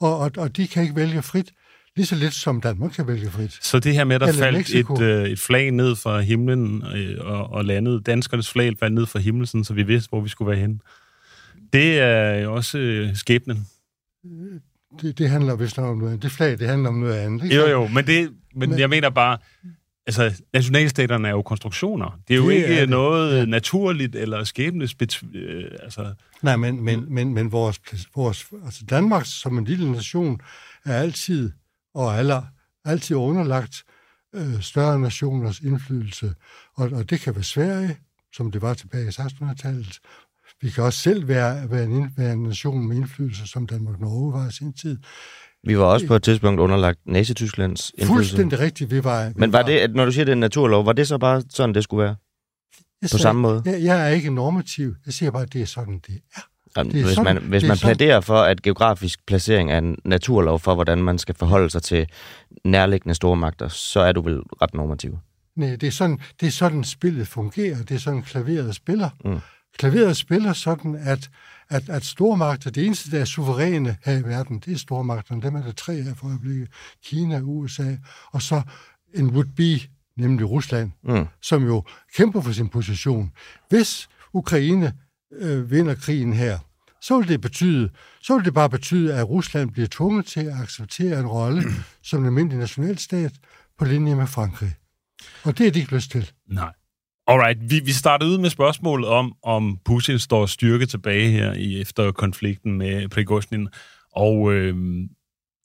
Og, 0.00 0.18
og, 0.18 0.30
og 0.36 0.56
de 0.56 0.68
kan 0.68 0.82
ikke 0.82 0.96
vælge 0.96 1.22
frit, 1.22 1.52
lige 1.98 2.06
så 2.06 2.14
lidt 2.16 2.34
som 2.34 2.60
Danmark 2.60 2.90
kan 2.90 3.06
vælge 3.06 3.30
frit. 3.30 3.58
Så 3.64 3.78
det 3.78 3.94
her 3.94 4.04
med, 4.04 4.14
at 4.14 4.20
der 4.20 4.26
Eller 4.26 4.42
faldt 4.42 4.58
Mexico. 4.58 4.94
et, 4.94 5.00
øh, 5.00 5.28
et 5.28 5.38
flag 5.38 5.70
ned 5.70 5.96
fra 5.96 6.20
himlen 6.20 6.82
øh, 6.96 7.16
og, 7.20 7.50
og 7.52 7.64
landede, 7.64 8.00
danskernes 8.00 8.50
flag 8.50 8.72
faldt 8.80 8.94
ned 8.94 9.06
fra 9.06 9.18
himlen, 9.18 9.46
sådan, 9.46 9.64
så 9.64 9.74
vi 9.74 9.82
vidste, 9.82 10.08
hvor 10.08 10.20
vi 10.20 10.28
skulle 10.28 10.50
være 10.50 10.60
henne. 10.60 10.78
Det 11.72 11.98
er 12.00 12.34
jo 12.34 12.54
også 12.54 12.78
øh, 12.78 13.16
skæbnen. 13.16 13.66
Det, 15.02 15.18
det 15.18 15.30
handler 15.30 15.56
vist 15.56 15.78
om 15.78 15.98
noget 15.98 16.10
andet. 16.10 16.22
Det 16.22 16.32
flag, 16.32 16.58
det 16.58 16.68
handler 16.68 16.88
om 16.88 16.94
noget 16.94 17.14
andet. 17.14 17.44
Ikke? 17.44 17.56
Jo, 17.56 17.66
jo, 17.66 17.86
men, 17.86 18.06
det, 18.06 18.30
men, 18.54 18.70
Men- 18.70 18.78
jeg 18.78 18.88
mener 18.90 19.10
bare, 19.10 19.38
altså, 20.06 20.42
nationalstaterne 20.52 21.28
er 21.28 21.32
jo 21.32 21.42
konstruktioner. 21.42 22.18
Det 22.28 22.34
er 22.34 22.38
jo 22.38 22.48
Det 22.50 22.54
ikke 22.54 22.66
er 22.66 22.80
det. 22.80 22.88
noget 22.88 23.38
Ja. 23.38 23.44
naturligt 23.44 24.16
eller 24.16 24.44
skæbnesbet... 24.44 25.22
Øh, 25.34 25.64
altså, 25.82 26.14
Nej, 26.42 26.56
men, 26.56 26.84
men, 26.84 27.14
men, 27.14 27.34
men 27.34 27.52
vores, 27.52 27.80
vores, 28.16 28.46
altså 28.64 28.84
Danmark 28.90 29.26
som 29.26 29.58
en 29.58 29.64
lille 29.64 29.92
nation 29.92 30.40
er 30.84 30.94
altid, 30.98 31.50
og 31.94 32.18
alle, 32.18 32.42
altid 32.84 33.16
underlagt 33.16 33.84
øh, 34.34 34.60
større 34.60 35.00
nationers 35.00 35.60
indflydelse. 35.60 36.34
Og, 36.76 36.90
og 36.92 37.10
det 37.10 37.20
kan 37.20 37.34
være 37.34 37.44
Sverige, 37.44 37.96
som 38.32 38.50
det 38.50 38.62
var 38.62 38.74
tilbage 38.74 39.04
i 39.04 39.08
1600-tallet. 39.08 39.98
Vi 40.60 40.70
kan 40.70 40.84
også 40.84 40.98
selv 40.98 41.28
være, 41.28 41.70
være, 41.70 41.84
en, 41.84 42.10
være 42.16 42.32
en 42.32 42.42
nation 42.42 42.88
med 42.88 42.96
indflydelse, 42.96 43.46
som 43.46 43.66
Danmark-Norge 43.66 44.32
var 44.32 44.48
i 44.48 44.52
sin 44.52 44.72
tid. 44.72 44.98
Vi 45.64 45.78
var 45.78 45.84
også 45.84 46.06
på 46.06 46.14
et 46.14 46.22
tidspunkt 46.22 46.60
underlagt 46.60 46.98
Nazi-Tysklands 47.06 47.90
indflydelse. 47.90 48.06
Fuldstændig 48.06 48.58
rigtigt, 48.58 48.90
vi 48.90 49.04
var... 49.04 49.28
vi 49.28 49.34
Men 49.36 49.52
var 49.52 49.62
det, 49.62 49.78
at 49.78 49.94
når 49.94 50.04
du 50.04 50.12
siger, 50.12 50.24
det 50.24 50.32
er 50.32 50.36
en 50.36 50.40
naturlov, 50.40 50.86
var 50.86 50.92
det 50.92 51.08
så 51.08 51.18
bare 51.18 51.42
sådan, 51.50 51.74
det 51.74 51.84
skulle 51.84 52.04
være? 52.04 52.16
jeg 53.02 53.10
på 53.12 53.18
samme 53.18 53.42
måde? 53.42 53.62
Jeg, 53.64 53.82
jeg 53.82 54.04
er 54.04 54.08
ikke 54.08 54.30
normativ. 54.30 54.94
Jeg 55.06 55.14
siger 55.14 55.30
bare, 55.30 55.42
at 55.42 55.52
det 55.52 55.62
er 55.62 55.66
sådan, 55.66 56.00
det 56.06 56.20
er. 56.36 56.40
Jamen, 56.76 56.92
Det 56.92 57.04
hvis 57.04 57.14
sådan- 57.14 57.34
man, 57.34 57.42
hvis 57.44 57.64
man 57.64 57.76
sådan- 57.76 57.96
pladerer 57.96 58.20
for, 58.20 58.38
at 58.38 58.62
geografisk 58.62 59.26
placering 59.26 59.72
er 59.72 59.78
en 59.78 59.96
naturlov 60.04 60.58
for, 60.58 60.74
hvordan 60.74 60.98
man 60.98 61.18
skal 61.18 61.34
forholde 61.34 61.70
sig 61.70 61.82
til 61.82 62.06
nærliggende 62.64 63.14
stormagter, 63.14 63.68
så 63.68 64.00
er 64.00 64.12
du 64.12 64.20
vel 64.22 64.38
ret 64.62 64.74
normativ. 64.74 65.18
Nej, 65.56 65.76
det 65.76 65.86
er 65.86 65.90
sådan, 65.90 66.18
det 66.40 66.46
er 66.46 66.50
sådan 66.50 66.84
spillet 66.84 67.28
fungerer. 67.28 67.76
Det 67.76 67.90
er 67.90 67.98
sådan, 67.98 68.22
klaveret 68.22 68.74
spiller. 68.74 69.10
Mm. 69.24 69.38
klaveret 69.78 70.16
spiller 70.16 70.52
sådan, 70.52 70.94
at, 71.04 71.30
at, 71.68 71.88
at 71.88 72.04
stormagter, 72.04 72.70
det 72.70 72.86
eneste, 72.86 73.10
der 73.10 73.20
er 73.20 73.24
suveræne 73.24 73.96
her 74.04 74.18
i 74.18 74.22
verden, 74.22 74.58
det 74.64 74.72
er 74.72 74.78
stormagterne. 74.78 75.42
Dem 75.42 75.54
er 75.54 75.62
der 75.62 75.72
tre 75.72 76.02
her 76.02 76.14
for 76.14 76.26
øjeblikket. 76.28 76.68
Kina, 77.04 77.40
USA, 77.40 77.96
og 78.32 78.42
så 78.42 78.62
en 79.14 79.30
would-be, 79.30 79.80
nemlig 80.16 80.50
Rusland, 80.50 80.90
Mm. 81.04 81.26
som 81.42 81.66
jo 81.66 81.82
kæmper 82.16 82.40
for 82.40 82.52
sin 82.52 82.68
position. 82.68 83.32
Hvis 83.68 84.08
Ukraine 84.32 84.92
øh, 85.32 85.70
vinder 85.70 85.94
krigen 85.94 86.32
her, 86.32 86.58
så 87.00 87.18
vil 87.18 87.28
det 87.28 87.40
betyde, 87.40 87.90
så 88.22 88.36
vil 88.36 88.44
det 88.44 88.54
bare 88.54 88.70
betyde, 88.70 89.14
at 89.14 89.28
Rusland 89.28 89.70
bliver 89.70 89.88
tvunget 89.90 90.26
til 90.26 90.40
at 90.40 90.60
acceptere 90.60 91.20
en 91.20 91.26
rolle 91.26 91.62
som 92.02 92.20
en 92.20 92.26
almindelig 92.26 92.58
nationalstat 92.58 93.32
på 93.78 93.84
linje 93.84 94.14
med 94.14 94.26
Frankrig. 94.26 94.74
Og 95.44 95.58
det 95.58 95.66
er 95.66 95.70
de 95.70 95.78
ikke 95.78 95.94
lyst 95.94 96.10
til. 96.10 96.30
Nej. 96.50 96.72
Alright, 97.26 97.70
vi, 97.70 97.80
vi 97.84 97.92
startede 97.92 98.30
ud 98.30 98.38
med 98.38 98.50
spørgsmålet 98.50 99.08
om, 99.08 99.32
om 99.42 99.78
Putin 99.84 100.18
står 100.18 100.46
styrke 100.46 100.86
tilbage 100.86 101.30
her 101.30 101.52
i 101.52 101.80
efter 101.80 102.12
konflikten 102.12 102.78
med 102.78 103.08
Prigozhin. 103.08 103.68
Og 104.12 104.52
øh, 104.52 104.74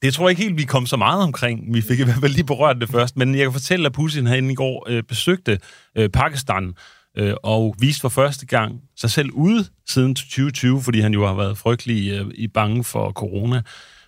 det 0.01 0.13
tror 0.13 0.25
jeg 0.25 0.29
ikke 0.29 0.41
helt, 0.41 0.57
vi 0.57 0.63
kom 0.63 0.85
så 0.85 0.97
meget 0.97 1.23
omkring. 1.23 1.73
Vi 1.73 1.81
fik 1.81 1.99
i 1.99 2.03
hvert 2.03 2.19
fald 2.21 2.33
lige 2.33 2.45
berørt 2.45 2.81
det 2.81 2.89
først. 2.89 3.17
Men 3.17 3.35
jeg 3.35 3.45
kan 3.45 3.53
fortælle, 3.53 3.85
at 3.85 3.93
Putin 3.93 4.27
herinde 4.27 4.51
i 4.51 4.55
går 4.55 4.89
øh, 4.89 5.03
besøgte 5.03 5.59
øh, 5.97 6.09
Pakistan 6.09 6.73
øh, 7.17 7.33
og 7.43 7.75
viste 7.79 8.01
for 8.01 8.09
første 8.09 8.45
gang 8.45 8.81
sig 8.97 9.09
selv 9.09 9.31
ude 9.31 9.65
siden 9.87 10.15
2020, 10.15 10.81
fordi 10.81 10.99
han 10.99 11.13
jo 11.13 11.27
har 11.27 11.33
været 11.33 11.57
frygtelig 11.57 12.11
øh, 12.11 12.25
i 12.35 12.47
bange 12.47 12.83
for 12.83 13.11
corona. 13.11 13.61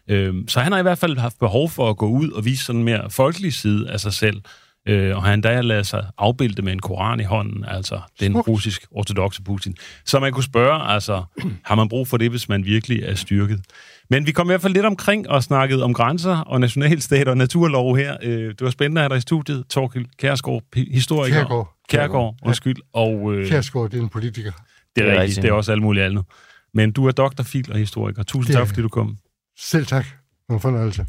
Øh, 0.07 0.33
så 0.47 0.59
han 0.59 0.71
har 0.71 0.79
i 0.79 0.81
hvert 0.81 0.97
fald 0.97 1.17
haft 1.17 1.39
behov 1.39 1.69
for 1.69 1.89
at 1.89 1.97
gå 1.97 2.07
ud 2.07 2.29
og 2.31 2.45
vise 2.45 2.65
sådan 2.65 2.83
mere 2.83 3.09
folkelig 3.09 3.53
side 3.53 3.89
af 3.89 3.99
sig 3.99 4.13
selv. 4.13 4.41
Øh, 4.87 5.15
og 5.15 5.23
han 5.23 5.33
endda 5.33 5.61
ladet 5.61 5.87
sig 5.87 6.05
afbilde 6.17 6.61
med 6.61 6.73
en 6.73 6.79
koran 6.79 7.19
i 7.19 7.23
hånden, 7.23 7.65
altså 7.67 8.01
den 8.19 8.31
Smukt. 8.31 8.47
russisk 8.47 8.85
ortodoxe 8.91 9.41
Putin. 9.43 9.75
Så 10.05 10.19
man 10.19 10.31
kunne 10.31 10.43
spørge, 10.43 10.93
altså, 10.93 11.23
har 11.65 11.75
man 11.75 11.89
brug 11.89 12.07
for 12.07 12.17
det, 12.17 12.29
hvis 12.29 12.49
man 12.49 12.65
virkelig 12.65 13.03
er 13.03 13.15
styrket? 13.15 13.61
Men 14.09 14.25
vi 14.25 14.31
kom 14.31 14.47
i 14.47 14.49
hvert 14.49 14.61
fald 14.61 14.73
lidt 14.73 14.85
omkring 14.85 15.29
og 15.29 15.43
snakkede 15.43 15.83
om 15.83 15.93
grænser 15.93 16.37
og 16.37 16.59
nationalstat 16.59 17.27
og 17.27 17.37
naturlov 17.37 17.97
her. 17.97 18.17
Øh, 18.23 18.47
det 18.49 18.61
var 18.61 18.69
spændende 18.69 19.01
at 19.01 19.03
have 19.03 19.09
dig 19.09 19.17
i 19.17 19.21
studiet, 19.21 19.65
Torkild 19.69 20.05
Kærsgaard, 20.19 20.61
hi- 20.75 20.93
historiker. 20.93 21.33
Kjærgaard. 21.35 21.73
Kærgaard, 21.89 22.35
undskyld. 22.45 22.75
Og 22.93 23.33
øh, 23.33 23.47
Kjærsgaard, 23.47 23.89
det 23.89 23.97
er 23.97 24.01
en 24.03 24.09
politiker. 24.09 24.51
det 24.95 25.01
er 25.01 25.05
Det 25.05 25.17
er 25.17 25.21
rigtigt, 25.21 25.41
det 25.41 25.49
er 25.49 25.53
også 25.53 25.71
alt 25.71 25.81
muligt 25.81 26.05
andet. 26.05 26.23
Men 26.73 26.91
du 26.91 27.07
er 27.07 27.11
doktor, 27.11 27.43
fil 27.43 27.71
og 27.71 27.77
historiker. 27.77 28.23
Tusind 28.23 28.53
Det 28.53 28.59
tak, 28.59 28.67
fordi 28.67 28.81
du 28.81 28.89
kom. 28.89 29.17
Selv 29.59 29.85
tak. 29.85 30.05
En 30.51 30.59
fornøjelse. 30.59 31.05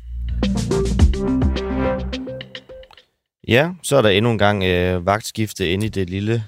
Ja, 3.48 3.70
så 3.82 3.96
er 3.96 4.02
der 4.02 4.08
endnu 4.08 4.30
en 4.30 4.38
gang 4.38 4.64
øh, 4.64 5.06
vagtskifte 5.06 5.70
inde 5.70 5.86
i 5.86 5.88
det 5.88 6.10
lille, 6.10 6.44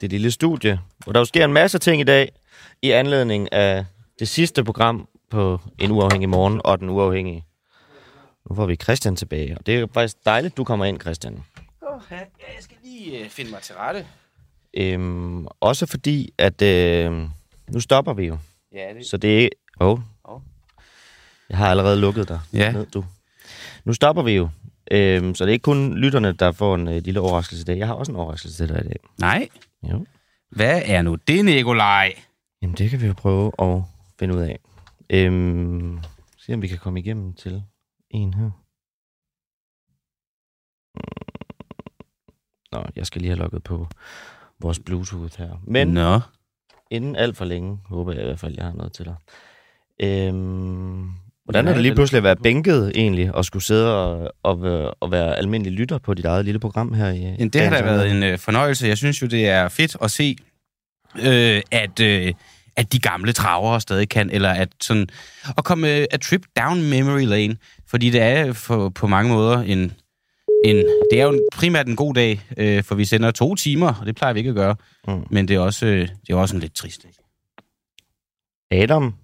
det 0.00 0.10
lille 0.10 0.30
studie, 0.30 0.78
hvor 1.04 1.12
der 1.12 1.20
jo 1.20 1.24
sker 1.24 1.44
en 1.44 1.52
masse 1.52 1.78
ting 1.78 2.00
i 2.00 2.04
dag 2.04 2.28
i 2.82 2.90
anledning 2.90 3.52
af 3.52 3.84
det 4.18 4.28
sidste 4.28 4.64
program 4.64 5.08
på 5.32 5.60
En 5.78 5.90
Uafhængig 5.90 6.28
Morgen 6.28 6.60
og 6.64 6.78
Den 6.80 6.88
Uafhængige. 6.88 7.44
Nu 8.50 8.54
får 8.56 8.66
vi 8.66 8.76
Christian 8.76 9.16
tilbage, 9.16 9.58
og 9.58 9.66
det 9.66 9.78
er 9.78 9.86
faktisk 9.94 10.16
dejligt, 10.26 10.56
du 10.56 10.64
kommer 10.64 10.84
ind, 10.84 11.00
Christian. 11.00 11.44
Ja, 12.10 12.16
jeg 12.38 12.60
skal 12.60 12.76
lige 12.84 13.18
øh, 13.24 13.28
finde 13.28 13.50
mig 13.50 13.60
til 13.60 13.74
rette. 13.74 14.06
Øhm, 14.76 15.46
også 15.60 15.86
fordi, 15.86 16.30
at 16.38 16.62
øh, 16.62 17.12
nu 17.70 17.80
stopper 17.80 18.12
vi 18.12 18.26
jo. 18.26 18.38
Ja, 18.74 18.94
det... 18.98 19.06
Så 19.06 19.16
det 19.16 19.44
er... 19.44 19.48
Åh. 19.80 19.88
Oh. 19.90 20.00
Åh. 20.34 20.40
Jeg 21.48 21.58
har 21.58 21.70
allerede 21.70 22.00
lukket 22.00 22.28
dig 22.28 22.40
Ja. 22.52 22.72
ned, 22.72 22.86
du. 22.86 23.04
Nu 23.84 23.92
stopper 23.92 24.22
vi 24.22 24.32
jo. 24.32 24.48
Øhm, 24.90 25.34
så 25.34 25.44
det 25.44 25.50
er 25.50 25.52
ikke 25.52 25.62
kun 25.62 25.94
lytterne, 25.98 26.32
der 26.32 26.52
får 26.52 26.74
en 26.74 26.88
øh, 26.88 27.02
lille 27.04 27.20
overraskelse 27.20 27.62
i 27.62 27.64
dag. 27.64 27.78
Jeg 27.78 27.86
har 27.86 27.94
også 27.94 28.12
en 28.12 28.16
overraskelse 28.16 28.56
til 28.56 28.68
dig 28.68 28.80
i 28.84 28.88
dag. 28.88 28.96
Nej. 29.18 29.48
Jo. 29.90 30.06
Hvad 30.50 30.82
er 30.84 31.02
nu 31.02 31.14
det, 31.14 31.44
Nikolaj? 31.44 32.12
Jamen, 32.62 32.76
det 32.76 32.90
kan 32.90 33.00
vi 33.00 33.06
jo 33.06 33.12
prøve 33.16 33.52
at 33.58 33.82
finde 34.18 34.34
ud 34.34 34.40
af. 34.40 34.58
Øhm, 35.12 35.98
se 36.38 36.54
om 36.54 36.62
vi 36.62 36.68
kan 36.68 36.78
komme 36.78 37.00
igennem 37.00 37.32
til 37.34 37.62
en 38.10 38.34
her. 38.34 38.50
Nå, 42.72 42.84
jeg 42.96 43.06
skal 43.06 43.20
lige 43.20 43.30
have 43.30 43.38
logget 43.38 43.62
på 43.64 43.88
vores 44.60 44.78
Bluetooth 44.78 45.38
her. 45.38 45.60
Men 45.66 45.88
Nå. 45.88 46.20
inden 46.90 47.16
alt 47.16 47.36
for 47.36 47.44
længe, 47.44 47.78
håber 47.84 48.12
jeg 48.12 48.22
i 48.22 48.24
hvert 48.24 48.38
fald, 48.40 48.54
jeg 48.56 48.64
har 48.64 48.72
noget 48.72 48.92
til 48.92 49.04
dig. 49.04 49.14
Øhm, 50.02 51.10
hvordan 51.44 51.68
er 51.68 51.72
det 51.72 51.82
lige 51.82 51.94
pludselig 51.94 52.16
at 52.16 52.22
være 52.24 52.36
bænket 52.36 52.92
egentlig, 52.94 53.34
og 53.34 53.44
skulle 53.44 53.62
sidde 53.62 53.96
og, 54.04 54.32
og, 54.42 54.62
være- 54.62 54.94
og 54.94 55.10
være 55.10 55.36
almindelig 55.36 55.72
lytter 55.72 55.98
på 55.98 56.14
dit 56.14 56.24
eget 56.24 56.44
lille 56.44 56.60
program 56.60 56.92
her 56.94 57.08
i 57.08 57.36
Men 57.38 57.48
det 57.48 57.60
har 57.60 57.70
da 57.70 57.82
været 57.82 58.10
en 58.10 58.22
øh, 58.22 58.38
fornøjelse. 58.38 58.86
Jeg 58.86 58.98
synes 58.98 59.22
jo, 59.22 59.26
det 59.26 59.48
er 59.48 59.68
fedt 59.68 59.96
at 60.02 60.10
se, 60.10 60.36
øh, 61.26 61.62
at, 61.70 62.00
øh, 62.00 62.32
at 62.76 62.92
de 62.92 62.98
gamle 62.98 63.32
travere 63.32 63.80
stadig 63.80 64.08
kan, 64.08 64.30
eller 64.30 64.50
at 64.50 64.68
sådan, 64.82 65.08
at 65.58 65.64
komme 65.64 65.96
øh, 65.96 66.06
a 66.10 66.16
trip 66.16 66.46
down 66.56 66.82
memory 66.90 67.24
lane, 67.24 67.56
fordi 67.86 68.10
det 68.10 68.20
er 68.22 68.52
for, 68.52 68.88
på 68.88 69.06
mange 69.06 69.32
måder 69.32 69.58
en, 69.58 69.78
en, 70.64 70.76
det 71.10 71.20
er 71.20 71.24
jo 71.24 71.40
primært 71.52 71.88
en 71.88 71.96
god 71.96 72.14
dag, 72.14 72.40
øh, 72.56 72.84
for 72.84 72.94
vi 72.94 73.04
sender 73.04 73.30
to 73.30 73.54
timer, 73.54 73.94
og 74.00 74.06
det 74.06 74.14
plejer 74.16 74.32
vi 74.32 74.38
ikke 74.38 74.50
at 74.50 74.56
gøre, 74.56 74.76
Mm. 75.08 75.26
men 75.30 75.48
det 75.48 75.56
er 75.56 75.60
også, 75.60 75.86
øh, 75.86 76.08
det 76.08 76.30
er 76.30 76.36
også 76.36 76.54
en 76.56 76.60
lidt 76.60 76.74
trist 76.74 77.02
dag. 77.02 77.12
Adam, 78.82 79.14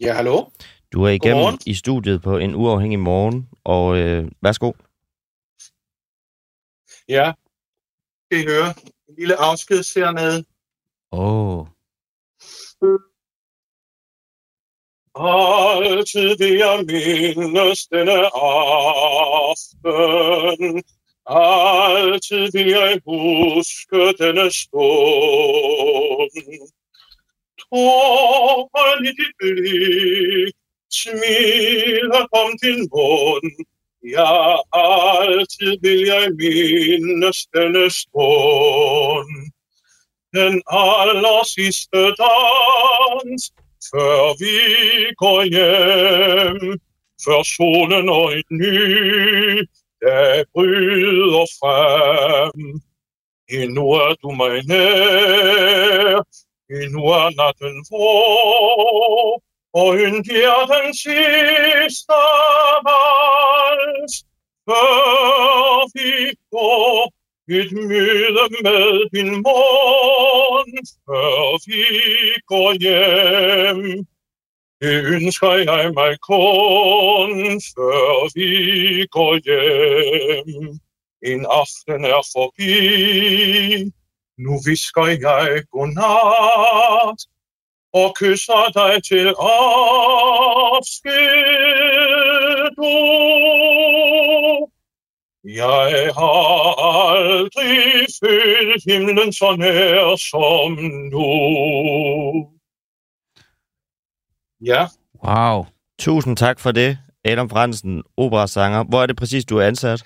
Ja, 0.00 0.12
hallo? 0.14 0.44
du 0.92 1.02
er 1.04 1.08
igennem 1.08 1.36
Godmorgen. 1.36 1.58
i 1.66 1.74
studiet 1.74 2.22
på 2.22 2.38
en 2.38 2.54
uafhængig 2.54 2.98
morgen, 2.98 3.48
og 3.64 3.96
øh, 3.98 4.28
værsgo. 4.42 4.72
Ja. 7.08 7.32
Skal 8.26 8.40
I 8.42 8.46
høre? 8.46 8.74
En 9.08 9.14
lille 9.18 9.36
afsked 9.36 10.00
hernede. 10.00 10.44
Åh, 11.12 11.58
oh. 11.58 11.66
Altid 15.14 16.38
vil 16.38 16.54
jeg 16.58 16.84
mindes 16.86 17.86
denne 17.86 18.18
aften. 19.42 20.82
Altid 21.26 22.52
vil 22.52 22.68
jeg 22.68 23.00
huske 23.06 24.12
denne 24.18 24.50
stund. 24.50 26.34
Tåren 27.62 29.04
i 29.04 29.12
dit 29.20 29.34
blik, 29.38 30.54
smilet 30.90 32.26
om 32.42 32.50
din 32.62 32.80
mund. 32.92 33.66
Ja, 34.02 34.58
altid 34.72 35.78
vil 35.82 36.00
jeg 36.06 36.26
mindes 36.40 37.38
denne 37.54 37.90
stund. 37.90 39.41
Den 40.34 40.62
aller 40.66 41.44
sidste 41.44 42.00
dans, 42.22 43.42
før 43.90 44.20
vi 44.42 44.56
går 45.22 45.42
hjem, 45.54 46.80
før 47.24 47.42
solen 47.56 48.08
og 48.08 48.32
et 48.38 48.50
ny 48.50 48.78
dag 50.04 50.44
bryder 50.54 51.46
frem. 51.58 52.80
Endnu 53.60 53.90
er 53.90 54.14
du 54.22 54.30
mig 54.30 54.56
nær, 54.68 56.22
endnu 56.80 57.02
er 57.20 57.28
natten 57.40 57.76
vor, 57.90 59.42
og 59.74 59.90
en 60.06 60.24
den 60.74 60.94
sidste 60.94 62.20
vals, 62.86 64.14
før 64.68 65.84
vi 65.94 66.36
går 66.50 67.12
mit 67.48 67.72
mylde 67.72 68.44
med 68.62 69.10
din 69.14 69.30
mund, 69.30 70.86
før 71.06 71.58
vi 71.66 71.84
går 72.46 72.72
hjem. 72.84 74.06
Det 74.80 75.04
ønsker 75.14 75.52
jeg 75.52 75.92
mig 75.94 76.18
kun, 76.30 77.60
før 77.74 78.10
vi 78.34 78.50
går 79.06 79.34
hjem. 79.46 80.80
En 81.30 81.46
aften 81.60 82.04
er 82.04 82.22
forbi, 82.34 82.74
nu 84.38 84.52
visker 84.66 85.06
jeg 85.06 85.62
godnat, 85.72 87.20
og 87.92 88.14
kysser 88.16 88.70
dig 88.78 89.04
til 89.04 89.28
afsked. 89.38 91.22
Jeg 95.44 96.10
har 96.14 96.80
aldrig 96.80 98.06
følt 98.24 98.82
himlen 98.92 99.32
så 99.32 99.56
nær 99.56 100.16
som 100.16 100.72
nu. 101.12 101.28
Ja, 104.64 104.86
wow. 105.24 105.66
Tusind 105.98 106.36
tak 106.36 106.60
for 106.60 106.72
det, 106.72 106.98
Adam 107.24 107.50
Fransen, 107.50 108.02
operasanger. 108.16 108.84
Hvor 108.84 109.02
er 109.02 109.06
det 109.06 109.16
præcis, 109.16 109.44
du 109.44 109.56
er 109.58 109.66
ansat? 109.66 110.04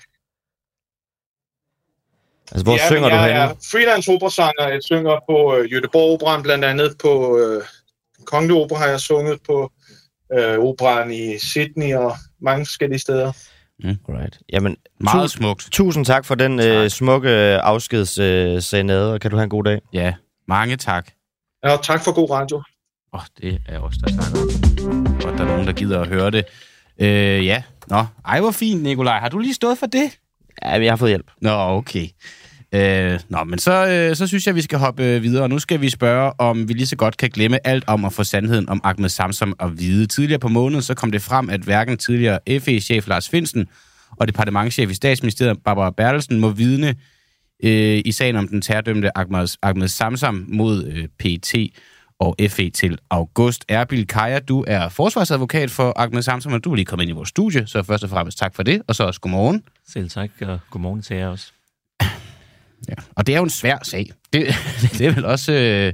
Altså, 2.51 2.63
hvor 2.63 2.73
ja, 2.73 2.87
synger 2.87 3.01
men 3.01 3.11
du 3.11 3.15
jeg 3.15 3.25
henne? 3.25 3.39
er 3.39 3.55
freelance 3.71 4.11
operasanger. 4.11 4.67
Jeg 4.67 4.83
synger 4.83 5.19
på 5.29 5.55
øh, 5.55 5.65
Göteborg 5.65 6.13
Operan, 6.13 6.43
blandt 6.43 6.65
andet 6.65 6.97
på 7.01 7.37
øh, 7.37 7.63
Kongelig 8.25 8.55
Opera 8.55 8.79
har 8.79 8.87
jeg 8.87 8.99
sunget 8.99 9.39
på 9.45 9.71
øh, 10.33 10.59
operan 10.59 11.11
i 11.11 11.37
Sydney 11.39 11.95
og 11.95 12.11
mange 12.41 12.65
forskellige 12.65 12.99
steder. 12.99 13.31
Right. 13.83 14.39
Jamen, 14.53 14.77
Meget 14.99 15.23
tu- 15.31 15.37
smukt. 15.37 15.67
Tusind 15.71 16.05
tak 16.05 16.25
for 16.25 16.35
den 16.35 16.59
øh, 16.59 16.89
smukke 16.89 17.29
øh, 18.19 18.61
serenade, 18.61 19.13
og 19.13 19.19
kan 19.21 19.31
du 19.31 19.37
have 19.37 19.43
en 19.43 19.49
god 19.49 19.63
dag? 19.63 19.81
Ja, 19.93 20.13
mange 20.47 20.75
tak. 20.77 21.07
Ja, 21.63 21.71
og 21.77 21.83
tak 21.83 22.03
for 22.03 22.11
god 22.15 22.29
radio. 22.29 22.57
Åh, 22.57 22.63
oh, 23.13 23.21
det 23.41 23.61
er 23.65 23.79
også 23.79 23.99
der 24.05 24.11
snakker. 24.11 25.23
Godt, 25.23 25.37
der 25.37 25.43
er 25.43 25.47
nogen, 25.47 25.67
der 25.67 25.73
gider 25.73 26.01
at 26.01 26.07
høre 26.07 26.31
det. 26.31 26.45
Øh, 26.99 27.45
ja. 27.45 27.63
Nå, 27.87 28.05
ej, 28.25 28.39
hvor 28.41 28.51
fint, 28.51 28.83
Nikolaj. 28.83 29.19
Har 29.19 29.29
du 29.29 29.39
lige 29.39 29.53
stået 29.53 29.77
for 29.77 29.85
det? 29.85 30.19
Ja, 30.63 30.69
jeg 30.83 30.91
har 30.91 30.95
fået 30.97 31.09
hjælp. 31.11 31.31
Nå, 31.41 31.49
okay. 31.51 32.07
Øh, 32.71 33.19
nå, 33.29 33.43
men 33.43 33.59
så, 33.59 33.87
øh, 33.87 34.15
så 34.15 34.27
synes 34.27 34.47
jeg, 34.47 34.55
vi 34.55 34.61
skal 34.61 34.79
hoppe 34.79 35.03
øh, 35.03 35.23
videre. 35.23 35.49
Nu 35.49 35.59
skal 35.59 35.81
vi 35.81 35.89
spørge, 35.89 36.31
om 36.37 36.69
vi 36.69 36.73
lige 36.73 36.87
så 36.87 36.95
godt 36.95 37.17
kan 37.17 37.29
glemme 37.29 37.67
alt 37.67 37.83
om 37.87 38.05
at 38.05 38.13
få 38.13 38.23
sandheden 38.23 38.69
om 38.69 38.81
Ahmed 38.83 39.09
Samsom 39.09 39.53
at 39.59 39.79
vide. 39.79 40.05
Tidligere 40.05 40.39
på 40.39 40.47
måneden 40.47 40.81
så 40.81 40.93
kom 40.93 41.11
det 41.11 41.21
frem, 41.21 41.49
at 41.49 41.61
hverken 41.61 41.97
tidligere 41.97 42.39
FE-chef 42.59 43.07
Lars 43.07 43.29
Finsen 43.29 43.67
og 44.17 44.27
departementchef 44.27 44.91
i 44.91 44.93
statsministeriet 44.93 45.57
Barbara 45.65 45.91
Bertelsen 45.91 46.39
må 46.39 46.49
vidne 46.49 46.95
øh, 47.63 48.01
i 48.05 48.11
sagen 48.11 48.35
om 48.35 48.47
den 48.47 48.61
terrordømte 48.61 49.17
Ahmed, 49.17 49.47
Ahmed 49.61 49.87
Samsam 49.87 50.45
mod 50.47 50.85
øh, 50.85 51.07
PT 51.19 51.55
og 52.19 52.35
FE 52.49 52.69
til 52.69 52.97
august. 53.09 53.65
Erbil 53.67 54.07
Kaja, 54.07 54.39
du 54.39 54.63
er 54.67 54.89
forsvarsadvokat 54.89 55.71
for 55.71 55.93
Ahmed 55.95 56.21
Samsam, 56.21 56.53
og 56.53 56.63
du 56.63 56.71
er 56.71 56.75
lige 56.75 56.85
kommet 56.85 57.03
ind 57.03 57.09
i 57.09 57.13
vores 57.13 57.29
studie, 57.29 57.67
så 57.67 57.83
først 57.83 58.03
og 58.03 58.09
fremmest 58.09 58.37
tak 58.37 58.55
for 58.55 58.63
det, 58.63 58.81
og 58.87 58.95
så 58.95 59.03
også 59.03 59.19
godmorgen. 59.19 59.63
Selv 59.87 60.09
tak, 60.09 60.29
og 60.41 60.59
godmorgen 60.69 61.01
til 61.01 61.17
jer 61.17 61.27
også. 61.27 61.51
Ja. 62.89 62.93
Og 63.15 63.27
det 63.27 63.33
er 63.33 63.37
jo 63.37 63.43
en 63.43 63.49
svær 63.49 63.77
sag. 63.83 64.11
Det, 64.33 64.47
det 64.97 65.07
er 65.07 65.11
vel 65.11 65.25
også... 65.25 65.51
Øh, 65.53 65.93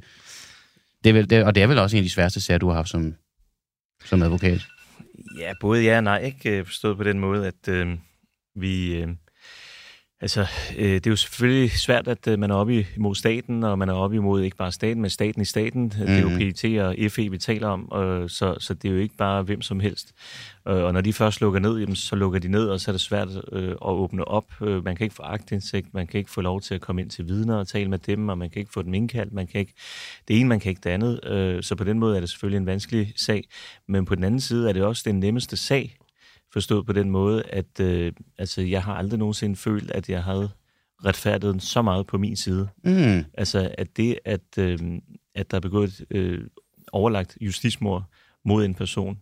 det 1.03 1.09
er 1.09 1.13
vel, 1.13 1.29
det, 1.29 1.43
og 1.43 1.55
det 1.55 1.63
er 1.63 1.67
vel 1.67 1.77
også 1.77 1.97
en 1.97 1.99
af 1.99 2.03
de 2.03 2.09
sværeste 2.09 2.41
sager, 2.41 2.57
du 2.57 2.67
har 2.67 2.75
haft 2.75 2.89
som, 2.89 3.15
som 4.05 4.21
advokat. 4.21 4.61
Ja, 5.37 5.53
både 5.61 5.83
ja 5.83 5.97
og 5.97 6.03
nej, 6.03 6.17
ikke 6.17 6.49
øh, 6.49 6.65
forstået 6.65 6.97
på 6.97 7.03
den 7.03 7.19
måde, 7.19 7.47
at 7.47 7.67
øh, 7.67 7.97
vi... 8.55 8.95
Øh, 8.95 9.07
altså, 10.23 10.41
øh, 10.77 10.85
det 10.93 11.07
er 11.07 11.11
jo 11.11 11.15
selvfølgelig 11.15 11.71
svært, 11.71 12.07
at 12.07 12.27
øh, 12.27 12.39
man 12.39 12.51
er 12.51 12.55
oppe 12.55 12.85
imod 12.95 13.15
staten, 13.15 13.63
og 13.63 13.79
man 13.79 13.89
er 13.89 13.93
oppe 13.93 14.15
imod 14.15 14.41
ikke 14.41 14.57
bare 14.57 14.71
staten, 14.71 15.01
men 15.01 15.09
staten 15.09 15.41
i 15.41 15.45
staten. 15.45 15.83
Mm. 15.83 15.89
Det 15.89 16.09
er 16.09 16.21
jo 16.21 16.29
Mhm. 16.29 16.37
PET 16.37 16.81
og 16.81 16.95
FE, 17.11 17.31
vi 17.31 17.37
taler 17.37 17.67
om, 17.67 17.91
øh, 17.95 18.29
så, 18.29 18.55
så 18.59 18.73
det 18.73 18.89
er 18.89 18.93
jo 18.93 18.99
ikke 18.99 19.15
bare 19.17 19.43
hvem 19.43 19.61
som 19.61 19.79
helst. 19.79 20.13
Øh, 20.67 20.75
og 20.75 20.93
når 20.93 21.01
de 21.01 21.13
først 21.13 21.41
lukker 21.41 21.59
ned, 21.59 21.79
jamen, 21.79 21.95
så 21.95 22.15
lukker 22.15 22.39
de 22.39 22.47
ned, 22.47 22.67
og 22.69 22.79
så 22.79 22.91
er 22.91 22.93
det 22.93 23.01
svært 23.01 23.27
øh, 23.51 23.71
at 23.71 23.77
åbne 23.81 24.25
op. 24.27 24.45
Øh, 24.61 24.83
man 24.85 24.95
kan 24.95 25.03
ikke 25.03 25.15
få 25.15 25.23
agtindsigt, 25.23 25.93
man 25.93 26.07
kan 26.07 26.17
ikke 26.17 26.31
få 26.31 26.41
lov 26.41 26.61
til 26.61 26.75
at 26.75 26.81
komme 26.81 27.01
ind 27.01 27.09
til 27.09 27.27
vidner 27.27 27.55
og 27.55 27.67
tale 27.67 27.89
med 27.89 27.99
dem, 27.99 28.29
og 28.29 28.37
man 28.37 28.49
kan 28.49 28.59
ikke 28.59 28.73
få 28.73 28.81
dem 28.81 28.93
indkaldt, 28.93 29.33
man 29.33 29.47
kan 29.47 29.59
ikke 29.59 29.73
det 30.27 30.39
ene, 30.39 30.49
man 30.49 30.59
kan 30.59 30.69
ikke 30.69 30.81
det 30.83 30.89
andet. 30.89 31.19
Øh, 31.27 31.63
så 31.63 31.75
på 31.75 31.83
den 31.83 31.99
måde 31.99 32.15
er 32.15 32.19
det 32.19 32.29
selvfølgelig 32.29 32.57
en 32.57 32.65
vanskelig 32.65 33.13
sag. 33.15 33.43
Men 33.87 34.05
på 34.05 34.15
den 34.15 34.23
anden 34.23 34.39
side 34.39 34.69
er 34.69 34.73
det 34.73 34.83
også 34.83 35.03
den 35.05 35.19
nemmeste 35.19 35.57
sag, 35.57 35.95
forstået 36.53 36.85
på 36.85 36.93
den 36.93 37.09
måde, 37.09 37.43
at 37.43 37.79
øh, 37.79 38.13
altså, 38.37 38.61
jeg 38.61 38.83
har 38.83 38.95
aldrig 38.95 39.19
nogensinde 39.19 39.55
følt, 39.55 39.91
at 39.91 40.09
jeg 40.09 40.23
havde 40.23 40.49
retfærdigheden 41.05 41.59
så 41.59 41.81
meget 41.81 42.07
på 42.07 42.17
min 42.17 42.35
side. 42.35 42.69
Mm. 42.83 43.25
Altså, 43.33 43.75
at 43.77 43.97
det, 43.97 44.19
at, 44.25 44.57
øh, 44.59 44.79
at 45.35 45.51
der 45.51 45.57
er 45.57 45.61
begået 45.61 45.99
et 45.99 46.05
øh, 46.09 46.47
overlagt 46.91 47.37
justismord 47.41 48.03
mod 48.45 48.65
en 48.65 48.75
person, 48.75 49.19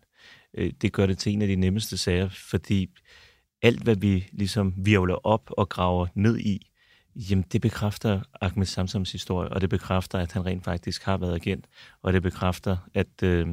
øh, 0.57 0.73
det 0.81 0.93
gør 0.93 1.05
det 1.05 1.17
til 1.17 1.33
en 1.33 1.41
af 1.41 1.47
de 1.47 1.55
nemmeste 1.55 1.97
sager, 1.97 2.29
fordi 2.29 2.89
alt, 3.61 3.83
hvad 3.83 3.95
vi 3.95 4.27
ligesom 4.31 4.73
virvler 4.77 5.25
op 5.25 5.51
og 5.57 5.69
graver 5.69 6.07
ned 6.15 6.39
i, 6.39 6.67
jamen 7.15 7.45
det 7.51 7.61
bekræfter 7.61 8.21
Ahmed 8.41 8.65
Samsams 8.65 9.11
historie, 9.11 9.49
og 9.49 9.61
det 9.61 9.69
bekræfter, 9.69 10.19
at 10.19 10.31
han 10.31 10.45
rent 10.45 10.63
faktisk 10.63 11.03
har 11.03 11.17
været 11.17 11.35
agent, 11.35 11.65
og 12.01 12.13
det 12.13 12.21
bekræfter, 12.21 12.77
at, 12.93 13.23
øh, 13.23 13.47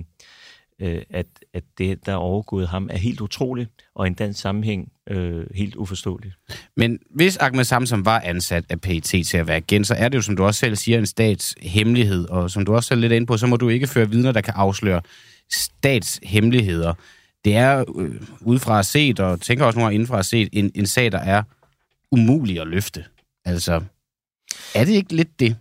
øh, 0.80 1.02
at, 1.10 1.26
at 1.54 1.64
det, 1.78 2.06
der 2.06 2.12
er 2.12 2.16
overgået 2.16 2.68
ham, 2.68 2.88
er 2.92 2.98
helt 2.98 3.20
utroligt, 3.20 3.70
og 3.94 4.06
i 4.06 4.08
en 4.08 4.14
dansk 4.14 4.40
sammenhæng 4.40 4.92
øh, 5.10 5.46
helt 5.54 5.76
uforståeligt. 5.76 6.34
Men 6.76 6.98
hvis 7.10 7.36
Ahmed 7.36 7.64
Samsom 7.64 8.04
var 8.04 8.20
ansat 8.20 8.64
af 8.68 8.80
PET 8.80 9.02
til 9.02 9.36
at 9.36 9.46
være 9.46 9.56
agent, 9.56 9.86
så 9.86 9.94
er 9.94 10.08
det 10.08 10.16
jo, 10.16 10.22
som 10.22 10.36
du 10.36 10.44
også 10.44 10.60
selv 10.60 10.76
siger, 10.76 10.98
en 10.98 11.06
statshemmelighed. 11.06 12.28
Og 12.28 12.50
som 12.50 12.64
du 12.64 12.74
også 12.74 12.88
selv 12.88 13.00
lidt 13.00 13.12
ind 13.12 13.26
på, 13.26 13.36
så 13.36 13.46
må 13.46 13.56
du 13.56 13.68
ikke 13.68 13.86
føre 13.86 14.10
vidner, 14.10 14.32
der 14.32 14.40
kan 14.40 14.54
afsløre 14.56 15.00
statshemmeligheder. 15.50 16.94
Det 17.44 17.56
er 17.56 17.84
øh, 17.96 18.14
udefra 18.40 18.82
set, 18.82 19.20
og 19.20 19.40
tænker 19.40 19.64
også 19.64 19.78
nogle 19.78 19.86
gange 19.86 19.94
indenfra 19.94 20.22
set, 20.22 20.48
en, 20.52 20.70
en 20.74 20.86
sag, 20.86 21.12
der 21.12 21.18
er 21.18 21.42
umulig 22.12 22.60
at 22.60 22.66
løfte. 22.66 23.04
Altså, 23.44 23.82
er 24.74 24.84
det 24.84 24.92
ikke 24.92 25.14
lidt 25.14 25.40
det? 25.40 25.56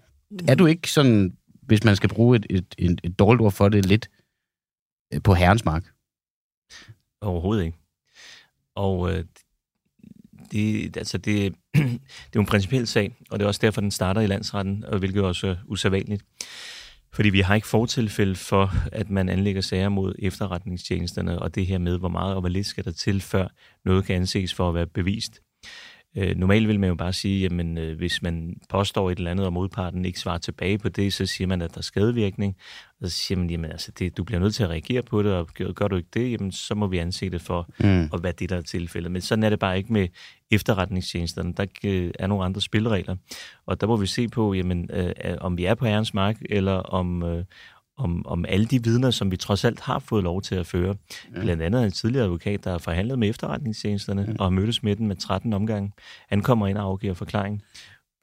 Er 0.48 0.56
du 0.56 0.66
ikke 0.66 0.92
sådan, 0.92 1.34
hvis 1.62 1.84
man 1.84 1.96
skal 1.96 2.10
bruge 2.10 2.36
et, 2.36 2.46
et, 2.50 2.66
et, 2.78 3.02
et 3.04 3.20
dårligt 3.20 3.42
ord 3.42 3.52
for 3.52 3.70
det, 3.70 3.86
lidt 3.86 4.10
Øh, 5.14 5.22
på 5.24 5.34
herrens 5.34 5.66
mark? 5.66 5.84
Overhovedet 7.22 7.66
ikke. 7.66 7.78
Og 8.76 9.14
øh, 9.14 9.26
det, 10.52 10.98
altså 10.98 11.18
det, 11.18 11.56
det 11.76 11.82
er 12.04 12.36
jo 12.36 12.42
en 12.42 12.48
principiel 12.48 12.88
sag, 12.88 13.16
og 13.30 13.40
det 13.40 13.44
er 13.44 13.48
også 13.48 13.62
derfor, 13.64 13.82
den 13.82 13.92
starter 13.92 14.22
i 14.22 14.28
landsretten, 14.28 14.84
og 14.84 15.00
hvilket 15.00 15.24
også 15.24 15.48
er 15.48 15.56
usædvanligt. 15.66 16.24
Fordi 17.14 17.30
vi 17.30 17.40
har 17.40 17.56
ikke 17.56 17.68
fortilfælde 17.68 18.36
for, 18.36 18.72
at 18.92 19.10
man 19.10 19.30
anlægger 19.30 19.62
sager 19.62 19.90
mod 19.90 20.16
efterretningstjenesterne, 20.20 21.40
og 21.40 21.56
det 21.56 21.66
her 21.66 21.78
med, 21.78 21.98
hvor 21.98 22.10
meget 22.10 22.36
og 22.36 22.40
hvor 22.40 22.50
lidt 22.50 22.68
skal 22.68 22.86
der 22.86 22.92
til, 22.92 23.22
før 23.22 23.48
noget 23.86 24.06
kan 24.06 24.16
anses 24.16 24.54
for 24.54 24.70
at 24.70 24.76
være 24.76 24.88
bevist. 24.88 25.42
Øh, 26.18 26.36
normalt 26.38 26.68
vil 26.68 26.80
man 26.80 26.90
jo 26.90 26.96
bare 26.96 27.14
sige, 27.14 27.42
jamen 27.42 27.78
øh, 27.78 27.98
hvis 27.98 28.22
man 28.22 28.56
påstår 28.70 29.12
et 29.12 29.18
eller 29.18 29.32
andet, 29.32 29.46
og 29.46 29.54
modparten 29.54 30.06
ikke 30.06 30.20
svarer 30.20 30.38
tilbage 30.38 30.78
på 30.78 30.90
det, 30.90 31.14
så 31.14 31.26
siger 31.26 31.48
man, 31.48 31.62
at 31.62 31.74
der 31.74 31.78
er 31.78 31.82
skadevirkning. 31.82 32.56
Og 33.02 33.10
så 33.10 33.18
siger 33.18 33.38
man, 33.38 33.50
jamen 33.50 33.72
altså, 33.72 33.92
det, 34.00 34.18
du 34.18 34.24
bliver 34.24 34.40
nødt 34.40 34.56
til 34.56 34.64
at 34.64 34.70
reagere 34.70 35.02
på 35.02 35.24
det, 35.24 35.34
og 35.34 35.48
gør, 35.54 35.72
gør 35.72 35.88
du 35.88 35.96
ikke 35.96 36.10
det, 36.14 36.32
jamen 36.32 36.52
så 36.52 36.76
må 36.76 36.88
vi 36.88 36.98
anse 36.98 37.30
det 37.30 37.42
for 37.42 37.70
Mm. 37.80 38.10
at 38.14 38.24
være 38.24 38.32
det, 38.40 38.50
der 38.50 38.58
er 38.58 38.62
tilfældet. 38.62 39.12
Men 39.12 39.22
sådan 39.22 39.44
er 39.44 39.50
det 39.50 39.60
bare 39.60 39.78
ikke 39.78 39.94
med 39.94 40.08
efterretningstjenesterne. 40.52 41.54
Der 41.54 41.66
øh, 41.84 42.12
er 42.20 42.28
nogle 42.28 42.46
andre 42.46 42.62
spilleregler. 42.62 43.16
Og 43.66 43.82
der 43.82 43.88
må 43.88 43.96
vi 43.98 44.08
se 44.08 44.28
på, 44.28 44.54
jamen, 44.54 44.90
øh, 44.94 45.12
øh, 45.26 45.36
om 45.42 45.58
vi 45.58 45.66
er 45.66 45.76
på 45.76 45.86
herrens 45.86 46.14
mark, 46.14 46.38
eller 46.50 46.74
om, 46.74 47.24
øh, 47.24 47.44
om, 47.98 48.26
om 48.28 48.46
alle 48.48 48.66
de 48.66 48.84
vidner, 48.84 49.12
som 49.12 49.32
vi 49.32 49.38
trods 49.38 49.66
alt 49.66 49.80
har 49.80 50.00
fået 50.00 50.24
lov 50.24 50.42
til 50.42 50.56
at 50.56 50.68
føre. 50.68 50.96
Ja. 51.36 51.42
Blandt 51.42 51.64
andet 51.64 51.84
en 51.84 51.92
tidligere 51.92 52.26
advokat, 52.26 52.64
der 52.64 52.72
har 52.72 52.78
forhandlet 52.78 53.20
med 53.20 53.30
efterretningstjenesterne, 53.30 54.22
ja. 54.28 54.34
og 54.40 54.46
har 54.46 54.50
mødtes 54.50 54.84
med 54.84 54.96
den 54.96 55.08
med 55.08 55.16
13 55.16 55.54
omgange. 55.54 55.92
Han 56.30 56.42
kommer 56.42 56.68
ind 56.68 56.78
og 56.78 56.84
afgiver 56.84 57.14
forklaring 57.14 57.62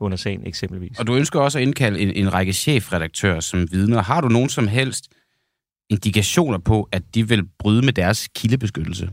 under 0.01 0.17
sagen 0.17 0.47
eksempelvis. 0.47 0.99
Og 0.99 1.07
du 1.07 1.15
ønsker 1.15 1.41
også 1.41 1.59
at 1.59 1.63
indkalde 1.63 2.01
en, 2.01 2.11
en 2.11 2.33
række 2.33 2.53
chefredaktører 2.53 3.41
som 3.41 3.73
vidner. 3.73 4.03
Har 4.03 4.21
du 4.21 4.29
nogen 4.29 4.49
som 4.49 4.69
helst 4.69 5.13
indikationer 5.91 6.59
på, 6.59 6.89
at 6.93 7.15
de 7.15 7.29
vil 7.29 7.45
bryde 7.59 7.85
med 7.85 7.93
deres 7.93 8.29
kildebeskyttelse? 8.35 9.11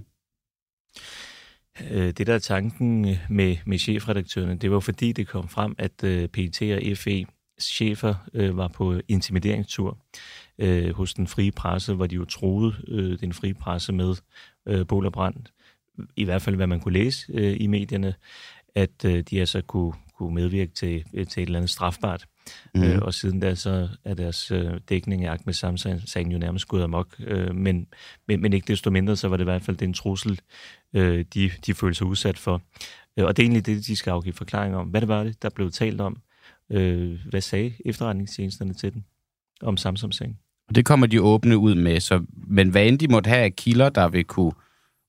Øh, 1.91 2.11
Det, 2.11 2.27
der 2.27 2.34
er 2.34 2.39
tanken 2.39 3.09
øh, 3.09 3.17
med, 3.29 3.57
med 3.65 3.77
chefredaktørerne, 3.77 4.55
det 4.55 4.71
var 4.71 4.79
fordi, 4.79 5.11
det 5.11 5.27
kom 5.27 5.49
frem, 5.49 5.75
at 5.77 6.03
øh, 6.03 6.27
PET 6.27 6.61
og 6.61 6.97
FE 6.97 7.25
chefer 7.61 8.15
øh, 8.34 8.57
var 8.57 8.67
på 8.67 8.99
intimideringstur 9.07 9.97
øh, 10.59 10.95
hos 10.95 11.13
den 11.13 11.27
frie 11.27 11.51
presse, 11.51 11.93
hvor 11.93 12.07
de 12.07 12.15
jo 12.15 12.25
troede 12.25 12.75
øh, 12.88 13.19
den 13.19 13.34
frie 13.34 13.53
presse 13.53 13.93
med 13.93 14.15
øh, 14.67 14.88
bål 14.88 15.05
og 15.05 15.13
brand. 15.13 15.36
I 16.15 16.23
hvert 16.23 16.41
fald, 16.41 16.55
hvad 16.55 16.67
man 16.67 16.79
kunne 16.79 16.93
læse 16.93 17.32
øh, 17.34 17.57
i 17.59 17.67
medierne, 17.67 18.13
at 18.75 19.05
øh, 19.05 19.23
de 19.29 19.39
altså 19.39 19.61
kunne, 19.61 19.93
kunne 20.22 20.36
medvirke 20.36 20.72
til, 20.74 21.03
øh, 21.13 21.28
til 21.28 21.43
et 21.43 21.47
eller 21.47 21.59
andet 21.59 21.69
strafbart. 21.69 22.26
Mm. 22.76 22.84
Øh, 22.84 23.01
og 23.01 23.13
siden 23.13 23.39
da 23.39 23.55
så 23.55 23.89
er 24.05 24.13
deres 24.13 24.51
øh, 24.51 24.74
dækning 24.89 25.26
af 25.26 25.32
Ahmed 25.32 25.53
Samsam-sagen 25.53 26.32
jo 26.32 26.38
nærmest 26.38 26.67
gået 26.67 26.84
amok. 26.84 27.15
Øh, 27.19 27.55
men, 27.55 27.88
men, 28.28 28.41
men 28.41 28.53
ikke 28.53 28.67
desto 28.67 28.91
mindre, 28.91 29.15
så 29.15 29.28
var 29.28 29.38
det 29.38 29.43
i 29.43 29.51
hvert 29.51 29.61
fald 29.61 29.78
den 29.78 29.93
trussel, 29.93 30.39
øh, 30.93 31.26
de, 31.34 31.51
de 31.65 31.74
følte 31.74 31.97
sig 31.97 32.07
udsat 32.07 32.38
for. 32.38 32.61
Øh, 33.17 33.26
og 33.26 33.38
det 33.38 33.43
er 33.43 33.45
egentlig 33.45 33.65
det, 33.65 33.88
de 33.88 33.95
skal 33.95 34.11
afgive 34.11 34.34
forklaring 34.34 34.76
om. 34.76 34.88
Hvad 34.88 35.01
det 35.01 35.07
var 35.07 35.24
det, 35.24 35.41
der 35.41 35.49
blev 35.49 35.72
talt 35.72 36.01
om? 36.01 36.17
Øh, 36.72 37.19
hvad 37.30 37.41
sagde 37.41 37.74
efterretningstjenesterne 37.86 38.74
til 38.74 38.93
den 38.93 39.05
om 39.61 39.78
Samsam-sagen? 39.78 40.38
Og 40.67 40.76
det 40.76 40.86
kommer 40.86 41.07
de 41.07 41.22
åbne 41.22 41.57
ud 41.57 41.76
med. 41.76 41.99
Så, 41.99 42.24
men 42.34 42.69
hvad 42.69 42.88
end 42.88 42.99
de 42.99 43.07
måtte 43.07 43.28
have 43.28 43.43
af 43.43 43.55
kilder, 43.55 43.89
der 43.89 44.09
vil 44.09 44.24
kunne 44.24 44.51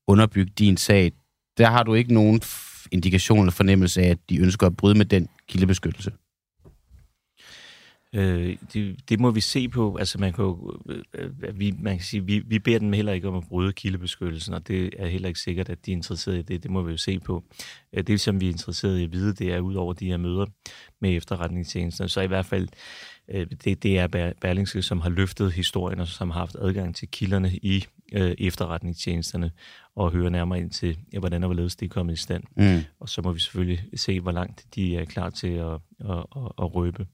underbygge 0.06 0.52
din 0.58 0.76
sag, 0.76 1.12
der 1.58 1.66
har 1.66 1.82
du 1.82 1.94
ikke 1.94 2.14
nogen 2.14 2.40
indikation 2.92 3.38
eller 3.38 3.52
fornemmelse 3.52 4.02
af, 4.02 4.10
at 4.10 4.18
de 4.28 4.38
ønsker 4.38 4.66
at 4.66 4.76
bryde 4.76 4.98
med 4.98 5.04
den 5.04 5.28
kildebeskyttelse. 5.48 6.12
Øh, 8.14 8.56
det, 8.72 9.08
det 9.08 9.20
må 9.20 9.30
vi 9.30 9.40
se 9.40 9.68
på. 9.68 9.96
Altså 9.96 10.18
man 10.18 10.32
kan 10.32 10.44
jo, 10.44 10.80
øh, 10.88 11.02
øh, 11.14 11.58
vi, 11.60 11.74
man 11.78 11.96
kan 11.96 12.04
sige, 12.04 12.24
vi, 12.24 12.38
vi 12.38 12.58
beder 12.58 12.78
dem 12.78 12.92
heller 12.92 13.12
ikke 13.12 13.28
om 13.28 13.36
at 13.36 13.48
bryde 13.48 13.72
kildebeskyttelsen, 13.72 14.54
og 14.54 14.68
det 14.68 14.90
er 14.98 15.06
heller 15.06 15.28
ikke 15.28 15.40
sikkert, 15.40 15.68
at 15.68 15.86
de 15.86 15.92
er 15.92 15.96
interesseret 15.96 16.38
i 16.38 16.42
det. 16.42 16.62
Det 16.62 16.70
må 16.70 16.82
vi 16.82 16.90
jo 16.90 16.96
se 16.96 17.18
på. 17.20 17.44
Øh, 17.92 18.04
Det, 18.06 18.20
som 18.20 18.40
vi 18.40 18.46
er 18.46 18.50
interesseret 18.50 18.98
i 18.98 19.04
at 19.04 19.12
vide, 19.12 19.34
det 19.34 19.52
er 19.52 19.60
ud 19.60 19.74
over 19.74 19.92
de 19.92 20.06
her 20.06 20.16
møder 20.16 20.46
med 21.00 21.16
efterretningstjenesterne, 21.16 22.08
så 22.08 22.20
i 22.20 22.26
hvert 22.26 22.46
fald, 22.46 22.68
øh, 23.28 23.46
det, 23.64 23.82
det 23.82 23.98
er 23.98 24.32
Berlingske, 24.40 24.82
som 24.82 25.00
har 25.00 25.10
løftet 25.10 25.52
historien, 25.52 26.00
og 26.00 26.08
som 26.08 26.30
har 26.30 26.40
haft 26.40 26.56
adgang 26.60 26.96
til 26.96 27.08
kilderne 27.08 27.56
i 27.56 27.84
øh, 28.12 28.34
efterretningstjenesterne, 28.38 29.50
og 29.96 30.10
høre 30.10 30.30
nærmere 30.30 30.58
ind 30.58 30.70
til, 30.70 30.98
ja, 31.12 31.18
hvordan 31.18 31.42
og 31.42 31.48
hvorledes 31.48 31.76
det 31.76 31.86
er 31.86 31.90
kommet 31.90 32.12
i 32.12 32.16
stand. 32.16 32.42
Mm. 32.56 32.80
Og 33.00 33.08
så 33.08 33.22
må 33.22 33.32
vi 33.32 33.40
selvfølgelig 33.40 33.84
se, 33.96 34.20
hvor 34.20 34.32
langt 34.32 34.64
de 34.74 34.96
er 34.96 35.04
klar 35.04 35.30
til 35.30 35.48
at, 35.48 35.72
at, 36.00 36.18
at, 36.36 36.52
at 36.58 36.74
røbe. 36.74 37.06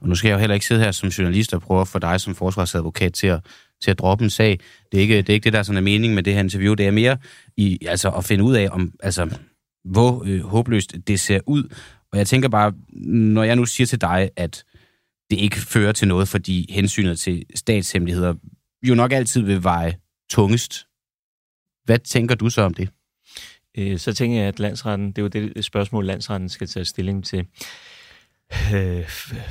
Og 0.00 0.08
nu 0.08 0.14
skal 0.14 0.28
jeg 0.28 0.34
jo 0.34 0.38
heller 0.38 0.54
ikke 0.54 0.66
sidde 0.66 0.80
her 0.80 0.92
som 0.92 1.08
journalist 1.08 1.54
og 1.54 1.62
prøve 1.62 1.80
at 1.80 1.88
få 1.88 1.98
dig 1.98 2.20
som 2.20 2.34
forsvarsadvokat 2.34 3.14
til 3.14 3.26
at, 3.26 3.40
til 3.82 3.90
at 3.90 3.98
droppe 3.98 4.24
en 4.24 4.30
sag. 4.30 4.60
Det 4.92 4.98
er, 4.98 5.02
ikke, 5.02 5.16
det 5.16 5.28
er 5.28 5.34
ikke 5.34 5.44
det, 5.44 5.52
der 5.52 5.58
er 5.58 5.62
sådan 5.62 5.76
er 5.76 5.82
mening 5.82 6.14
med 6.14 6.22
det 6.22 6.32
her 6.32 6.40
interview. 6.40 6.74
Det 6.74 6.86
er 6.86 6.90
mere 6.90 7.18
i, 7.56 7.78
altså, 7.86 8.10
at 8.10 8.24
finde 8.24 8.44
ud 8.44 8.54
af, 8.54 8.68
om, 8.70 8.92
altså, 9.02 9.38
hvor 9.84 10.22
øh, 10.26 10.40
håbløst 10.40 10.96
det 11.06 11.20
ser 11.20 11.40
ud. 11.46 11.74
Og 12.12 12.18
jeg 12.18 12.26
tænker 12.26 12.48
bare, 12.48 12.72
når 13.06 13.42
jeg 13.42 13.56
nu 13.56 13.66
siger 13.66 13.86
til 13.86 14.00
dig, 14.00 14.30
at 14.36 14.64
det 15.30 15.38
ikke 15.38 15.56
fører 15.56 15.92
til 15.92 16.08
noget, 16.08 16.28
fordi 16.28 16.72
hensynet 16.72 17.18
til 17.18 17.44
statshemmeligheder 17.54 18.34
jo 18.82 18.94
nok 18.94 19.12
altid 19.12 19.42
vil 19.42 19.62
veje 19.62 19.94
tungest. 20.30 20.87
Hvad 21.88 21.98
tænker 21.98 22.34
du 22.34 22.50
så 22.50 22.62
om 22.62 22.74
det? 22.74 22.88
Øh, 23.78 23.98
så 23.98 24.14
tænker 24.14 24.38
jeg, 24.38 24.48
at 24.48 24.58
landsretten, 24.58 25.06
det 25.06 25.18
er 25.18 25.22
jo 25.22 25.28
det 25.28 25.64
spørgsmål, 25.64 26.06
landsretten 26.06 26.48
skal 26.48 26.66
tage 26.66 26.84
stilling 26.84 27.24
til. 27.24 27.46
Øh, 28.74 29.08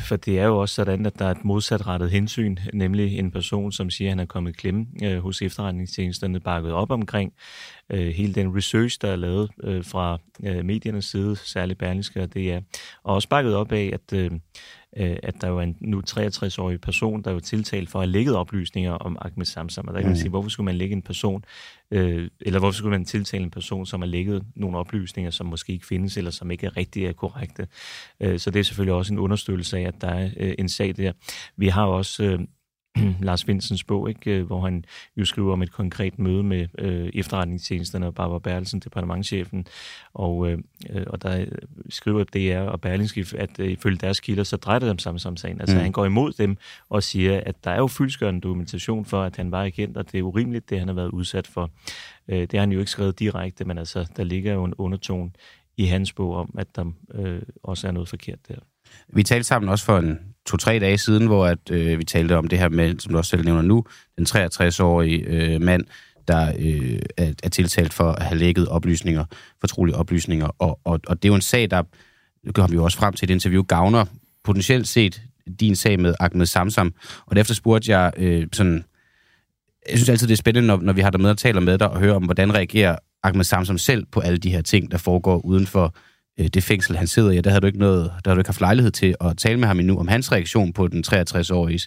For 0.07 0.15
det 0.15 0.39
er 0.39 0.45
jo 0.45 0.57
også 0.57 0.75
sådan, 0.75 1.05
at 1.05 1.19
der 1.19 1.25
er 1.25 1.31
et 1.31 1.45
modsatrettet 1.45 2.11
hensyn, 2.11 2.57
nemlig 2.73 3.19
en 3.19 3.31
person, 3.31 3.71
som 3.71 3.89
siger, 3.89 4.07
at 4.07 4.11
han 4.11 4.19
er 4.19 4.25
kommet 4.25 4.49
i 4.49 4.53
klemme 4.53 4.85
øh, 5.03 5.19
hos 5.19 5.41
efterretningstjenesterne, 5.41 6.39
bakket 6.39 6.73
op 6.73 6.91
omkring 6.91 7.33
øh, 7.91 8.07
hele 8.07 8.33
den 8.33 8.57
research, 8.57 8.97
der 9.01 9.11
er 9.11 9.15
lavet 9.15 9.49
øh, 9.63 9.85
fra 9.85 10.17
øh, 10.43 10.65
mediernes 10.65 11.05
side, 11.05 11.35
særligt 11.35 11.79
Berlingske 11.79 12.21
og 12.21 12.33
DR, 12.33 12.59
og 13.03 13.15
også 13.15 13.29
bakket 13.29 13.55
op 13.55 13.71
af, 13.71 13.91
at, 13.93 14.13
øh, 14.13 14.31
øh, 14.97 15.17
at 15.23 15.41
der 15.41 15.47
jo 15.47 15.57
er 15.57 15.61
en 15.63 15.77
nu 15.81 16.01
63-årig 16.09 16.81
person, 16.81 17.21
der 17.23 17.29
er 17.29 17.33
jo 17.33 17.39
tiltalt 17.39 17.89
for 17.89 17.99
at 17.99 18.05
have 18.05 18.11
lægget 18.11 18.35
oplysninger 18.35 18.91
om 18.91 19.17
Ahmed 19.21 19.45
Samsam. 19.45 19.87
Og 19.87 19.93
der 19.93 19.99
kan 19.99 20.07
man 20.07 20.13
Mm. 20.13 20.19
sige, 20.19 20.29
hvorfor 20.29 20.49
skulle 20.49 20.65
man 20.65 20.75
lægge 20.75 20.93
en 20.95 21.01
person, 21.01 21.43
øh, 21.91 22.29
eller 22.41 22.59
hvorfor 22.59 22.77
skulle 22.77 22.91
man 22.91 23.05
tiltale 23.05 23.43
en 23.43 23.51
person, 23.51 23.85
som 23.85 24.01
har 24.01 24.07
lægget 24.07 24.43
nogle 24.55 24.77
oplysninger, 24.77 25.31
som 25.31 25.45
måske 25.45 25.73
ikke 25.73 25.85
findes, 25.85 26.17
eller 26.17 26.31
som 26.31 26.51
ikke 26.51 26.65
er 26.65 26.77
rigtig 26.77 27.05
er 27.05 27.13
korrekte. 27.13 27.67
Øh, 28.19 28.39
så 28.39 28.51
det 28.51 28.59
er 28.59 28.63
selvfølgelig 28.63 28.93
også 28.93 29.13
en 29.13 29.19
understøttelse 29.19 29.77
af, 29.77 29.81
at 29.81 30.01
der 30.01 30.07
er 30.09 30.29
øh, 30.37 30.53
en 30.59 30.69
sag 30.69 30.97
der. 30.97 31.11
Vi 31.57 31.67
har 31.67 31.85
også 31.85 32.23
øh, 32.23 32.39
Lars 33.27 33.47
Vinsens 33.47 33.83
bog, 33.83 34.09
ikke, 34.09 34.31
øh, 34.31 34.45
hvor 34.45 34.61
han 34.61 34.85
jo 35.17 35.25
skriver 35.25 35.53
om 35.53 35.61
et 35.61 35.71
konkret 35.71 36.19
møde 36.19 36.43
med 36.43 36.67
øh, 36.77 37.09
efterretningstjenesterne 37.13 38.07
og 38.07 38.15
Barbara 38.15 38.39
Bertelsen, 38.39 38.79
departementchefen, 38.79 39.67
og, 40.13 40.49
øh, 40.51 40.57
øh, 40.89 41.03
og 41.07 41.21
der 41.21 41.39
øh, 41.41 41.47
skriver 41.89 42.23
DR 42.23 42.69
og 42.69 42.81
Berlingske, 42.81 43.25
at 43.37 43.59
øh, 43.59 43.71
ifølge 43.71 43.97
deres 43.97 44.19
kilder, 44.19 44.43
så 44.43 44.57
drejer 44.57 44.79
det 44.79 44.89
dem 44.89 44.99
samme 44.99 45.19
som 45.19 45.37
sagen. 45.37 45.61
Altså 45.61 45.75
Mm. 45.75 45.81
han 45.81 45.91
går 45.91 46.05
imod 46.05 46.33
dem 46.33 46.57
og 46.89 47.03
siger, 47.03 47.41
at 47.45 47.63
der 47.63 47.71
er 47.71 47.77
jo 47.77 47.87
fyldskørende 47.87 48.41
dokumentation 48.41 49.05
for, 49.05 49.23
at 49.23 49.35
han 49.35 49.51
var 49.51 49.63
agent, 49.63 49.97
og 49.97 50.11
det 50.11 50.17
er 50.17 50.23
urimeligt, 50.23 50.69
det 50.69 50.79
han 50.79 50.87
har 50.87 50.95
været 50.95 51.09
udsat 51.09 51.47
for. 51.47 51.69
Øh, 52.27 52.39
det 52.41 52.53
har 52.53 52.59
han 52.59 52.71
jo 52.71 52.79
ikke 52.79 52.91
skrevet 52.91 53.19
direkte, 53.19 53.65
men 53.65 53.77
altså, 53.77 54.05
der 54.17 54.23
ligger 54.23 54.53
jo 54.53 54.63
en 54.63 54.73
undertone 54.77 55.31
i 55.77 55.85
hans 55.85 56.13
bog 56.13 56.35
om, 56.35 56.55
at 56.57 56.75
der 56.75 56.85
øh, 57.13 57.41
også 57.63 57.87
er 57.87 57.91
noget 57.91 58.09
forkert 58.09 58.47
der. 58.47 58.55
Vi 59.13 59.23
talte 59.23 59.43
sammen 59.43 59.69
også 59.69 59.85
for 59.85 59.97
en 59.97 60.19
to-tre 60.45 60.79
dage 60.79 60.97
siden, 60.97 61.27
hvor 61.27 61.47
at, 61.47 61.71
øh, 61.71 61.99
vi 61.99 62.03
talte 62.03 62.37
om 62.37 62.47
det 62.47 62.59
her 62.59 62.69
med, 62.69 62.99
som 62.99 63.11
du 63.11 63.17
også 63.17 63.29
selv 63.29 63.45
nævner 63.45 63.61
nu, 63.61 63.83
den 64.17 64.25
63-årige 64.29 65.19
øh, 65.19 65.61
mand, 65.61 65.83
der 66.27 66.53
øh, 66.59 66.99
er, 67.17 67.33
er 67.43 67.49
tiltalt 67.49 67.93
for 67.93 68.11
at 68.11 68.23
have 68.23 68.37
lækket 68.37 68.67
oplysninger, 68.67 69.25
fortrolige 69.59 69.95
oplysninger. 69.95 70.47
Og, 70.59 70.79
og, 70.83 70.99
og 71.07 71.23
det 71.23 71.25
er 71.25 71.31
jo 71.31 71.35
en 71.35 71.41
sag, 71.41 71.71
der, 71.71 71.83
kom 72.53 72.71
vi 72.71 72.75
jo 72.75 72.83
også 72.83 72.97
frem 72.97 73.13
til 73.13 73.25
et 73.25 73.33
interview, 73.33 73.63
gavner 73.63 74.05
potentielt 74.43 74.87
set 74.87 75.21
din 75.59 75.75
sag 75.75 75.99
med 75.99 76.13
Ahmed 76.19 76.45
Samsam. 76.45 76.93
Og 77.25 77.35
derefter 77.35 77.53
spurgte 77.53 77.91
jeg 77.91 78.11
øh, 78.17 78.47
sådan, 78.53 78.83
jeg 79.89 79.97
synes 79.97 80.09
altid, 80.09 80.27
det 80.27 80.33
er 80.33 80.37
spændende, 80.37 80.67
når, 80.67 80.77
når 80.77 80.93
vi 80.93 81.01
har 81.01 81.09
dig 81.09 81.21
med 81.21 81.29
og 81.29 81.37
taler 81.37 81.61
med 81.61 81.77
dig, 81.77 81.89
og 81.89 81.99
høre 81.99 82.15
om, 82.15 82.23
hvordan 82.23 82.53
reagerer 82.53 82.95
Ahmed 83.23 83.43
Samsam 83.43 83.77
selv 83.77 84.05
på 84.11 84.19
alle 84.19 84.37
de 84.37 84.51
her 84.51 84.61
ting, 84.61 84.91
der 84.91 84.97
foregår 84.97 85.45
uden 85.45 85.67
for 85.67 85.95
øh, 86.39 86.47
det 86.47 86.63
fængsel, 86.63 86.97
han 86.97 87.07
sidder 87.07 87.31
i. 87.31 87.41
Der 87.41 87.49
havde 87.49 87.61
du 87.61 87.67
ikke, 87.67 87.79
noget, 87.79 88.03
der 88.03 88.29
havde 88.29 88.35
du 88.35 88.39
ikke 88.39 88.49
haft 88.49 88.61
lejlighed 88.61 88.91
til 88.91 89.15
at 89.21 89.37
tale 89.37 89.59
med 89.59 89.67
ham 89.67 89.79
endnu 89.79 89.99
om 89.99 90.07
hans 90.07 90.31
reaktion 90.31 90.73
på 90.73 90.87
den 90.87 91.03
63-årige 91.07 91.79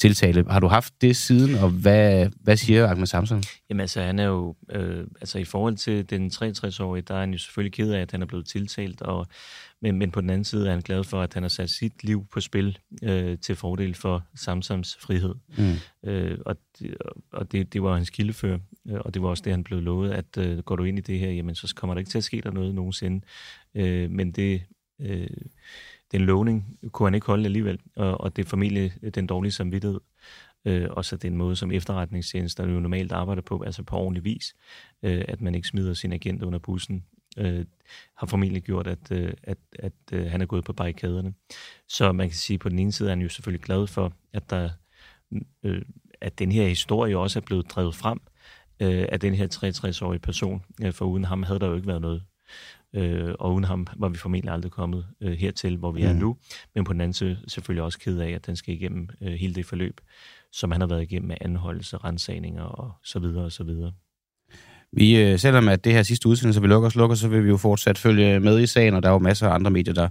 tiltale. 0.00 0.44
Har 0.50 0.60
du 0.60 0.66
haft 0.66 0.94
det 1.00 1.16
siden, 1.16 1.54
og 1.54 1.70
hvad, 1.70 2.28
hvad 2.40 2.56
siger 2.56 2.88
Ahmed 2.88 3.06
Samsam? 3.06 3.42
Jamen 3.70 3.80
altså, 3.80 4.02
han 4.02 4.18
er 4.18 4.24
jo, 4.24 4.54
øh, 4.70 5.06
altså 5.20 5.38
i 5.38 5.44
forhold 5.44 5.76
til 5.76 6.10
den 6.10 6.30
63-årige, 6.34 7.02
der 7.02 7.14
er 7.14 7.20
han 7.20 7.32
jo 7.32 7.38
selvfølgelig 7.38 7.72
ked 7.72 7.92
af, 7.92 8.00
at 8.00 8.10
han 8.10 8.22
er 8.22 8.26
blevet 8.26 8.46
tiltalt, 8.46 9.02
og, 9.02 9.26
men, 9.82 9.98
men 9.98 10.10
på 10.10 10.20
den 10.20 10.30
anden 10.30 10.44
side 10.44 10.66
er 10.66 10.72
han 10.72 10.80
glad 10.80 11.04
for, 11.04 11.22
at 11.22 11.34
han 11.34 11.42
har 11.42 11.48
sat 11.48 11.70
sit 11.70 12.04
liv 12.04 12.26
på 12.32 12.40
spil 12.40 12.78
øh, 13.02 13.38
til 13.38 13.56
fordel 13.56 13.94
for 13.94 14.24
Samsams 14.34 14.96
frihed. 15.00 15.34
Mm. 15.58 16.10
Øh, 16.10 16.38
og 16.46 16.56
det, 16.78 16.94
og 17.32 17.52
det, 17.52 17.72
det 17.72 17.82
var 17.82 17.94
hans 17.94 18.10
kildefører, 18.10 18.58
øh, 18.88 19.00
og 19.00 19.14
det 19.14 19.22
var 19.22 19.28
også 19.28 19.42
det, 19.42 19.52
han 19.52 19.64
blev 19.64 19.80
lovet, 19.80 20.10
at 20.10 20.38
øh, 20.38 20.58
går 20.58 20.76
du 20.76 20.84
ind 20.84 20.98
i 20.98 21.02
det 21.02 21.18
her, 21.18 21.30
jamen 21.30 21.54
så 21.54 21.74
kommer 21.76 21.94
der 21.94 21.98
ikke 21.98 22.10
til 22.10 22.18
at 22.18 22.24
ske 22.24 22.40
der 22.44 22.50
noget 22.50 22.74
nogensinde. 22.74 23.24
Øh, 23.74 24.10
men 24.10 24.32
det... 24.32 24.62
Øh, 25.00 25.28
den 26.12 26.20
lovning 26.20 26.78
kunne 26.92 27.06
han 27.06 27.14
ikke 27.14 27.26
holde 27.26 27.44
alligevel, 27.44 27.78
og, 27.96 28.20
og 28.20 28.36
det 28.36 28.44
er 28.44 28.48
formentlig 28.48 28.92
den 29.14 29.26
dårlige 29.26 29.52
samvittighed. 29.52 30.00
Øh, 30.64 30.88
og 30.90 31.04
så 31.04 31.16
den 31.16 31.36
måde, 31.36 31.56
som 31.56 31.72
efterretningstjenester 31.72 32.66
jo 32.66 32.80
normalt 32.80 33.12
arbejder 33.12 33.42
på, 33.42 33.62
altså 33.62 33.82
på 33.82 33.96
ordentlig 33.96 34.24
vis, 34.24 34.54
øh, 35.02 35.24
at 35.28 35.40
man 35.40 35.54
ikke 35.54 35.68
smider 35.68 35.94
sin 35.94 36.12
agent 36.12 36.42
under 36.42 36.58
bussen, 36.58 37.04
øh, 37.38 37.64
har 38.16 38.26
formentlig 38.26 38.62
gjort, 38.62 38.86
at, 38.86 39.10
øh, 39.10 39.32
at, 39.42 39.58
at 39.78 39.92
øh, 40.12 40.26
han 40.26 40.40
er 40.40 40.46
gået 40.46 40.64
på 40.64 40.72
barrikaderne. 40.72 41.34
Så 41.88 42.12
man 42.12 42.28
kan 42.28 42.36
sige, 42.36 42.54
at 42.54 42.60
på 42.60 42.68
den 42.68 42.78
ene 42.78 42.92
side 42.92 43.08
er 43.08 43.12
han 43.12 43.22
jo 43.22 43.28
selvfølgelig 43.28 43.64
glad 43.64 43.86
for, 43.86 44.12
at, 44.32 44.50
der, 44.50 44.70
øh, 45.62 45.82
at 46.20 46.38
den 46.38 46.52
her 46.52 46.68
historie 46.68 47.18
også 47.18 47.38
er 47.38 47.44
blevet 47.46 47.70
drevet 47.70 47.94
frem 47.94 48.20
øh, 48.80 49.06
af 49.08 49.20
den 49.20 49.34
her 49.34 49.48
63-årige 49.54 50.20
person. 50.20 50.62
Øh, 50.82 50.92
for 50.92 51.04
uden 51.04 51.24
ham 51.24 51.42
havde 51.42 51.60
der 51.60 51.66
jo 51.66 51.74
ikke 51.74 51.88
været 51.88 52.00
noget 52.00 52.22
øh, 52.94 53.34
og 53.38 53.54
uden 53.54 53.64
ham 53.64 53.86
var 53.96 54.08
vi 54.08 54.16
formentlig 54.16 54.52
aldrig 54.52 54.72
kommet 54.72 55.06
øh, 55.20 55.32
hertil, 55.32 55.76
hvor 55.76 55.92
vi 55.92 56.02
mm. 56.02 56.08
er 56.08 56.12
nu. 56.12 56.36
Men 56.74 56.84
på 56.84 56.92
den 56.92 57.00
anden 57.00 57.12
side 57.12 57.38
selvfølgelig 57.48 57.82
også 57.82 57.98
ked 57.98 58.18
af, 58.18 58.30
at 58.30 58.46
den 58.46 58.56
skal 58.56 58.74
igennem 58.74 59.08
øh, 59.22 59.32
hele 59.32 59.54
det 59.54 59.66
forløb, 59.66 60.00
som 60.52 60.72
han 60.72 60.80
har 60.80 60.88
været 60.88 61.02
igennem 61.02 61.28
med 61.28 61.36
anholdelse, 61.40 61.96
rensagninger 61.96 62.62
og 62.62 62.92
så 63.04 63.18
videre 63.18 63.44
og 63.44 63.52
så 63.52 63.64
videre. 63.64 63.92
Vi, 64.92 65.22
øh, 65.22 65.38
selvom 65.38 65.68
at 65.68 65.84
det 65.84 65.92
her 65.92 66.02
sidste 66.02 66.28
udsendelse, 66.28 66.60
vi 66.60 66.66
lukker 66.66 66.86
os 66.86 66.96
lukker, 66.96 67.16
så 67.16 67.28
vil 67.28 67.44
vi 67.44 67.48
jo 67.48 67.56
fortsat 67.56 67.98
følge 67.98 68.40
med 68.40 68.60
i 68.60 68.66
sagen, 68.66 68.94
og 68.94 69.02
der 69.02 69.08
er 69.08 69.12
jo 69.12 69.18
masser 69.18 69.48
af 69.48 69.54
andre 69.54 69.70
medier, 69.70 69.94
der, 69.94 70.08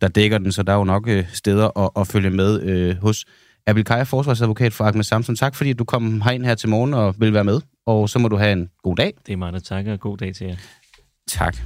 der 0.00 0.08
dækker 0.08 0.38
den, 0.38 0.52
så 0.52 0.62
der 0.62 0.72
er 0.72 0.76
jo 0.76 0.84
nok 0.84 1.08
øh, 1.08 1.24
steder 1.32 1.78
at, 1.78 1.90
at 1.96 2.06
følge 2.06 2.30
med 2.30 2.62
øh, 2.62 2.96
hos. 2.96 3.24
Abil 3.68 3.84
Kaja, 3.84 4.02
forsvarsadvokat 4.02 4.72
for 4.72 4.84
Ahmed 4.84 5.04
Samson. 5.04 5.36
Tak 5.36 5.54
fordi 5.54 5.72
du 5.72 5.84
kom 5.84 6.20
herind 6.22 6.44
her 6.44 6.54
til 6.54 6.68
morgen 6.68 6.94
og 6.94 7.14
vil 7.18 7.32
være 7.32 7.44
med, 7.44 7.60
og 7.86 8.08
så 8.08 8.18
må 8.18 8.28
du 8.28 8.36
have 8.36 8.52
en 8.52 8.68
god 8.82 8.96
dag. 8.96 9.12
Det 9.26 9.32
er 9.32 9.36
mig, 9.36 9.52
der 9.52 9.58
takker, 9.58 9.92
og 9.92 10.00
god 10.00 10.16
dag 10.16 10.34
til 10.34 10.46
jer. 10.46 10.56
Tak. 11.28 11.56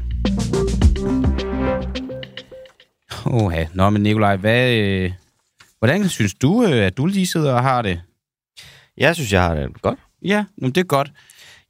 Åh, 3.26 3.52
Nå, 3.74 3.90
men 3.90 4.02
Nikolaj, 4.02 4.36
hvad, 4.36 4.74
øh, 4.74 5.12
hvordan 5.78 6.08
synes 6.08 6.34
du, 6.34 6.64
øh, 6.64 6.86
at 6.86 6.96
du 6.96 7.06
lige 7.06 7.26
sidder 7.26 7.54
og 7.54 7.62
har 7.62 7.82
det? 7.82 8.02
Jeg 8.96 9.14
synes, 9.14 9.32
jeg 9.32 9.42
har 9.42 9.54
det 9.54 9.82
godt. 9.82 9.98
Ja, 10.22 10.44
men 10.56 10.70
det 10.72 10.80
er 10.80 10.84
godt. 10.84 11.12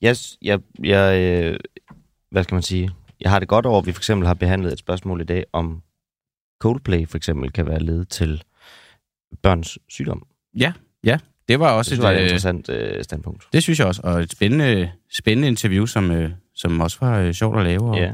Jeg, 0.00 0.16
jeg, 0.42 0.60
jeg 0.84 1.20
øh, 1.20 1.58
hvad 2.30 2.44
skal 2.44 2.54
man 2.54 2.62
sige? 2.62 2.90
Jeg 3.20 3.30
har 3.30 3.38
det 3.38 3.48
godt 3.48 3.66
over, 3.66 3.80
at 3.80 3.86
vi 3.86 3.92
for 3.92 4.00
eksempel 4.00 4.26
har 4.26 4.34
behandlet 4.34 4.72
et 4.72 4.78
spørgsmål 4.78 5.20
i 5.20 5.24
dag 5.24 5.44
om 5.52 5.82
Coldplay 6.60 7.08
for 7.08 7.16
eksempel 7.16 7.52
kan 7.52 7.66
være 7.66 7.80
led 7.80 8.04
til 8.04 8.42
børns 9.42 9.78
sygdom. 9.88 10.26
Ja, 10.58 10.72
ja. 11.04 11.18
Det 11.48 11.60
var 11.60 11.72
også 11.72 11.94
det 11.94 12.02
var 12.02 12.10
et 12.10 12.16
øh, 12.16 12.22
interessant 12.22 12.68
øh, 12.68 13.04
standpunkt. 13.04 13.44
Det 13.52 13.62
synes 13.62 13.78
jeg 13.78 13.86
også, 13.86 14.00
og 14.04 14.20
et 14.20 14.32
spændende, 14.32 14.92
spændende 15.12 15.48
interview, 15.48 15.86
som, 15.86 16.10
øh, 16.10 16.30
som 16.60 16.80
også 16.80 16.96
var 17.00 17.18
øh, 17.18 17.32
sjovt 17.34 17.58
at 17.58 17.64
lave. 17.64 17.82
Og, 17.90 17.96
Ja. 17.96 18.10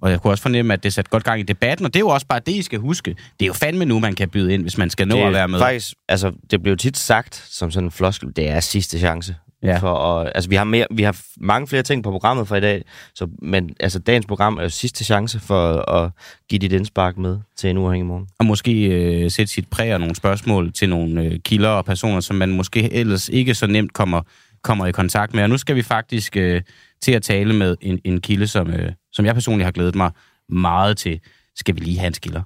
og 0.00 0.10
jeg 0.10 0.20
kunne 0.20 0.32
også 0.32 0.42
fornemme, 0.42 0.72
at 0.74 0.82
det 0.82 0.92
satte 0.92 1.10
godt 1.10 1.24
gang 1.24 1.40
i 1.40 1.42
debatten, 1.42 1.86
og 1.86 1.94
det 1.94 1.98
er 1.98 2.04
jo 2.04 2.08
også 2.08 2.26
bare 2.26 2.40
det, 2.46 2.52
I 2.52 2.62
skal 2.62 2.78
huske. 2.78 3.10
Det 3.10 3.44
er 3.44 3.46
jo 3.46 3.52
fandme 3.52 3.84
nu, 3.84 3.98
man 3.98 4.14
kan 4.14 4.28
byde 4.28 4.54
ind, 4.54 4.62
hvis 4.62 4.78
man 4.78 4.90
skal 4.90 5.08
nå 5.08 5.16
det 5.16 5.22
at 5.22 5.32
være 5.32 5.48
med. 5.48 5.58
Faktisk, 5.58 5.94
altså, 6.08 6.32
det 6.50 6.62
bliver 6.62 6.72
jo 6.72 6.76
tit 6.76 6.96
sagt 6.96 7.44
som 7.50 7.70
sådan 7.70 7.86
en 7.86 7.90
floskel, 7.90 8.32
det 8.36 8.48
er 8.48 8.60
sidste 8.60 8.98
chance. 8.98 9.36
Ja. 9.62 9.78
For 9.78 9.94
at, 10.20 10.32
altså, 10.34 10.50
vi 10.50 10.56
har, 10.56 10.64
mere, 10.64 10.86
vi 10.90 11.02
har 11.02 11.16
mange 11.36 11.66
flere 11.66 11.82
ting 11.82 12.02
på 12.02 12.10
programmet 12.10 12.48
for 12.48 12.56
i 12.56 12.60
dag, 12.60 12.84
så, 13.14 13.28
men 13.42 13.70
altså, 13.80 13.98
dagens 13.98 14.26
program 14.26 14.56
er 14.58 14.62
jo 14.62 14.68
sidste 14.68 15.04
chance 15.04 15.40
for 15.40 15.90
at 15.90 16.10
give 16.48 16.58
dit 16.58 16.72
indspark 16.72 17.18
med 17.18 17.38
til 17.56 17.70
en 17.70 17.78
uafhængig 17.78 18.06
morgen. 18.06 18.26
Og 18.38 18.46
måske 18.46 18.84
øh, 18.84 19.30
sætte 19.30 19.52
sit 19.52 19.68
præg 19.70 19.94
og 19.94 20.00
nogle 20.00 20.14
spørgsmål 20.14 20.72
til 20.72 20.88
nogle 20.88 21.22
øh, 21.22 21.38
kilder 21.44 21.68
og 21.68 21.84
personer, 21.84 22.20
som 22.20 22.36
man 22.36 22.50
måske 22.50 22.92
ellers 22.92 23.28
ikke 23.28 23.54
så 23.54 23.66
nemt 23.66 23.92
kommer, 23.92 24.22
kommer 24.62 24.86
i 24.86 24.92
kontakt 24.92 25.34
med. 25.34 25.42
Og 25.42 25.48
nu 25.50 25.58
skal 25.58 25.76
vi 25.76 25.82
faktisk 25.82 26.36
øh, 26.36 26.62
til 27.02 27.12
at 27.12 27.22
tale 27.22 27.54
med 27.54 27.76
en, 27.80 27.98
en 28.04 28.20
kilde, 28.20 28.46
som, 28.46 28.70
øh, 28.70 28.92
som 29.12 29.24
jeg 29.24 29.34
personligt 29.34 29.64
har 29.64 29.72
glædet 29.72 29.94
mig 29.94 30.10
meget 30.48 30.96
til. 30.96 31.20
Skal 31.56 31.74
vi 31.74 31.80
lige 31.80 31.98
have 31.98 32.06
en 32.06 32.14
skiller? 32.14 32.42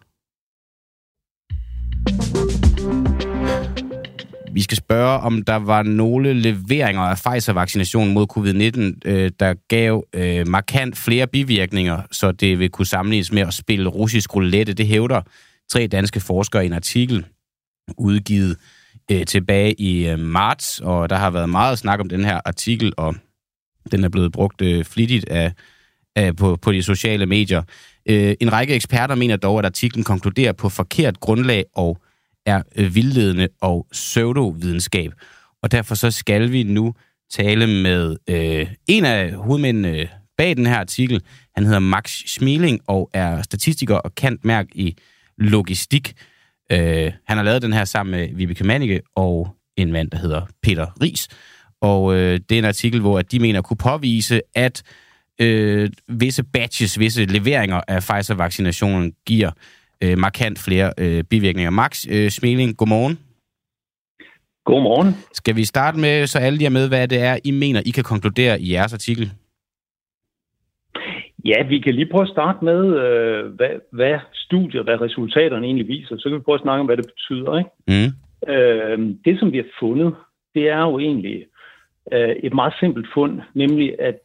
Vi 4.53 4.63
skal 4.63 4.77
spørge, 4.77 5.21
om 5.21 5.43
der 5.43 5.57
var 5.57 5.83
nogle 5.83 6.33
leveringer 6.33 7.03
af 7.03 7.17
Pfizer-vaccinationen 7.17 8.15
mod 8.15 8.27
covid-19, 8.37 9.11
øh, 9.11 9.31
der 9.41 9.55
gav 9.69 10.05
øh, 10.13 10.49
markant 10.49 10.97
flere 10.97 11.27
bivirkninger, 11.27 12.03
så 12.11 12.33
det 12.33 12.59
vil 12.59 12.71
kunne 12.71 12.87
sammenlignes 12.87 13.33
med 13.33 13.43
at 13.43 13.55
spille 13.55 13.89
russisk 13.89 14.35
roulette. 14.35 14.73
Det 14.73 14.87
hævder 14.87 15.21
tre 15.73 15.87
danske 15.87 16.21
forskere 16.21 16.63
i 16.63 16.67
en 16.67 16.73
artikel 16.73 17.27
udgivet 17.99 18.57
øh, 19.11 19.27
tilbage 19.27 19.81
i 19.81 20.09
øh, 20.09 20.19
marts, 20.19 20.81
og 20.81 21.11
der 21.11 21.17
har 21.17 21.31
været 21.31 21.49
meget 21.49 21.79
snak 21.79 22.01
om 22.01 22.09
den 22.09 22.25
her 22.25 22.41
artikel, 22.45 22.93
og 22.97 23.15
den 23.91 24.05
er 24.05 24.09
blevet 24.09 24.33
brugt 24.33 24.63
øh, 24.63 24.85
flittigt 24.85 25.29
af, 25.29 25.53
af, 26.17 26.37
på, 26.37 26.57
på 26.57 26.73
de 26.73 26.83
sociale 26.83 27.27
medier. 27.27 27.63
Øh, 28.09 28.35
en 28.41 28.53
række 28.53 28.75
eksperter 28.75 29.15
mener 29.15 29.37
dog, 29.37 29.59
at 29.59 29.65
artiklen 29.65 30.05
konkluderer 30.05 30.53
på 30.53 30.69
forkert 30.69 31.21
grundlag 31.21 31.65
og 31.75 31.99
er 32.47 32.63
øh, 32.77 32.95
vildledende 32.95 33.49
og 33.61 33.87
pseudovidenskab. 33.93 35.13
Og 35.63 35.73
derfor 35.73 35.95
så 35.95 36.11
skal 36.11 36.53
vi 36.53 36.63
nu 36.63 36.95
tale 37.33 37.67
med 37.67 38.17
øh, 38.29 38.67
en 38.89 39.05
af 39.05 39.33
hovedmændene 39.33 39.89
øh, 39.89 40.07
bag 40.39 40.57
den 40.57 40.67
her 40.67 40.79
artikel. 40.79 41.23
Han 41.55 41.65
hedder 41.65 41.79
Max 41.79 42.11
Schmeling 42.27 42.81
og 42.87 43.11
er 43.15 43.43
statistiker 43.43 43.97
og 43.97 44.15
kant 44.15 44.45
mærk 44.45 44.67
i 44.75 44.97
logistik. 45.39 46.15
Øh, 46.73 47.13
han 47.27 47.37
har 47.37 47.43
lavet 47.43 47.63
den 47.63 47.73
her 47.73 47.85
sammen 47.85 48.11
med 48.11 48.29
Vibeke 48.35 48.65
Mannicke 48.65 49.01
og 49.17 49.57
en 49.77 49.93
mand, 49.93 50.11
der 50.11 50.19
hedder 50.19 50.47
Peter 50.63 50.87
Ries. 51.03 51.29
Og 51.83 52.15
øh, 52.15 52.41
det 52.49 52.53
er 52.53 52.59
en 52.59 52.65
artikel, 52.65 53.01
hvor 53.01 53.19
at 53.19 53.33
de 53.33 53.39
mener 53.39 53.59
at 53.59 53.65
kunne 53.65 53.85
påvise, 53.91 54.41
at 54.55 54.83
øh, 55.41 55.91
visse 56.09 56.45
batches, 56.45 56.99
visse 56.99 57.25
leveringer 57.25 57.81
af 57.89 57.99
Pfizer-vaccinationen 57.99 59.13
giver 59.27 59.51
øh, 60.03 60.19
markant 60.19 60.59
flere 60.59 60.93
øh, 60.99 61.25
bivirkninger. 61.25 61.71
Max 61.71 62.07
øh, 62.11 62.31
Smeling, 62.31 62.77
godmorgen. 62.77 63.19
Godmorgen. 64.65 65.15
Skal 65.33 65.57
vi 65.57 65.65
starte 65.65 65.99
med, 65.99 66.27
så 66.27 66.39
alle 66.39 66.65
er 66.65 66.71
med, 66.71 66.89
hvad 66.89 67.09
det 67.09 67.21
er, 67.23 67.39
I 67.45 67.51
mener, 67.51 67.83
I 67.87 67.91
kan 67.91 68.05
konkludere 68.05 68.61
i 68.61 68.73
jeres 68.73 68.93
artikel? 68.93 69.33
Ja, 71.45 71.63
vi 71.69 71.79
kan 71.81 71.95
lige 71.95 72.09
prøve 72.11 72.23
at 72.23 72.29
starte 72.29 72.65
med, 72.65 72.81
øh, 73.05 73.55
hvad, 73.55 73.75
hvad 73.93 74.19
studiet, 74.35 74.85
hvad 74.85 75.01
resultaterne 75.01 75.67
egentlig 75.67 75.89
viser. 75.89 76.17
Så 76.19 76.29
kan 76.29 76.39
vi 76.39 76.43
prøve 76.43 76.55
at 76.55 76.63
snakke 76.63 76.81
om, 76.81 76.87
hvad 76.87 76.97
det 76.97 77.11
betyder. 77.15 77.59
Ikke? 77.59 77.71
Mm. 77.93 78.11
Øh, 78.53 78.99
det, 79.25 79.39
som 79.39 79.53
vi 79.53 79.57
har 79.57 79.71
fundet, 79.81 80.15
det 80.55 80.69
er 80.69 80.81
jo 80.81 80.99
egentlig 80.99 81.47
øh, 82.13 82.29
et 82.29 82.55
meget 82.55 82.75
simpelt 82.81 83.07
fund, 83.15 83.41
nemlig 83.55 84.01
at 84.01 84.19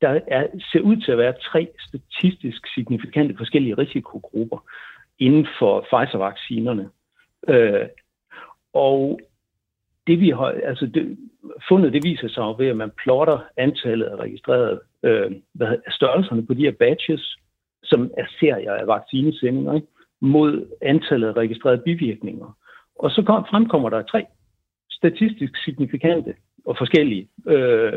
der 0.00 0.20
er, 0.26 0.46
ser 0.72 0.80
ud 0.80 0.96
til 0.96 1.12
at 1.12 1.18
være 1.18 1.34
tre 1.52 1.68
statistisk 1.88 2.74
signifikante 2.74 3.34
forskellige 3.36 3.74
risikogrupper 3.74 4.58
inden 5.18 5.46
for 5.58 5.80
Pfizer-vaccinerne. 5.80 6.88
Øh, 7.48 7.88
og 8.72 9.20
det 10.06 10.20
vi 10.20 10.30
har, 10.30 10.54
altså 10.64 10.86
det, 10.86 11.18
fundet 11.68 11.92
det 11.92 12.04
viser 12.04 12.28
sig 12.28 12.54
ved, 12.58 12.66
at 12.66 12.76
man 12.76 12.90
plotter 13.02 13.38
antallet 13.56 14.06
af 14.06 14.16
registrerede 14.16 14.80
øh, 15.02 15.30
hvad, 15.52 15.66
hedder- 15.66 15.90
størrelserne 15.90 16.46
på 16.46 16.54
de 16.54 16.64
her 16.64 16.72
batches, 16.72 17.36
som 17.82 18.10
er 18.18 18.26
serier 18.40 18.72
af 18.74 18.86
vaccinesendinger, 18.86 19.74
ikke? 19.74 19.86
mod 20.20 20.66
antallet 20.82 21.28
af 21.28 21.32
registrerede 21.32 21.82
bivirkninger. 21.84 22.56
Og 22.98 23.10
så 23.10 23.22
kom, 23.22 23.44
fremkommer 23.50 23.90
der 23.90 24.02
tre 24.02 24.24
statistisk 24.90 25.64
signifikante 25.64 26.34
og 26.66 26.74
forskellige 26.78 27.28
øh, 27.46 27.92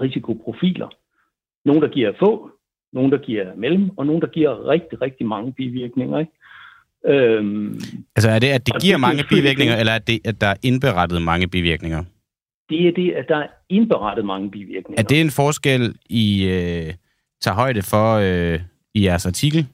risikoprofiler. 0.00 0.88
Nogle, 1.64 1.80
der 1.80 1.88
giver 1.88 2.12
få, 2.18 2.50
nogle, 2.92 3.10
der 3.10 3.18
giver 3.18 3.54
mellem, 3.56 3.90
og 3.96 4.06
nogle, 4.06 4.20
der 4.20 4.26
giver 4.26 4.68
rigtig, 4.68 5.02
rigtig 5.02 5.26
mange 5.26 5.52
bivirkninger. 5.52 6.18
Ikke? 6.18 6.32
Øhm, 7.06 7.74
Altså 8.16 8.30
er 8.30 8.38
det, 8.38 8.48
at 8.48 8.66
det 8.66 8.74
giver 8.82 8.94
det 8.94 9.00
mange 9.00 9.24
bivirkninger, 9.28 9.76
eller 9.76 9.92
er 9.92 9.98
det, 9.98 10.20
at 10.24 10.40
der 10.40 10.46
er 10.46 10.56
indberettet 10.62 11.22
mange 11.22 11.48
bivirkninger? 11.48 12.04
det 12.70 12.88
er 12.88 12.92
det, 12.92 13.12
at 13.12 13.28
der 13.28 13.36
er 13.36 13.46
indberettet 13.68 14.24
mange 14.24 14.50
bivirkninger. 14.50 15.02
Er 15.02 15.06
det 15.06 15.20
en 15.20 15.30
forskel, 15.30 15.94
I 16.10 16.44
øh, 16.44 16.94
tager 17.40 17.54
højde 17.54 17.82
for 17.82 18.14
øh, 18.14 18.60
i 18.94 19.04
jeres 19.04 19.26
artikel? 19.26 19.66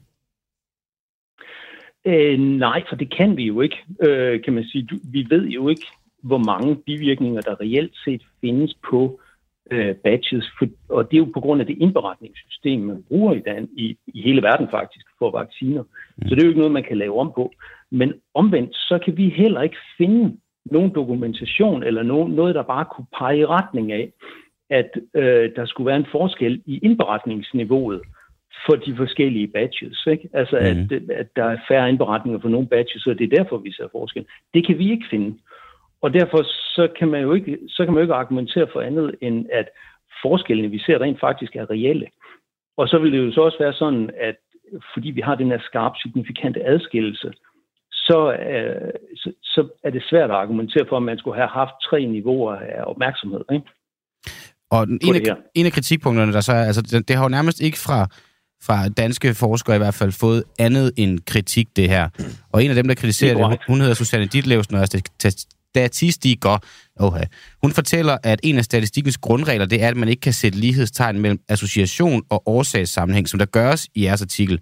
Øh, 2.05 2.39
nej, 2.39 2.83
for 2.89 2.95
det 2.95 3.15
kan 3.17 3.37
vi 3.37 3.43
jo 3.43 3.61
ikke, 3.61 3.77
øh, 4.01 4.43
kan 4.43 4.53
man 4.53 4.63
sige. 4.63 4.83
Du, 4.83 4.95
vi 5.03 5.27
ved 5.29 5.47
jo 5.47 5.69
ikke, 5.69 5.87
hvor 6.25 6.37
mange 6.37 6.75
bivirkninger, 6.75 7.41
der 7.41 7.61
reelt 7.61 7.93
set 8.05 8.23
findes 8.41 8.73
på 8.89 9.19
øh, 9.71 9.95
batches, 9.95 10.45
for, 10.59 10.65
og 10.89 11.11
det 11.11 11.17
er 11.17 11.21
jo 11.25 11.31
på 11.33 11.39
grund 11.39 11.61
af 11.61 11.67
det 11.67 11.77
indberetningssystem, 11.79 12.81
man 12.81 13.03
bruger 13.07 13.33
i, 13.33 13.39
dan, 13.39 13.69
i, 13.77 13.97
i 14.07 14.21
hele 14.21 14.41
verden 14.41 14.67
faktisk 14.71 15.05
for 15.19 15.31
vacciner. 15.31 15.83
Så 16.27 16.29
det 16.35 16.39
er 16.39 16.45
jo 16.45 16.49
ikke 16.49 16.59
noget, 16.59 16.73
man 16.79 16.83
kan 16.83 16.97
lave 16.97 17.19
om 17.19 17.31
på. 17.35 17.51
Men 17.91 18.13
omvendt, 18.33 18.75
så 18.75 18.99
kan 19.05 19.17
vi 19.17 19.29
heller 19.29 19.61
ikke 19.61 19.77
finde 19.97 20.37
nogen 20.65 20.91
dokumentation 20.95 21.83
eller 21.83 22.03
nogen, 22.03 22.33
noget, 22.33 22.55
der 22.55 22.63
bare 22.63 22.85
kunne 22.95 23.07
pege 23.19 23.39
i 23.39 23.45
retning 23.45 23.91
af, 23.91 24.11
at 24.69 24.89
øh, 25.13 25.49
der 25.55 25.65
skulle 25.65 25.87
være 25.87 25.97
en 25.97 26.11
forskel 26.11 26.61
i 26.65 26.77
indberetningsniveauet 26.83 28.01
for 28.65 28.75
de 28.75 28.95
forskellige 28.95 29.47
batches. 29.47 30.07
Ikke? 30.07 30.29
Altså, 30.33 30.55
Mhm. 30.59 30.79
mm. 30.79 31.09
at, 31.09 31.17
at 31.19 31.27
der 31.35 31.43
er 31.43 31.57
færre 31.67 31.89
indberetninger 31.89 32.39
for 32.39 32.49
nogle 32.49 32.67
batches, 32.67 33.07
og 33.07 33.19
det 33.19 33.33
er 33.33 33.37
derfor, 33.37 33.57
vi 33.57 33.71
ser 33.71 33.87
forskel. 33.91 34.25
Det 34.53 34.65
kan 34.67 34.77
vi 34.77 34.91
ikke 34.91 35.05
finde. 35.09 35.37
Og 36.05 36.13
derfor 36.13 36.41
så 36.77 36.87
kan 36.99 37.07
man 37.07 37.21
jo 37.21 37.33
ikke, 37.33 37.57
så 37.67 37.79
kan 37.83 37.93
man 37.93 37.99
jo 37.99 38.05
ikke 38.07 38.21
argumentere 38.23 38.67
for 38.73 38.81
andet, 38.81 39.15
end 39.21 39.45
at 39.59 39.67
forskellene, 40.23 40.69
vi 40.69 40.79
ser 40.79 41.01
rent 41.01 41.19
faktisk 41.19 41.55
er 41.55 41.69
reelle. 41.69 42.07
Og 42.77 42.87
så 42.87 42.97
vil 42.99 43.11
det 43.11 43.19
jo 43.25 43.31
så 43.31 43.41
også 43.41 43.57
være 43.59 43.73
sådan, 43.73 44.09
at 44.29 44.37
fordi 44.93 45.09
vi 45.09 45.21
har 45.21 45.35
den 45.35 45.47
her 45.47 45.59
skarp, 45.69 45.93
signifikante 46.03 46.65
adskillelse, 46.65 47.33
så, 47.91 48.19
øh, 48.49 48.91
så, 49.15 49.31
så 49.43 49.67
er 49.83 49.89
det 49.89 50.03
svært 50.09 50.29
at 50.29 50.35
argumentere 50.35 50.85
for, 50.89 50.97
at 50.97 51.03
man 51.03 51.17
skulle 51.17 51.37
have 51.37 51.49
haft 51.61 51.75
tre 51.89 52.05
niveauer 52.05 52.55
af 52.55 52.83
opmærksomhed. 52.91 53.41
Ikke? 53.51 53.65
Og 54.71 54.83
en 54.83 54.99
det 54.99 55.27
af, 55.27 55.35
en 55.55 55.65
af 55.65 55.71
kritikpunkterne, 55.71 56.33
der 56.33 56.41
så 56.41 56.51
er, 56.51 56.63
altså 56.69 56.81
det, 56.81 57.07
det 57.07 57.15
har 57.15 57.23
jo 57.23 57.29
nærmest 57.29 57.61
ikke 57.61 57.77
fra, 57.77 58.07
fra 58.67 58.89
danske 58.89 59.33
forskere 59.33 59.75
i 59.75 59.79
hvert 59.79 59.97
fald 60.01 60.11
fået 60.11 60.43
andet 60.59 60.91
end 60.97 61.19
kritik, 61.19 61.67
det 61.75 61.89
her. 61.89 62.09
Og 62.51 62.63
en 62.63 62.69
af 62.69 62.75
dem, 62.75 62.87
der 62.87 62.95
kritiserer 62.95 63.37
Det 63.37 63.51
det, 63.51 63.59
hun, 63.67 63.79
hedder 63.79 63.93
Susanne 63.93 64.25
Ditlevsen 64.25 64.75
og 64.75 64.81
er 64.81 64.85
statistiker. 65.75 66.57
Oha. 66.99 67.23
Hun 67.63 67.71
fortæller, 67.71 68.17
at 68.23 68.39
en 68.43 68.57
af 68.57 68.65
statistikkens 68.65 69.17
grundregler, 69.17 69.65
det 69.65 69.83
er, 69.83 69.87
at 69.87 69.97
man 69.97 70.09
ikke 70.09 70.21
kan 70.21 70.33
sætte 70.33 70.59
lighedstegn 70.59 71.19
mellem 71.19 71.39
association 71.49 72.23
og 72.29 72.47
årsagssammenhæng, 72.47 73.29
som 73.29 73.37
der 73.39 73.45
gøres 73.45 73.87
i 73.95 74.03
jeres 74.03 74.21
artikel, 74.21 74.59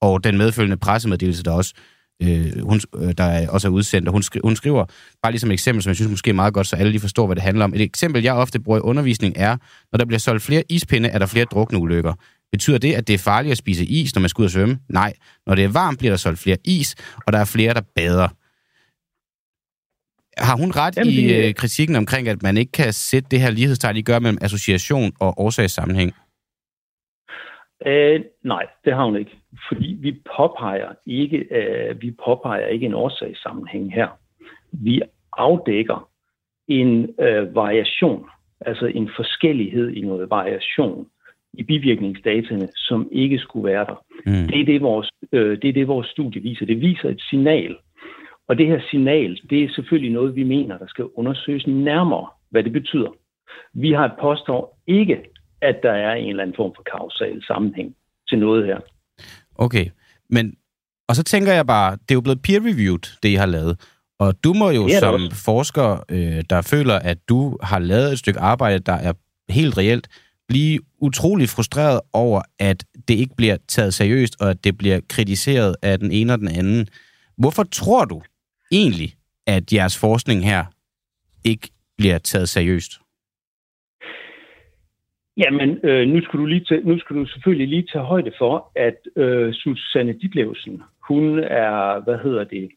og 0.00 0.24
den 0.24 0.38
medfølgende 0.38 0.76
pressemeddelelse, 0.76 1.42
der 1.42 1.50
også 1.50 1.74
øh, 2.22 2.62
hun, 2.62 2.80
øh, 2.96 3.12
der 3.18 3.48
også 3.48 3.68
er 3.68 3.72
udsendt, 3.72 4.08
og 4.08 4.12
hun, 4.12 4.22
skri, 4.22 4.40
hun 4.44 4.56
skriver, 4.56 4.84
bare 5.22 5.32
ligesom 5.32 5.50
et 5.50 5.52
eksempel, 5.52 5.82
som 5.82 5.90
jeg 5.90 5.96
synes 5.96 6.10
måske 6.10 6.30
er 6.30 6.34
meget 6.34 6.54
godt, 6.54 6.66
så 6.66 6.76
alle 6.76 6.90
lige 6.90 7.00
forstår, 7.00 7.26
hvad 7.26 7.36
det 7.36 7.42
handler 7.42 7.64
om. 7.64 7.74
Et 7.74 7.80
eksempel, 7.80 8.22
jeg 8.22 8.34
ofte 8.34 8.60
bruger 8.60 8.78
i 8.78 8.82
undervisning 8.82 9.34
er, 9.36 9.56
når 9.92 9.96
der 9.96 10.04
bliver 10.04 10.18
solgt 10.18 10.42
flere 10.42 10.62
ispinde, 10.68 11.08
er 11.08 11.18
der 11.18 11.26
flere 11.26 11.44
drukneulykker. 11.44 12.12
Betyder 12.52 12.78
det, 12.78 12.92
at 12.92 13.06
det 13.08 13.14
er 13.14 13.18
farligt 13.18 13.52
at 13.52 13.58
spise 13.58 13.84
is, 13.84 14.14
når 14.14 14.20
man 14.20 14.28
skal 14.28 14.42
ud 14.42 14.44
og 14.44 14.50
svømme? 14.50 14.78
Nej. 14.88 15.12
Når 15.46 15.54
det 15.54 15.64
er 15.64 15.68
varmt, 15.68 15.98
bliver 15.98 16.12
der 16.12 16.16
solgt 16.16 16.38
flere 16.38 16.56
is, 16.64 16.94
og 17.26 17.32
der 17.32 17.38
er 17.38 17.44
flere, 17.44 17.74
der 17.74 17.82
bader. 17.96 18.28
Har 20.38 20.56
hun 20.56 20.70
ret 20.70 20.96
Jamen, 20.96 21.12
i 21.12 21.16
det- 21.16 21.48
øh, 21.48 21.54
kritikken 21.54 21.96
omkring, 21.96 22.28
at 22.28 22.42
man 22.42 22.56
ikke 22.56 22.72
kan 22.72 22.92
sætte 22.92 23.28
det 23.30 23.40
her 23.40 23.50
lighedstegn, 23.50 23.96
I 23.96 24.02
gør 24.02 24.18
mellem 24.18 24.38
association 24.42 25.12
og 25.20 25.34
årsagssammenhæng? 25.38 26.12
Øh, 27.86 28.20
nej, 28.44 28.66
det 28.84 28.94
har 28.94 29.04
hun 29.04 29.16
ikke. 29.16 29.38
Fordi 29.68 29.96
vi 30.00 30.12
påpeger 30.36 30.88
ikke, 31.06 31.38
øh, 31.38 32.02
vi 32.02 32.10
påpeger 32.24 32.66
ikke 32.66 32.86
en 32.86 32.94
årsagssammenhæng 32.94 33.94
her. 33.94 34.08
Vi 34.72 35.02
afdækker 35.32 36.08
en 36.68 37.14
øh, 37.20 37.54
variation, 37.54 38.26
altså 38.60 38.86
en 38.86 39.10
forskellighed 39.16 39.90
i 39.90 40.00
noget 40.00 40.30
variation 40.30 41.06
i 41.52 41.62
bivirkningsdataene, 41.62 42.68
som 42.76 43.08
ikke 43.12 43.38
skulle 43.38 43.72
være 43.72 43.84
der. 43.84 44.04
Mm. 44.26 44.48
Det, 44.48 44.60
er 44.60 44.64
det, 44.64 44.80
vores, 44.80 45.10
øh, 45.32 45.58
det 45.62 45.68
er 45.68 45.72
det, 45.72 45.88
vores 45.88 46.08
studie 46.08 46.42
viser. 46.42 46.66
Det 46.66 46.80
viser 46.80 47.08
et 47.08 47.22
signal. 47.30 47.76
Og 48.48 48.58
det 48.58 48.66
her 48.66 48.80
signal, 48.90 49.40
det 49.50 49.64
er 49.64 49.68
selvfølgelig 49.74 50.12
noget, 50.12 50.34
vi 50.34 50.42
mener, 50.42 50.78
der 50.78 50.86
skal 50.86 51.04
undersøges 51.04 51.66
nærmere, 51.66 52.26
hvad 52.50 52.62
det 52.64 52.72
betyder. 52.72 53.10
Vi 53.74 53.92
har 53.92 54.16
påstår 54.20 54.80
ikke, 54.86 55.16
at 55.62 55.76
der 55.82 55.92
er 55.92 56.14
en 56.14 56.28
eller 56.28 56.42
anden 56.42 56.56
form 56.56 56.72
for 56.76 56.82
kausal 56.82 57.44
sammenhæng 57.46 57.94
til 58.28 58.38
noget 58.38 58.66
her. 58.66 58.78
Okay, 59.54 59.86
men... 60.30 60.54
Og 61.08 61.16
så 61.16 61.22
tænker 61.22 61.52
jeg 61.52 61.66
bare, 61.66 61.92
det 61.92 62.10
er 62.10 62.14
jo 62.14 62.20
blevet 62.20 62.42
peer-reviewed, 62.42 63.18
det 63.22 63.28
I 63.28 63.34
har 63.34 63.46
lavet. 63.46 63.80
Og 64.18 64.44
du 64.44 64.52
må 64.52 64.70
jo 64.70 64.88
som 64.88 65.14
også. 65.14 65.44
forsker, 65.44 66.04
øh, 66.10 66.42
der 66.50 66.62
føler, 66.62 66.94
at 66.94 67.18
du 67.28 67.58
har 67.62 67.78
lavet 67.78 68.12
et 68.12 68.18
stykke 68.18 68.40
arbejde, 68.40 68.78
der 68.78 68.92
er 68.92 69.12
helt 69.48 69.78
reelt, 69.78 70.08
blive 70.48 70.80
utrolig 71.00 71.48
frustreret 71.48 72.00
over, 72.12 72.42
at 72.58 72.84
det 73.08 73.14
ikke 73.14 73.34
bliver 73.36 73.56
taget 73.68 73.94
seriøst, 73.94 74.36
og 74.40 74.50
at 74.50 74.64
det 74.64 74.78
bliver 74.78 75.00
kritiseret 75.08 75.76
af 75.82 75.98
den 75.98 76.12
ene 76.12 76.32
og 76.32 76.38
den 76.38 76.48
anden. 76.48 76.86
Hvorfor 77.38 77.62
tror 77.62 78.04
du 78.04 78.22
egentlig, 78.78 79.10
at 79.46 79.72
jeres 79.72 80.00
forskning 80.00 80.44
her 80.44 80.64
ikke 81.44 81.68
bliver 81.98 82.18
taget 82.18 82.48
seriøst? 82.48 82.92
Jamen, 85.36 85.78
øh, 85.84 86.08
nu, 86.08 86.22
skal 86.22 86.38
du 86.40 86.46
lige 86.46 86.64
tage, 86.64 86.80
nu 86.84 86.98
skal 86.98 87.16
du 87.16 87.26
selvfølgelig 87.26 87.68
lige 87.68 87.88
tage 87.92 88.04
højde 88.04 88.32
for, 88.38 88.70
at 88.76 88.98
øh, 89.16 89.54
Susanne 89.54 90.12
Ditlevsen, 90.12 90.82
hun 91.08 91.38
er, 91.38 92.04
hvad 92.04 92.18
hedder 92.18 92.44
det, 92.44 92.68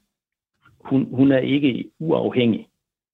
hun, 0.79 1.07
hun 1.11 1.31
er 1.31 1.39
ikke 1.39 1.85
uafhængig. 1.99 2.67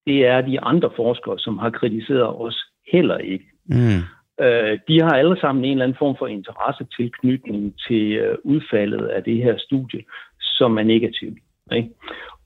Det 0.08 0.26
er 0.26 0.42
de 0.42 0.60
andre 0.60 0.90
forskere, 0.96 1.40
som 1.40 1.58
har 1.58 1.70
kritiseret 1.70 2.36
os 2.42 2.58
heller 2.92 3.18
ikke. 3.18 3.46
Mm. 3.66 4.02
Øh, 4.46 4.80
de 4.88 5.02
har 5.02 5.14
alle 5.14 5.40
sammen 5.40 5.66
en 5.66 5.72
eller 5.72 5.84
anden 5.84 5.98
form 5.98 6.16
for 6.20 6.28
interessetilknytning 6.28 7.74
til 7.88 8.12
øh, 8.12 8.38
udfaldet 8.44 9.06
af 9.08 9.24
det 9.24 9.38
her 9.38 9.58
studie, 9.58 10.04
som 10.42 10.78
er 10.78 10.84
negativ. 10.84 11.38
Ikke? 11.72 11.90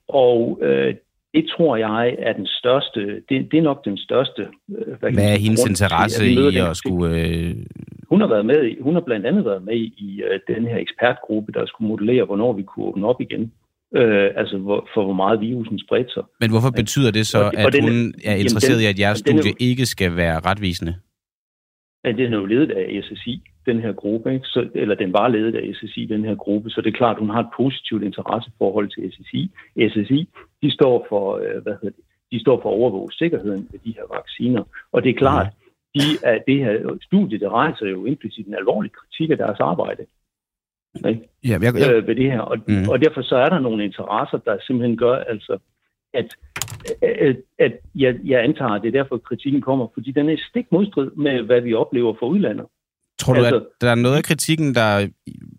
Og 0.08 0.58
øh, 0.62 0.94
det 1.34 1.46
tror 1.56 1.76
jeg 1.76 2.16
er 2.18 2.32
den 2.32 2.46
største, 2.46 3.00
det, 3.28 3.36
det 3.52 3.58
er 3.58 3.62
nok 3.62 3.84
den 3.84 3.98
største... 3.98 4.42
Øh, 4.78 4.98
hvad, 5.00 5.12
Hvad 5.12 5.32
er 5.32 5.38
hendes 5.38 5.60
grund 5.60 5.70
interesse 5.70 6.26
i 6.30 6.34
den 6.34 6.56
at 6.70 6.76
skulle... 6.76 7.16
Øh, 7.20 7.54
hun 8.10 8.20
har 8.20 8.28
været 8.28 8.46
med 8.46 8.66
i, 8.66 8.76
hun 8.80 8.94
har 8.94 9.00
blandt 9.00 9.26
andet 9.26 9.44
været 9.44 9.62
med 9.64 9.74
i 9.76 10.22
uh, 10.24 10.54
den 10.56 10.66
her 10.66 10.76
ekspertgruppe, 10.76 11.52
der 11.52 11.66
skulle 11.66 11.88
modellere, 11.88 12.24
hvornår 12.24 12.52
vi 12.52 12.62
kunne 12.62 12.86
åbne 12.86 13.06
op 13.06 13.20
igen. 13.20 13.52
Uh, 13.90 14.26
altså 14.40 14.58
hvor, 14.58 14.88
for 14.94 15.04
hvor 15.04 15.12
meget 15.14 15.40
virusen 15.40 15.78
spredte 15.78 16.12
sig. 16.12 16.22
men 16.40 16.50
hvorfor 16.50 16.70
betyder 16.70 17.10
det 17.10 17.26
så, 17.26 17.38
Og 17.44 17.50
det- 17.52 17.58
og 17.60 17.66
at 17.66 17.72
den 17.72 17.82
hun 17.82 17.92
er 18.24 18.30
jamen, 18.30 18.40
interesseret 18.40 18.78
den- 18.78 18.84
i, 18.86 18.92
at 18.92 18.98
jeres 18.98 19.22
den 19.22 19.36
er 19.38 19.40
studie 19.42 19.54
ikke 19.68 19.86
skal 19.86 20.16
være 20.16 20.38
retvisende? 20.40 20.94
Den 22.04 22.32
er 22.32 22.38
jo 22.38 22.44
ledet 22.46 22.70
af 22.70 23.02
SSI, 23.04 23.42
den 23.72 23.80
her 23.80 23.92
gruppe, 23.92 24.34
ikke? 24.34 24.46
Så, 24.46 24.60
eller 24.74 24.94
den 24.94 25.12
var 25.12 25.28
ledet 25.28 25.54
af 25.54 25.64
SSI, 25.76 26.02
den 26.14 26.24
her 26.24 26.34
gruppe, 26.34 26.70
så 26.70 26.80
det 26.80 26.90
er 26.90 26.98
klart, 27.02 27.18
hun 27.18 27.30
har 27.30 27.40
et 27.40 27.54
positivt 27.56 28.02
interesseforhold 28.02 28.88
til 28.88 29.12
SSI. 29.12 29.42
SSI, 29.90 30.20
de 30.62 30.70
står 30.70 31.06
for, 31.08 31.24
øh, 31.36 31.62
hvad 31.62 31.74
hedder 31.82 31.96
det, 31.96 32.04
de 32.32 32.40
står 32.40 32.56
for 32.62 32.68
at 32.70 32.78
overvåge 32.80 33.12
sikkerheden 33.12 33.68
ved 33.72 33.80
de 33.84 33.94
her 33.98 34.06
vacciner. 34.16 34.62
Og 34.92 35.02
det 35.02 35.10
er 35.10 35.18
klart, 35.24 35.46
de, 35.94 36.00
at 36.22 36.42
det 36.46 36.58
her 36.64 36.98
studie, 37.02 37.40
det 37.40 37.50
rejser 37.50 37.86
jo 37.86 38.04
implicit 38.04 38.46
en 38.46 38.54
alvorlig 38.54 38.92
kritik 38.92 39.30
af 39.30 39.36
deres 39.36 39.60
arbejde. 39.60 40.02
Ikke? 41.08 41.28
Ja, 41.44 41.58
jeg, 41.62 41.74
jeg, 41.80 41.94
øh, 41.94 42.06
ved 42.06 42.14
det 42.14 42.32
her. 42.32 42.40
Og, 42.40 42.58
Mm. 42.68 42.88
og 42.88 43.00
derfor 43.04 43.22
så 43.22 43.36
er 43.36 43.48
der 43.48 43.58
nogle 43.58 43.84
interesser, 43.84 44.38
der 44.38 44.56
simpelthen 44.66 44.96
gør, 44.96 45.16
altså, 45.16 45.58
at, 46.14 46.36
at, 47.02 47.36
at 47.58 47.72
jeg, 47.94 48.18
jeg 48.24 48.44
antager, 48.44 48.70
at 48.70 48.82
det 48.82 48.88
er 48.88 49.02
derfor, 49.02 49.16
kritikken 49.18 49.60
kommer, 49.60 49.86
fordi 49.94 50.10
den 50.10 50.28
er 50.28 50.36
stik 50.50 50.66
modstrid 50.72 51.10
med, 51.10 51.42
hvad 51.42 51.60
vi 51.60 51.74
oplever 51.74 52.14
fra 52.18 52.26
udlandet. 52.26 52.66
Tror 53.18 53.34
du, 53.34 53.40
at 53.40 53.46
altså- 53.46 53.66
der 53.80 53.90
er 53.90 53.94
noget 53.94 54.16
af 54.16 54.24
kritikken, 54.24 54.74
der 54.74 55.08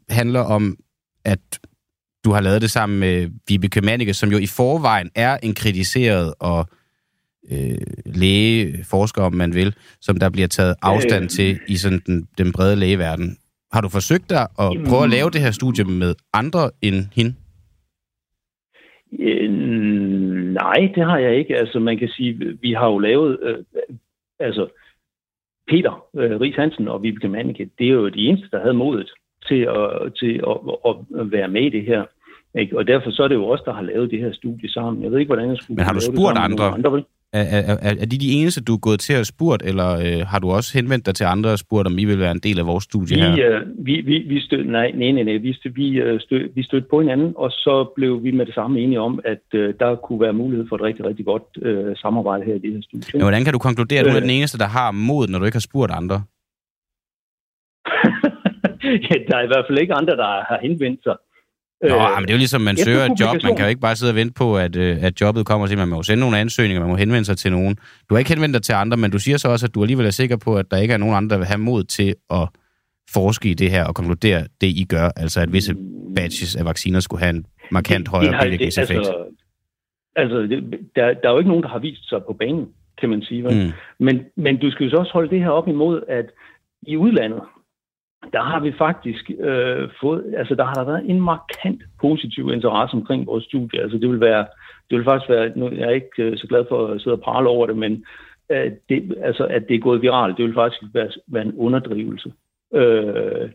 handler 0.09 0.39
om, 0.39 0.77
at 1.25 1.39
du 2.25 2.31
har 2.31 2.41
lavet 2.41 2.61
det 2.61 2.71
sammen 2.71 2.99
med 2.99 3.29
Vibeke 3.47 3.81
Mannicke, 3.81 4.13
som 4.13 4.29
jo 4.31 4.37
i 4.37 4.45
forvejen 4.47 5.09
er 5.15 5.37
en 5.43 5.53
kritiseret 5.55 6.33
og 6.39 6.67
øh, 7.51 7.77
læge, 8.05 8.83
forsker, 8.89 9.21
om 9.21 9.33
man 9.33 9.53
vil, 9.53 9.75
som 10.01 10.17
der 10.19 10.29
bliver 10.29 10.47
taget 10.47 10.75
afstand 10.81 11.23
Øh. 11.23 11.29
til 11.29 11.59
i 11.67 11.77
sådan 11.77 12.01
den, 12.05 12.27
den 12.37 12.51
brede 12.51 12.75
lægeverden. 12.75 13.37
Har 13.71 13.81
du 13.81 13.89
forsøgt 13.89 14.29
dig 14.29 14.41
at 14.41 14.47
Jamen- 14.73 14.87
prøve 14.87 15.03
at 15.03 15.09
lave 15.09 15.29
det 15.29 15.41
her 15.41 15.51
studie 15.51 15.83
med 15.83 16.15
andre 16.33 16.71
end 16.81 17.05
hende? 17.15 17.35
Øh, 19.19 19.51
nej, 20.53 20.79
det 20.95 21.03
har 21.05 21.17
jeg 21.17 21.35
ikke. 21.37 21.55
Altså, 21.57 21.79
man 21.79 21.97
kan 21.99 22.09
sige, 22.09 22.57
vi 22.61 22.71
har 22.73 22.85
jo 22.87 22.99
lavet, 22.99 23.37
øh, 23.43 23.57
altså, 24.39 24.78
Peter 25.69 25.93
øh, 26.15 26.39
Ries 26.41 26.55
Hansen 26.55 26.87
og 26.87 27.03
Vibeke 27.03 27.27
Mannicke, 27.27 27.69
det 27.79 27.87
er 27.87 27.91
jo 27.91 28.09
de 28.09 28.27
eneste, 28.27 28.47
der 28.51 28.59
havde 28.59 28.73
modet 28.73 29.11
til 29.47 29.61
at, 29.79 30.13
til 30.19 30.33
at, 30.51 30.57
at 30.89 31.31
være 31.31 31.47
med 31.47 31.61
i 31.61 31.69
det 31.69 31.83
her. 31.85 32.03
Ikke? 32.55 32.77
Og 32.77 32.87
derfor 32.87 33.11
så 33.11 33.23
er 33.23 33.27
det 33.27 33.35
jo 33.35 33.45
os, 33.45 33.61
der 33.65 33.73
har 33.73 33.81
lavet 33.81 34.11
det 34.11 34.19
her 34.19 34.33
studie 34.33 34.69
sammen. 34.71 35.03
Jeg 35.03 35.11
ved 35.11 35.19
ikke, 35.19 35.33
hvordan 35.33 35.49
jeg 35.49 35.57
skulle 35.57 35.75
Men 35.75 35.85
har 35.85 35.93
du 35.93 35.99
spurgt 35.99 36.37
andre? 36.37 36.65
andre 36.65 36.91
vel? 36.91 37.03
Er, 37.33 37.41
er, 37.41 37.77
er, 37.81 37.95
er 38.03 38.05
de 38.05 38.17
de 38.25 38.31
eneste, 38.31 38.63
du 38.63 38.73
er 38.73 38.77
gået 38.87 38.99
til 38.99 39.13
at 39.13 39.27
spurgt, 39.27 39.61
eller 39.65 39.89
øh, 40.05 40.27
har 40.27 40.39
du 40.39 40.49
også 40.51 40.77
henvendt 40.77 41.05
dig 41.05 41.15
til 41.15 41.23
andre 41.23 41.49
og 41.51 41.59
spurgt, 41.59 41.87
om 41.87 41.97
I 41.97 42.05
vil 42.05 42.19
være 42.19 42.31
en 42.31 42.39
del 42.39 42.59
af 42.59 42.67
vores 42.67 42.83
studie 42.83 43.17
her? 43.17 43.35
Vi, 43.35 43.41
øh, 43.41 43.61
vi, 43.85 44.01
vi, 44.01 44.17
vi 44.31 44.39
stød, 44.41 44.63
nej, 44.63 44.91
nej, 44.91 45.11
nej, 45.11 45.23
nej, 45.23 45.37
vi, 45.37 45.53
stød, 45.53 45.71
vi, 45.71 45.89
øh, 45.89 46.19
stød, 46.19 46.49
vi 46.55 46.63
stødte 46.63 46.87
på 46.89 46.99
hinanden, 47.01 47.33
og 47.37 47.51
så 47.51 47.91
blev 47.95 48.23
vi 48.23 48.31
med 48.31 48.45
det 48.45 48.53
samme 48.53 48.79
enige 48.79 48.99
om, 48.99 49.19
at 49.25 49.43
øh, 49.53 49.73
der 49.79 49.95
kunne 49.95 50.21
være 50.21 50.33
mulighed 50.33 50.65
for 50.69 50.75
et 50.75 50.81
rigtig, 50.81 51.05
rigtig 51.05 51.25
godt 51.25 51.43
øh, 51.61 51.95
samarbejde 51.95 52.45
her 52.45 52.55
i 52.55 52.59
det 52.59 52.73
her 52.73 52.81
studie. 52.81 53.09
Men 53.13 53.21
hvordan 53.21 53.43
kan 53.43 53.53
du 53.53 53.59
konkludere, 53.59 53.99
at 53.99 54.05
du 54.05 54.09
er 54.09 54.15
Øh. 54.15 54.21
den 54.21 54.29
eneste, 54.29 54.57
der 54.57 54.67
har 54.67 54.91
mod, 54.91 55.27
når 55.27 55.39
du 55.39 55.45
ikke 55.45 55.55
har 55.55 55.67
spurgt 55.71 55.91
andre? 55.91 56.15
ja, 59.09 59.15
der 59.27 59.35
er 59.39 59.43
i 59.43 59.47
hvert 59.51 59.65
fald 59.69 59.79
ikke 59.79 59.93
andre, 59.93 60.15
der 60.17 60.27
har 60.49 60.59
henvendt 60.61 61.03
sig. 61.03 61.15
Nå, 61.81 61.95
øh, 61.95 62.15
men 62.15 62.21
det 62.21 62.29
er 62.29 62.33
jo 62.33 62.37
ligesom, 62.37 62.61
man 62.61 62.77
søger 62.77 63.05
et 63.05 63.19
job. 63.19 63.43
Man 63.43 63.55
kan 63.55 63.65
jo 63.65 63.69
ikke 63.69 63.81
bare 63.81 63.95
sidde 63.95 64.11
og 64.11 64.15
vente 64.15 64.33
på, 64.33 64.57
at, 64.57 64.75
øh, 64.75 64.97
at 65.03 65.21
jobbet 65.21 65.45
kommer 65.45 65.67
til. 65.67 65.77
Man 65.77 65.87
må 65.87 65.95
jo 65.95 66.03
sende 66.03 66.21
nogle 66.21 66.37
ansøgninger, 66.37 66.79
man 66.79 66.89
må 66.89 66.95
henvende 66.95 67.25
sig 67.25 67.37
til 67.37 67.51
nogen. 67.51 67.75
Du 68.09 68.15
har 68.15 68.19
ikke 68.19 68.31
henvendt 68.31 68.53
dig 68.53 68.63
til 68.63 68.73
andre, 68.73 68.97
men 68.97 69.11
du 69.11 69.19
siger 69.19 69.37
så 69.37 69.49
også, 69.49 69.65
at 69.65 69.75
du 69.75 69.81
alligevel 69.81 70.05
er 70.05 70.11
sikker 70.11 70.37
på, 70.37 70.57
at 70.57 70.71
der 70.71 70.77
ikke 70.77 70.93
er 70.93 70.97
nogen 70.97 71.15
andre, 71.15 71.33
der 71.33 71.37
vil 71.37 71.47
have 71.47 71.57
mod 71.57 71.83
til 71.83 72.15
at 72.29 72.49
forske 73.13 73.49
i 73.49 73.53
det 73.53 73.71
her 73.71 73.85
og 73.85 73.95
konkludere 73.95 74.43
det, 74.61 74.67
I 74.67 74.85
gør. 74.89 75.09
Altså, 75.15 75.41
at 75.41 75.53
visse 75.53 75.75
batches 76.15 76.55
af 76.55 76.65
vacciner 76.65 76.99
skulle 76.99 77.23
have 77.23 77.35
en 77.35 77.45
markant 77.71 78.07
højere 78.07 78.43
bivirkningseffekt. 78.43 78.99
Altså, 78.99 79.25
altså 80.15 80.37
der, 80.95 81.13
der 81.13 81.29
er 81.29 81.31
jo 81.31 81.37
ikke 81.37 81.49
nogen, 81.49 81.63
der 81.63 81.69
har 81.69 81.79
vist 81.79 82.09
sig 82.09 82.19
på 82.27 82.33
banen, 82.33 82.67
kan 82.99 83.09
man 83.09 83.21
sige. 83.21 83.43
Vel? 83.43 83.65
Mm. 83.65 83.71
Men, 84.05 84.21
men 84.37 84.57
du 84.57 84.71
skal 84.71 84.83
jo 84.83 84.89
så 84.89 84.97
også 84.97 85.13
holde 85.13 85.29
det 85.29 85.39
her 85.39 85.49
op 85.49 85.67
imod, 85.67 86.01
at 86.07 86.25
i 86.81 86.97
udlandet, 86.97 87.41
der 88.33 88.41
har 88.41 88.59
vi 88.59 88.71
faktisk 88.77 89.31
øh, 89.39 89.89
fået, 90.01 90.33
altså 90.37 90.55
der 90.55 90.65
har 90.65 90.73
der 90.73 90.83
været 90.83 91.09
en 91.09 91.21
markant 91.21 91.81
positiv 92.01 92.49
interesse 92.53 92.93
omkring 92.95 93.27
vores 93.27 93.43
studie. 93.43 93.81
Altså 93.81 93.97
det 93.97 94.09
vil 94.09 94.19
være, 94.19 94.45
det 94.89 94.97
vil 94.97 95.03
faktisk 95.03 95.29
være, 95.29 95.51
nu 95.55 95.69
jeg 95.71 95.87
er 95.87 95.89
ikke 95.89 96.23
øh, 96.23 96.37
så 96.37 96.47
glad 96.47 96.65
for 96.69 96.87
at 96.87 97.01
sidde 97.01 97.15
og 97.15 97.21
prale 97.21 97.49
over 97.49 97.67
det, 97.67 97.77
men 97.77 98.05
øh, 98.49 98.71
det, 98.89 99.15
altså 99.21 99.45
at 99.45 99.67
det 99.67 99.75
er 99.75 99.79
gået 99.79 100.01
viralt, 100.01 100.37
det 100.37 100.45
vil 100.45 100.53
faktisk 100.53 100.83
være, 100.93 101.09
være 101.27 101.45
en 101.45 101.55
underdrivelse. 101.57 102.33
Øh, 102.73 103.49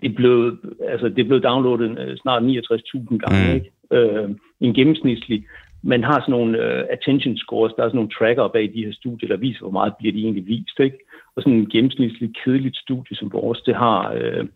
det 0.00 0.10
er 0.10 0.14
blevet, 0.14 0.58
altså 0.88 1.08
det 1.08 1.26
blevet 1.26 1.42
downloadet 1.44 1.98
øh, 1.98 2.16
snart 2.16 2.42
69.000 2.42 3.16
gange, 3.18 3.48
Mm. 3.48 3.54
ikke? 3.54 3.70
Øh, 3.90 4.30
en 4.60 4.74
gennemsnitlig. 4.74 5.44
Man 5.82 6.04
har 6.04 6.20
sådan 6.20 6.32
nogle 6.32 6.58
øh, 6.58 6.84
attention 6.90 7.36
scores, 7.36 7.72
der 7.76 7.82
er 7.82 7.88
sådan 7.88 7.96
nogle 7.96 8.10
tracker 8.10 8.48
bag 8.48 8.72
de 8.74 8.84
her 8.84 8.92
studier, 8.92 9.28
der 9.28 9.36
viser, 9.36 9.60
hvor 9.60 9.70
meget 9.70 9.96
bliver 9.98 10.12
de 10.12 10.22
egentlig 10.22 10.46
vist, 10.46 10.80
ikke? 10.80 10.98
Og 11.36 11.42
sådan 11.42 11.58
en 11.58 11.70
gennemsnitlig 11.70 12.34
kedeligt 12.44 12.76
studie 12.76 13.16
som 13.16 13.32
vores, 13.32 13.60
det 13.60 13.76
har, 13.76 14.12
øh, 14.12 14.46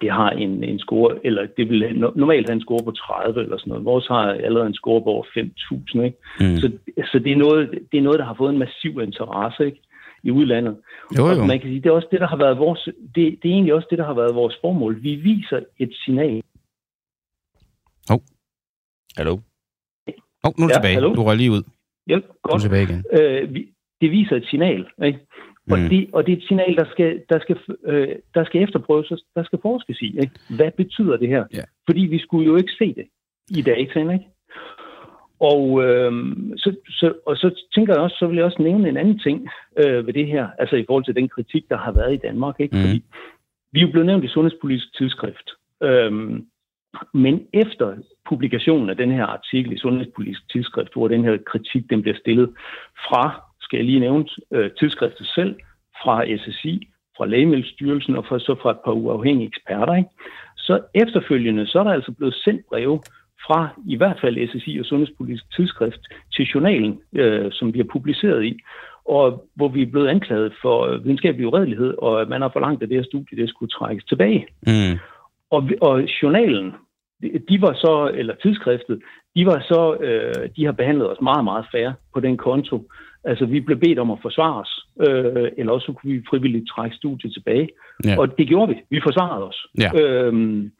det 0.00 0.10
har 0.12 0.30
en, 0.30 0.64
en 0.64 0.78
score, 0.78 1.26
eller 1.26 1.46
det 1.56 1.68
vil 1.68 1.82
no- 1.82 2.18
normalt 2.18 2.48
have 2.48 2.54
en 2.54 2.60
score 2.60 2.84
på 2.84 2.90
30 2.90 3.42
eller 3.42 3.58
sådan 3.58 3.68
noget. 3.70 3.84
Vores 3.84 4.06
har 4.06 4.22
allerede 4.32 4.66
en 4.66 4.74
score 4.74 5.00
på 5.02 5.08
over 5.10 5.24
5.000, 5.24 6.00
ikke? 6.02 6.18
Mm. 6.40 6.56
Så, 6.56 6.72
så 7.12 7.18
det, 7.18 7.32
er 7.32 7.36
noget, 7.36 7.70
det 7.92 7.98
er 7.98 8.02
noget, 8.02 8.18
der 8.18 8.24
har 8.24 8.34
fået 8.34 8.52
en 8.52 8.58
massiv 8.58 9.00
interesse, 9.02 9.66
ikke? 9.66 9.80
I 10.22 10.30
udlandet. 10.30 10.76
Jo, 11.18 11.26
jo. 11.26 11.40
Og 11.40 11.46
man 11.46 11.60
kan 11.60 11.68
sige, 11.70 11.80
det 11.80 11.86
er 11.88 11.92
også 11.92 12.08
det, 12.10 12.20
der 12.20 12.26
har 12.26 12.36
været 12.36 12.58
vores, 12.58 12.84
det, 13.14 13.38
det 13.42 13.48
er 13.48 13.54
egentlig 13.54 13.74
også 13.74 13.86
det, 13.90 13.98
der 13.98 14.04
har 14.06 14.14
været 14.14 14.34
vores 14.34 14.54
formål. 14.60 15.02
Vi 15.02 15.14
viser 15.14 15.60
et 15.78 15.92
signal. 16.04 16.42
Hallo? 19.16 19.38
Oh, 20.44 20.52
nu 20.58 20.64
er 20.64 20.68
du 20.68 20.72
Ja, 20.72 20.74
tilbage. 20.78 20.94
hallo? 20.94 21.14
Du 21.14 21.22
røg 21.22 21.36
lige 21.36 21.50
ud. 21.50 21.62
Ja, 22.08 22.16
Nu 22.16 22.22
er 22.22 22.26
du 22.26 22.32
godt. 22.42 22.62
tilbage 22.62 22.82
igen. 22.82 23.04
Øh, 23.12 23.54
vi, 23.54 23.68
det 24.00 24.10
viser 24.10 24.36
et 24.36 24.46
signal, 24.50 24.86
ikke? 25.04 25.18
Og, 25.70 25.78
Mm. 25.78 25.88
det, 25.88 26.08
og 26.12 26.26
det 26.26 26.32
er 26.32 26.36
et 26.36 26.42
signal, 26.48 26.76
der 26.76 26.84
skal, 26.90 27.22
der 27.28 27.38
skal, 27.40 27.56
øh, 27.84 28.08
der 28.34 28.44
skal 28.44 28.62
efterprøves, 28.62 29.10
og 29.10 29.18
der 29.34 29.42
skal 29.42 29.58
forskes 29.62 30.02
i. 30.02 30.06
Ikke? 30.20 30.32
Hvad 30.56 30.70
betyder 30.76 31.16
det 31.16 31.28
her? 31.28 31.44
Ja. 31.54 31.62
Fordi 31.86 32.00
vi 32.00 32.18
skulle 32.18 32.46
jo 32.46 32.56
ikke 32.56 32.72
se 32.78 32.94
det 32.94 33.06
i 33.58 33.62
dataen, 33.62 34.10
ikke? 34.10 34.24
Og, 35.40 35.84
øh, 35.84 36.12
så, 36.56 36.76
så, 36.88 37.12
og 37.26 37.36
så 37.36 37.64
tænker 37.74 37.92
jeg 37.94 38.02
også, 38.02 38.16
så 38.18 38.26
vil 38.26 38.36
jeg 38.36 38.44
også 38.44 38.62
nævne 38.62 38.88
en 38.88 38.96
anden 38.96 39.18
ting 39.18 39.48
øh, 39.76 40.06
ved 40.06 40.12
det 40.12 40.26
her, 40.26 40.48
altså 40.58 40.76
i 40.76 40.84
forhold 40.86 41.04
til 41.04 41.14
den 41.14 41.28
kritik, 41.28 41.68
der 41.68 41.76
har 41.76 41.92
været 41.92 42.14
i 42.14 42.22
Danmark. 42.26 42.60
Ikke? 42.60 42.76
Mhm. 42.76 42.82
Fordi 42.82 43.04
vi 43.72 43.78
er 43.80 43.84
jo 43.86 43.90
blevet 43.90 44.06
nævnt 44.06 44.24
i 44.24 44.28
Sundhedspolitisk 44.28 44.98
Tidsskrift. 44.98 45.50
Øhm, 45.82 46.46
men 47.14 47.46
efter 47.52 47.96
publikationen 48.28 48.90
af 48.90 48.96
den 48.96 49.10
her 49.10 49.26
artikel 49.26 49.72
i 49.72 49.78
Sundhedspolitisk 49.78 50.50
Tidsskrift, 50.52 50.92
hvor 50.92 51.08
den 51.08 51.24
her 51.24 51.36
kritik 51.46 51.90
den 51.90 52.02
bliver 52.02 52.16
stillet 52.18 52.50
fra, 53.08 53.49
skal 53.70 53.76
jeg 53.76 53.86
lige 53.86 54.00
nævne, 54.00 54.24
øh, 54.50 54.70
tidsskriftet 54.78 55.26
selv, 55.26 55.54
fra 56.02 56.24
SSI, 56.36 56.88
fra 57.16 57.26
Lægemiddelstyrelsen 57.26 58.16
og 58.16 58.24
fra, 58.24 58.38
så 58.38 58.54
fra 58.62 58.70
et 58.70 58.80
par 58.84 58.92
uafhængige 58.92 59.48
eksperter, 59.48 59.94
ikke? 59.94 60.10
så 60.56 60.80
efterfølgende, 60.94 61.66
så 61.66 61.78
er 61.78 61.84
der 61.84 61.92
altså 61.92 62.12
blevet 62.12 62.34
sendt 62.34 62.66
breve 62.68 63.00
fra 63.46 63.68
i 63.86 63.96
hvert 63.96 64.18
fald 64.20 64.48
SSI 64.48 64.78
og 64.78 64.86
Sundhedspolitisk 64.86 65.44
Tidsskrift 65.56 66.00
til 66.34 66.44
journalen, 66.44 67.00
øh, 67.14 67.52
som 67.52 67.74
vi 67.74 67.78
har 67.78 67.88
publiceret 67.92 68.44
i, 68.44 68.58
og 69.04 69.46
hvor 69.54 69.68
vi 69.68 69.82
er 69.82 69.90
blevet 69.90 70.08
anklaget 70.08 70.52
for 70.62 70.86
øh, 70.86 71.04
videnskabelig 71.04 71.46
uredelighed, 71.46 71.94
og 71.98 72.20
at 72.20 72.28
man 72.28 72.42
har 72.42 72.48
forlangt, 72.48 72.82
at 72.82 72.88
det 72.88 72.96
her 72.96 73.04
studie 73.04 73.38
det 73.38 73.48
skulle 73.48 73.70
trækkes 73.70 74.04
tilbage. 74.04 74.46
Mm. 74.66 74.98
Og, 75.50 75.70
og 75.80 76.02
journalen, 76.22 76.72
de- 77.48 77.62
var 77.62 77.72
så, 77.72 78.10
eller 78.14 78.34
tidsskriftet, 78.42 79.02
de 79.36 79.46
var 79.46 79.60
så, 79.60 79.96
øh, 80.00 80.48
de 80.56 80.64
har 80.64 80.72
behandlet 80.72 81.10
os 81.10 81.20
meget, 81.20 81.44
meget 81.44 81.66
fair 81.72 81.90
på 82.14 82.20
den 82.20 82.36
konto. 82.36 82.88
Altså, 83.24 83.46
vi 83.46 83.60
blev 83.60 83.78
bedt 83.80 83.98
om 83.98 84.10
at 84.10 84.18
forsvare 84.22 84.60
os, 84.60 84.72
øh, 85.08 85.48
eller 85.58 85.72
også 85.72 85.86
så 85.86 85.92
kunne 85.92 86.12
vi 86.12 86.22
frivilligt 86.30 86.68
trække 86.68 86.96
studiet 86.96 87.32
tilbage. 87.32 87.68
Ja. 88.04 88.18
Og 88.18 88.38
det 88.38 88.48
gjorde 88.48 88.68
vi. 88.74 88.80
Vi 88.90 89.00
forsvarede 89.02 89.44
os. 89.48 89.66
Ja. 89.78 89.90
Øhm, 90.00 90.70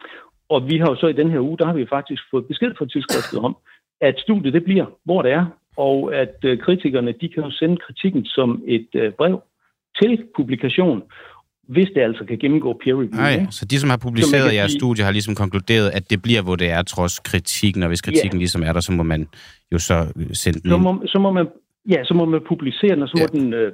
og 0.49 0.69
vi 0.71 0.79
har 0.79 0.87
jo 0.87 0.97
så 0.97 1.07
i 1.07 1.13
den 1.13 1.31
her 1.31 1.41
uge, 1.41 1.59
der 1.59 1.67
har 1.67 1.75
vi 1.75 1.87
faktisk 1.87 2.23
fået 2.31 2.47
besked 2.47 2.73
fra 2.79 2.87
tidsskriftet 2.87 3.39
om, 3.39 3.57
at 4.01 4.15
studiet 4.19 4.53
det 4.55 4.65
bliver, 4.65 4.87
hvor 5.05 5.23
det 5.23 5.33
er, 5.33 5.47
og 5.77 6.15
at 6.15 6.35
øh, 6.45 6.59
kritikerne, 6.59 7.13
de 7.21 7.29
kan 7.29 7.43
jo 7.43 7.51
sende 7.51 7.77
kritikken 7.77 8.25
som 8.25 8.63
et 8.67 8.89
øh, 8.95 9.13
brev 9.13 9.43
til 10.03 10.25
publikation, 10.37 11.03
hvis 11.69 11.89
det 11.95 12.01
altså 12.01 12.25
kan 12.25 12.39
gennemgå 12.39 12.73
peer 12.85 12.95
review. 12.95 13.11
Nej, 13.15 13.47
så 13.51 13.65
de, 13.65 13.79
som 13.81 13.91
har 13.91 13.97
publiceret 13.97 14.55
jeres 14.55 14.71
sige- 14.71 14.81
studie, 14.81 15.05
har 15.05 15.13
ligesom 15.13 15.35
konkluderet, 15.35 15.91
at 15.91 16.11
det 16.11 16.23
bliver, 16.23 16.43
hvor 16.43 16.57
det 16.57 16.71
er, 16.71 16.83
trods 16.83 17.19
kritikken. 17.19 17.83
Og 17.83 17.89
hvis 17.89 18.01
kritikken 18.03 18.39
Ja. 18.39 18.39
ligesom 18.39 18.63
er 18.63 18.73
der, 18.73 18.81
så 18.81 18.93
må 18.93 19.03
man 19.03 19.29
jo 19.73 19.79
så 19.79 19.95
øh, 20.17 20.27
sende 20.33 20.61
den 20.61 20.71
så 20.71 20.77
må, 20.77 21.03
så 21.07 21.19
må 21.19 21.33
man 21.33 21.47
Ja, 21.89 22.05
så 22.05 22.15
må 22.15 22.25
man 22.25 22.41
publicere 22.49 22.95
den, 22.95 23.03
og 23.03 23.09
så 23.09 23.17
må 23.21 23.27
Ja. 23.33 23.39
den 23.41 23.55
øh, 23.55 23.73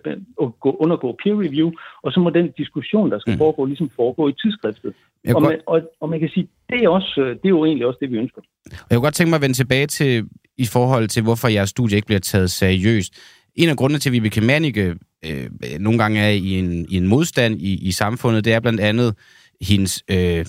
gå, 0.60 0.76
undergå 0.84 1.16
peer 1.22 1.34
review, 1.44 1.70
og 2.02 2.12
så 2.12 2.20
må 2.20 2.30
den 2.30 2.50
diskussion, 2.58 3.10
der 3.10 3.18
skal 3.18 3.32
Mm. 3.32 3.38
foregå, 3.38 3.64
ligesom 3.64 3.90
foregå 3.96 4.28
i 4.28 4.32
tidsskriftet. 4.42 4.94
Og 5.34 5.42
man, 5.42 5.60
og, 5.66 5.80
og 6.00 6.08
man 6.08 6.20
kan 6.20 6.28
sige, 6.28 6.48
det 6.70 6.84
er, 6.84 6.88
også, 6.88 7.20
øh, 7.20 7.28
det 7.28 7.44
er 7.44 7.48
jo 7.48 7.64
egentlig 7.64 7.86
også 7.86 7.98
det, 8.00 8.10
vi 8.10 8.16
ønsker. 8.16 8.40
Og 8.40 8.46
jeg 8.90 8.96
kunne 8.96 9.04
godt 9.06 9.14
tænke 9.14 9.28
mig 9.30 9.36
at 9.36 9.42
vende 9.42 9.56
tilbage 9.56 9.86
til, 9.86 10.28
i 10.58 10.66
forhold 10.66 11.08
til, 11.08 11.22
hvorfor 11.22 11.48
jeres 11.48 11.70
studie 11.70 11.96
ikke 11.96 12.06
bliver 12.06 12.20
taget 12.20 12.50
seriøst. 12.50 13.14
En 13.54 13.68
af 13.68 13.76
grundene 13.76 13.98
til, 13.98 14.08
at 14.08 14.12
Vibeke 14.12 14.40
Mannicke 14.40 14.96
øh, 15.26 15.46
nogle 15.80 15.98
gange 15.98 16.20
er 16.20 16.30
i 16.30 16.58
en, 16.58 16.86
i 16.90 16.96
en 16.96 17.06
modstand 17.06 17.60
i, 17.60 17.88
i 17.88 17.92
samfundet, 17.92 18.44
det 18.44 18.52
er 18.52 18.60
blandt 18.60 18.80
andet 18.80 19.14
hendes 19.60 20.04
øh, 20.10 20.44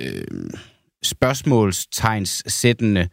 øh, 0.00 0.06
spørgsmålstegns-sættende 1.02 3.08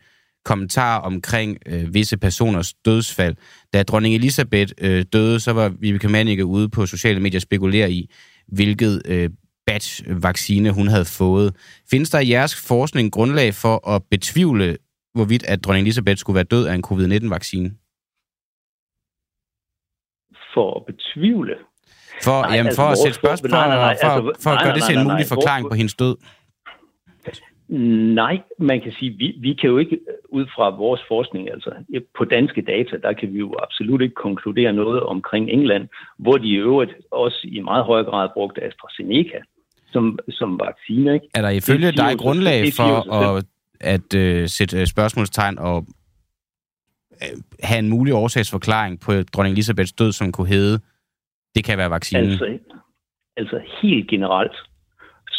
kommentarer 0.46 1.02
omkring 1.02 1.58
øh, 1.66 1.94
visse 1.94 2.18
personers 2.18 2.74
dødsfald. 2.74 3.36
Da 3.74 3.84
dronning 3.84 4.16
Elisabeth 4.16 4.74
øh, 4.82 5.06
døde, 5.14 5.40
så 5.40 5.54
var 5.54 5.70
Vibeke 5.70 6.10
Mannicke 6.10 6.46
ude 6.46 6.70
på 6.70 6.86
sociale 6.86 7.20
medier 7.20 7.40
spekulere 7.40 7.92
i, 7.92 8.10
hvilket 8.48 9.02
øh, 9.06 9.30
batch-vaccine 9.68 10.72
hun 10.72 10.88
havde 10.88 11.06
fået. 11.06 11.56
Findes 11.92 12.10
der 12.10 12.20
i 12.20 12.30
jeres 12.30 12.56
forskning 12.68 13.12
grundlag 13.12 13.54
for 13.54 13.90
at 13.90 14.02
betvivle, 14.12 14.78
hvorvidt 15.14 15.44
at 15.46 15.64
dronning 15.64 15.86
Elisabeth 15.86 16.18
skulle 16.18 16.36
være 16.36 16.44
død 16.44 16.66
af 16.68 16.74
en 16.74 16.84
covid-19-vaccine? 16.84 17.72
For 20.54 20.80
at 20.80 20.86
betvivle? 20.86 21.56
For, 22.24 22.42
nej, 22.42 22.56
jamen, 22.56 22.68
altså, 22.68 22.82
for 22.82 22.88
at 22.88 22.98
sætte 22.98 23.14
spørgsmål, 23.14 23.50
for, 23.50 23.58
nej, 23.58 23.68
nej, 23.68 23.78
nej, 23.78 23.98
for, 24.02 24.08
altså, 24.08 24.44
for 24.44 24.50
at 24.50 24.56
nej, 24.56 24.64
gøre 24.64 24.74
det 24.74 24.82
nej, 24.82 24.90
til 24.90 24.98
en 24.98 24.98
nej, 24.98 25.04
nej, 25.04 25.14
mulig 25.14 25.26
nej. 25.26 25.36
forklaring 25.36 25.70
på 25.70 25.76
hendes 25.76 25.96
død. 25.96 26.16
Nej, 27.70 28.42
man 28.60 28.82
kan 28.82 28.92
sige, 29.00 29.12
vi, 29.18 29.38
vi 29.40 29.54
kan 29.54 29.70
jo 29.70 29.78
ikke 29.78 30.00
ud 30.30 30.46
fra 30.56 30.70
vores 30.70 31.02
forskning, 31.08 31.52
altså 31.52 31.72
på 32.18 32.26
danske 32.26 32.62
data, 32.62 32.98
der 32.98 33.14
kan 33.14 33.34
vi 33.34 33.40
jo 33.40 33.56
absolut 33.64 34.02
ikke 34.02 34.16
konkludere 34.16 34.74
noget 34.74 35.04
omkring 35.04 35.50
England, 35.50 35.88
hvor 36.18 36.38
de 36.38 36.48
i 36.48 36.56
øvrigt 36.56 36.92
også 37.12 37.48
i 37.52 37.60
meget 37.62 37.86
høj 37.86 38.04
grad 38.04 38.30
brugte 38.34 38.64
AstraZeneca 38.64 39.38
som, 39.92 40.20
som 40.30 40.60
vaccine. 40.60 41.14
Ikke? 41.14 41.28
Er 41.34 41.42
der 41.42 41.50
ifølge 41.50 41.92
dig 41.92 42.10
sig- 42.10 42.20
grundlag 42.20 42.74
for 42.78 43.14
at, 43.14 43.46
at 43.80 44.16
øh, 44.16 44.48
sætte 44.48 44.80
øh, 44.80 44.86
spørgsmålstegn 44.88 45.58
og 45.60 45.86
øh, 47.22 47.38
have 47.64 47.80
en 47.80 47.90
mulig 47.90 48.14
årsagsforklaring 48.14 49.00
på 49.00 49.12
dronning 49.34 49.54
Elisabeths 49.54 49.94
død, 49.94 50.12
som 50.12 50.32
kunne 50.32 50.48
hedde, 50.48 50.80
det 51.56 51.64
kan 51.64 51.78
være 51.78 51.90
vaccinen? 51.90 52.26
Altså, 52.26 52.58
altså 53.38 53.60
helt 53.82 54.10
generelt, 54.10 54.56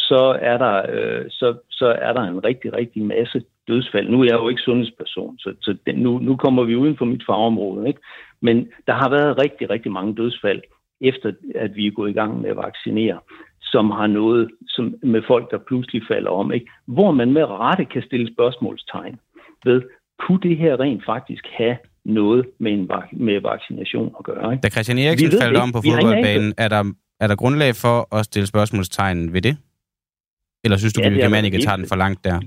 så 0.09 0.37
er 0.51 0.57
der, 0.57 0.75
øh, 0.93 1.25
så, 1.29 1.47
så 1.69 1.87
er 2.01 2.13
der 2.13 2.21
en 2.21 2.43
rigtig, 2.43 2.73
rigtig 2.73 3.01
masse 3.03 3.43
dødsfald. 3.67 4.09
Nu 4.09 4.21
er 4.21 4.25
jeg 4.25 4.33
jo 4.33 4.49
ikke 4.49 4.61
sundhedsperson, 4.61 5.37
så, 5.37 5.53
så 5.61 5.77
den, 5.85 5.95
nu, 5.95 6.19
nu 6.19 6.35
kommer 6.35 6.63
vi 6.63 6.75
uden 6.75 6.97
for 6.97 7.05
mit 7.05 7.23
fagområde. 7.25 7.87
Ikke? 7.87 7.99
Men 8.41 8.67
der 8.87 8.93
har 8.93 9.09
været 9.09 9.37
rigtig, 9.43 9.69
rigtig 9.69 9.91
mange 9.91 10.15
dødsfald, 10.15 10.61
efter 11.01 11.31
at 11.55 11.75
vi 11.75 11.87
er 11.87 11.91
gået 11.91 12.09
i 12.09 12.13
gang 12.13 12.41
med 12.41 12.49
at 12.49 12.57
vaccinere, 12.57 13.19
som 13.61 13.91
har 13.91 14.07
noget 14.07 14.49
som, 14.67 14.95
med 15.03 15.21
folk, 15.27 15.51
der 15.51 15.57
pludselig 15.67 16.01
falder 16.11 16.31
om. 16.31 16.51
Ikke? 16.53 16.67
Hvor 16.85 17.11
man 17.11 17.33
med 17.33 17.43
rette 17.45 17.85
kan 17.85 18.01
stille 18.01 18.33
spørgsmålstegn 18.33 19.19
ved, 19.65 19.81
kunne 20.19 20.39
det 20.43 20.57
her 20.57 20.79
rent 20.79 21.05
faktisk 21.05 21.45
have 21.57 21.77
noget 22.05 22.45
med, 22.59 22.71
en 22.71 22.91
med 23.11 23.41
vaccination 23.41 24.15
at 24.19 24.25
gøre? 24.25 24.51
Ikke? 24.53 24.61
Da 24.61 24.69
Christian 24.69 24.97
Eriksen 24.97 25.31
faldt 25.41 25.57
om 25.57 25.71
på 25.71 25.81
fodboldbanen, 25.81 26.53
er 26.57 26.67
der, 26.67 26.83
er 27.19 27.27
der 27.27 27.35
grundlag 27.35 27.75
for 27.75 28.15
at 28.15 28.25
stille 28.25 28.47
spørgsmålstegn 28.47 29.33
ved 29.33 29.41
det? 29.41 29.57
Eller 30.67 30.77
synes 30.77 30.93
du, 30.93 31.01
Ja, 31.01 31.07
at 31.07 31.13
er 31.13 31.15
der 31.17 31.23
Germanica 31.23 31.57
tager 31.57 31.75
den 31.81 31.87
for 31.91 31.95
langt 32.03 32.19
der? 32.27 32.37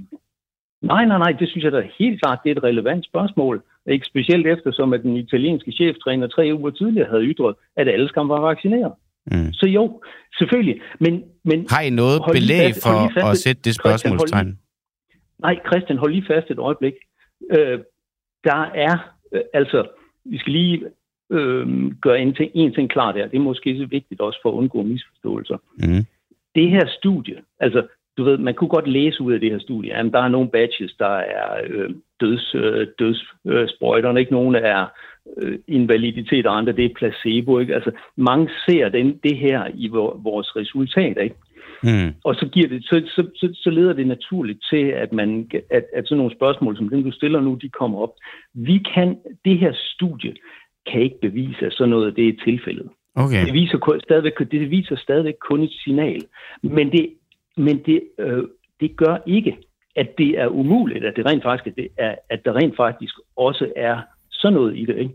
Nej, 0.93 1.05
nej, 1.11 1.19
nej, 1.25 1.33
det 1.41 1.49
synes 1.49 1.65
jeg 1.65 1.73
da 1.73 1.83
helt 1.99 2.21
klart, 2.23 2.39
det 2.45 2.51
er 2.53 2.57
et 2.57 2.63
relevant 2.71 3.05
spørgsmål. 3.11 3.63
Ikke 3.87 4.07
specielt 4.07 4.47
eftersom, 4.47 4.93
at 4.93 5.03
den 5.03 5.17
italienske 5.17 5.73
cheftræner 5.73 6.27
tre 6.27 6.51
uger 6.59 6.71
tidligere 6.71 7.09
havde 7.11 7.25
ytret, 7.33 7.55
at 7.77 7.89
alle 7.89 8.09
skam 8.09 8.29
var 8.29 8.41
vaccineret. 8.41 8.93
Mm. 9.27 9.53
Så 9.53 9.67
jo, 9.67 10.03
selvfølgelig. 10.39 10.81
Men, 11.01 11.23
men 11.45 11.67
Har 11.71 11.81
I 11.81 11.91
noget 11.91 12.23
belæg 12.33 12.67
fast- 12.75 12.83
for 12.87 13.11
fast- 13.15 13.31
at 13.31 13.37
sætte 13.37 13.63
det 13.65 13.75
spørgsmålstegn? 13.75 14.59
Nej, 15.39 15.57
Christian, 15.67 15.99
hold 15.99 16.13
lige 16.13 16.27
fast 16.27 16.51
et 16.51 16.59
øjeblik. 16.59 16.95
Øh, 17.51 17.79
der 18.45 18.61
er, 18.89 18.95
øh, 19.33 19.41
altså, 19.55 19.87
vi 20.25 20.39
skal 20.39 20.53
lige 20.53 20.83
øh, 21.31 21.67
gøre 22.03 22.21
en 22.21 22.35
ting, 22.35 22.51
en 22.55 22.75
ting 22.75 22.91
klart 22.91 23.15
her. 23.15 23.29
Det 23.29 23.37
er 23.37 23.41
måske 23.51 23.79
så 23.79 23.87
vigtigt 23.87 24.21
også 24.21 24.39
for 24.43 24.51
at 24.51 24.55
undgå 24.55 24.83
misforståelser. 24.83 25.57
Mm. 25.79 26.05
det 26.55 26.71
her 26.71 26.87
studie, 26.99 27.37
altså 27.61 27.87
du 28.19 28.25
ved, 28.25 28.39
man 28.39 28.55
kunne 28.55 28.69
godt 28.69 28.89
læse 28.89 29.23
ud 29.23 29.33
af 29.33 29.41
det 29.41 29.51
her 29.51 29.59
studie, 29.59 29.95
at 29.95 30.13
der 30.13 30.21
er 30.21 30.29
nogle 30.29 30.49
batches, 30.49 30.93
der 30.99 31.17
er 31.17 31.61
øh, 31.67 31.91
døds, 32.21 32.55
øh, 32.55 32.87
dødssprøjterne, 32.99 34.21
ikke 34.21 34.33
nogen 34.33 34.55
er 34.55 34.87
øh, 35.37 35.59
invaliditet, 35.69 36.47
og 36.47 36.59
andre 36.59 36.73
det 36.73 36.85
er 36.85 36.95
placebo, 36.97 37.59
ikke? 37.59 37.75
Altså 37.75 37.91
mange 38.17 38.51
ser 38.69 38.89
den, 38.89 39.21
det 39.23 39.37
her 39.37 39.65
i 39.75 39.89
vor, 39.89 40.21
vores 40.23 40.57
resultat, 40.57 41.17
ikke? 41.23 41.35
Mm. 41.83 42.15
Og 42.25 42.35
så, 42.35 42.49
giver 42.53 42.69
det, 42.69 42.85
så, 42.85 43.03
så, 43.07 43.27
så, 43.35 43.49
så 43.55 43.71
leder 43.71 43.93
det 43.93 44.07
naturligt 44.07 44.65
til, 44.71 44.85
at, 44.87 45.13
man, 45.13 45.51
at, 45.71 45.85
at 45.95 46.05
sådan 46.07 46.17
nogle 46.17 46.37
spørgsmål, 46.37 46.77
som 46.77 46.89
dem 46.89 47.03
du 47.05 47.11
stiller 47.11 47.41
nu, 47.41 47.55
de 47.55 47.69
kommer 47.69 47.99
op. 47.99 48.15
Vi 48.55 48.79
kan, 48.95 49.19
det 49.45 49.59
her 49.59 49.73
studie 49.75 50.35
kan 50.87 51.03
ikke 51.03 51.21
bevise, 51.23 51.67
at 51.67 51.73
sådan 51.73 51.91
noget 51.91 52.17
det 52.17 52.29
er 52.29 52.45
tilfældet. 52.45 52.89
Okay. 53.15 53.45
Det 53.47 53.55
viser 53.55 53.79
kun, 53.79 54.01
stadigvæk, 54.01 54.39
det 54.39 54.71
viser 54.71 54.97
stadigvæk 54.97 55.35
kun 55.49 55.63
et 55.63 55.73
signal. 55.85 56.23
Men 56.63 56.93
det, 56.93 57.07
men 57.61 57.81
det, 57.87 58.01
øh, 58.19 58.43
det 58.81 58.97
gør 58.97 59.17
ikke, 59.27 59.57
at 59.97 60.09
det 60.19 60.31
er 60.41 60.47
umuligt, 60.47 61.05
at 61.05 61.13
det 61.17 61.27
rent 61.27 61.43
faktisk 61.43 61.67
at 61.67 61.77
det 61.77 61.89
er, 61.99 62.15
at 62.31 62.41
der 62.45 62.53
rent 62.57 62.77
faktisk 62.77 63.15
også 63.37 63.73
er 63.77 63.97
sådan 64.31 64.55
noget 64.55 64.79
i 64.79 64.85
det. 64.85 64.97
Ikke? 64.97 65.15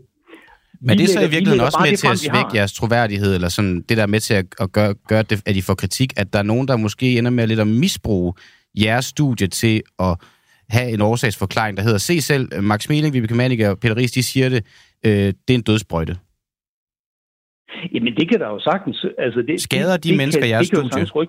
Men 0.80 0.90
er 0.90 0.94
det 0.94 1.08
så 1.08 1.20
i 1.20 1.30
virkeligheden 1.30 1.60
også 1.60 1.78
med 1.90 1.96
til 1.96 2.06
at 2.06 2.18
svække 2.18 2.50
jeres 2.54 2.72
troværdighed, 2.72 3.34
eller 3.34 3.48
sådan 3.48 3.82
det 3.88 3.96
der 3.96 4.06
med 4.06 4.20
til 4.20 4.34
at, 4.34 4.46
at 4.60 4.72
gøre, 4.72 4.94
gøre 5.08 5.22
det, 5.22 5.42
at 5.46 5.56
I 5.56 5.60
får 5.60 5.74
kritik, 5.74 6.12
at 6.16 6.32
der 6.32 6.38
er 6.38 6.42
nogen, 6.42 6.68
der 6.68 6.76
måske 6.76 7.18
ender 7.18 7.30
med 7.30 7.46
lidt 7.46 7.60
at 7.60 7.66
misbruge 7.66 8.32
jeres 8.84 9.04
studie 9.04 9.46
til 9.46 9.82
at 9.98 10.16
have 10.68 10.90
en 10.90 11.00
årsagsforklaring, 11.00 11.76
der 11.76 11.82
hedder, 11.82 11.98
se 11.98 12.20
selv, 12.20 12.62
Max 12.62 12.88
Meling, 12.88 13.14
Vibeke 13.14 13.34
Manninger 13.34 13.70
og 13.70 13.78
Peter 13.78 13.96
Ries, 13.96 14.12
de 14.12 14.22
siger 14.22 14.48
det, 14.48 14.64
øh, 15.06 15.10
det 15.12 15.50
er 15.50 15.54
en 15.54 15.62
dødsbrøjte. 15.62 16.16
Jamen, 17.92 18.14
det 18.16 18.28
kan 18.30 18.40
der 18.40 18.48
jo 18.48 18.60
sagtens... 18.60 19.06
Altså, 19.18 19.42
det, 19.42 19.60
Skader 19.60 19.96
de 19.96 20.08
det 20.08 20.16
mennesker 20.16 20.42
kan, 20.42 20.50
jeres 20.50 20.68
det 20.68 20.78
kan 20.78 20.88
studie? 20.88 21.00
Ja, 21.00 21.26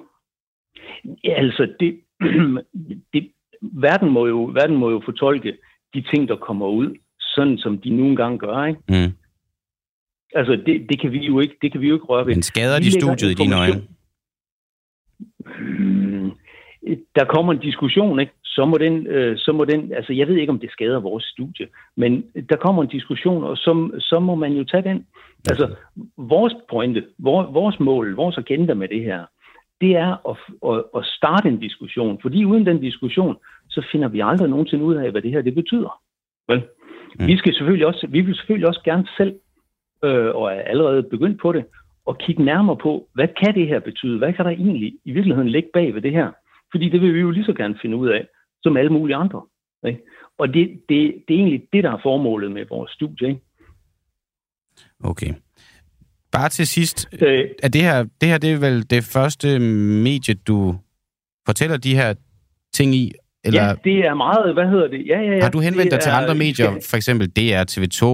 altså, 1.24 1.74
det, 1.80 1.99
det, 3.14 3.32
verden, 3.61 4.10
må 4.10 4.28
jo, 4.28 4.44
verden 4.44 4.78
må 4.78 4.90
jo 4.90 5.02
fortolke 5.06 5.57
de 5.94 6.02
ting, 6.02 6.28
der 6.28 6.36
kommer 6.36 6.68
ud, 6.68 6.95
sådan 7.19 7.57
som 7.57 7.78
de 7.78 7.90
nogle 7.90 8.15
gange 8.15 8.38
gør, 8.38 8.65
ikke? 8.65 8.82
Mm. 8.90 9.14
Altså, 10.34 10.56
det, 10.65 10.90
det, 10.90 11.02
kan 11.02 11.11
vi 11.11 11.26
jo 11.26 11.40
ikke, 11.40 11.57
det 11.61 11.72
kan 11.72 11.82
vi 11.82 11.88
jo 11.88 11.94
ikke 11.94 12.06
røre 12.06 12.26
ved. 12.26 12.36
Men 12.36 12.44
skader 12.44 12.80
de 12.80 12.91
studiet 12.91 13.32
i 13.32 13.34
dine 13.34 13.56
øjne? 13.56 13.82
Hmm, 15.60 16.32
Der 17.15 17.26
kommer 17.26 17.53
en 17.53 17.60
diskussion, 17.60 18.19
ikke? 18.19 18.34
Så 18.45 18.65
må 18.65 18.78
den, 18.78 19.07
øh, 19.07 19.38
så 19.38 19.52
må 19.52 19.65
den, 19.65 19.94
altså 19.94 20.14
jeg 20.14 20.28
ved 20.28 20.36
ikke, 20.36 20.52
om 20.52 20.60
det 20.60 20.72
skader 20.72 20.99
vores 20.99 21.24
studie, 21.24 21.68
men 21.98 22.24
der 22.49 22.56
kommer 22.56 22.84
en 22.84 22.90
diskussion, 22.90 23.44
og 23.44 23.57
så, 23.57 23.99
så 23.99 24.19
må 24.19 24.36
man 24.36 24.53
jo 24.53 24.64
tage 24.64 24.84
den. 24.84 25.06
Altså, 25.49 25.76
vores 26.18 26.53
pointe, 26.69 27.06
vores, 27.19 27.48
vores 27.53 27.80
mål, 27.80 28.15
vores 28.15 28.38
agenda 28.38 28.74
med 28.74 28.88
det 28.88 29.03
her, 29.03 29.26
det 29.82 29.95
er 29.95 30.30
at, 30.30 30.38
at, 30.72 30.84
at 30.98 31.06
starte 31.06 31.48
en 31.49 31.60
diskussion, 31.60 32.20
fordi 32.22 32.45
uden 32.45 32.66
den 32.66 32.82
diskussion, 32.82 33.36
så 33.70 33.88
finder 33.91 34.08
vi 34.08 34.20
aldrig 34.20 34.49
nogensinde 34.49 34.84
ud 34.84 34.95
af, 34.95 35.12
hvad 35.12 35.22
det 35.22 35.32
her 35.32 35.41
det 35.41 35.56
betyder. 35.56 36.02
Vel? 36.48 36.64
Mm. 37.20 37.28
Vi, 37.28 37.38
skal 37.38 37.54
selvfølgelig 37.54 37.88
også, 37.88 38.08
vi 38.10 38.22
vil 38.22 38.36
selvfølgelig 38.36 38.68
også 38.68 38.82
gerne 38.84 39.08
selv, 39.18 39.36
øh, 40.04 40.36
og 40.36 40.45
er 40.56 40.62
allerede 40.62 41.04
begyndt 41.04 41.41
på 41.41 41.52
det, 41.52 41.66
og 42.06 42.18
kigge 42.18 42.44
nærmere 42.44 42.78
på, 42.78 43.10
hvad 43.14 43.28
kan 43.28 43.56
det 43.56 43.68
her 43.68 43.80
betyde? 43.80 44.18
Hvad 44.18 44.34
kan 44.34 44.45
der 44.45 44.52
egentlig 44.52 44.94
i 45.06 45.12
virkeligheden 45.12 45.49
ligge 45.49 45.70
bag 45.74 45.94
ved 45.94 46.02
det 46.02 46.12
her? 46.12 46.32
Fordi 46.72 46.90
det 46.90 47.02
vil 47.02 47.14
vi 47.14 47.20
jo 47.20 47.32
lige 47.32 47.45
så 47.45 47.54
gerne 47.54 47.80
finde 47.82 47.98
ud 47.98 48.08
af, 48.08 48.28
som 48.64 48.78
alle 48.78 48.91
mulige 48.91 49.16
andre. 49.16 49.41
Ikke? 49.88 50.02
Og 50.38 50.54
det, 50.54 50.82
det, 50.90 51.24
det 51.28 51.34
er 51.34 51.40
egentlig 51.40 51.64
det, 51.74 51.84
der 51.84 51.91
er 51.91 51.99
formålet 52.04 52.52
med 52.52 52.66
vores 52.70 52.91
studie. 52.91 53.28
Ikke? 53.28 53.41
Okay. 55.04 55.34
Bare 56.32 56.49
til 56.49 56.68
sidst, 56.68 57.10
Øh, 57.22 57.45
er 57.64 57.68
det 57.68 57.82
her, 57.82 58.06
det 58.22 58.30
her 58.30 58.38
det 58.38 58.52
er 58.54 58.58
vel 58.58 58.90
det 58.90 59.04
første 59.04 59.60
medie, 60.04 60.34
du 60.34 60.76
fortæller 61.45 61.78
de 61.78 61.95
her 61.95 62.14
ting 62.74 62.95
i? 62.95 63.12
Eller 63.44 63.64
ja, 63.64 63.74
det 63.84 63.99
er 64.06 64.14
meget, 64.14 64.54
hvad 64.54 64.70
hedder 64.70 64.88
det? 64.88 65.08
Ja, 65.08 65.20
ja, 65.20 65.32
ja. 65.36 65.41
har 65.44 65.49
du 65.49 65.60
henvendt 65.60 65.84
det 65.84 65.91
dig 65.91 65.99
til 66.02 66.10
er- 66.10 66.16
andre 66.16 66.36
medier, 66.36 66.72
for 66.90 66.98
eksempel 66.98 67.28
DR, 67.30 67.64
TV2, 67.72 68.06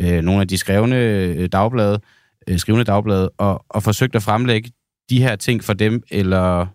øh, 0.00 0.20
nogle 0.22 0.40
af 0.40 0.48
de 0.48 0.58
skrevne 0.58 0.96
øh, 0.96 1.48
dagblade, 1.52 2.00
øh, 2.48 2.58
skrivende 2.58 2.84
dagblade, 2.84 3.30
og, 3.38 3.64
og 3.68 3.82
forsøgt 3.82 4.14
at 4.16 4.22
fremlægge 4.22 4.70
de 5.10 5.22
her 5.22 5.36
ting 5.36 5.64
for 5.64 5.72
dem, 5.72 6.02
eller 6.10 6.66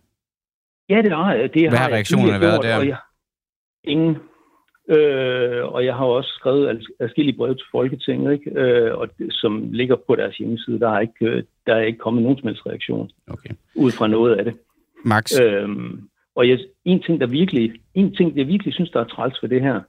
Ja, 0.90 1.02
det 1.02 1.12
har 1.12 1.34
jeg. 1.34 1.50
Det 1.54 1.70
Hvad 1.70 1.80
har 1.80 1.88
jeg 1.88 1.94
reaktionerne 1.96 2.42
været 2.42 2.64
der? 2.64 2.82
Jeg, 2.84 2.98
ingen. 3.84 4.16
Øh, 4.90 5.66
og 5.66 5.86
jeg 5.86 5.96
har 5.96 6.06
også 6.06 6.30
skrevet 6.30 6.88
adskillige 7.00 7.38
brev 7.38 7.56
til 7.56 7.66
Folketinget, 7.72 8.34
ikke? 8.34 8.52
Øh, 8.60 8.98
og 8.98 9.08
det, 9.18 9.34
som 9.34 9.72
ligger 9.72 9.96
på 10.08 10.16
deres 10.16 10.38
hjemmeside. 10.38 10.80
Der 10.80 10.90
er 10.90 11.00
ikke, 11.00 11.26
øh, 11.26 11.44
der 11.68 11.76
er 11.76 11.82
ikke 11.82 12.00
kommet 12.00 12.24
nogen 12.24 12.38
som 12.38 12.48
helst 12.48 12.66
reaktion 12.66 13.12
okay. 13.28 13.50
ud 13.76 13.92
fra 13.92 14.08
noget 14.08 14.36
af 14.36 14.46
det. 14.46 14.54
Max? 15.06 15.42
Øhm, 15.42 16.10
og 16.36 16.50
jeg, 16.50 16.60
en 16.86 17.02
ting, 17.02 17.22
der 17.22 17.28
virkelig, 17.28 17.74
en 17.94 18.16
ting, 18.16 18.38
jeg 18.38 18.48
virkelig 18.48 18.74
synes, 18.74 18.92
der 18.92 19.00
er 19.00 19.04
træls 19.04 19.44
ved 19.44 19.50
det 19.50 19.62
her, 19.62 19.82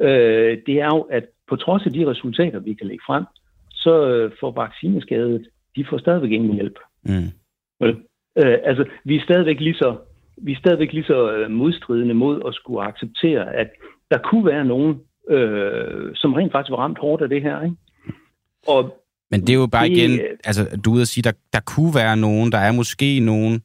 øh, 0.00 0.58
det 0.66 0.80
er 0.80 0.86
jo, 0.86 1.00
at 1.00 1.24
på 1.48 1.56
trods 1.56 1.86
af 1.86 1.92
de 1.92 2.10
resultater, 2.10 2.58
vi 2.58 2.74
kan 2.74 2.86
lægge 2.86 3.04
frem, 3.06 3.24
så 3.70 4.08
øh, 4.08 4.32
får 4.40 4.50
vaccineskadet, 4.50 5.48
de 5.76 5.84
får 5.90 5.98
stadigvæk 5.98 6.30
ingen 6.30 6.54
hjælp. 6.54 6.78
Mm. 7.02 7.30
Øh, 7.82 8.58
altså, 8.64 8.84
vi 9.04 9.16
er 9.16 9.22
stadigvæk 9.22 9.60
lige 9.60 9.74
så, 9.74 9.96
vi 10.36 10.52
er 10.52 10.56
stadigvæk 10.56 10.92
lige 10.92 11.04
så 11.04 11.32
øh, 11.32 11.50
modstridende 11.50 12.14
mod 12.14 12.42
at 12.46 12.54
skulle 12.54 12.82
acceptere, 12.82 13.54
at 13.54 13.70
der 14.10 14.18
kunne 14.18 14.46
være 14.46 14.64
nogen, 14.64 15.00
øh, 15.30 16.10
som 16.14 16.32
rent 16.34 16.52
faktisk 16.52 16.70
var 16.70 16.76
ramt 16.76 16.98
hårdt 16.98 17.22
af 17.22 17.28
det 17.28 17.42
her. 17.42 17.62
Ikke? 17.62 17.76
Og 18.68 19.02
Men 19.30 19.40
det 19.40 19.50
er 19.50 19.54
jo 19.54 19.66
bare 19.66 19.88
Det- 19.88 19.96
igen, 19.96 20.20
altså 20.44 20.80
du 20.84 20.90
er 20.90 20.94
ude 20.94 21.02
at 21.02 21.08
sige, 21.08 21.22
der, 21.22 21.32
der 21.52 21.60
kunne 21.60 21.94
være 21.94 22.16
nogen, 22.16 22.52
der 22.52 22.58
er 22.58 22.72
måske 22.72 23.20
nogen, 23.20 23.62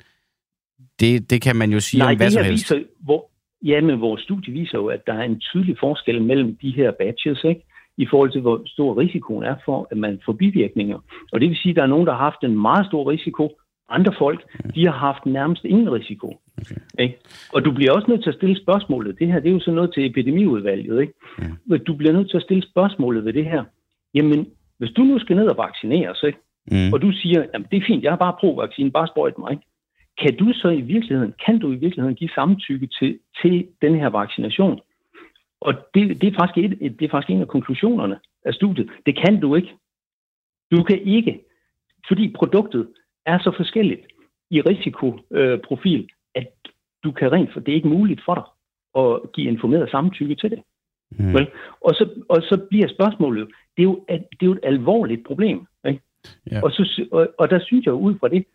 det, 1.00 1.30
det 1.30 1.42
kan 1.42 1.56
man 1.56 1.70
jo 1.72 1.80
sige 1.80 2.00
Nej, 2.00 2.12
om 2.12 2.18
hvad 2.18 2.30
som 2.32 2.44
helst. 2.44 2.72
viser, 2.72 2.84
hvor, 3.00 3.30
ja, 3.66 3.82
men 3.82 4.02
vores 4.02 4.22
studie 4.22 4.54
viser 4.54 4.78
jo, 4.78 4.88
at 4.88 5.02
der 5.08 5.14
er 5.14 5.24
en 5.24 5.40
tydelig 5.40 5.76
forskel 5.80 6.22
mellem 6.22 6.58
de 6.62 6.72
her 6.72 6.92
batches, 7.00 7.44
ikke? 7.44 7.66
i 7.98 8.06
forhold 8.10 8.32
til, 8.32 8.42
hvor 8.42 8.62
stor 8.66 8.98
risikoen 8.98 9.44
er 9.44 9.56
for, 9.66 9.88
at 9.92 9.98
man 9.98 10.20
får 10.26 10.34
bivirkninger. 10.34 11.00
Og 11.32 11.42
det 11.42 11.50
vil 11.50 11.58
sige, 11.58 11.70
at 11.70 11.76
der 11.76 11.84
er 11.84 11.88
nogen, 11.88 12.08
der 12.08 12.14
har 12.14 12.24
haft 12.30 12.44
en 12.44 12.62
meget 12.62 12.86
stor 12.86 13.12
risiko, 13.12 13.58
Andre 13.98 14.14
folk, 14.18 14.40
de 14.76 14.86
har 14.86 14.98
haft 15.08 15.26
nærmest 15.26 15.64
ingen 15.66 15.92
risiko. 15.92 16.38
Ikke? 17.00 17.18
Og 17.54 17.66
du 17.66 17.72
bliver 17.72 17.92
også 17.92 18.08
nødt 18.12 18.24
til 18.24 18.30
at 18.30 18.36
stille 18.36 18.58
spørgsmålet. 18.64 19.20
Det 19.20 19.28
her, 19.28 19.40
det 19.40 19.50
er 19.50 19.54
jo 19.54 19.60
sådan 19.60 19.76
noget 19.76 19.94
til 19.94 20.06
epidemiudvalget. 20.06 21.02
Ikke? 21.02 21.14
Men 21.66 21.84
Du 21.84 21.94
bliver 21.96 22.14
nødt 22.14 22.30
til 22.30 22.38
at 22.38 22.44
stille 22.44 22.64
spørgsmålet 22.72 23.26
ved 23.26 23.34
det 23.34 23.46
her. 23.46 23.64
Jamen, 24.14 24.48
hvis 24.78 24.92
du 24.92 25.02
nu 25.04 25.20
skal 25.20 25.36
ned 25.36 25.48
og 25.48 25.58
vaccineres, 25.58 26.24
ikke? 26.24 26.40
Mm. 26.72 26.94
og 26.94 27.02
du 27.02 27.12
siger, 27.12 27.46
jamen 27.54 27.68
det 27.72 27.78
er 27.78 27.86
fint, 27.88 28.04
jeg 28.04 28.12
har 28.12 28.18
bare 28.18 28.36
pro-vaccine, 28.40 28.92
bare 28.92 29.08
sprøjt 29.08 29.38
mig. 29.38 29.52
Ikke? 29.52 29.64
Kan 30.22 30.38
du 30.38 30.54
så 30.54 30.70
i 30.70 30.82
virkeligheden, 30.82 31.34
kan 31.46 31.60
du 31.60 31.72
i 31.72 31.76
virkeligheden 31.76 32.16
give 32.16 32.30
samtykke 32.36 32.88
til, 33.00 33.20
til 33.42 33.68
den 33.82 33.96
her 33.96 34.08
vaccination? 34.08 34.80
Og 35.62 35.74
det, 35.94 36.22
det, 36.22 36.28
er 36.34 36.38
faktisk 36.40 36.58
et- 36.82 37.00
det 37.00 37.06
er 37.06 37.10
faktisk 37.10 37.30
en 37.30 37.42
af 37.42 37.48
konklusionerne 37.48 38.20
af 38.46 38.54
studiet. 38.54 38.90
Det 39.06 39.18
kan 39.26 39.40
du 39.40 39.56
ikke. 39.56 39.72
Du 40.72 40.84
kan 40.84 41.00
ikke, 41.02 41.40
fordi 42.08 42.34
produktet 42.36 42.88
er 43.26 43.38
så 43.40 43.52
forskelligt 43.58 44.02
i 44.52 44.62
risikoprofil, 44.62 46.10
at 46.36 46.48
du 47.04 47.12
kan 47.12 47.32
rent 47.32 47.54
for 47.54 47.60
det 47.60 47.72
er 47.72 47.76
ikke 47.76 47.88
muligt 47.88 48.22
for 48.26 48.34
dig 48.36 48.44
at 49.04 49.32
give 49.34 49.48
informeret 49.52 49.90
samtykke 49.92 50.36
til 50.36 50.50
det. 50.52 50.62
Mm. 51.12 51.34
Vel? 51.34 51.48
Og, 51.82 51.96
så, 51.96 52.10
og 52.30 52.42
så 52.42 52.66
bliver 52.70 52.88
spørgsmålet, 52.88 53.48
det 53.78 53.84
er 53.84 53.88
jo, 53.92 54.06
at- 54.08 54.28
det 54.32 54.42
er 54.42 54.46
jo 54.46 54.52
et 54.54 54.60
alvorligt 54.64 55.26
problem. 55.26 55.68
Ikke? 55.88 56.02
Ja. 56.52 56.62
Og, 56.64 56.72
så, 56.72 57.06
og, 57.12 57.28
og 57.38 57.50
der 57.50 57.60
synes 57.60 57.86
jeg 57.86 57.94
ud 57.94 58.16
fra 58.20 58.28
det, 58.28 58.46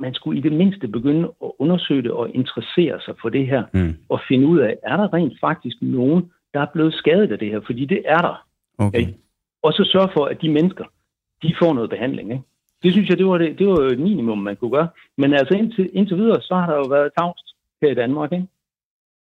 man 0.00 0.14
skulle 0.14 0.38
i 0.38 0.42
det 0.42 0.52
mindste 0.52 0.88
begynde 0.88 1.32
at 1.44 1.50
undersøge 1.58 2.02
det 2.02 2.10
og 2.10 2.30
interessere 2.34 3.00
sig 3.00 3.14
for 3.22 3.28
det 3.28 3.46
her, 3.46 3.64
Mm. 3.74 3.94
og 4.08 4.20
finde 4.28 4.46
ud 4.46 4.58
af, 4.58 4.76
er 4.82 4.96
der 4.96 5.12
rent 5.14 5.40
faktisk 5.40 5.76
nogen, 5.82 6.30
der 6.54 6.60
er 6.60 6.66
blevet 6.72 6.94
skadet 6.94 7.32
af 7.32 7.38
det 7.38 7.48
her? 7.50 7.60
Fordi 7.66 7.84
det 7.84 8.02
er 8.04 8.18
der. 8.18 8.46
Okay. 8.78 8.98
Ikke? 9.00 9.14
Og 9.62 9.72
så 9.72 9.84
sørge 9.92 10.08
for, 10.12 10.24
at 10.24 10.42
de 10.42 10.48
mennesker, 10.50 10.84
de 11.42 11.54
får 11.62 11.72
noget 11.74 11.90
behandling. 11.90 12.30
Ikke? 12.32 12.42
Det 12.82 12.92
synes 12.92 13.08
jeg, 13.08 13.18
det 13.18 13.26
var, 13.26 13.38
det, 13.38 13.58
det 13.58 13.66
var 13.68 13.78
et 13.78 13.98
minimum, 13.98 14.38
man 14.38 14.56
kunne 14.56 14.70
gøre. 14.70 14.88
Men 15.18 15.34
altså 15.34 15.54
indtil, 15.54 15.90
indtil 15.92 16.16
videre, 16.16 16.42
så 16.42 16.54
har 16.54 16.66
der 16.66 16.76
jo 16.76 16.86
været 16.96 17.10
tavst 17.18 17.46
her 17.82 17.90
i 17.90 17.94
Danmark. 17.94 18.32
Ikke? 18.32 18.46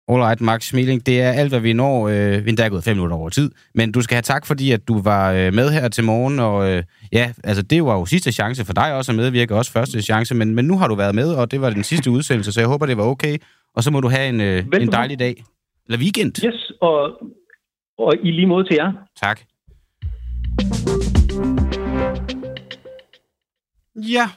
Alright, 0.08 0.42
Max 0.42 0.68
Smiling, 0.68 1.06
det 1.06 1.22
er 1.22 1.32
alt, 1.32 1.52
hvad 1.52 1.60
vi 1.60 1.74
når. 1.74 2.08
Øh, 2.08 2.46
vi 2.46 2.52
er 2.52 2.70
gået 2.70 2.84
fem 2.84 2.98
minutter 2.98 3.18
over 3.18 3.30
tid. 3.30 3.52
Men 3.76 3.92
du 3.92 4.02
skal 4.02 4.16
have 4.16 4.22
tak, 4.22 4.46
fordi 4.46 4.72
at 4.72 4.88
du 4.88 5.02
var 5.02 5.32
øh, 5.32 5.54
med 5.54 5.70
her 5.70 5.90
til 5.90 6.04
morgen. 6.04 6.40
Og 6.40 6.70
øh, 6.70 6.84
ja, 7.12 7.32
altså 7.44 7.64
det 7.64 7.84
var 7.84 7.94
jo 8.00 8.06
sidste 8.06 8.32
chance 8.32 8.66
for 8.66 8.74
dig 8.74 8.96
også 8.96 9.12
at 9.12 9.16
medvirke, 9.16 9.56
også 9.56 9.72
første 9.72 10.02
chance. 10.02 10.36
Men, 10.36 10.56
men 10.56 10.66
nu 10.66 10.78
har 10.78 10.88
du 10.88 10.96
været 10.96 11.16
med, 11.16 11.34
og 11.34 11.52
det 11.52 11.62
var 11.62 11.70
den 11.70 11.84
sidste 11.84 12.12
udsendelse, 12.12 12.52
så 12.52 12.60
jeg 12.60 12.68
håber, 12.68 12.86
det 12.86 12.98
var 12.98 13.04
okay. 13.04 13.38
Og 13.76 13.84
så 13.84 13.92
må 13.92 14.00
du 14.00 14.10
have 14.10 14.30
en, 14.30 14.42
øh, 14.42 14.66
en 14.82 14.92
dejlig 14.92 15.20
dag. 15.20 15.44
Eller 15.88 16.00
weekend. 16.00 16.46
Yes, 16.46 16.72
og, 16.82 17.22
og 17.98 18.14
i 18.24 18.32
lige 18.32 18.48
måde 18.48 18.64
til 18.64 18.76
jer. 18.80 18.92
Tak. 19.24 19.42
Ja, 23.96 24.30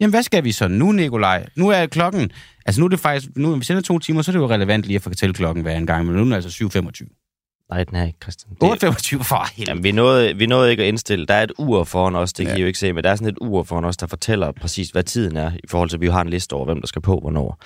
jamen 0.00 0.10
hvad 0.10 0.22
skal 0.22 0.44
vi 0.44 0.52
så 0.52 0.68
nu, 0.68 0.92
Nikolaj? 0.92 1.46
Nu 1.56 1.68
er 1.68 1.86
klokken, 1.86 2.30
altså 2.66 2.80
nu 2.80 2.84
er 2.84 2.88
det 2.88 3.00
faktisk, 3.00 3.28
nu 3.36 3.54
vi 3.54 3.64
sender 3.64 3.82
to 3.82 3.98
timer, 3.98 4.22
så 4.22 4.30
er 4.30 4.32
det 4.32 4.40
jo 4.40 4.48
relevant 4.48 4.84
lige 4.84 4.96
at 4.96 5.02
fortælle 5.02 5.34
klokken 5.34 5.62
hver 5.62 5.76
en 5.76 5.86
gang, 5.86 6.06
men 6.06 6.14
nu 6.14 6.20
er 6.20 6.24
den 6.24 6.32
altså 6.32 6.64
7.25. 7.04 7.66
Nej, 7.70 7.84
den 7.84 7.96
er 7.96 8.06
ikke, 8.06 8.18
Christian. 8.22 8.52
8.25 8.64 9.22
for 9.22 9.46
helvede. 9.52 9.70
Jamen, 9.70 9.84
vi 9.84 9.92
nåede, 9.92 10.36
vi 10.36 10.46
nåede 10.46 10.70
ikke 10.70 10.82
at 10.82 10.88
indstille. 10.88 11.26
Der 11.26 11.34
er 11.34 11.42
et 11.42 11.52
ur 11.58 11.84
foran 11.84 12.14
os, 12.16 12.32
det 12.32 12.46
kan 12.46 12.50
Ja. 12.50 12.52
ja. 12.52 12.58
I 12.58 12.60
jo 12.60 12.66
ikke 12.66 12.78
se, 12.78 12.92
men 12.92 13.04
der 13.04 13.10
er 13.10 13.14
sådan 13.16 13.28
et 13.28 13.38
ur 13.40 13.62
foran 13.62 13.84
os, 13.84 13.96
der 13.96 14.06
fortæller 14.06 14.52
præcis, 14.52 14.90
hvad 14.90 15.02
tiden 15.02 15.36
er, 15.36 15.52
i 15.52 15.66
forhold 15.68 15.88
til, 15.88 15.96
at 15.96 16.00
vi 16.00 16.06
har 16.08 16.20
en 16.20 16.30
liste 16.30 16.52
over, 16.52 16.64
hvem 16.64 16.80
der 16.80 16.86
skal 16.86 17.02
på, 17.02 17.18
hvornår. 17.20 17.58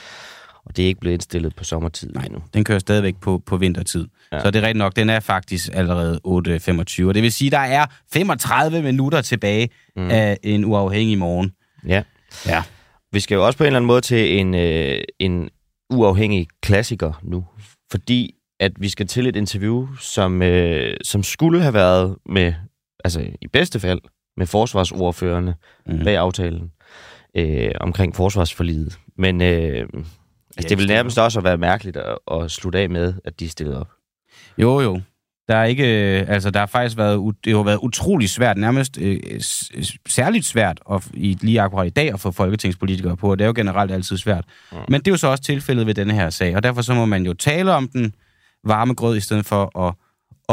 Og 0.67 0.77
det 0.77 0.83
er 0.83 0.87
ikke 0.87 1.01
blevet 1.01 1.15
indstillet 1.15 1.57
på 1.57 1.65
sommertid 1.65 2.11
Nej, 2.11 2.25
endnu. 2.25 2.43
den 2.55 2.65
kører 2.65 2.79
stadigvæk 2.79 3.17
på, 3.21 3.43
på 3.47 3.57
vintertid. 3.57 4.09
Ja. 4.33 4.41
Så 4.41 4.51
det 4.51 4.59
er 4.59 4.63
rigtigt 4.63 4.79
nok, 4.79 4.97
den 4.97 5.11
er 5.11 5.21
faktisk 5.21 5.71
allerede 5.73 6.21
8.25. 6.27 7.05
Og 7.05 7.15
det 7.15 7.23
vil 7.23 7.33
sige, 7.33 7.51
der 7.51 7.59
er 7.59 7.87
35 8.13 8.83
minutter 8.83 9.21
tilbage 9.23 9.69
mm. 9.97 10.11
af 10.11 10.39
en 10.43 10.65
uafhængig 10.65 11.19
morgen. 11.19 11.53
Ja. 11.87 12.03
Ja. 12.47 12.63
Vi 13.13 13.21
skal 13.21 13.35
jo 13.35 13.47
også 13.47 13.59
på 13.59 13.65
en 13.65 13.67
eller 13.67 13.79
anden 13.79 13.87
måde 13.87 14.01
til 14.01 14.39
en, 14.39 14.55
øh, 14.55 15.01
en 15.19 15.51
uafhængig 15.91 16.49
klassiker 16.63 17.13
nu, 17.23 17.45
fordi 17.91 18.35
at 18.61 18.73
vi 18.79 18.89
skal 18.89 19.07
til 19.07 19.27
et 19.27 19.37
interview, 19.37 19.89
som, 20.01 20.43
øh, 20.43 20.97
som 21.03 21.23
skulle 21.23 21.63
have 21.63 21.75
været 21.75 22.17
med, 22.27 22.55
altså 23.05 23.21
i 23.43 23.47
bedste 23.47 23.81
fald, 23.81 24.01
med 24.37 24.47
forsvarsordførende 24.47 25.55
mm. 25.87 26.05
bag 26.05 26.17
aftalen 26.17 26.71
øh, 27.37 27.71
omkring 27.81 28.17
forsvarsforliget. 28.17 28.99
Men 29.19 29.43
øh, 29.43 29.87
altså, 30.57 30.69
det 30.69 30.79
vil 30.79 30.87
nærmest 30.87 31.19
også 31.19 31.41
være 31.41 31.59
mærkeligt 31.59 31.97
at, 31.97 32.19
at 32.33 32.51
slutte 32.51 32.79
af 32.79 32.91
med, 32.91 33.15
at 33.25 33.41
de 33.41 33.49
stillede 33.49 33.81
op. 33.81 33.89
Jo, 34.59 34.81
jo. 34.81 35.01
Der 35.49 35.57
er 35.57 35.65
ikke, 35.65 36.19
øh, 36.21 36.25
altså 36.29 36.51
der 36.51 36.61
har 36.61 36.67
faktisk 36.67 36.97
været, 36.97 37.35
det 37.45 37.57
har 37.57 37.63
været 37.63 37.79
utrolig 37.83 38.31
svært, 38.31 38.57
nærmest 38.57 38.99
øh, 39.01 39.21
særligt 40.09 40.45
svært 40.45 40.81
at, 40.91 41.09
i, 41.15 41.39
lige 41.41 41.61
akkurat 41.61 41.87
i 41.87 41.91
dag 41.91 42.13
at 42.13 42.21
få 42.21 42.31
folketingspolitikere 42.31 43.17
på, 43.17 43.31
og 43.31 43.39
det 43.39 43.45
er 43.45 43.47
jo 43.47 43.53
generelt 43.57 43.93
altid 43.93 44.17
svært. 44.17 44.45
Mm. 44.73 44.79
Men 44.89 45.01
det 45.01 45.09
er 45.09 45.13
jo 45.13 45.17
så 45.17 45.29
også 45.29 45.43
tilfældet 45.43 45.87
ved 45.87 45.95
denne 45.95 46.13
her 46.13 46.31
sag, 46.31 46.57
og 46.57 46.63
derfor 46.63 46.83
så 46.83 46.95
må 46.95 47.05
man 47.05 47.27
jo 47.27 47.35
tale 47.35 47.73
om 47.73 47.89
den 47.89 48.15
varme 48.65 48.95
grød, 48.95 49.17
i 49.17 49.21
stedet 49.21 49.47
for 49.47 49.81
at, 49.89 49.95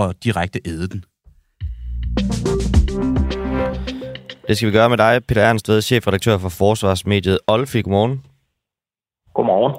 at 0.04 0.16
direkte 0.24 0.60
æde 0.66 0.88
den. 0.88 1.06
Det 4.48 4.58
skal 4.58 4.68
vi 4.68 4.74
gøre 4.74 4.90
med 4.90 4.98
dig, 4.98 5.22
Peter 5.28 5.42
Ernstved, 5.42 5.82
chefredaktør 5.82 6.38
for 6.38 6.50
Forsvarsmediet 6.50 7.40
Olfi. 7.48 7.82
Godmorgen. 7.82 8.31
Godmorgen. 9.34 9.74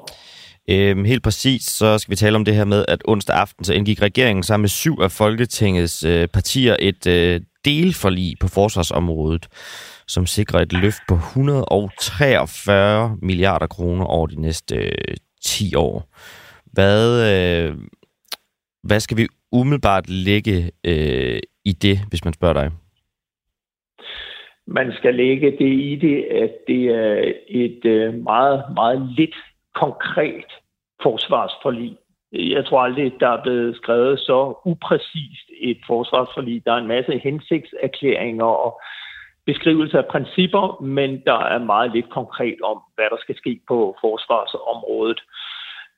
Øhm, 0.70 1.04
helt 1.04 1.22
præcis, 1.22 1.64
så 1.64 1.98
skal 1.98 2.10
vi 2.10 2.16
tale 2.16 2.36
om 2.36 2.44
det 2.44 2.54
her 2.54 2.64
med, 2.64 2.84
at 2.88 3.02
onsdag 3.04 3.36
aften 3.36 3.64
så 3.64 3.72
indgik 3.72 4.02
regeringen 4.02 4.42
sammen 4.42 4.62
med 4.62 4.68
syv 4.68 4.98
af 5.02 5.10
Folketingets 5.10 6.04
øh, 6.04 6.28
partier 6.28 6.76
et 6.78 7.06
øh, 7.06 7.40
delforlig 7.64 8.36
på 8.40 8.48
forsvarsområdet, 8.48 9.48
som 10.08 10.26
sikrer 10.26 10.60
et 10.60 10.72
løft 10.72 11.02
på 11.08 11.14
143 11.14 13.16
milliarder 13.22 13.66
kroner 13.66 14.04
over 14.04 14.26
de 14.26 14.40
næste 14.40 14.76
øh, 14.76 15.16
10 15.44 15.74
år. 15.74 16.08
Hvad, 16.72 17.32
øh, 17.32 17.74
hvad 18.82 19.00
skal 19.00 19.16
vi 19.16 19.26
umiddelbart 19.52 20.08
lægge 20.08 20.70
øh, 20.84 21.40
i 21.64 21.72
det, 21.72 22.00
hvis 22.08 22.24
man 22.24 22.34
spørger 22.34 22.62
dig? 22.62 22.70
Man 24.66 24.92
skal 24.92 25.14
lægge 25.14 25.50
det 25.50 25.72
i 25.72 25.96
det, 25.96 26.24
at 26.24 26.50
det 26.66 26.84
er 26.84 27.32
et 27.48 27.84
øh, 27.84 28.14
meget, 28.14 28.64
meget 28.74 29.08
lidt 29.16 29.36
konkret 29.74 30.44
forsvarsforlig. 31.02 31.96
Jeg 32.32 32.66
tror 32.66 32.80
aldrig, 32.80 33.12
der 33.20 33.28
er 33.28 33.42
blevet 33.42 33.76
skrevet 33.76 34.20
så 34.20 34.60
upræcist 34.64 35.48
et 35.60 35.78
forsvarsforlig. 35.86 36.64
Der 36.64 36.72
er 36.72 36.76
en 36.76 36.86
masse 36.86 37.18
hensigtserklæringer 37.18 38.44
og 38.44 38.80
beskrivelser 39.46 39.98
af 39.98 40.06
principper, 40.06 40.82
men 40.82 41.22
der 41.26 41.38
er 41.38 41.58
meget 41.58 41.92
lidt 41.92 42.10
konkret 42.10 42.56
om, 42.64 42.82
hvad 42.94 43.04
der 43.10 43.16
skal 43.20 43.36
ske 43.36 43.60
på 43.68 43.96
forsvarsområdet. 44.00 45.20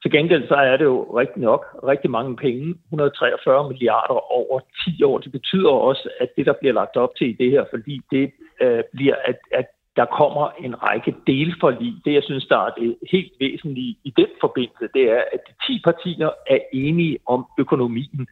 Til 0.05 0.12
gengæld 0.12 0.48
så 0.48 0.55
er 0.55 0.76
det 0.76 0.85
jo 0.85 1.18
rigtig 1.18 1.43
nok 1.43 1.62
rigtig 1.86 2.10
mange 2.10 2.36
penge, 2.36 2.74
143 2.85 3.68
milliarder 3.68 4.32
over 4.32 4.60
10 4.85 5.02
år. 5.02 5.18
Det 5.18 5.32
betyder 5.32 5.70
også, 5.70 6.09
at 6.20 6.28
det, 6.36 6.47
der 6.47 6.52
bliver 6.52 6.74
lagt 6.74 6.97
op 6.97 7.16
til 7.16 7.28
i 7.28 7.32
det 7.32 7.51
her, 7.51 7.64
fordi 7.70 8.01
det 8.10 8.32
øh, 8.62 8.82
bliver, 8.93 9.16
at, 9.24 9.39
at 9.52 9.66
der 9.97 10.05
kommer 10.05 10.51
en 10.64 10.82
række 10.82 11.14
delforlig. 11.26 11.94
Det, 12.05 12.12
jeg 12.14 12.22
synes, 12.22 12.47
der 12.47 12.59
er 12.59 12.70
det 12.70 12.97
helt 13.12 13.32
væsentlige 13.40 13.97
i 14.05 14.12
den 14.16 14.26
forbindelse, 14.40 14.89
det 14.94 15.10
er, 15.10 15.22
at 15.32 15.40
de 15.48 15.74
10 15.74 15.81
partier 15.85 16.31
er 16.47 16.59
enige 16.72 17.18
om 17.26 17.47
økonomien. 17.59 18.26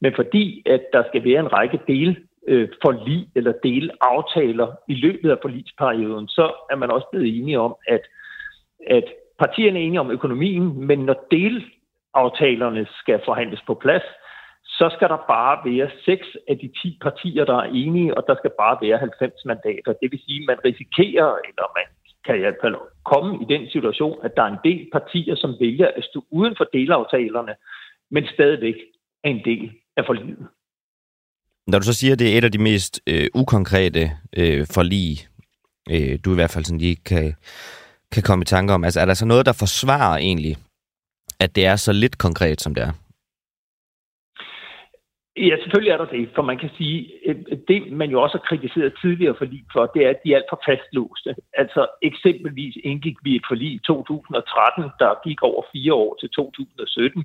Men 0.00 0.12
fordi, 0.16 0.62
at 0.66 0.82
der 0.92 1.02
skal 1.08 1.24
være 1.24 1.40
en 1.40 1.52
række 1.52 1.80
del 1.86 2.16
øh, 2.48 2.68
forlig 2.84 3.28
eller 3.34 3.52
delaftaler 3.62 4.68
i 4.88 4.94
løbet 4.94 5.30
af 5.30 5.38
forligsperioden, 5.42 6.28
så 6.28 6.52
er 6.70 6.76
man 6.76 6.90
også 6.90 7.06
blevet 7.12 7.38
enige 7.38 7.60
om, 7.60 7.74
at, 7.88 8.02
at 8.86 9.04
partierne 9.38 9.78
er 9.78 9.82
enige 9.82 10.00
om 10.00 10.10
økonomien, 10.10 10.86
men 10.86 10.98
når 10.98 11.26
delaftalerne 11.30 12.86
skal 13.00 13.20
forhandles 13.24 13.62
på 13.66 13.74
plads, 13.74 14.02
så 14.64 14.86
skal 14.96 15.08
der 15.08 15.20
bare 15.34 15.56
være 15.70 15.90
seks 16.04 16.26
af 16.48 16.58
de 16.58 16.68
10 16.82 16.98
partier, 17.02 17.44
der 17.44 17.56
er 17.56 17.70
enige, 17.82 18.16
og 18.16 18.24
der 18.28 18.34
skal 18.38 18.50
bare 18.58 18.76
være 18.82 18.98
90 18.98 19.32
mandater. 19.44 19.92
Det 20.02 20.08
vil 20.12 20.20
sige, 20.26 20.40
at 20.42 20.46
man 20.46 20.58
risikerer, 20.64 21.30
eller 21.48 21.66
man 21.78 21.86
kan 22.24 22.36
i 22.36 22.38
hvert 22.38 22.60
fald 22.62 22.76
komme 23.04 23.30
i 23.42 23.46
den 23.54 23.70
situation, 23.70 24.18
at 24.26 24.32
der 24.36 24.42
er 24.42 24.52
en 24.52 24.64
del 24.64 24.88
partier, 24.92 25.36
som 25.36 25.50
vælger 25.60 25.88
at 25.96 26.04
stå 26.04 26.24
uden 26.30 26.54
for 26.56 26.66
delaftalerne, 26.72 27.54
men 28.10 28.26
stadigvæk 28.34 28.74
er 29.24 29.28
en 29.28 29.44
del 29.44 29.70
af 29.96 30.04
forliget. 30.06 30.46
Når 31.66 31.78
du 31.78 31.84
så 31.84 31.94
siger, 31.94 32.12
at 32.12 32.18
det 32.18 32.34
er 32.34 32.38
et 32.38 32.44
af 32.44 32.52
de 32.52 32.62
mest 32.62 33.00
øh, 33.06 33.26
ukonkrete 33.34 34.10
øh, 34.36 34.66
forlig, 34.74 35.28
øh, 35.90 36.18
du 36.24 36.32
i 36.32 36.34
hvert 36.34 36.50
fald 36.50 36.64
sådan 36.64 36.78
lige 36.78 36.96
kan, 36.96 37.34
kan 38.12 38.22
komme 38.22 38.42
i 38.42 38.44
tanke 38.44 38.72
om, 38.72 38.84
altså 38.84 39.00
er 39.00 39.04
der 39.04 39.14
så 39.14 39.26
noget, 39.26 39.46
der 39.46 39.52
forsvarer 39.52 40.18
egentlig, 40.18 40.56
at 41.40 41.56
det 41.56 41.66
er 41.66 41.76
så 41.76 41.92
lidt 41.92 42.18
konkret, 42.18 42.60
som 42.60 42.74
det 42.74 42.82
er? 42.82 42.92
Ja, 45.38 45.56
selvfølgelig 45.62 45.92
er 45.92 45.96
der 45.96 46.04
det, 46.16 46.28
for 46.34 46.42
man 46.42 46.58
kan 46.58 46.70
sige, 46.78 46.96
øh, 47.26 47.36
det 47.68 47.92
man 47.92 48.10
jo 48.10 48.22
også 48.22 48.38
har 48.38 48.48
kritiseret 48.48 48.98
tidligere 49.02 49.34
forlig 49.38 49.64
for, 49.72 49.86
det 49.94 50.06
er, 50.06 50.10
at 50.10 50.20
de 50.24 50.32
er 50.32 50.36
alt 50.36 50.50
for 50.50 50.62
fastlåste. 50.68 51.34
Altså 51.54 51.86
eksempelvis 52.02 52.74
indgik 52.84 53.16
vi 53.24 53.36
et 53.36 53.46
forlig 53.50 53.70
i 53.72 53.80
2013, 53.86 54.84
der 54.98 55.20
gik 55.26 55.42
over 55.42 55.62
fire 55.72 55.94
år 55.94 56.16
til 56.20 56.28
2017, 56.28 57.24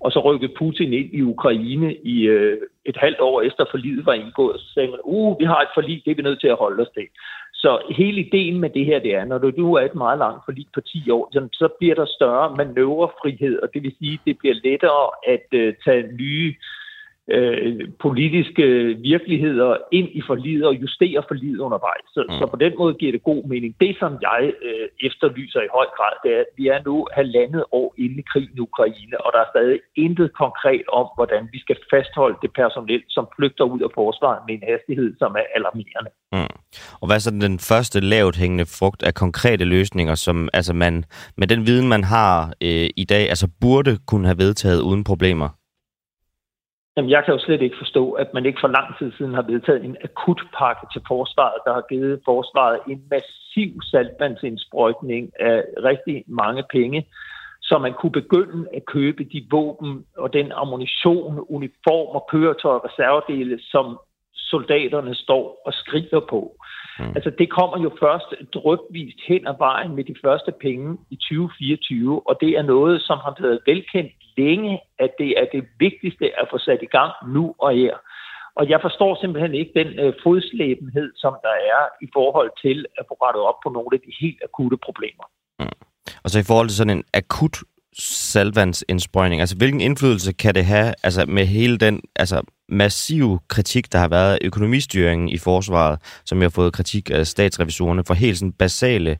og 0.00 0.12
så 0.12 0.18
rykkede 0.20 0.52
Putin 0.58 0.92
ind 0.92 1.10
i 1.12 1.22
Ukraine 1.22 1.96
i 2.14 2.16
øh, 2.22 2.58
et 2.84 2.96
halvt 2.96 3.20
år 3.20 3.42
efter 3.42 3.64
forliget 3.70 4.06
var 4.06 4.12
indgået, 4.12 4.60
så 4.60 4.66
sagde 4.74 4.90
man, 4.90 5.00
uh, 5.04 5.40
vi 5.40 5.44
har 5.44 5.60
et 5.60 5.74
forlig, 5.74 6.02
det 6.04 6.10
er 6.10 6.14
vi 6.14 6.22
nødt 6.22 6.40
til 6.40 6.54
at 6.54 6.62
holde 6.64 6.82
os 6.82 6.92
til. 6.94 7.06
Så 7.58 7.82
hele 7.90 8.20
ideen 8.20 8.60
med 8.60 8.70
det 8.70 8.84
her, 8.84 8.98
det 8.98 9.14
er, 9.14 9.24
når 9.24 9.38
du 9.38 9.52
nu 9.56 9.74
er 9.74 9.80
et 9.80 9.94
meget 9.94 10.18
langt 10.18 10.44
forlig 10.44 10.66
på 10.74 10.80
10 10.80 11.10
år, 11.10 11.48
så, 11.52 11.68
bliver 11.78 11.94
der 11.94 12.06
større 12.06 12.56
manøvrefrihed, 12.56 13.58
og 13.62 13.68
det 13.74 13.82
vil 13.82 13.94
sige, 13.98 14.14
at 14.14 14.20
det 14.26 14.38
bliver 14.38 14.54
lettere 14.54 15.10
at 15.26 15.46
øh, 15.52 15.74
tage 15.84 16.12
nye 16.12 16.48
øh, 16.48 16.87
politiske 18.00 18.64
virkeligheder 19.12 19.76
ind 19.92 20.08
i 20.12 20.22
forlidet 20.26 20.66
og 20.66 20.74
justere 20.82 21.22
forlidet 21.28 21.58
undervejs. 21.58 22.04
Så, 22.14 22.20
mm. 22.28 22.38
så 22.38 22.46
på 22.46 22.56
den 22.56 22.72
måde 22.78 22.94
giver 22.94 23.12
det 23.12 23.22
god 23.22 23.42
mening. 23.52 23.74
Det, 23.80 23.96
som 23.98 24.12
jeg 24.28 24.52
øh, 24.66 24.88
efterlyser 25.08 25.60
i 25.60 25.70
høj 25.72 25.86
grad, 25.96 26.14
det 26.24 26.30
er, 26.36 26.40
at 26.40 26.52
vi 26.56 26.64
er 26.74 26.80
nu 26.88 27.06
halvandet 27.12 27.64
år 27.72 27.94
inde 27.98 28.18
i 28.18 28.24
krigen 28.32 28.54
i 28.56 28.60
Ukraine, 28.60 29.16
og 29.24 29.28
der 29.34 29.40
er 29.40 29.50
stadig 29.54 29.78
intet 29.96 30.28
konkret 30.42 30.84
om, 31.00 31.06
hvordan 31.16 31.42
vi 31.52 31.58
skal 31.64 31.76
fastholde 31.92 32.38
det 32.42 32.50
personel, 32.60 33.02
som 33.08 33.24
flygter 33.36 33.64
ud 33.64 33.80
af 33.80 33.90
forsvaret 33.94 34.40
med 34.46 34.54
en 34.54 34.64
hastighed, 34.70 35.10
som 35.18 35.30
er 35.40 35.46
alarmerende. 35.56 36.10
Mm. 36.32 36.54
Og 37.00 37.06
hvad 37.06 37.16
er 37.16 37.24
så 37.26 37.30
den 37.30 37.58
første 37.58 38.00
lavt 38.00 38.36
hængende 38.36 38.66
frugt 38.78 39.02
af 39.02 39.14
konkrete 39.14 39.64
løsninger, 39.64 40.14
som 40.14 40.48
altså 40.52 40.72
man, 40.72 41.04
med 41.36 41.46
den 41.46 41.66
viden, 41.66 41.88
man 41.88 42.04
har 42.04 42.52
øh, 42.62 42.88
i 42.96 43.04
dag, 43.04 43.28
altså 43.28 43.48
burde 43.60 43.98
kunne 44.06 44.26
have 44.26 44.38
vedtaget 44.38 44.80
uden 44.80 45.04
problemer? 45.04 45.48
Jamen, 46.98 47.10
jeg 47.10 47.24
kan 47.24 47.34
jo 47.34 47.40
slet 47.40 47.62
ikke 47.62 47.76
forstå, 47.78 48.12
at 48.12 48.34
man 48.34 48.46
ikke 48.46 48.60
for 48.60 48.68
lang 48.68 48.98
tid 48.98 49.12
siden 49.12 49.34
har 49.34 49.42
vedtaget 49.42 49.84
en 49.84 49.96
akutpakke 50.04 50.86
til 50.92 51.02
forsvaret, 51.08 51.60
der 51.64 51.72
har 51.74 51.84
givet 51.88 52.20
forsvaret 52.24 52.78
en 52.88 53.02
massiv 53.10 53.82
saltvandsindsprøjtning 53.82 55.32
af 55.40 55.64
rigtig 55.84 56.24
mange 56.26 56.62
penge, 56.72 57.06
så 57.62 57.78
man 57.78 57.94
kunne 57.94 58.12
begynde 58.12 58.68
at 58.74 58.86
købe 58.86 59.24
de 59.24 59.46
våben 59.50 60.04
og 60.16 60.32
den 60.32 60.52
ammunition, 60.52 61.46
uniformer, 61.48 62.20
køretøjer 62.30 62.78
og 62.78 62.84
reservedele, 62.84 63.58
som 63.62 63.98
soldaterne 64.34 65.14
står 65.14 65.62
og 65.66 65.72
skriger 65.74 66.20
på. 66.20 66.56
Mm. 66.98 67.12
Altså 67.16 67.30
det 67.38 67.50
kommer 67.50 67.82
jo 67.82 67.90
først 68.00 68.30
drøbvist 68.54 69.20
hen 69.28 69.46
ad 69.46 69.54
vejen 69.58 69.94
med 69.96 70.04
de 70.04 70.14
første 70.24 70.52
penge 70.60 70.98
i 71.10 71.16
2024, 71.16 72.28
og 72.28 72.38
det 72.40 72.50
er 72.58 72.62
noget, 72.62 73.02
som 73.02 73.18
har 73.18 73.34
været 73.40 73.60
velkendt 73.66 74.12
længe, 74.38 74.80
at 74.98 75.10
det 75.18 75.30
er 75.40 75.46
det 75.54 75.62
vigtigste 75.78 76.26
at 76.40 76.46
få 76.50 76.58
sat 76.58 76.80
i 76.82 76.90
gang 76.96 77.12
nu 77.34 77.54
og 77.58 77.72
her. 77.72 77.94
Og 78.58 78.68
jeg 78.72 78.80
forstår 78.86 79.12
simpelthen 79.20 79.54
ikke 79.54 79.72
den 79.80 79.90
øh, 80.02 80.12
fodslæbenhed, 80.22 81.08
som 81.16 81.32
der 81.42 81.54
er 81.74 81.82
i 82.06 82.08
forhold 82.16 82.50
til 82.64 82.86
at 82.98 83.04
få 83.08 83.14
rettet 83.24 83.42
op 83.50 83.58
på 83.64 83.68
nogle 83.76 83.92
af 83.92 84.00
de 84.06 84.12
helt 84.20 84.40
akutte 84.44 84.76
problemer. 84.86 85.26
Mm. 85.60 85.84
Og 86.24 86.30
så 86.30 86.38
i 86.38 86.48
forhold 86.50 86.68
til 86.68 86.76
sådan 86.76 86.96
en 86.98 87.04
akut 87.14 87.56
salvandsindsprøjning, 87.98 89.40
altså 89.40 89.56
hvilken 89.56 89.80
indflydelse 89.80 90.32
kan 90.32 90.54
det 90.54 90.64
have 90.64 90.94
altså 91.02 91.24
med 91.28 91.46
hele 91.46 91.78
den 91.78 92.00
altså, 92.16 92.42
massive 92.68 93.40
kritik, 93.48 93.92
der 93.92 93.98
har 93.98 94.08
været 94.08 94.32
af 94.32 94.38
økonomistyringen 94.44 95.28
i 95.28 95.38
forsvaret, 95.38 95.98
som 96.24 96.38
jeg 96.38 96.44
har 96.44 96.50
fået 96.50 96.72
kritik 96.72 97.10
af 97.10 97.26
statsrevisorerne 97.26 98.04
for 98.06 98.14
helt 98.14 98.38
sådan 98.38 98.52
basale 98.52 99.18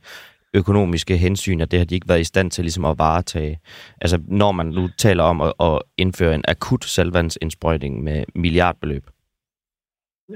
økonomiske 0.54 1.16
hensyn, 1.16 1.60
at 1.60 1.70
det 1.70 1.78
har 1.78 1.86
de 1.86 1.94
ikke 1.94 2.08
været 2.08 2.20
i 2.20 2.24
stand 2.24 2.50
til 2.50 2.64
ligesom 2.64 2.84
at 2.84 2.98
varetage. 2.98 3.58
Altså 4.00 4.18
når 4.28 4.52
man 4.52 4.66
nu 4.66 4.88
taler 4.98 5.24
om 5.24 5.40
at, 5.40 5.52
at 5.60 5.82
indføre 5.98 6.34
en 6.34 6.44
akut 6.48 6.84
salvandsindsprøjtning 6.84 8.04
med 8.04 8.24
milliardbeløb. 8.34 9.04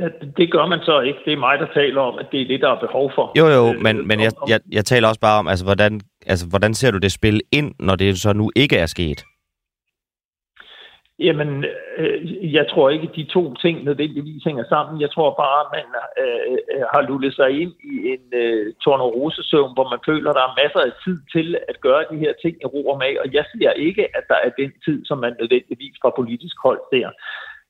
Ja, 0.01 0.09
det 0.37 0.53
gør 0.53 0.67
man 0.67 0.79
så 0.83 1.01
ikke. 1.01 1.19
Det 1.25 1.33
er 1.33 1.37
mig, 1.37 1.59
der 1.59 1.67
taler 1.75 2.01
om, 2.01 2.19
at 2.19 2.27
det 2.33 2.43
er 2.43 2.47
det, 2.47 2.61
der 2.61 2.69
er 2.69 2.81
behov 2.81 3.13
for. 3.15 3.33
Jo, 3.39 3.47
jo, 3.49 3.73
men, 3.73 4.09
men 4.09 4.21
jeg, 4.21 4.33
jeg, 4.49 4.61
jeg 4.73 4.85
taler 4.85 5.09
også 5.09 5.21
bare 5.21 5.39
om, 5.39 5.49
altså 5.49 5.65
hvordan, 5.65 6.01
altså, 6.27 6.49
hvordan 6.49 6.75
ser 6.75 6.91
du 6.91 6.99
det 6.99 7.13
spil 7.13 7.41
ind, 7.53 7.75
når 7.79 7.97
det 7.97 8.19
så 8.19 8.33
nu 8.33 8.51
ikke 8.57 8.77
er 8.77 8.87
sket? 8.87 9.25
Jamen, 11.27 11.65
øh, 11.99 12.53
jeg 12.53 12.65
tror 12.71 12.91
ikke, 12.91 13.09
at 13.09 13.17
de 13.17 13.25
to 13.25 13.55
ting 13.55 13.85
nødvendigvis 13.85 14.45
hænger 14.45 14.65
sammen. 14.69 15.01
Jeg 15.01 15.11
tror 15.11 15.31
bare, 15.45 15.59
at 15.65 15.71
man 15.77 15.89
øh, 16.23 16.53
øh, 16.53 16.85
har 16.93 17.03
lullet 17.11 17.35
sig 17.35 17.51
ind 17.63 17.73
i 17.93 17.95
en 18.15 18.25
øh, 18.43 18.75
tornerosesøvn, 18.85 19.75
hvor 19.75 19.87
man 19.93 20.01
føler, 20.09 20.31
at 20.31 20.37
der 20.39 20.47
er 20.47 20.59
masser 20.63 20.81
af 20.89 20.93
tid 21.05 21.19
til 21.35 21.49
at 21.71 21.81
gøre 21.81 22.05
de 22.11 22.17
her 22.25 22.33
ting 22.43 22.55
i 22.65 22.67
ro 22.75 22.81
og 22.93 22.99
mag. 22.99 23.15
Og 23.23 23.27
jeg 23.33 23.45
siger 23.53 23.73
ikke, 23.73 24.05
at 24.19 24.25
der 24.29 24.39
er 24.45 24.51
den 24.63 24.73
tid, 24.85 25.05
som 25.05 25.19
man 25.19 25.35
nødvendigvis 25.41 25.97
fra 26.03 26.11
politisk 26.21 26.57
hold 26.67 26.81
ser. 26.93 27.09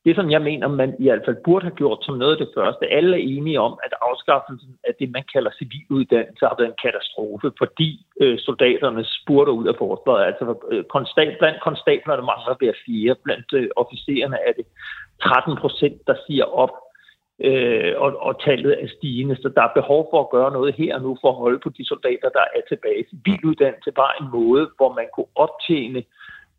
Det, 0.04 0.16
som 0.16 0.30
jeg 0.30 0.42
mener, 0.42 0.68
man 0.68 0.94
i 0.98 1.02
hvert 1.08 1.22
fald 1.24 1.44
burde 1.44 1.64
have 1.64 1.80
gjort 1.80 1.98
som 2.02 2.18
noget 2.18 2.32
af 2.32 2.46
det 2.46 2.54
første, 2.56 2.86
alle 2.86 3.16
er 3.16 3.26
enige 3.36 3.60
om, 3.60 3.78
at 3.84 3.92
afskaffelsen 4.08 4.74
af 4.88 4.94
det, 4.98 5.10
man 5.10 5.24
kalder 5.32 5.50
civiluddannelse, 5.58 6.46
har 6.46 6.56
været 6.58 6.72
en 6.72 6.82
katastrofe, 6.84 7.52
fordi 7.58 7.90
øh, 8.20 8.38
soldaterne 8.38 9.04
spurter 9.04 9.52
ud 9.52 9.66
af 9.66 9.76
forsvaret. 9.78 10.24
Altså 10.24 10.44
øh, 10.70 10.84
konstant, 10.84 11.38
blandt 11.38 11.60
konstablerne 11.68 12.22
mangler 12.30 12.54
hver 12.58 12.72
fire, 12.86 13.14
blandt 13.24 13.48
øh, 13.52 13.68
officererne 13.76 14.38
er 14.48 14.52
det 14.58 14.66
13 15.22 15.56
procent, 15.56 16.06
der 16.06 16.16
siger 16.26 16.44
op, 16.44 16.74
øh, 17.40 17.92
og, 17.96 18.10
og 18.26 18.44
tallet 18.44 18.82
er 18.82 18.88
stigende. 18.96 19.36
Så 19.36 19.48
der 19.56 19.62
er 19.62 19.78
behov 19.80 20.08
for 20.10 20.20
at 20.20 20.30
gøre 20.30 20.52
noget 20.52 20.74
her 20.74 20.94
og 20.94 21.02
nu 21.02 21.16
for 21.20 21.30
at 21.30 21.42
holde 21.44 21.58
på 21.62 21.68
de 21.78 21.84
soldater, 21.86 22.28
der 22.28 22.44
er 22.56 22.62
tilbage. 22.68 23.04
Civiluddannelse 23.10 23.92
var 23.96 24.10
en 24.20 24.28
måde, 24.38 24.70
hvor 24.76 24.92
man 24.98 25.08
kunne 25.14 25.32
optjene 25.34 26.02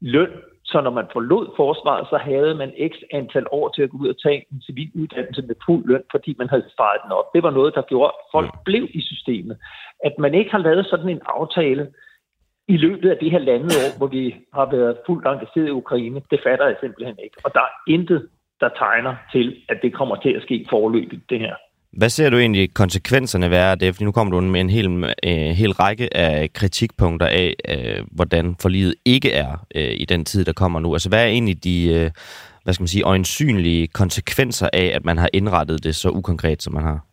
løn 0.01 0.33
så 0.65 0.81
når 0.81 0.89
man 0.89 1.07
forlod 1.13 1.47
forsvaret, 1.55 2.07
så 2.09 2.17
havde 2.17 2.55
man 2.55 2.71
x 2.89 2.93
antal 3.13 3.45
år 3.51 3.69
til 3.69 3.81
at 3.81 3.89
gå 3.89 3.97
ud 3.97 4.07
og 4.07 4.21
tage 4.23 4.45
en 4.51 4.61
civil 4.61 4.91
uddannelse 4.95 5.41
med 5.41 5.55
fuld 5.65 5.87
løn, 5.87 6.03
fordi 6.11 6.35
man 6.37 6.49
havde 6.49 6.69
sparet 6.73 6.99
den 7.03 7.11
op. 7.11 7.33
Det 7.33 7.43
var 7.43 7.51
noget, 7.51 7.75
der 7.75 7.81
gjorde, 7.81 8.11
at 8.13 8.25
folk 8.31 8.51
blev 8.65 8.87
i 8.93 9.01
systemet. 9.01 9.57
At 10.03 10.13
man 10.19 10.33
ikke 10.33 10.51
har 10.51 10.57
lavet 10.57 10.85
sådan 10.85 11.09
en 11.09 11.21
aftale 11.25 11.87
i 12.67 12.77
løbet 12.77 13.09
af 13.09 13.17
det 13.17 13.31
her 13.31 13.39
landet 13.39 13.71
år, 13.83 13.97
hvor 13.97 14.07
vi 14.07 14.35
har 14.53 14.71
været 14.71 14.97
fuldt 15.05 15.27
engageret 15.27 15.67
i 15.67 15.79
Ukraine, 15.83 16.21
det 16.31 16.39
fatter 16.43 16.65
jeg 16.65 16.77
simpelthen 16.79 17.17
ikke. 17.23 17.37
Og 17.45 17.53
der 17.53 17.59
er 17.59 17.73
intet, 17.87 18.29
der 18.59 18.69
tegner 18.69 19.15
til, 19.31 19.63
at 19.69 19.79
det 19.81 19.93
kommer 19.93 20.15
til 20.15 20.33
at 20.33 20.41
ske 20.41 20.65
forløbigt, 20.69 21.29
det 21.29 21.39
her. 21.39 21.55
Hvad 21.97 22.09
ser 22.09 22.29
du 22.29 22.37
egentlig 22.37 22.73
konsekvenserne 22.73 23.51
være 23.51 23.71
af 23.71 23.79
det? 23.79 23.95
Fordi 23.95 24.05
nu 24.05 24.11
kommer 24.11 24.31
du 24.31 24.41
med 24.41 24.61
en 24.61 24.69
hel, 24.69 25.03
øh, 25.03 25.51
hel 25.51 25.71
række 25.71 26.17
af 26.17 26.53
kritikpunkter 26.53 27.27
af, 27.27 27.55
øh, 27.69 28.05
hvordan 28.11 28.55
forliget 28.59 28.95
ikke 29.05 29.31
er 29.31 29.65
øh, 29.75 29.93
i 29.97 30.05
den 30.05 30.25
tid, 30.25 30.45
der 30.45 30.53
kommer 30.53 30.79
nu. 30.79 30.93
Altså 30.93 31.09
hvad 31.09 31.23
er 31.23 31.27
egentlig 31.27 31.63
de 31.63 31.85
øh, 31.85 32.11
hvad 32.63 32.73
skal 32.73 32.81
man 32.81 32.87
sige, 32.87 33.03
øjensynlige 33.03 33.87
konsekvenser 33.87 34.69
af, 34.73 34.91
at 34.95 35.05
man 35.05 35.17
har 35.17 35.29
indrettet 35.33 35.83
det 35.83 35.95
så 35.95 36.09
ukonkret, 36.09 36.63
som 36.63 36.73
man 36.73 36.83
har? 36.83 37.12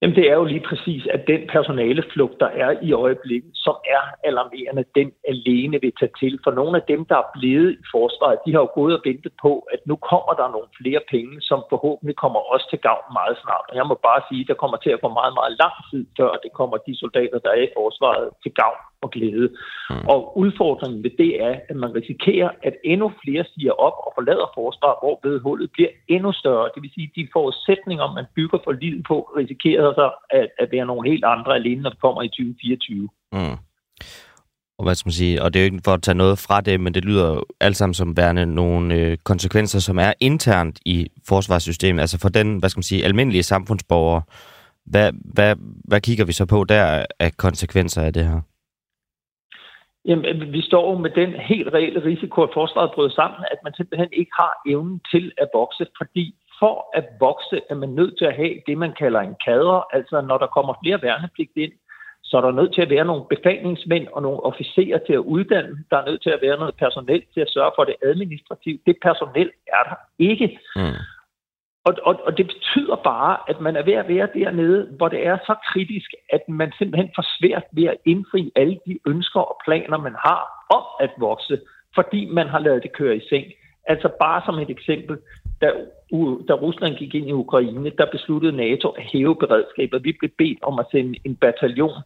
Jamen 0.00 0.16
det 0.16 0.26
er 0.30 0.34
jo 0.34 0.44
lige 0.44 0.66
præcis, 0.68 1.06
at 1.06 1.22
den 1.26 1.42
personaleflugt, 1.54 2.40
der 2.40 2.50
er 2.64 2.70
i 2.82 2.92
øjeblikket, 2.92 3.50
som 3.54 3.76
er 3.96 4.02
alarmerende, 4.28 4.84
den 4.94 5.12
alene 5.28 5.80
vil 5.80 5.92
tage 6.00 6.12
til. 6.20 6.38
For 6.44 6.52
nogle 6.58 6.74
af 6.80 6.84
dem, 6.92 7.00
der 7.10 7.16
er 7.16 7.30
blevet 7.38 7.72
i 7.72 7.84
forsvaret, 7.94 8.38
de 8.46 8.52
har 8.52 8.60
jo 8.60 8.70
gået 8.74 8.94
og 8.98 9.02
ventet 9.04 9.32
på, 9.44 9.52
at 9.74 9.80
nu 9.90 9.96
kommer 10.10 10.32
der 10.40 10.48
nogle 10.54 10.70
flere 10.80 11.02
penge, 11.10 11.34
som 11.40 11.58
forhåbentlig 11.72 12.16
kommer 12.16 12.40
også 12.52 12.66
til 12.70 12.80
gavn 12.88 13.06
meget 13.18 13.36
snart. 13.42 13.66
Og 13.70 13.74
jeg 13.78 13.86
må 13.90 13.94
bare 14.08 14.20
sige, 14.28 14.42
at 14.42 14.48
der 14.50 14.62
kommer 14.62 14.78
til 14.80 14.90
at 14.90 15.00
gå 15.04 15.08
meget, 15.20 15.34
meget 15.40 15.54
lang 15.62 15.74
tid, 15.90 16.02
før 16.18 16.30
det 16.44 16.52
kommer 16.58 16.76
de 16.86 16.94
soldater, 17.02 17.38
der 17.44 17.50
er 17.50 17.62
i 17.68 17.74
forsvaret, 17.78 18.28
til 18.42 18.52
gavn 18.62 18.80
og 19.02 19.10
glæde. 19.10 19.48
Mm. 19.90 20.06
Og 20.12 20.38
udfordringen 20.38 21.02
ved 21.02 21.10
det 21.18 21.42
er, 21.48 21.54
at 21.68 21.76
man 21.76 21.94
risikerer, 21.94 22.50
at 22.62 22.74
endnu 22.84 23.12
flere 23.24 23.44
stiger 23.44 23.72
op 23.72 23.96
og 24.06 24.12
forlader 24.16 24.48
forsvaret, 24.54 24.96
hvor 25.00 25.38
hullet 25.42 25.70
bliver 25.72 25.88
endnu 26.08 26.32
større. 26.32 26.70
Det 26.74 26.82
vil 26.82 26.90
sige, 26.94 27.10
at 27.10 27.16
de 27.16 27.28
forudsætninger, 27.32 28.14
man 28.14 28.26
bygger 28.36 28.58
for 28.64 28.72
livet 28.72 29.04
på, 29.10 29.16
risikerer 29.36 29.92
så 30.00 30.06
at, 30.30 30.48
at 30.58 30.68
være 30.72 30.86
nogle 30.86 31.10
helt 31.10 31.24
andre 31.24 31.54
alene, 31.54 31.82
når 31.82 31.90
det 31.90 32.00
kommer 32.00 32.22
i 32.22 32.28
2024. 32.28 33.08
Mm. 33.32 33.56
Og 34.78 34.84
hvad 34.84 34.94
skal 34.94 35.08
man 35.08 35.12
sige, 35.12 35.42
og 35.42 35.54
det 35.54 35.60
er 35.60 35.64
jo 35.64 35.72
ikke 35.72 35.80
for 35.84 35.94
at 35.94 36.02
tage 36.02 36.14
noget 36.14 36.38
fra 36.38 36.60
det, 36.60 36.80
men 36.80 36.94
det 36.94 37.04
lyder 37.04 37.40
alt 37.60 37.76
sammen 37.76 37.94
som 37.94 38.16
værende 38.16 38.46
nogle 38.46 38.94
øh, 38.94 39.18
konsekvenser, 39.24 39.78
som 39.78 39.98
er 39.98 40.12
internt 40.20 40.80
i 40.86 41.06
forsvarssystemet, 41.28 42.00
altså 42.00 42.18
for 42.18 42.28
den, 42.28 42.58
hvad 42.58 42.68
skal 42.68 42.78
man 42.78 42.82
sige, 42.82 43.04
almindelige 43.04 43.42
samfundsborgere. 43.42 44.22
Hvad, 44.86 45.12
hvad, 45.34 45.56
hvad 45.84 46.00
kigger 46.00 46.24
vi 46.24 46.32
så 46.32 46.46
på 46.46 46.64
der 46.64 47.06
af 47.18 47.36
konsekvenser 47.36 48.02
af 48.02 48.12
det 48.12 48.24
her? 48.24 48.40
Jamen, 50.04 50.24
øh, 50.24 50.52
vi 50.52 50.62
står 50.62 50.98
med 50.98 51.10
den 51.10 51.30
helt 51.32 51.68
reelle 51.74 52.04
risiko, 52.04 52.42
at 52.42 52.50
forsvaret 52.54 52.90
bryder 52.94 53.10
sammen, 53.10 53.40
at 53.50 53.58
man 53.64 53.74
simpelthen 53.74 54.08
ikke 54.12 54.30
har 54.34 54.52
evnen 54.66 55.00
til 55.12 55.32
at 55.38 55.48
vokse, 55.54 55.86
fordi 55.98 56.34
for 56.58 56.90
at 56.98 57.06
vokse 57.20 57.60
er 57.70 57.74
man 57.74 57.88
nødt 57.88 58.18
til 58.18 58.24
at 58.24 58.36
have 58.36 58.54
det, 58.66 58.78
man 58.78 58.92
kalder 59.02 59.20
en 59.20 59.36
kader. 59.46 59.86
Altså, 59.96 60.20
når 60.20 60.38
der 60.38 60.46
kommer 60.46 60.74
flere 60.82 61.02
værnepligt 61.02 61.56
ind, 61.56 61.72
så 62.22 62.36
er 62.36 62.40
der 62.40 62.52
nødt 62.52 62.74
til 62.74 62.82
at 62.82 62.90
være 62.90 63.04
nogle 63.04 63.24
befalingsmænd 63.34 64.06
og 64.12 64.22
nogle 64.22 64.40
officerer 64.40 64.98
til 65.06 65.12
at 65.12 65.26
uddanne. 65.34 65.84
Der 65.90 65.96
er 65.96 66.06
nødt 66.06 66.22
til 66.22 66.30
at 66.30 66.42
være 66.42 66.58
noget 66.58 66.74
personel 66.74 67.22
til 67.34 67.40
at 67.40 67.50
sørge 67.50 67.72
for 67.76 67.84
det 67.84 67.96
administrative. 68.02 68.78
Det 68.86 68.96
personel 69.02 69.50
er 69.66 69.82
der 69.90 69.96
ikke. 70.18 70.58
Mm. 70.76 71.00
Og, 71.84 71.94
og, 72.02 72.20
og 72.26 72.38
det 72.38 72.46
betyder 72.46 72.96
bare, 72.96 73.36
at 73.48 73.60
man 73.60 73.76
er 73.76 73.82
ved 73.82 73.92
at 73.92 74.08
være 74.08 74.28
dernede, 74.34 74.88
hvor 74.96 75.08
det 75.08 75.26
er 75.26 75.36
så 75.46 75.54
kritisk, 75.72 76.10
at 76.32 76.48
man 76.48 76.72
simpelthen 76.78 77.10
får 77.16 77.26
svært 77.38 77.64
ved 77.72 77.84
at 77.84 77.96
indfri 78.04 78.52
alle 78.56 78.78
de 78.86 78.98
ønsker 79.06 79.40
og 79.40 79.60
planer, 79.64 79.98
man 79.98 80.14
har 80.26 80.40
om 80.76 80.84
at 81.00 81.10
vokse, 81.18 81.60
fordi 81.94 82.24
man 82.24 82.48
har 82.48 82.58
lavet 82.58 82.82
det 82.82 82.92
køre 82.92 83.16
i 83.16 83.28
seng. 83.28 83.44
Altså 83.86 84.08
bare 84.20 84.42
som 84.46 84.58
et 84.58 84.70
eksempel, 84.70 85.18
da, 85.60 85.66
da 86.48 86.54
Rusland 86.54 86.94
gik 86.94 87.14
ind 87.14 87.28
i 87.28 87.32
Ukraine, 87.32 87.90
der 87.98 88.06
besluttede 88.12 88.56
NATO 88.56 88.88
at 88.88 89.02
hæve 89.02 89.36
beredskabet. 89.36 90.04
Vi 90.04 90.16
blev 90.18 90.30
bedt 90.38 90.62
om 90.62 90.78
at 90.78 90.86
sende 90.90 91.18
en 91.24 91.36
bataljon 91.36 92.02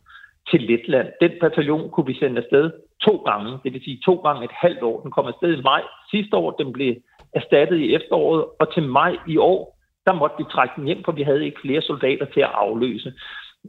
til 0.50 0.60
Letland. 0.62 1.08
Den 1.20 1.32
bataljon 1.40 1.90
kunne 1.90 2.06
vi 2.06 2.18
sende 2.18 2.42
afsted 2.42 2.70
to 3.00 3.16
gange, 3.16 3.58
det 3.64 3.72
vil 3.72 3.84
sige 3.84 4.00
to 4.04 4.14
gange 4.14 4.44
et 4.44 4.56
halvt 4.64 4.82
år. 4.82 5.00
Den 5.02 5.10
kom 5.10 5.26
afsted 5.26 5.58
i 5.58 5.62
maj 5.62 5.82
sidste 6.10 6.36
år, 6.36 6.50
den 6.50 6.72
blev 6.72 6.94
erstattet 7.34 7.78
i 7.78 7.94
efteråret, 7.94 8.44
og 8.60 8.74
til 8.74 8.82
maj 8.82 9.16
i 9.28 9.36
år, 9.36 9.78
der 10.06 10.12
måtte 10.12 10.36
vi 10.38 10.44
trække 10.52 10.74
den 10.76 10.84
hjem, 10.84 11.04
for 11.04 11.12
vi 11.12 11.22
havde 11.22 11.44
ikke 11.44 11.60
flere 11.60 11.82
soldater 11.82 12.26
til 12.26 12.40
at 12.40 12.50
afløse. 12.54 13.12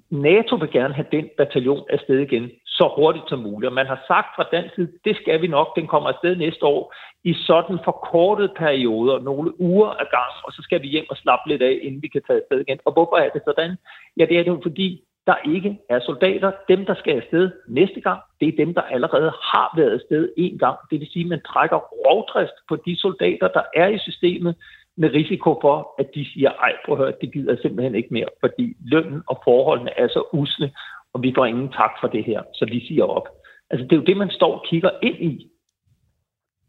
NATO 0.09 0.55
vil 0.55 0.71
gerne 0.71 0.93
have 0.93 1.07
den 1.11 1.29
bataljon 1.37 1.85
afsted 1.89 2.19
igen 2.19 2.51
så 2.65 2.93
hurtigt 2.95 3.29
som 3.29 3.39
muligt. 3.39 3.69
Og 3.69 3.73
man 3.73 3.85
har 3.85 3.99
sagt 4.07 4.29
fra 4.35 4.45
den 4.51 4.65
side, 4.75 4.91
det 5.05 5.15
skal 5.15 5.41
vi 5.41 5.47
nok, 5.47 5.75
den 5.75 5.87
kommer 5.87 6.09
afsted 6.09 6.35
næste 6.35 6.65
år 6.65 6.93
i 7.23 7.33
sådan 7.33 7.79
forkortede 7.83 8.53
perioder, 8.57 9.19
nogle 9.19 9.61
uger 9.61 9.89
ad 9.89 10.07
gang, 10.17 10.33
og 10.43 10.51
så 10.51 10.61
skal 10.61 10.81
vi 10.81 10.87
hjem 10.87 11.05
og 11.09 11.17
slappe 11.17 11.49
lidt 11.49 11.61
af, 11.61 11.79
inden 11.81 12.01
vi 12.01 12.07
kan 12.07 12.21
tage 12.27 12.39
afsted 12.41 12.59
igen. 12.59 12.79
Og 12.85 12.93
hvorfor 12.93 13.17
er 13.17 13.29
det 13.29 13.41
sådan? 13.45 13.75
Ja, 14.17 14.25
det 14.25 14.39
er 14.39 14.43
det 14.43 14.51
jo 14.51 14.59
fordi, 14.63 15.03
der 15.27 15.35
ikke 15.55 15.79
er 15.89 15.99
soldater. 15.99 16.51
Dem, 16.67 16.85
der 16.85 16.95
skal 16.95 17.13
afsted 17.21 17.51
næste 17.67 18.01
gang, 18.01 18.19
det 18.39 18.47
er 18.47 18.65
dem, 18.65 18.73
der 18.73 18.81
allerede 18.81 19.31
har 19.51 19.73
været 19.77 19.93
afsted 19.99 20.29
en 20.37 20.57
gang. 20.57 20.77
Det 20.91 20.99
vil 20.99 21.07
sige, 21.11 21.23
at 21.23 21.29
man 21.29 21.41
trækker 21.41 21.77
rovdrift 21.77 22.57
på 22.69 22.75
de 22.75 22.99
soldater, 22.99 23.47
der 23.47 23.63
er 23.75 23.87
i 23.87 23.97
systemet, 23.97 24.55
med 24.97 25.09
risiko 25.13 25.59
for, 25.61 25.95
at 25.99 26.07
de 26.15 26.25
siger, 26.33 26.51
ej, 26.51 26.73
prøv 26.85 26.95
at 26.95 27.03
høre, 27.03 27.13
det 27.21 27.33
gider 27.33 27.51
jeg 27.51 27.59
simpelthen 27.61 27.95
ikke 27.95 28.09
mere, 28.11 28.29
fordi 28.39 28.75
lønnen 28.85 29.21
og 29.27 29.41
forholdene 29.43 29.99
er 29.99 30.07
så 30.07 30.23
usle, 30.33 30.71
og 31.13 31.21
vi 31.23 31.33
får 31.35 31.45
ingen 31.45 31.71
tak 31.71 31.91
for 32.01 32.07
det 32.07 32.23
her, 32.23 32.41
så 32.53 32.65
de 32.65 32.87
siger 32.87 33.03
op. 33.03 33.27
Altså, 33.69 33.83
det 33.83 33.91
er 33.91 33.95
jo 33.95 34.03
det, 34.03 34.17
man 34.17 34.29
står 34.29 34.53
og 34.59 34.65
kigger 34.69 34.89
ind 35.03 35.15
i. 35.15 35.47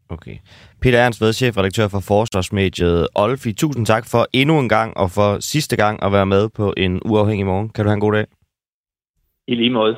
Okay. 0.09 0.37
Peter 0.81 0.99
Ernst 0.99 1.21
ved, 1.21 1.33
chefredaktør 1.33 1.87
for 1.87 1.99
Forsvarsmediet 1.99 3.07
Olfi. 3.15 3.53
Tusind 3.53 3.85
tak 3.85 4.05
for 4.11 4.27
endnu 4.33 4.59
en 4.59 4.69
gang 4.69 4.97
og 4.97 5.11
for 5.11 5.39
sidste 5.39 5.75
gang 5.75 6.03
at 6.03 6.11
være 6.11 6.25
med 6.25 6.49
på 6.49 6.73
en 6.77 7.01
uafhængig 7.05 7.45
morgen. 7.45 7.69
Kan 7.69 7.83
du 7.83 7.89
have 7.89 7.93
en 7.93 7.99
god 8.01 8.13
dag? 8.13 8.25
I 9.47 9.55
lige 9.55 9.69
måde. 9.69 9.95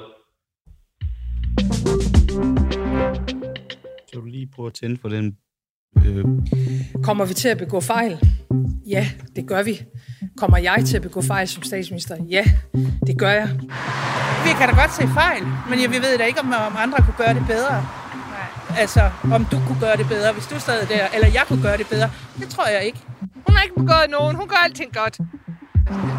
Kan 4.12 4.22
du 4.22 4.26
lige 4.26 4.50
prøve 4.56 4.68
at 4.68 4.74
tænde 4.74 4.98
for 5.02 5.10
den 5.10 5.38
Øh. 6.06 6.26
Kommer 7.04 7.26
vi 7.26 7.34
til 7.34 7.50
at 7.50 7.58
begå 7.58 7.80
fejl? 7.80 8.20
Ja, 8.88 9.10
det 9.36 9.48
gør 9.48 9.64
vi. 9.64 9.82
Kommer 10.38 10.58
jeg 10.58 10.84
til 10.86 10.96
at 10.96 11.02
begå 11.02 11.22
fejl 11.22 11.48
som 11.48 11.64
statsminister? 11.64 12.16
Ja, 12.30 12.44
det 13.08 13.20
gør 13.20 13.30
jeg. 13.30 13.50
Vi 14.46 14.50
kan 14.58 14.70
da 14.70 14.82
godt 14.82 14.94
se 14.94 15.08
fejl, 15.08 15.44
men 15.70 15.82
jeg 15.82 15.90
ved 15.90 16.18
da 16.18 16.24
ikke, 16.26 16.40
om, 16.40 16.48
om 16.48 16.76
andre 16.78 16.98
kunne 16.98 17.18
gøre 17.18 17.34
det 17.34 17.44
bedre. 17.48 17.72
Nej. 17.72 18.78
Altså, 18.78 19.12
om 19.34 19.46
du 19.52 19.58
kunne 19.68 19.80
gøre 19.80 19.98
det 19.98 20.08
bedre, 20.08 20.34
hvis 20.34 20.48
du 20.48 20.60
sad 20.60 20.88
der, 20.88 21.08
eller 21.16 21.28
jeg 21.28 21.44
kunne 21.48 21.62
gøre 21.62 21.78
det 21.78 21.88
bedre. 21.90 22.10
Det 22.40 22.48
tror 22.50 22.68
jeg 22.68 22.84
ikke. 22.86 23.00
Hun 23.46 23.56
har 23.56 23.64
ikke 23.64 23.76
begået 23.76 24.10
nogen. 24.10 24.36
Hun 24.36 24.48
gør 24.48 24.62
alting 24.66 24.94
godt. 24.94 25.20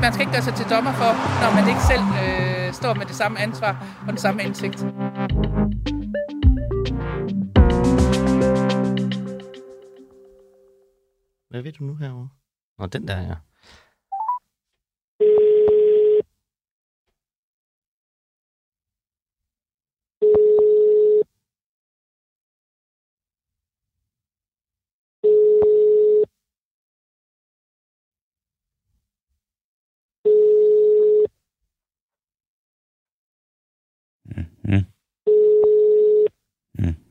Man 0.02 0.12
skal 0.12 0.20
ikke 0.20 0.32
gøre 0.32 0.42
sig 0.42 0.55
til 0.55 0.66
dommer 0.70 0.92
for, 0.92 1.10
når 1.42 1.51
man 1.59 1.68
ikke 1.68 1.84
selv 1.92 2.05
øh, 2.22 2.72
står 2.72 2.94
med 2.94 3.06
det 3.06 3.14
samme 3.14 3.38
ansvar 3.40 3.72
og 4.06 4.09
den 4.09 4.18
samme 4.18 4.42
indsigt. 4.42 4.78
Hvad 11.51 11.62
ved 11.62 11.72
du 11.72 11.84
nu 11.84 11.94
herovre? 11.94 12.28
Nå, 12.78 12.86
den 12.86 13.09
der, 13.09 13.20
ja. 13.20 13.34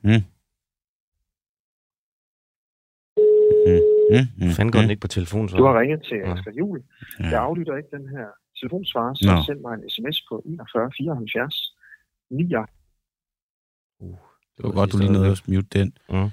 Mm. 0.04 0.24
Mm. 3.68 3.82
Mm, 4.12 4.28
mm, 4.38 4.52
Fanden 4.52 4.72
går 4.72 4.82
den 4.82 4.90
ikke 4.90 5.02
på 5.02 5.08
telefon, 5.08 5.50
så? 5.50 5.58
Du 5.58 5.66
har 5.66 5.80
ringet 5.80 6.02
til 6.10 6.16
Asger 6.16 6.52
Juhl. 6.58 6.82
Ja. 7.20 7.26
Jeg 7.26 7.40
aflytter 7.42 7.78
ikke 7.78 7.90
den 7.98 8.10
her 8.10 8.28
telefonsvarer, 8.60 9.14
så 9.14 9.32
Nå. 9.36 9.44
send 9.48 9.60
mig 9.66 9.74
en 9.74 9.90
sms 9.90 10.18
på 10.30 10.44
41 10.46 10.92
74 10.98 11.76
9. 12.30 12.44
Det 14.58 14.66
var 14.66 14.72
godt, 14.72 14.92
du 14.92 14.98
lige 14.98 15.12
nåede 15.12 15.32
at 15.32 15.42
mute 15.48 15.80
den. 15.80 15.94
Mm. 16.10 16.30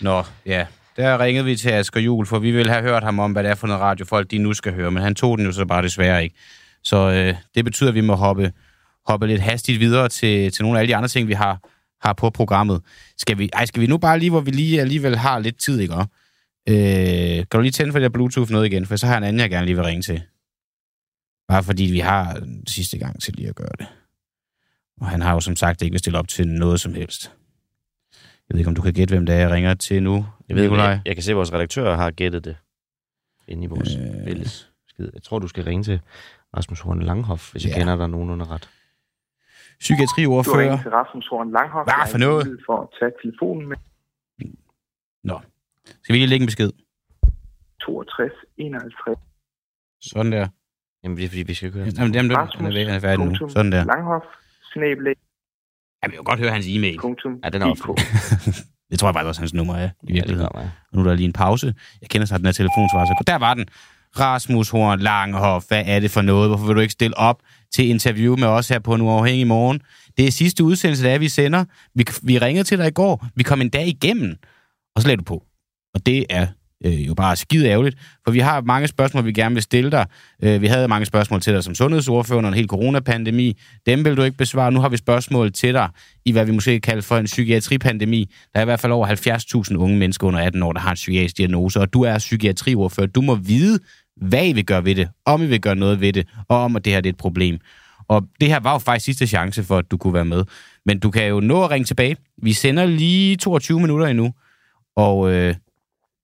Nå, 0.00 0.22
ja. 0.46 0.66
Der 0.96 1.20
ringede 1.20 1.44
vi 1.44 1.56
til 1.56 1.70
Asger 1.70 2.00
Juhl, 2.00 2.26
for 2.26 2.38
vi 2.38 2.50
ville 2.50 2.72
have 2.72 2.82
hørt 2.82 3.02
ham 3.02 3.18
om, 3.18 3.32
hvad 3.32 3.42
det 3.42 3.50
er 3.50 3.54
for 3.54 3.66
noget 3.66 3.82
radiofolk, 3.82 4.30
de 4.30 4.38
nu 4.38 4.52
skal 4.52 4.74
høre, 4.74 4.90
men 4.90 5.02
han 5.02 5.14
tog 5.14 5.38
den 5.38 5.46
jo 5.46 5.52
så 5.52 5.64
bare 5.66 5.82
desværre 5.82 6.22
ikke. 6.24 6.36
Så 6.82 6.96
øh, 6.96 7.34
det 7.54 7.64
betyder, 7.64 7.88
at 7.88 7.94
vi 7.94 8.00
må 8.00 8.14
hoppe, 8.14 8.52
hoppe 9.06 9.26
lidt 9.26 9.40
hastigt 9.40 9.80
videre 9.80 10.08
til, 10.08 10.52
til 10.52 10.62
nogle 10.64 10.78
af 10.78 10.80
alle 10.80 10.88
de 10.88 10.96
andre 10.96 11.08
ting, 11.08 11.28
vi 11.28 11.32
har, 11.32 11.60
har 12.00 12.12
på 12.12 12.30
programmet. 12.30 12.82
Skal 13.18 13.38
vi, 13.38 13.50
ej, 13.52 13.66
skal 13.66 13.80
vi 13.80 13.86
nu 13.86 13.98
bare 13.98 14.18
lige, 14.18 14.30
hvor 14.30 14.40
vi 14.40 14.50
lige 14.50 14.80
alligevel 14.80 15.16
har 15.16 15.38
lidt 15.38 15.58
tid, 15.58 15.80
ikke? 15.80 15.94
Øh, 16.68 16.76
kan 17.36 17.46
du 17.52 17.60
lige 17.60 17.72
tænde 17.72 17.92
for 17.92 17.98
det 17.98 18.04
der 18.04 18.18
Bluetooth 18.18 18.50
noget 18.50 18.66
igen? 18.66 18.86
For 18.86 18.96
så 18.96 19.06
har 19.06 19.12
jeg 19.12 19.18
en 19.18 19.24
anden, 19.24 19.40
jeg 19.40 19.50
gerne 19.50 19.66
lige 19.66 19.76
vil 19.76 19.84
ringe 19.84 20.02
til. 20.02 20.22
Bare 21.48 21.62
fordi 21.62 21.82
vi 21.82 21.98
har 21.98 22.42
sidste 22.68 22.98
gang 22.98 23.22
til 23.22 23.34
lige 23.34 23.48
at 23.48 23.54
gøre 23.54 23.72
det. 23.78 23.86
Og 25.00 25.08
han 25.08 25.22
har 25.22 25.32
jo 25.32 25.40
som 25.40 25.56
sagt 25.56 25.82
ikke 25.82 25.92
vil 25.92 25.98
stille 25.98 26.18
op 26.18 26.28
til 26.28 26.48
noget 26.48 26.80
som 26.80 26.94
helst. 26.94 27.32
Jeg 28.48 28.54
ved 28.54 28.58
ikke, 28.58 28.68
om 28.68 28.74
du 28.74 28.82
kan 28.82 28.92
gætte, 28.92 29.14
hvem 29.14 29.26
det 29.26 29.34
er, 29.34 29.38
jeg 29.38 29.50
ringer 29.50 29.74
til 29.74 30.02
nu. 30.02 30.26
Jeg, 30.48 30.56
ved, 30.56 30.62
Nikolaj? 30.62 30.86
jeg, 30.86 31.00
jeg 31.06 31.16
kan 31.16 31.22
se, 31.22 31.30
at 31.30 31.36
vores 31.36 31.52
redaktør 31.52 31.96
har 31.96 32.10
gættet 32.10 32.44
det 32.44 32.56
inde 33.48 33.64
i 33.64 33.66
vores 33.66 33.96
øh... 33.96 34.24
fælles 34.24 34.70
skid. 34.88 35.10
Jeg 35.14 35.22
tror, 35.22 35.38
du 35.38 35.48
skal 35.48 35.64
ringe 35.64 35.84
til 35.84 36.00
Rasmus 36.56 36.80
Horn 36.80 37.02
Langhoff, 37.02 37.52
hvis 37.52 37.64
ja. 37.64 37.68
jeg 37.68 37.76
kender 37.76 37.96
dig 37.96 38.08
nogenlunde 38.08 38.44
ret. 38.44 38.68
Du 39.76 39.94
har 39.94 40.06
Psykiatriordfører. 40.06 40.82
til 40.82 40.90
Rasmus 40.90 41.26
Horn 41.28 41.50
Langhoff. 41.52 41.84
Hvad 41.84 42.10
for 42.10 42.18
noget? 42.18 42.60
for 42.66 42.76
at 42.82 42.88
tage 42.98 43.12
telefonen 43.22 43.68
med 43.68 43.76
Nå. 45.24 45.40
Skal 46.02 46.12
vi 46.12 46.18
lige 46.18 46.26
lægge 46.26 46.42
en 46.42 46.46
besked? 46.46 46.70
62 47.80 48.32
51. 48.56 49.18
Sådan 50.00 50.32
der. 50.32 50.48
Jamen, 51.02 51.16
det 51.16 51.24
er 51.24 51.28
fordi, 51.28 51.42
vi 51.42 51.54
skal 51.54 51.72
køre. 51.72 51.86
Jamen, 51.98 52.14
jamen, 52.14 52.30
han 52.30 52.66
er 52.66 52.72
væk, 52.72 52.86
han 52.86 52.96
er 52.96 53.00
færdig 53.00 53.26
nu. 53.26 53.48
Sådan 53.48 53.72
der. 53.72 53.84
Langhoff, 53.84 54.24
snablag. 54.72 55.16
Jeg 56.02 56.10
vil 56.10 56.16
jo 56.16 56.22
godt 56.26 56.38
høre 56.40 56.50
hans 56.50 56.66
e-mail. 56.68 56.98
Punktum. 57.00 57.40
Ja, 57.44 57.48
den 57.48 57.62
er 57.62 57.66
også 57.66 57.84
Det 58.90 58.98
tror 58.98 59.08
jeg 59.08 59.14
faktisk 59.14 59.28
også, 59.28 59.40
hans 59.40 59.54
nummer 59.54 59.74
er 59.74 59.90
i 60.02 60.12
virkeligheden. 60.12 60.50
Ja, 60.54 60.60
og 60.60 60.68
nu 60.92 61.00
er 61.00 61.04
der 61.04 61.14
lige 61.14 61.26
en 61.26 61.32
pause. 61.32 61.74
Jeg 62.00 62.08
kender 62.08 62.26
sig 62.26 62.38
den 62.38 62.46
her 62.46 62.52
telefonsvar, 62.52 63.04
så 63.04 63.24
der 63.26 63.36
var 63.36 63.54
den. 63.54 63.66
Rasmus 64.20 64.70
Horn 64.70 65.00
Langhoff, 65.00 65.66
hvad 65.68 65.82
er 65.86 66.00
det 66.00 66.10
for 66.10 66.22
noget? 66.22 66.48
Hvorfor 66.48 66.66
vil 66.66 66.76
du 66.76 66.80
ikke 66.80 66.92
stille 66.92 67.18
op 67.18 67.40
til 67.74 67.88
interview 67.88 68.36
med 68.36 68.48
os 68.48 68.68
her 68.68 68.78
på 68.78 68.94
en 68.94 69.00
uafhængig 69.00 69.46
morgen? 69.46 69.80
Det 70.16 70.26
er 70.26 70.30
sidste 70.30 70.64
udsendelse, 70.64 71.04
der 71.04 71.10
er, 71.10 71.18
vi 71.18 71.28
sender. 71.28 71.64
Vi, 71.94 72.04
vi 72.22 72.38
ringede 72.38 72.64
til 72.64 72.78
dig 72.78 72.86
i 72.86 72.90
går. 72.90 73.26
Vi 73.34 73.42
kom 73.42 73.60
en 73.60 73.68
dag 73.68 73.86
igennem, 73.86 74.36
og 74.96 75.02
så 75.02 75.08
lagde 75.08 75.16
du 75.16 75.24
på. 75.24 75.42
Og 75.94 76.06
det 76.06 76.26
er 76.30 76.46
øh, 76.84 77.06
jo 77.06 77.14
bare 77.14 77.36
skide 77.36 77.68
ærgerligt, 77.68 77.96
for 78.24 78.30
vi 78.30 78.38
har 78.38 78.60
mange 78.60 78.88
spørgsmål, 78.88 79.24
vi 79.24 79.32
gerne 79.32 79.54
vil 79.54 79.62
stille 79.62 79.90
dig. 79.90 80.06
Øh, 80.42 80.62
vi 80.62 80.66
havde 80.66 80.88
mange 80.88 81.06
spørgsmål 81.06 81.40
til 81.40 81.54
dig 81.54 81.64
som 81.64 81.74
sundhedsordfører 81.74 82.38
under 82.38 82.50
en 82.50 82.56
hel 82.56 82.66
coronapandemi. 82.66 83.56
Dem 83.86 84.04
vil 84.04 84.16
du 84.16 84.22
ikke 84.22 84.36
besvare. 84.36 84.72
Nu 84.72 84.80
har 84.80 84.88
vi 84.88 84.96
spørgsmål 84.96 85.52
til 85.52 85.74
dig 85.74 85.88
i, 86.24 86.32
hvad 86.32 86.44
vi 86.44 86.52
måske 86.52 86.70
kan 86.70 86.80
kalde 86.80 87.02
for 87.02 87.16
en 87.16 87.24
psykiatripandemi. 87.24 88.30
Der 88.52 88.60
er 88.60 88.62
i 88.62 88.64
hvert 88.64 88.80
fald 88.80 88.92
over 88.92 89.06
70.000 89.70 89.76
unge 89.76 89.96
mennesker 89.96 90.26
under 90.26 90.40
18 90.40 90.62
år, 90.62 90.72
der 90.72 90.80
har 90.80 90.90
en 90.90 90.94
psykiatrisk 90.94 91.36
diagnose, 91.36 91.80
og 91.80 91.92
du 91.92 92.02
er 92.02 92.18
psykiatriordfører. 92.18 93.06
Du 93.06 93.20
må 93.20 93.34
vide, 93.34 93.78
hvad 94.16 94.46
I 94.48 94.52
vil 94.52 94.66
gøre 94.66 94.84
ved 94.84 94.94
det, 94.94 95.08
om 95.24 95.42
I 95.42 95.46
vil 95.46 95.60
gøre 95.60 95.76
noget 95.76 96.00
ved 96.00 96.12
det, 96.12 96.28
og 96.48 96.58
om, 96.58 96.76
at 96.76 96.84
det 96.84 96.92
her 96.92 97.00
det 97.00 97.08
er 97.08 97.12
et 97.12 97.18
problem. 97.18 97.58
Og 98.08 98.22
det 98.40 98.48
her 98.48 98.60
var 98.60 98.72
jo 98.72 98.78
faktisk 98.78 99.04
sidste 99.04 99.26
chance 99.26 99.64
for, 99.64 99.78
at 99.78 99.90
du 99.90 99.96
kunne 99.96 100.14
være 100.14 100.24
med. 100.24 100.44
Men 100.86 100.98
du 100.98 101.10
kan 101.10 101.26
jo 101.26 101.40
nå 101.40 101.64
at 101.64 101.70
ringe 101.70 101.84
tilbage. 101.84 102.16
Vi 102.42 102.52
sender 102.52 102.86
lige 102.86 103.36
22 103.36 103.80
minutter 103.80 104.06
endnu, 104.06 104.34
og 104.96 105.32
øh, 105.32 105.54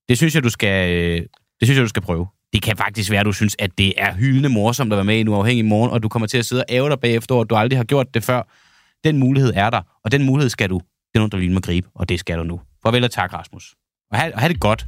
det 0.08 0.16
synes 0.16 0.34
jeg, 0.34 0.42
du 0.42 0.50
skal, 0.50 0.90
øh, 0.90 1.20
det 1.60 1.68
synes 1.68 1.76
jeg, 1.76 1.82
du 1.84 1.88
skal 1.88 2.02
prøve. 2.02 2.26
Det 2.52 2.62
kan 2.62 2.76
faktisk 2.76 3.10
være, 3.10 3.20
at 3.20 3.26
du 3.26 3.32
synes, 3.32 3.56
at 3.58 3.78
det 3.78 3.94
er 3.96 4.14
hyldende 4.14 4.48
morsomt 4.48 4.92
at 4.92 4.96
være 4.96 5.04
med 5.04 5.16
i 5.16 5.20
en 5.20 5.28
uafhængig 5.28 5.64
morgen, 5.64 5.90
og 5.90 6.02
du 6.02 6.08
kommer 6.08 6.28
til 6.28 6.38
at 6.38 6.46
sidde 6.46 6.62
og 6.62 6.74
æve 6.74 6.88
dig 6.88 7.00
bagefter, 7.00 7.34
og 7.34 7.50
du 7.50 7.54
aldrig 7.54 7.78
har 7.78 7.84
gjort 7.84 8.14
det 8.14 8.24
før. 8.24 8.42
Den 9.04 9.18
mulighed 9.18 9.52
er 9.56 9.70
der, 9.70 9.80
og 10.04 10.12
den 10.12 10.24
mulighed 10.24 10.50
skal 10.50 10.70
du, 10.70 10.74
det 10.78 11.14
er 11.14 11.18
nogen, 11.18 11.30
der 11.30 11.38
lige 11.38 11.52
må 11.52 11.60
gribe, 11.60 11.88
og 11.94 12.08
det 12.08 12.20
skal 12.20 12.38
du 12.38 12.42
nu. 12.44 12.60
Farvel 12.82 13.04
og 13.04 13.10
tak, 13.10 13.32
Rasmus. 13.32 13.74
Og 14.10 14.18
have, 14.18 14.34
og 14.34 14.40
have 14.40 14.52
det 14.52 14.60
godt. 14.60 14.86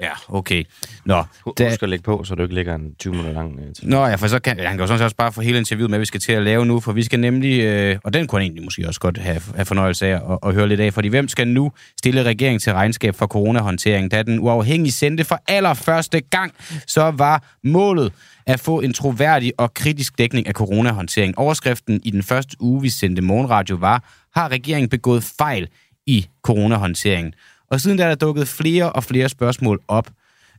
Ja, 0.00 0.10
okay. 0.28 0.64
Nå, 1.04 1.24
da... 1.58 1.68
Husk 1.68 1.82
at 1.82 1.88
lægge 1.88 2.02
på, 2.02 2.24
så 2.24 2.34
du 2.34 2.42
ikke 2.42 2.54
lægger 2.54 2.74
en 2.74 2.94
20 2.98 3.12
minutter 3.12 3.32
lang... 3.32 3.58
Øh, 3.60 3.74
Nå 3.82 4.06
ja, 4.06 4.14
for 4.14 4.26
så 4.26 4.38
kan, 4.38 4.58
han 4.58 4.70
kan 4.70 4.80
jo 4.80 4.86
sådan 4.86 4.98
set 4.98 5.04
også 5.04 5.16
bare 5.16 5.32
få 5.32 5.40
hele 5.40 5.58
interviewet 5.58 5.90
med, 5.90 5.98
vi 5.98 6.04
skal 6.04 6.20
til 6.20 6.32
at 6.32 6.42
lave 6.42 6.66
nu, 6.66 6.80
for 6.80 6.92
vi 6.92 7.02
skal 7.02 7.20
nemlig, 7.20 7.60
øh, 7.60 7.98
og 8.04 8.12
den 8.12 8.26
kunne 8.26 8.40
han 8.40 8.44
egentlig 8.44 8.64
måske 8.64 8.86
også 8.86 9.00
godt 9.00 9.18
have, 9.18 9.40
have 9.54 9.64
fornøjelse 9.64 10.06
af 10.06 10.32
at, 10.32 10.38
at 10.42 10.54
høre 10.54 10.68
lidt 10.68 10.80
af, 10.80 10.92
fordi 10.92 11.08
hvem 11.08 11.28
skal 11.28 11.48
nu 11.48 11.72
stille 11.98 12.22
regeringen 12.22 12.60
til 12.60 12.72
regnskab 12.72 13.14
for 13.14 13.26
coronahåndtering? 13.26 14.10
Da 14.10 14.22
den 14.22 14.38
uafhængige 14.40 14.92
sendte 14.92 15.24
for 15.24 15.42
allerførste 15.48 16.20
gang, 16.20 16.52
så 16.86 17.10
var 17.10 17.42
målet 17.64 18.12
at 18.46 18.60
få 18.60 18.80
en 18.80 18.92
troværdig 18.92 19.52
og 19.58 19.74
kritisk 19.74 20.18
dækning 20.18 20.46
af 20.46 20.52
coronahåndtering. 20.52 21.38
Overskriften 21.38 22.00
i 22.04 22.10
den 22.10 22.22
første 22.22 22.56
uge, 22.60 22.82
vi 22.82 22.88
sendte 22.88 23.22
morgenradio, 23.22 23.76
var, 23.76 24.04
har 24.34 24.48
regeringen 24.48 24.88
begået 24.88 25.24
fejl 25.38 25.68
i 26.06 26.26
coronahåndteringen? 26.42 27.34
Og 27.70 27.80
siden 27.80 27.98
der 27.98 28.04
er 28.04 28.08
der 28.08 28.16
dukket 28.16 28.48
flere 28.48 28.92
og 28.92 29.04
flere 29.04 29.28
spørgsmål 29.28 29.80
op. 29.88 30.08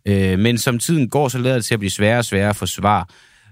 Øh, 0.06 0.40
men 0.40 0.58
som 0.58 0.80
tiden 0.80 1.10
går, 1.10 1.28
så 1.28 1.38
lader 1.38 1.56
det 1.56 1.66
til 1.66 1.74
at 1.74 1.80
blive 1.80 1.92
sværere 1.92 2.18
og 2.18 2.26
sværere 2.26 2.50
at 2.50 2.56
få 2.56 2.66
svar. 2.66 3.10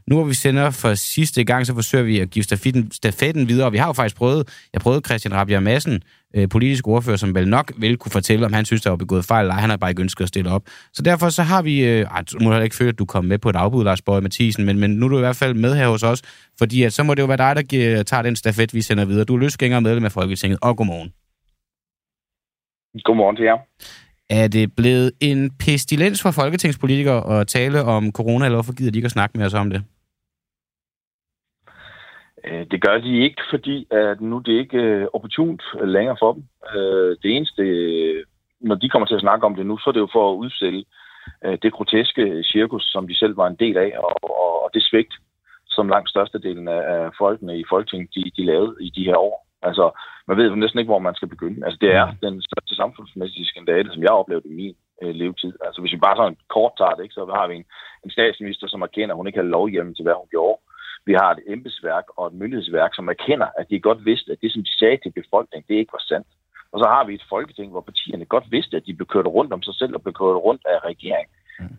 Nu 0.07 0.15
hvor 0.15 0.25
vi 0.25 0.33
sender 0.33 0.69
for 0.69 0.93
sidste 0.93 1.43
gang, 1.43 1.67
så 1.67 1.73
forsøger 1.73 2.03
vi 2.03 2.19
at 2.19 2.29
give 2.29 2.43
stafetten, 2.43 2.91
stafetten 2.91 3.47
videre. 3.47 3.65
Og 3.65 3.73
vi 3.73 3.77
har 3.77 3.87
jo 3.87 3.93
faktisk 3.93 4.15
prøvet, 4.15 4.47
jeg 4.73 4.81
prøvede 4.81 5.01
Christian 5.05 5.33
Rabia 5.33 5.59
Madsen 5.59 6.01
øh, 6.35 6.49
politisk 6.49 6.87
ordfører, 6.87 7.17
som 7.17 7.35
vel 7.35 7.47
nok 7.47 7.71
vil 7.77 7.97
kunne 7.97 8.11
fortælle, 8.11 8.45
om 8.45 8.53
han 8.53 8.65
synes, 8.65 8.81
der 8.81 8.89
var 8.89 8.97
begået 8.97 9.25
fejl, 9.25 9.43
eller 9.43 9.53
han 9.53 9.69
har 9.69 9.77
bare 9.77 9.91
ikke 9.91 10.01
ønsket 10.01 10.23
at 10.23 10.27
stille 10.27 10.49
op. 10.49 10.63
Så 10.93 11.01
derfor 11.01 11.29
så 11.29 11.43
har 11.43 11.61
vi, 11.61 11.85
øh, 11.85 12.01
ej, 12.01 12.21
du 12.21 12.43
må 12.43 12.49
heller 12.49 12.63
ikke 12.63 12.75
føle, 12.75 12.89
at 12.89 12.99
du 12.99 13.05
kom 13.05 13.25
med 13.25 13.37
på 13.37 13.49
et 13.49 13.55
afbud, 13.55 13.83
Lars 13.83 14.01
Borg 14.01 14.23
Mathisen, 14.23 14.65
men, 14.65 14.79
men 14.79 14.89
nu 14.89 15.05
er 15.05 15.09
du 15.09 15.17
i 15.17 15.19
hvert 15.19 15.35
fald 15.35 15.53
med 15.53 15.75
her 15.75 15.87
hos 15.87 16.03
os, 16.03 16.21
fordi 16.57 16.83
at, 16.83 16.93
så 16.93 17.03
må 17.03 17.13
det 17.13 17.21
jo 17.21 17.27
være 17.27 17.37
dig, 17.37 17.55
der 17.55 17.61
giver, 17.61 18.03
tager 18.03 18.21
den 18.21 18.35
stafet, 18.35 18.73
vi 18.73 18.81
sender 18.81 19.05
videre. 19.05 19.25
Du 19.25 19.35
er 19.35 19.39
løsgænger 19.39 19.77
og 19.77 19.83
medlem 19.83 20.05
af 20.05 20.11
Folketinget, 20.11 20.59
og 20.61 20.77
godmorgen. 20.77 21.11
Godmorgen 23.03 23.35
til 23.35 23.45
jer. 23.45 23.57
Er 24.29 24.47
det 24.47 24.75
blevet 24.75 25.11
en 25.21 25.51
pestilens 25.65 26.23
for 26.23 26.31
folketingspolitikere 26.31 27.39
at 27.39 27.47
tale 27.47 27.83
om 27.83 28.11
corona, 28.11 28.45
eller 28.45 28.57
hvorfor 28.57 28.75
gider 28.77 28.91
de 28.91 28.97
ikke 28.97 29.05
at 29.05 29.11
snakke 29.11 29.37
med 29.37 29.45
os 29.45 29.53
om 29.53 29.69
det? 29.69 29.83
Øh, 32.45 32.65
Det 32.71 32.81
gør 32.81 32.97
de 32.97 33.23
ikke, 33.23 33.41
fordi 33.49 33.87
at 33.91 34.21
nu 34.21 34.39
det 34.39 34.55
er 34.55 34.59
ikke 34.59 34.77
øh, 34.77 35.07
opportunt 35.13 35.61
længere 35.83 36.17
for 36.19 36.33
dem. 36.33 36.43
Øh, 36.75 37.17
Det 37.21 37.29
eneste, 37.35 37.63
når 38.61 38.75
de 38.75 38.89
kommer 38.89 39.07
til 39.07 39.15
at 39.15 39.21
snakke 39.21 39.45
om 39.45 39.55
det 39.55 39.65
nu, 39.65 39.77
så 39.77 39.89
er 39.89 39.91
det 39.91 39.99
jo 39.99 40.09
for 40.13 40.31
at 40.31 40.37
udsætte 40.37 40.83
øh, 41.45 41.57
det 41.61 41.73
groteske 41.73 42.43
cirkus, 42.43 42.83
som 42.93 43.07
de 43.07 43.17
selv 43.17 43.37
var 43.37 43.47
en 43.47 43.55
del 43.59 43.77
af, 43.77 43.91
og, 43.97 44.13
og, 44.63 44.69
det 44.73 44.83
svigt, 44.83 45.13
som 45.67 45.89
langt 45.89 46.09
størstedelen 46.09 46.67
af, 46.67 46.81
af 46.93 47.09
folkene 47.17 47.59
i 47.59 47.63
Folketinget, 47.69 48.09
de, 48.15 48.31
de 48.37 48.45
lavede 48.45 48.75
i 48.81 48.89
de 48.89 49.03
her 49.03 49.17
år. 49.17 49.46
Altså, 49.61 49.85
man 50.27 50.37
ved 50.37 50.49
jo 50.49 50.55
næsten 50.55 50.79
ikke, 50.79 50.93
hvor 50.93 50.99
man 51.07 51.15
skal 51.15 51.27
begynde. 51.27 51.65
Altså, 51.65 51.77
det 51.81 51.91
er 51.95 52.05
den 52.21 52.41
største 52.41 52.75
samfundsmæssige 52.75 53.45
skandale, 53.45 53.93
som 53.93 54.01
jeg 54.01 54.09
har 54.11 54.21
oplevet 54.23 54.45
i 54.45 54.53
min 54.53 54.75
øh, 55.01 55.15
levetid. 55.15 55.53
Altså, 55.65 55.81
hvis 55.81 55.93
vi 55.93 56.05
bare 56.05 56.17
sådan 56.17 56.37
kort 56.55 56.73
tager 56.77 56.95
det, 56.95 57.03
ikke, 57.03 57.13
så 57.13 57.25
har 57.39 57.47
vi 57.47 57.55
en, 57.55 57.65
en 58.05 58.11
statsminister, 58.11 58.67
som 58.67 58.81
erkender, 58.81 59.13
at 59.13 59.19
hun 59.19 59.27
ikke 59.27 59.39
har 59.39 59.53
lovhjemmel 59.57 59.95
til, 59.95 60.03
hvad 60.03 60.13
hun 60.13 60.29
gjorde. 60.35 60.59
Vi 61.05 61.13
har 61.13 61.29
et 61.31 61.43
embedsværk 61.47 62.05
og 62.17 62.27
et 62.27 62.33
myndighedsværk, 62.33 62.95
som 62.95 63.07
erkender, 63.07 63.47
at 63.59 63.69
de 63.69 63.79
godt 63.79 64.05
vidste, 64.05 64.31
at 64.31 64.41
det, 64.41 64.51
som 64.51 64.63
de 64.63 64.77
sagde 64.77 64.97
til 64.97 65.11
befolkningen, 65.11 65.67
det 65.67 65.79
ikke 65.79 65.93
var 65.93 66.05
sandt. 66.07 66.27
Og 66.71 66.79
så 66.79 66.85
har 66.89 67.03
vi 67.05 67.13
et 67.13 67.29
folketing, 67.29 67.71
hvor 67.71 67.81
partierne 67.81 68.25
godt 68.25 68.51
vidste, 68.51 68.77
at 68.77 68.85
de 68.85 68.93
blev 68.93 69.07
kørt 69.07 69.25
rundt 69.25 69.53
om 69.53 69.61
sig 69.61 69.75
selv 69.75 69.95
og 69.95 70.01
blev 70.01 70.13
kørt 70.13 70.43
rundt 70.47 70.63
af 70.65 70.85
regeringen. 70.85 71.33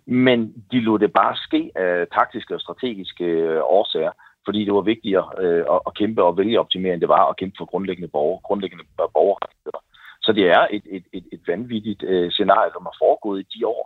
Men 0.06 0.38
de 0.72 0.80
lod 0.80 0.98
det 0.98 1.12
bare 1.12 1.36
ske 1.36 1.70
af 1.74 2.06
taktiske 2.12 2.54
og 2.54 2.60
strategiske 2.60 3.24
øh, 3.24 3.60
årsager, 3.64 4.12
fordi 4.48 4.60
det 4.64 4.74
var 4.74 4.90
vigtigere 4.92 5.26
øh, 5.42 5.64
at, 5.74 5.80
at 5.88 5.92
kæmpe 6.00 6.20
og 6.28 6.36
vælge 6.40 6.60
optimere, 6.64 6.92
end 6.92 7.00
det 7.04 7.14
var 7.16 7.24
at 7.28 7.36
kæmpe 7.40 7.56
for 7.58 7.68
grundlæggende, 7.72 8.14
borger, 8.16 8.38
grundlæggende 8.48 8.84
borgerrettigheder. 9.16 9.80
Så 10.26 10.30
det 10.38 10.44
er 10.58 10.62
et, 10.76 10.86
et, 10.96 11.06
et, 11.16 11.26
et 11.34 11.42
vanvittigt 11.46 12.02
øh, 12.12 12.30
scenarie, 12.30 12.70
som 12.74 12.86
har 12.88 12.96
foregået 13.02 13.40
i 13.40 13.48
de 13.54 13.66
år. 13.66 13.84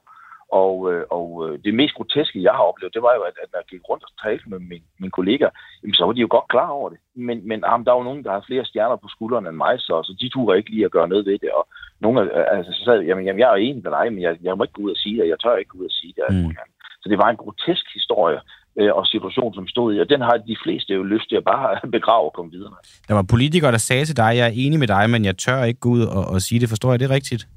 Og, 0.63 0.77
øh, 0.93 1.05
og 1.19 1.29
øh, 1.45 1.53
det 1.65 1.75
mest 1.75 1.95
groteske, 1.95 2.43
jeg 2.49 2.55
har 2.59 2.65
oplevet, 2.71 2.95
det 2.95 3.03
var 3.07 3.15
jo, 3.19 3.23
at, 3.31 3.37
at 3.43 3.49
når 3.53 3.59
jeg 3.59 3.71
gik 3.71 3.89
rundt 3.89 4.05
og 4.09 4.13
talte 4.25 4.45
med 4.53 4.59
min, 4.59 4.85
mine 5.01 5.17
kollegaer, 5.19 5.53
jamen, 5.83 5.95
så 5.95 6.05
var 6.07 6.13
de 6.13 6.25
jo 6.27 6.31
godt 6.37 6.49
klar 6.55 6.71
over 6.79 6.89
det. 6.93 6.99
Men, 7.29 7.39
men 7.49 7.59
jamen, 7.69 7.85
der 7.85 7.93
er 7.93 7.99
jo 8.01 8.09
nogen, 8.09 8.25
der 8.25 8.33
har 8.33 8.45
flere 8.47 8.65
stjerner 8.65 8.97
på 8.97 9.09
skuldrene 9.15 9.49
end 9.49 9.63
mig, 9.65 9.75
så, 9.87 9.95
så 10.07 10.13
de 10.21 10.29
turde 10.29 10.59
ikke 10.59 10.71
lige 10.75 10.85
at 10.85 10.95
gøre 10.97 11.09
noget 11.13 11.27
ved 11.27 11.39
det. 11.45 11.51
Og 11.59 11.65
nogle 12.05 12.17
af, 12.21 12.27
altså, 12.57 12.73
så 12.73 12.85
sagde, 12.85 13.03
jamen, 13.09 13.25
jamen, 13.27 13.41
jeg 13.41 13.51
er 13.51 13.67
enig 13.67 13.83
med 13.83 13.93
dig, 13.99 14.07
men 14.13 14.23
jeg, 14.23 14.33
jeg 14.43 14.57
må 14.57 14.63
ikke 14.65 14.79
gå 14.79 14.83
ud 14.83 14.97
og 14.97 15.03
sige 15.03 15.17
det, 15.19 15.29
jeg 15.29 15.41
tør 15.41 15.57
ikke 15.57 15.75
gå 15.75 15.79
ud 15.79 15.93
og 15.93 15.99
sige 16.01 16.15
det. 16.17 16.25
Mm. 16.31 16.57
Så 17.03 17.07
det 17.09 17.19
var 17.19 17.29
en 17.31 17.43
grotesk 17.43 17.87
historie 17.99 18.41
øh, 18.81 18.93
og 18.95 19.07
situation, 19.07 19.55
som 19.55 19.69
stod 19.69 19.95
i, 19.95 20.01
og 20.01 20.09
den 20.09 20.21
har 20.21 20.37
de 20.37 20.57
fleste 20.65 20.95
jo 20.95 21.03
lyst 21.03 21.29
til 21.29 21.37
at 21.37 21.45
bare 21.45 21.81
begrave 21.99 22.25
og 22.25 22.33
komme 22.33 22.51
videre. 22.51 22.75
Der 23.09 23.15
var 23.15 23.23
politikere, 23.23 23.73
der 23.73 23.79
sagde 23.79 24.05
til 24.05 24.17
dig, 24.17 24.31
jeg 24.37 24.47
er 24.47 24.53
enig 24.55 24.79
med 24.79 24.89
dig, 24.89 25.11
men 25.11 25.25
jeg 25.25 25.39
tør 25.39 25.65
ikke 25.65 25.81
gå 25.81 25.89
ud 25.89 26.03
og, 26.17 26.25
og 26.35 26.41
sige 26.41 26.61
det. 26.61 26.69
Forstår 26.69 26.91
jeg 26.91 27.01
det 27.01 27.11
rigtigt? 27.11 27.49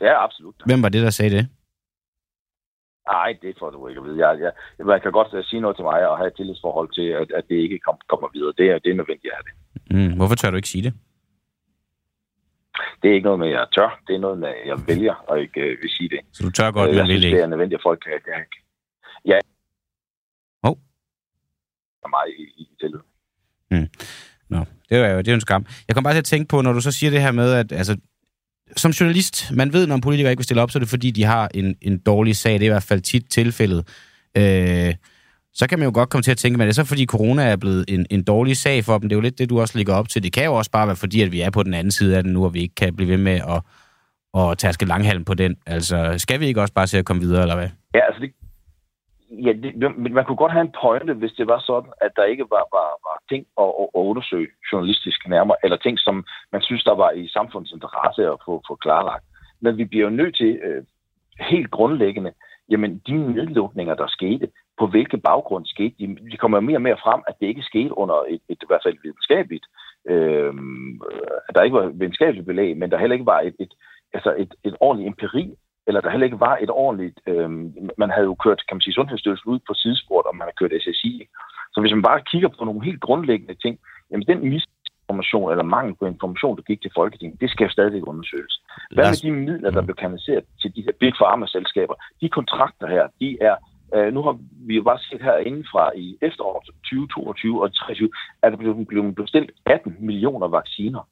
Ja, 0.00 0.24
absolut. 0.24 0.54
Hvem 0.66 0.82
var 0.82 0.88
det, 0.88 1.02
der 1.02 1.10
sagde 1.10 1.36
det? 1.36 1.48
Nej, 3.08 3.30
det 3.42 3.56
får 3.58 3.70
du 3.70 3.88
ikke 3.88 4.00
at 4.00 4.06
vide. 4.06 4.18
Jeg, 4.26 4.40
jeg, 4.40 4.52
jeg 4.92 5.02
kan 5.02 5.12
godt 5.12 5.34
øh, 5.34 5.44
sige 5.44 5.60
noget 5.60 5.76
til 5.76 5.84
mig 5.84 6.08
og 6.10 6.18
have 6.18 6.28
et 6.28 6.36
tillidsforhold 6.36 6.88
til, 6.98 7.06
at, 7.20 7.28
at 7.38 7.44
det 7.48 7.56
ikke 7.56 7.78
kom, 7.78 7.96
kommer 8.08 8.28
videre. 8.34 8.52
Det 8.58 8.66
er, 8.70 8.78
det 8.78 8.90
er 8.90 8.94
nødvendigt 9.00 9.32
at 9.32 9.38
have 9.38 9.46
det. 9.48 9.54
Mm. 9.96 10.16
Hvorfor 10.16 10.34
tør 10.34 10.50
du 10.50 10.56
ikke 10.56 10.68
sige 10.68 10.84
det? 10.84 10.94
Det 13.02 13.10
er 13.10 13.14
ikke 13.14 13.24
noget 13.24 13.38
med, 13.38 13.48
at 13.48 13.54
jeg 13.54 13.66
tør. 13.76 14.00
Det 14.06 14.14
er 14.14 14.18
noget 14.26 14.38
med, 14.38 14.48
at 14.48 14.66
jeg 14.66 14.78
vælger 14.86 15.14
og 15.28 15.40
ikke 15.40 15.60
øh, 15.60 15.82
vil 15.82 15.90
sige 15.90 16.08
det. 16.08 16.20
Så 16.32 16.42
du 16.46 16.50
tør 16.50 16.70
godt, 16.70 16.90
Øh, 16.90 16.96
men 16.96 17.06
vil 17.06 17.24
ikke? 17.24 17.36
det 17.36 17.42
er 17.42 17.46
nødvendigt, 17.46 17.78
at 17.78 17.82
folk 17.88 18.00
kan... 18.04 18.12
kan 18.24 18.44
ja. 19.28 19.38
Hov. 20.64 20.78
mig 22.14 22.26
i, 22.38 22.42
i 22.62 22.64
tillid. 22.80 23.00
Nå, 24.50 24.64
det 24.88 24.98
er 24.98 25.12
jo 25.12 25.18
det 25.18 25.28
er 25.28 25.34
en 25.34 25.40
skam. 25.40 25.66
Jeg 25.88 25.94
kom 25.94 26.04
bare 26.04 26.14
til 26.14 26.18
at 26.18 26.24
tænke 26.24 26.48
på, 26.48 26.62
når 26.62 26.72
du 26.72 26.80
så 26.80 26.92
siger 26.92 27.10
det 27.10 27.22
her 27.22 27.32
med, 27.32 27.52
at 27.52 27.72
altså, 27.72 27.96
som 28.76 28.90
journalist, 28.90 29.52
man 29.52 29.72
ved, 29.72 29.86
når 29.86 29.94
en 29.94 30.00
politiker 30.00 30.30
ikke 30.30 30.38
vil 30.38 30.44
stille 30.44 30.62
op, 30.62 30.70
så 30.70 30.78
er 30.78 30.80
det 30.80 30.88
fordi, 30.88 31.10
de 31.10 31.24
har 31.24 31.50
en, 31.54 31.76
en 31.82 31.98
dårlig 31.98 32.36
sag. 32.36 32.52
Det 32.52 32.62
er 32.62 32.66
i 32.66 32.68
hvert 32.68 32.82
fald 32.82 33.00
tit 33.00 33.30
tilfældet. 33.30 33.88
Øh, 34.36 34.94
så 35.52 35.66
kan 35.68 35.78
man 35.78 35.86
jo 35.86 35.92
godt 35.94 36.10
komme 36.10 36.22
til 36.22 36.30
at 36.30 36.36
tænke, 36.36 36.58
men 36.58 36.62
er 36.62 36.66
det 36.66 36.74
så 36.74 36.84
fordi 36.84 37.06
corona 37.06 37.44
er 37.44 37.56
blevet 37.56 37.84
en, 37.88 38.06
en 38.10 38.22
dårlig 38.22 38.56
sag 38.56 38.84
for 38.84 38.98
dem? 38.98 39.08
Det 39.08 39.14
er 39.14 39.16
jo 39.16 39.20
lidt 39.20 39.38
det, 39.38 39.50
du 39.50 39.60
også 39.60 39.78
ligger 39.78 39.94
op 39.94 40.08
til. 40.08 40.22
Det 40.22 40.32
kan 40.32 40.44
jo 40.44 40.54
også 40.54 40.70
bare 40.70 40.86
være 40.86 40.96
fordi, 40.96 41.22
at 41.22 41.32
vi 41.32 41.40
er 41.40 41.50
på 41.50 41.62
den 41.62 41.74
anden 41.74 41.90
side 41.90 42.16
af 42.16 42.22
den 42.22 42.32
nu, 42.32 42.44
og 42.44 42.54
vi 42.54 42.60
ikke 42.60 42.74
kan 42.74 42.96
blive 42.96 43.10
ved 43.10 43.16
med 43.16 43.40
at, 43.48 43.62
at 44.40 44.58
tærske 44.58 44.84
langhalm 44.84 45.24
på 45.24 45.34
den. 45.34 45.56
Altså, 45.66 46.14
skal 46.18 46.40
vi 46.40 46.46
ikke 46.46 46.60
også 46.60 46.74
bare 46.74 46.86
se 46.86 46.98
at 46.98 47.04
komme 47.04 47.22
videre, 47.22 47.42
eller 47.42 47.56
hvad? 47.56 47.68
Ja, 47.94 48.00
altså 48.06 48.20
det, 48.20 48.30
ja, 49.30 49.52
det, 49.52 49.98
men 49.98 50.14
man 50.14 50.24
kunne 50.24 50.36
godt 50.36 50.52
have 50.52 50.66
en 50.66 50.74
pointe, 50.80 51.14
hvis 51.14 51.32
det 51.32 51.46
var 51.46 51.58
sådan, 51.58 51.92
at 52.00 52.12
der 52.16 52.24
ikke 52.24 52.46
var, 52.50 52.64
var, 52.76 52.88
var 53.06 53.16
ting 53.28 53.46
at, 53.60 53.72
at, 53.80 53.88
at 53.98 54.04
undersøge 54.10 54.48
journalistisk 54.72 55.28
nærmere, 55.28 55.56
eller 55.64 55.76
ting, 55.76 55.98
som 55.98 56.24
man 56.52 56.62
synes, 56.62 56.84
der 56.84 56.94
var 56.94 57.10
i 57.10 57.28
samfundets 57.28 57.72
interesse 57.72 58.22
at 58.26 58.38
få, 58.44 58.62
få 58.68 58.74
klarlagt. 58.74 59.24
Men 59.60 59.76
vi 59.78 59.84
bliver 59.84 60.04
jo 60.04 60.10
nødt 60.10 60.36
til 60.36 60.60
øh, 60.66 60.84
helt 61.40 61.70
grundlæggende, 61.70 62.32
jamen 62.68 63.02
de 63.06 63.12
nedlukninger, 63.12 63.94
der 63.94 64.06
skete, 64.06 64.48
på 64.78 64.86
hvilke 64.86 65.18
baggrund 65.18 65.66
skete 65.66 65.94
de? 65.98 66.16
De 66.32 66.36
kommer 66.36 66.60
mere 66.60 66.76
og 66.76 66.82
mere 66.82 67.02
frem, 67.04 67.20
at 67.28 67.34
det 67.40 67.46
ikke 67.46 67.62
skete 67.62 67.98
under 67.98 68.14
et, 68.28 68.40
et 68.48 68.62
i 68.62 68.66
hvert 68.66 68.80
fald 68.84 68.96
videnskabeligt, 69.02 69.66
øh, 70.08 70.54
at 71.48 71.54
der 71.54 71.62
ikke 71.62 71.76
var 71.76 71.86
videnskabeligt 71.86 72.46
belæg, 72.46 72.76
men 72.76 72.90
der 72.90 72.98
heller 72.98 73.14
ikke 73.14 73.26
var 73.26 73.40
et, 73.40 73.56
et, 73.58 73.74
altså 74.14 74.34
et, 74.38 74.54
et 74.64 74.76
ordentligt 74.80 75.08
empiri, 75.08 75.54
eller 75.88 76.00
der 76.00 76.10
heller 76.10 76.28
ikke 76.30 76.40
var 76.40 76.56
et 76.60 76.70
ordentligt, 76.70 77.18
øh, 77.26 77.50
man 78.02 78.10
havde 78.14 78.28
jo 78.32 78.36
kørt, 78.44 78.60
kan 78.68 78.76
man 78.76 78.80
sige, 78.80 78.94
Sundhedsstyrelsen 78.94 79.52
ud 79.52 79.58
på 79.68 79.72
sidesport, 79.74 80.26
og 80.26 80.36
man 80.36 80.48
har 80.48 80.56
kørt 80.60 80.80
SSI. 80.82 81.12
Så 81.72 81.80
hvis 81.80 81.92
man 81.96 82.02
bare 82.02 82.26
kigger 82.30 82.48
på 82.48 82.64
nogle 82.64 82.84
helt 82.84 83.00
grundlæggende 83.00 83.56
ting, 83.64 83.78
jamen 84.10 84.26
den 84.26 84.40
misinformation 84.50 85.50
eller 85.50 85.64
mangel 85.76 85.94
på 86.00 86.06
information, 86.06 86.56
der 86.56 86.62
gik 86.62 86.80
til 86.82 86.90
Folketinget, 86.94 87.40
det 87.40 87.50
skal 87.50 87.64
jo 87.64 87.70
stadig 87.70 88.08
undersøges. 88.08 88.54
Hvad 88.94 89.04
med 89.10 89.22
de 89.24 89.30
midler, 89.30 89.70
der 89.70 89.82
blev 89.82 89.96
kanaliseret 89.96 90.44
til 90.62 90.70
de 90.76 90.82
her 90.82 90.92
Big 91.00 91.12
Pharma-selskaber? 91.20 91.94
De 92.20 92.28
kontrakter 92.28 92.86
her, 92.86 93.04
de 93.20 93.38
er 93.40 93.56
Øh, 93.94 94.14
nu 94.14 94.22
har 94.22 94.38
vi 94.66 94.74
jo 94.76 94.82
bare 94.82 94.98
set 94.98 95.22
herinde 95.22 95.64
fra 95.72 95.92
i 95.96 96.18
efteråret 96.22 96.66
2022 96.66 97.62
og 97.62 97.68
2023, 97.72 98.10
at 98.42 98.52
der 98.52 98.58
blev, 98.58 98.86
blev 98.86 99.14
bestilt 99.14 99.50
18 99.66 99.96
millioner 100.00 100.48
vacciner. 100.48 101.08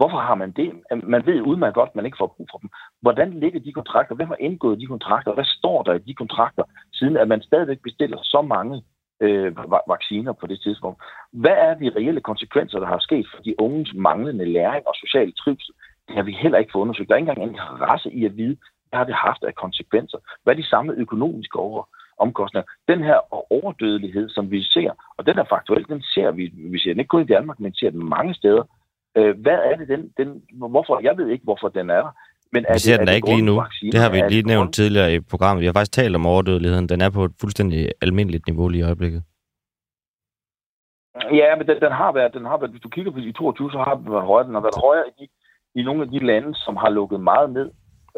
Hvorfor 0.00 0.20
har 0.28 0.34
man 0.34 0.50
det? 0.50 0.68
Man 1.14 1.26
ved 1.26 1.40
udmærket 1.40 1.74
godt, 1.74 1.90
at 1.90 1.96
man 1.96 2.06
ikke 2.06 2.20
får 2.20 2.34
brug 2.36 2.48
for 2.50 2.58
dem. 2.58 2.70
Hvordan 3.02 3.30
ligger 3.42 3.60
de 3.60 3.72
kontrakter? 3.72 4.14
Hvem 4.14 4.28
har 4.28 4.40
indgået 4.40 4.80
de 4.80 4.86
kontrakter? 4.86 5.34
Hvad 5.34 5.44
står 5.58 5.82
der 5.82 5.94
i 5.94 5.98
de 6.08 6.14
kontrakter, 6.14 6.64
siden 6.92 7.16
at 7.16 7.28
man 7.28 7.42
stadigvæk 7.42 7.80
bestiller 7.82 8.18
så 8.22 8.42
mange 8.42 8.82
øh, 9.20 9.56
vacciner 9.88 10.32
på 10.32 10.46
det 10.46 10.60
tidspunkt? 10.60 11.02
Hvad 11.32 11.56
er 11.66 11.74
de 11.74 11.92
reelle 11.96 12.20
konsekvenser, 12.20 12.78
der 12.78 12.86
har 12.86 12.98
sket 12.98 13.26
for 13.34 13.42
de 13.42 13.60
unges 13.60 13.94
manglende 13.94 14.44
læring 14.44 14.88
og 14.88 14.94
social 14.94 15.32
trivsel? 15.32 15.74
Det 16.08 16.16
har 16.16 16.22
vi 16.22 16.32
heller 16.32 16.58
ikke 16.58 16.72
fået 16.72 16.82
undersøgt. 16.82 17.08
Der 17.08 17.14
er 17.14 17.18
ikke 17.18 17.30
engang 17.30 17.50
interesse 17.50 18.10
i 18.12 18.24
at 18.24 18.36
vide, 18.36 18.56
hvad 18.88 18.98
har 18.98 19.04
det 19.04 19.14
haft 19.14 19.42
af 19.42 19.54
konsekvenser? 19.54 20.18
Hvad 20.42 20.54
er 20.54 20.60
de 20.62 20.72
samme 20.72 20.92
økonomiske 20.92 21.58
over? 21.58 21.82
omkostninger. 22.26 22.68
Den 22.88 23.00
her 23.02 23.18
overdødelighed, 23.52 24.28
som 24.28 24.50
vi 24.50 24.62
ser, 24.62 24.90
og 25.16 25.26
den 25.26 25.38
er 25.38 25.44
faktuelt, 25.44 25.88
den 25.88 26.02
ser 26.02 26.30
vi, 26.30 26.44
vi 26.72 26.78
ser 26.78 26.90
den 26.90 27.00
ikke 27.00 27.14
kun 27.14 27.22
i 27.22 27.32
Danmark, 27.34 27.60
men 27.60 27.74
ser 27.74 27.90
den 27.90 28.08
mange 28.08 28.34
steder. 28.34 28.64
Øh, 29.16 29.40
hvad 29.40 29.58
er 29.70 29.76
det, 29.76 29.88
den, 29.88 30.12
den, 30.16 30.42
hvorfor, 30.70 31.00
jeg 31.02 31.14
ved 31.18 31.28
ikke, 31.28 31.44
hvorfor 31.44 31.68
den 31.68 31.90
er 31.90 32.00
der. 32.02 32.12
Men 32.52 32.64
er 32.68 32.72
Vi 32.72 32.78
ser 32.78 32.92
det, 32.92 33.00
den 33.00 33.08
er 33.08 33.12
ikke 33.12 33.28
lige 33.28 33.42
nu. 33.42 33.56
vacciner? 33.60 33.90
Det 33.92 34.00
har 34.00 34.10
vi 34.10 34.18
Er 34.18 34.28
lige 34.28 34.42
nævnt 34.42 34.60
grund- 34.66 34.72
tidligere 34.72 35.14
i 35.14 35.20
programmet. 35.20 35.60
Vi 35.60 35.66
har 35.66 35.72
faktisk 35.72 35.92
talt 35.92 36.14
om 36.16 36.26
overdødeligheden. 36.26 36.88
Den 36.88 37.00
er 37.00 37.10
på 37.10 37.24
et 37.24 37.32
fuldstændig 37.40 37.88
almindeligt 38.02 38.46
niveau 38.46 38.68
lige 38.68 38.80
i 38.80 38.84
øjeblikket. 38.84 39.22
Ja, 41.40 41.56
men 41.56 41.66
den, 41.68 41.76
den, 41.84 41.92
har 41.92 42.12
været, 42.12 42.34
den 42.34 42.44
har 42.44 42.58
været, 42.58 42.70
hvis 42.70 42.80
du 42.82 42.88
kigger 42.88 43.12
på 43.12 43.20
de 43.20 43.32
22, 43.32 43.70
så 43.70 43.78
har 43.78 43.94
den 43.94 44.10
været 44.12 44.26
højere. 44.26 44.46
Den 44.46 44.54
har 44.54 44.60
været 44.68 44.82
højere 44.86 45.04
i, 45.18 45.24
i 45.74 45.82
nogle 45.82 46.02
af 46.02 46.08
de 46.14 46.18
lande, 46.30 46.54
som 46.54 46.76
har 46.76 46.90
lukket 46.90 47.20
meget 47.20 47.50
ned, 47.52 47.68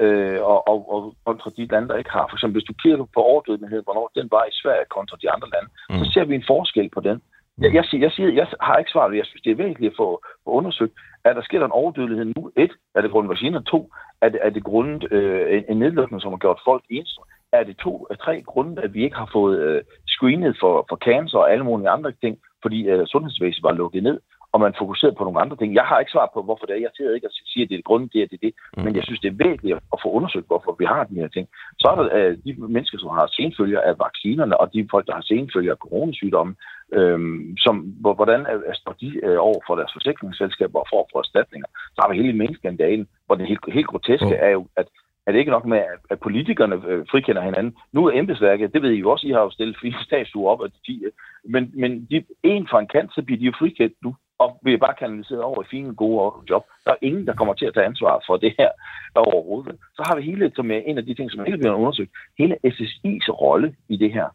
øh, 0.00 0.38
og, 0.42 0.68
og, 0.68 0.78
og 0.94 1.16
kontra 1.26 1.50
de 1.56 1.66
lande, 1.66 1.88
der 1.88 1.96
ikke 1.96 2.10
har. 2.10 2.26
For 2.30 2.36
eksempel, 2.36 2.56
hvis 2.58 2.68
du 2.70 2.74
kigger 2.82 3.04
på 3.16 3.20
overdødelighed, 3.30 3.82
hvornår 3.84 4.10
den 4.18 4.28
var 4.30 4.44
i 4.44 4.54
Sverige 4.62 4.86
kontra 4.96 5.16
de 5.22 5.30
andre 5.30 5.48
lande, 5.54 5.68
mm. 5.90 5.98
så 5.98 6.04
ser 6.12 6.24
vi 6.24 6.34
en 6.34 6.44
forskel 6.52 6.88
på 6.96 7.00
den. 7.08 7.18
Jeg, 7.58 7.74
jeg, 7.74 7.84
siger, 7.84 8.00
jeg, 8.00 8.12
siger, 8.12 8.32
jeg 8.32 8.46
har 8.60 8.76
ikke 8.76 8.90
svaret, 8.90 9.16
jeg 9.16 9.26
synes, 9.26 9.42
det 9.42 9.50
er 9.50 9.64
vigtigt 9.66 9.90
at 9.90 9.96
få, 9.96 10.22
få 10.44 10.50
undersøgt, 10.50 10.92
at 11.24 11.36
der 11.36 11.42
sker 11.42 11.64
en 11.64 11.78
overdødelighed 11.80 12.24
nu. 12.24 12.50
Et, 12.56 12.72
er 12.94 13.00
det 13.00 13.10
grundet 13.10 13.30
vacciner? 13.30 13.60
To, 13.60 13.90
er 14.20 14.28
det, 14.28 14.40
er 14.42 14.50
det 14.50 14.64
grundet 14.64 15.12
øh, 15.12 15.56
en, 15.56 15.64
en 15.68 15.78
nedlukning, 15.78 16.22
som 16.22 16.32
har 16.32 16.38
gjort 16.38 16.60
folk 16.64 16.84
ensomme? 16.90 17.26
Er 17.52 17.62
det 17.64 17.76
to, 17.76 18.06
øh, 18.10 18.16
tre 18.16 18.42
grunde, 18.42 18.82
at 18.82 18.94
vi 18.94 19.04
ikke 19.04 19.16
har 19.16 19.30
fået 19.32 19.58
øh, 19.58 19.82
screenet 20.06 20.56
for, 20.60 20.86
for 20.88 20.96
cancer 20.96 21.38
og 21.38 21.52
alle 21.52 21.64
mulige 21.64 21.88
andre 21.88 22.12
ting, 22.12 22.38
fordi 22.62 22.88
øh, 22.88 23.06
sundhedsvæsenet 23.06 23.62
var 23.62 23.72
lukket 23.72 24.02
ned, 24.02 24.20
og 24.52 24.60
man 24.60 24.74
fokuserede 24.78 25.16
på 25.16 25.24
nogle 25.24 25.40
andre 25.40 25.56
ting. 25.56 25.74
Jeg 25.74 25.84
har 25.84 25.98
ikke 25.98 26.12
svar 26.12 26.30
på, 26.34 26.42
hvorfor 26.42 26.66
det 26.66 26.74
er. 26.76 26.80
Jeg 26.86 26.94
siger 26.96 27.14
ikke 27.14 27.26
at 27.26 27.32
sige, 27.52 27.62
at 27.62 27.68
det 27.70 27.78
er 27.78 27.88
grunden 27.88 28.10
det 28.12 28.22
er 28.22 28.26
det. 28.42 28.52
Mm. 28.76 28.82
Men 28.84 28.96
jeg 28.96 29.04
synes, 29.04 29.20
det 29.20 29.30
er 29.30 29.44
væsentligt 29.44 29.76
at 29.94 29.98
få 30.02 30.08
undersøgt, 30.18 30.46
hvorfor 30.46 30.76
vi 30.78 30.84
har 30.84 31.04
de 31.04 31.14
her 31.22 31.28
ting. 31.28 31.48
Så 31.78 31.86
er 31.88 31.96
der 31.96 32.06
øh, 32.18 32.36
de 32.44 32.52
mennesker, 32.76 32.98
som 32.98 33.08
har 33.08 33.26
senfølger 33.26 33.80
af 33.80 33.94
vaccinerne, 33.98 34.60
og 34.60 34.72
de 34.72 34.88
folk, 34.90 35.06
der 35.06 35.14
har 35.14 35.26
senfølger 35.32 35.72
af 35.72 35.82
coronasygdomme, 35.84 36.54
Øhm, 36.92 37.56
som, 37.58 37.76
hvor- 38.00 38.14
hvordan 38.14 38.40
er- 38.40 38.74
står 38.74 38.92
de 39.00 39.20
øh, 39.26 39.36
over 39.38 39.60
for 39.66 39.74
deres 39.76 39.92
forsikringsselskaber 39.92 40.78
og 40.80 40.86
for, 40.90 41.08
for 41.12 41.18
erstatninger? 41.18 41.68
Så 41.94 41.98
har 42.02 42.12
vi 42.12 42.22
hele 42.22 42.38
minkskandalen, 42.38 43.08
hvor 43.26 43.34
det 43.34 43.46
helt, 43.48 43.60
helt 43.72 43.86
groteske 43.86 44.34
er 44.34 44.50
jo, 44.50 44.66
at 44.76 44.86
er 45.26 45.32
det 45.32 45.38
ikke 45.38 45.50
nok 45.50 45.66
med, 45.66 45.78
at, 45.78 46.00
at 46.10 46.20
politikerne 46.20 46.76
øh, 46.86 47.04
frikender 47.10 47.42
hinanden? 47.42 47.76
Nu 47.92 48.06
er 48.06 48.18
embedsværket, 48.18 48.72
det 48.74 48.82
ved 48.82 48.90
I 48.90 48.98
jo 48.98 49.10
også, 49.10 49.26
I 49.26 49.30
har 49.30 49.40
jo 49.42 49.50
stillet 49.50 49.76
fire 49.82 50.04
statuer 50.06 50.50
op 50.52 50.64
af 50.64 50.70
de 50.70 50.78
10, 50.86 51.04
øh, 51.04 51.12
men, 51.44 51.72
men 51.74 52.04
de, 52.10 52.24
en 52.42 52.68
fra 52.70 52.80
en 52.80 52.86
kant, 52.88 53.14
så 53.14 53.22
bliver 53.22 53.38
de 53.38 53.44
jo 53.44 53.52
frikendt 53.58 53.94
nu, 54.04 54.16
og 54.38 54.58
bliver 54.62 54.78
bare 54.78 54.94
kanaliseret 54.98 55.42
over 55.42 55.62
i 55.62 55.66
fine, 55.70 55.94
gode 55.94 56.32
job. 56.50 56.64
Der 56.84 56.90
er 56.90 56.96
ingen, 57.02 57.26
der 57.26 57.34
kommer 57.34 57.54
til 57.54 57.66
at 57.66 57.74
tage 57.74 57.86
ansvar 57.86 58.22
for 58.26 58.36
det 58.36 58.54
her 58.58 58.68
overhovedet. 59.14 59.76
Så 59.96 60.02
har 60.06 60.16
vi 60.16 60.22
hele, 60.22 60.52
som 60.56 60.70
er 60.70 60.76
en 60.86 60.98
af 60.98 61.04
de 61.06 61.14
ting, 61.14 61.30
som 61.30 61.46
ikke 61.46 61.58
bliver 61.58 61.74
undersøgt, 61.74 62.10
hele 62.38 62.56
SSI's 62.66 63.28
rolle 63.30 63.74
i 63.88 63.96
det 63.96 64.12
her. 64.12 64.28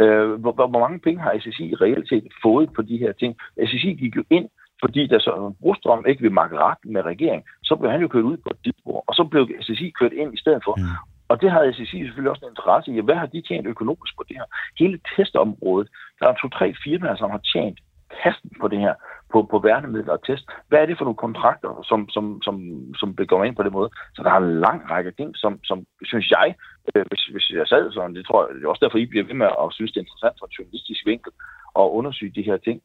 Øh, 0.00 0.30
hvor, 0.42 0.52
hvor, 0.52 0.80
mange 0.80 0.98
penge 0.98 1.20
har 1.20 1.38
SSI 1.38 1.74
reelt 1.74 2.08
set 2.08 2.26
fået 2.42 2.72
på 2.76 2.82
de 2.82 2.96
her 2.98 3.12
ting? 3.12 3.36
SSI 3.66 3.90
gik 4.02 4.16
jo 4.16 4.24
ind, 4.30 4.48
fordi 4.82 5.06
da 5.06 5.18
så 5.18 5.54
Brostrøm 5.60 6.04
ikke 6.08 6.22
vil 6.22 6.32
makke 6.32 6.56
ret 6.58 6.78
med 6.84 7.02
regeringen, 7.02 7.44
så 7.62 7.76
blev 7.76 7.90
han 7.90 8.00
jo 8.00 8.08
kørt 8.08 8.30
ud 8.32 8.36
på 8.36 8.50
et 8.50 8.58
tidspunkt, 8.64 9.04
og 9.08 9.14
så 9.14 9.24
blev 9.24 9.48
SSI 9.60 9.92
kørt 10.00 10.12
ind 10.12 10.34
i 10.34 10.40
stedet 10.40 10.62
for. 10.64 10.74
Mm. 10.76 10.84
Og 11.30 11.40
det 11.40 11.50
havde 11.50 11.72
SSI 11.72 11.98
selvfølgelig 12.04 12.30
også 12.30 12.44
en 12.44 12.52
interesse 12.52 12.90
i. 12.90 13.00
Hvad 13.00 13.14
har 13.14 13.26
de 13.26 13.42
tjent 13.48 13.66
økonomisk 13.66 14.16
på 14.16 14.24
det 14.28 14.36
her? 14.36 14.46
Hele 14.78 15.00
testområdet, 15.16 15.88
der 16.20 16.26
er 16.28 16.34
to-tre 16.34 16.74
firmaer, 16.84 17.16
som 17.16 17.30
har 17.30 17.42
tjent 17.52 17.78
kassen 18.22 18.50
på 18.60 18.68
det 18.68 18.78
her, 18.78 18.94
på, 19.32 19.42
på 19.42 19.58
værnemidler 19.58 20.12
og 20.12 20.24
test. 20.26 20.44
Hvad 20.68 20.78
er 20.78 20.86
det 20.86 20.98
for 20.98 21.04
nogle 21.04 21.24
kontrakter, 21.26 21.82
som, 21.90 22.08
som, 22.08 22.42
som, 22.42 22.54
som 23.00 23.14
begår 23.14 23.44
ind 23.44 23.56
på 23.56 23.62
den 23.62 23.72
måde? 23.72 23.90
Så 24.14 24.22
der 24.22 24.30
er 24.30 24.36
en 24.38 24.60
lang 24.60 24.90
række 24.90 25.10
ting, 25.10 25.36
som, 25.36 25.52
som 25.64 25.84
synes 26.02 26.30
jeg, 26.30 26.54
øh, 26.94 27.04
hvis, 27.08 27.24
hvis 27.24 27.50
jeg 27.50 27.66
sad 27.66 27.92
sådan, 27.92 28.14
det 28.14 28.26
tror 28.26 28.46
jeg, 28.46 28.54
det 28.54 28.64
er 28.64 28.68
også 28.68 28.84
derfor, 28.84 28.98
I 28.98 29.06
bliver 29.06 29.24
ved 29.24 29.34
med 29.34 29.46
at 29.46 29.72
synes, 29.72 29.92
det 29.92 30.00
er 30.00 30.04
interessant 30.04 30.36
fra 30.38 30.46
en 30.46 30.56
journalistisk 30.58 31.06
vinkel 31.06 31.32
at 31.80 31.92
undersøge 31.98 32.32
de 32.34 32.48
her 32.50 32.56
ting. 32.56 32.82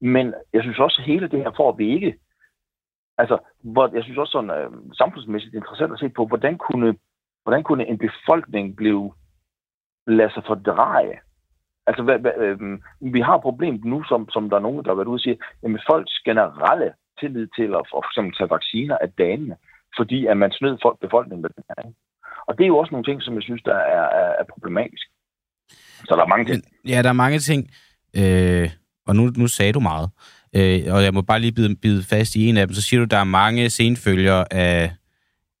Men 0.00 0.34
jeg 0.52 0.62
synes 0.62 0.78
også, 0.78 0.96
at 1.00 1.06
hele 1.06 1.28
det 1.28 1.42
her 1.42 1.52
får 1.56 1.72
vi 1.72 1.94
ikke, 1.94 2.14
altså, 3.18 3.38
hvor, 3.62 3.90
jeg 3.94 4.02
synes 4.02 4.18
også 4.18 4.32
sådan 4.32 4.50
øh, 4.50 4.70
samfundsmæssigt 4.92 5.54
interessant 5.54 5.92
at 5.92 5.98
se 5.98 6.08
på, 6.08 6.26
hvordan 6.26 6.58
kunne, 6.58 6.96
hvordan 7.42 7.62
kunne 7.62 7.86
en 7.86 7.98
befolkning 7.98 8.76
blive 8.76 9.12
lade 10.06 10.32
sig 10.32 10.42
fordreje 10.46 11.18
Altså, 11.88 12.02
hvad, 12.02 12.18
hvad, 12.18 12.34
øh, 12.46 12.58
vi 13.16 13.20
har 13.20 13.34
et 13.36 13.46
problem 13.48 13.80
nu, 13.84 13.98
som, 14.10 14.20
som 14.34 14.50
der 14.50 14.56
er 14.56 14.66
nogen, 14.66 14.84
der 14.84 14.90
har 14.90 15.00
været 15.00 15.12
ude 15.12 15.20
og 15.20 15.26
sige, 15.26 15.38
jamen 15.62 15.80
folks 15.90 16.14
generelle 16.28 16.90
tillid 17.20 17.46
til 17.58 17.70
at 17.78 17.84
for 17.90 18.00
eksempel 18.08 18.32
tage 18.36 18.54
vacciner 18.56 18.96
er 19.04 19.10
dalende, 19.22 19.56
fordi 19.98 20.26
at 20.26 20.36
man 20.36 20.52
snød 20.52 20.74
folk, 20.82 20.98
befolkningen 21.06 21.42
med 21.42 21.50
den 21.56 21.64
her. 21.68 21.88
ikke? 21.88 21.98
Og 22.48 22.52
det 22.56 22.64
er 22.64 22.72
jo 22.72 22.78
også 22.78 22.92
nogle 22.92 23.08
ting, 23.08 23.22
som 23.22 23.34
jeg 23.34 23.42
synes, 23.42 23.62
der 23.62 23.76
er, 23.96 24.06
er, 24.20 24.30
er 24.40 24.44
problematisk. 24.52 25.06
Så 26.06 26.12
der 26.16 26.22
er 26.22 26.32
mange 26.34 26.46
ting. 26.50 26.62
Ja, 26.88 27.02
der 27.02 27.08
er 27.08 27.22
mange 27.24 27.38
ting. 27.38 27.70
Øh, 28.20 28.70
og 29.06 29.16
nu, 29.16 29.24
nu 29.36 29.46
sagde 29.46 29.72
du 29.72 29.80
meget. 29.80 30.08
Øh, 30.56 30.94
og 30.94 31.04
jeg 31.04 31.14
må 31.14 31.22
bare 31.22 31.40
lige 31.40 31.52
bide, 31.52 31.76
bide 31.76 32.02
fast 32.10 32.36
i 32.36 32.46
en 32.48 32.56
af 32.56 32.66
dem. 32.66 32.74
Så 32.74 32.82
siger 32.82 33.00
du, 33.00 33.06
der 33.06 33.16
er 33.16 33.24
mange 33.24 33.70
senfølger 33.70 34.44
af, 34.50 34.92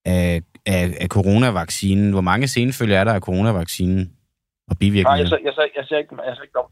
af, 0.04 0.42
af, 0.66 0.82
af 1.00 1.08
coronavaccinen. 1.08 2.12
Hvor 2.12 2.20
mange 2.20 2.48
senfølger 2.48 2.98
er 2.98 3.04
der 3.04 3.14
af 3.14 3.20
coronavaccinen 3.20 4.12
og 4.68 4.74
Nej, 4.74 4.78
bivirkninger? 4.82 5.16
jeg, 5.22 5.28
sagde, 5.28 5.42
jeg, 5.48 5.54
sagde, 5.54 5.70
jeg, 5.78 5.84
sagde 5.88 6.00
ikke, 6.02 6.14
jeg 6.30 6.34
sagde 6.36 6.46
ikke, 6.46 6.56
der, 6.58 6.66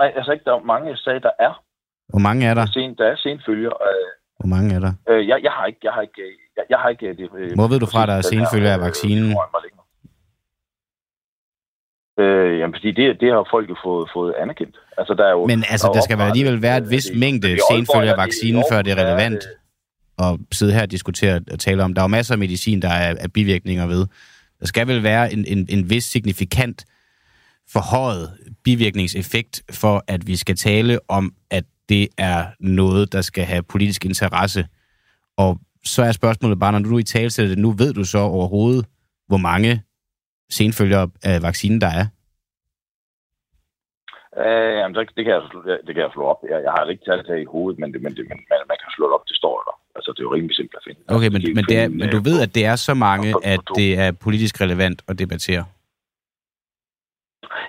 nej, 0.00 0.08
jeg 0.16 0.22
sagde 0.24 0.36
ikke, 0.36 0.46
der 0.50 0.54
er 0.58 0.62
mange. 0.72 0.84
Jeg 0.94 0.98
sagde, 1.06 1.20
der 1.28 1.34
er. 1.46 1.52
Hvor 2.12 2.22
mange 2.28 2.40
er 2.50 2.54
der? 2.54 2.66
Sen, 2.66 2.90
der 2.98 3.06
er 3.12 3.16
senfølger. 3.16 3.74
Øh, 3.88 4.06
Hvor 4.40 4.48
mange 4.54 4.68
er 4.76 4.80
der? 4.86 4.92
øh, 5.10 5.28
jeg, 5.30 5.38
jeg 5.46 5.52
har 5.58 5.66
ikke, 5.70 5.80
jeg 5.88 5.92
har 5.96 6.02
ikke, 6.08 6.22
jeg, 6.56 6.64
jeg 6.72 6.78
har 6.82 6.88
ikke 6.88 7.08
det. 7.20 7.28
Øh, 7.38 7.50
Hvor 7.58 7.68
ved 7.72 7.78
du 7.84 7.86
fra, 7.94 8.06
der 8.06 8.14
er 8.20 8.24
senfølger 8.34 8.72
af 8.72 8.78
øh, 8.78 8.84
vaccinen? 8.88 9.28
Øh, 12.22 12.58
jamen, 12.58 12.74
fordi 12.78 12.90
det, 12.98 13.20
det 13.20 13.28
har 13.32 13.46
folk 13.50 13.66
jo 13.70 13.76
fået, 13.84 14.10
fået 14.16 14.32
anerkendt. 14.42 14.76
Altså, 14.98 15.14
der 15.14 15.24
er 15.26 15.30
jo, 15.30 15.46
Men 15.46 15.64
altså, 15.72 15.86
er 15.88 15.92
der 15.92 15.98
jo 15.98 16.04
skal 16.04 16.18
vel 16.18 16.24
alligevel 16.24 16.62
være 16.62 16.78
et 16.78 16.90
vis 16.90 17.06
mængde 17.14 17.48
senfølger 17.70 18.12
af 18.12 18.18
vaccinen, 18.18 18.64
før 18.70 18.82
det 18.82 18.92
er 18.92 18.96
er 18.96 19.04
relevant 19.06 19.42
at 20.18 20.38
sidde 20.52 20.72
her 20.72 20.82
og 20.82 20.90
diskutere 20.90 21.40
og 21.52 21.58
tale 21.58 21.82
om. 21.84 21.94
Der 21.94 22.00
er 22.02 22.04
jo 22.04 22.08
masser 22.08 22.34
af 22.34 22.38
medicin, 22.38 22.82
der 22.82 22.88
er, 22.88 23.14
er 23.20 23.28
bivirkninger 23.28 23.86
ved. 23.86 24.06
Der 24.60 24.66
skal 24.66 24.86
vel 24.86 25.02
være 25.02 25.32
en, 25.32 25.44
en, 25.48 25.66
en 25.70 25.90
vis 25.90 26.04
signifikant 26.04 26.84
forhøjet 27.72 28.38
bivirkningseffekt 28.64 29.62
for, 29.70 30.04
at 30.08 30.26
vi 30.26 30.36
skal 30.36 30.56
tale 30.56 30.98
om, 31.08 31.34
at 31.50 31.64
det 31.88 32.08
er 32.18 32.46
noget, 32.60 33.12
der 33.12 33.20
skal 33.20 33.44
have 33.44 33.62
politisk 33.62 34.04
interesse. 34.04 34.66
Og 35.36 35.58
så 35.84 36.02
er 36.02 36.12
spørgsmålet 36.12 36.60
bare, 36.60 36.72
når 36.72 36.78
du 36.78 36.98
i 36.98 37.02
tale 37.02 37.30
det 37.30 37.58
nu, 37.58 37.70
ved 37.70 37.94
du 37.94 38.04
så 38.04 38.18
overhovedet, 38.18 38.86
hvor 39.26 39.36
mange 39.36 39.82
senfølger 40.50 41.06
af 41.22 41.42
vaccinen 41.42 41.80
der 41.80 41.86
er? 41.86 42.06
Øh, 44.42 44.74
jamen, 44.78 44.94
så, 44.94 45.00
det, 45.16 45.24
kan 45.24 45.32
jeg, 45.34 45.42
det 45.86 45.92
kan 45.94 46.02
jeg 46.06 46.10
slå 46.14 46.24
op. 46.32 46.40
Jeg, 46.50 46.58
jeg 46.66 46.72
har 46.76 46.84
ikke 46.84 47.04
tallet 47.04 47.26
her 47.26 47.34
i 47.34 47.44
hovedet, 47.54 47.78
men, 47.80 47.92
det, 47.92 48.02
men, 48.02 48.12
det, 48.16 48.22
men 48.30 48.38
man, 48.50 48.58
man 48.70 48.78
kan 48.82 48.90
slå 48.96 49.04
det 49.06 49.14
op, 49.14 49.26
det 49.28 49.36
står 49.36 49.56
der. 49.66 49.74
Altså, 49.96 50.08
det 50.12 50.20
er 50.20 50.26
jo 50.28 50.34
rimelig 50.34 50.56
simpelt 50.56 50.76
at 50.80 50.84
finde. 50.88 51.00
Okay, 51.16 51.30
men, 51.34 51.40
men, 51.56 51.64
det 51.70 51.76
er, 51.82 51.88
men 51.88 52.08
du 52.14 52.16
øh, 52.16 52.24
ved, 52.24 52.36
at 52.46 52.54
det 52.54 52.64
er 52.72 52.76
så 52.76 52.94
mange, 52.94 53.28
at 53.44 53.60
det 53.76 53.98
er 53.98 54.12
politisk 54.12 54.60
relevant 54.60 55.02
at 55.08 55.18
debattere. 55.18 55.64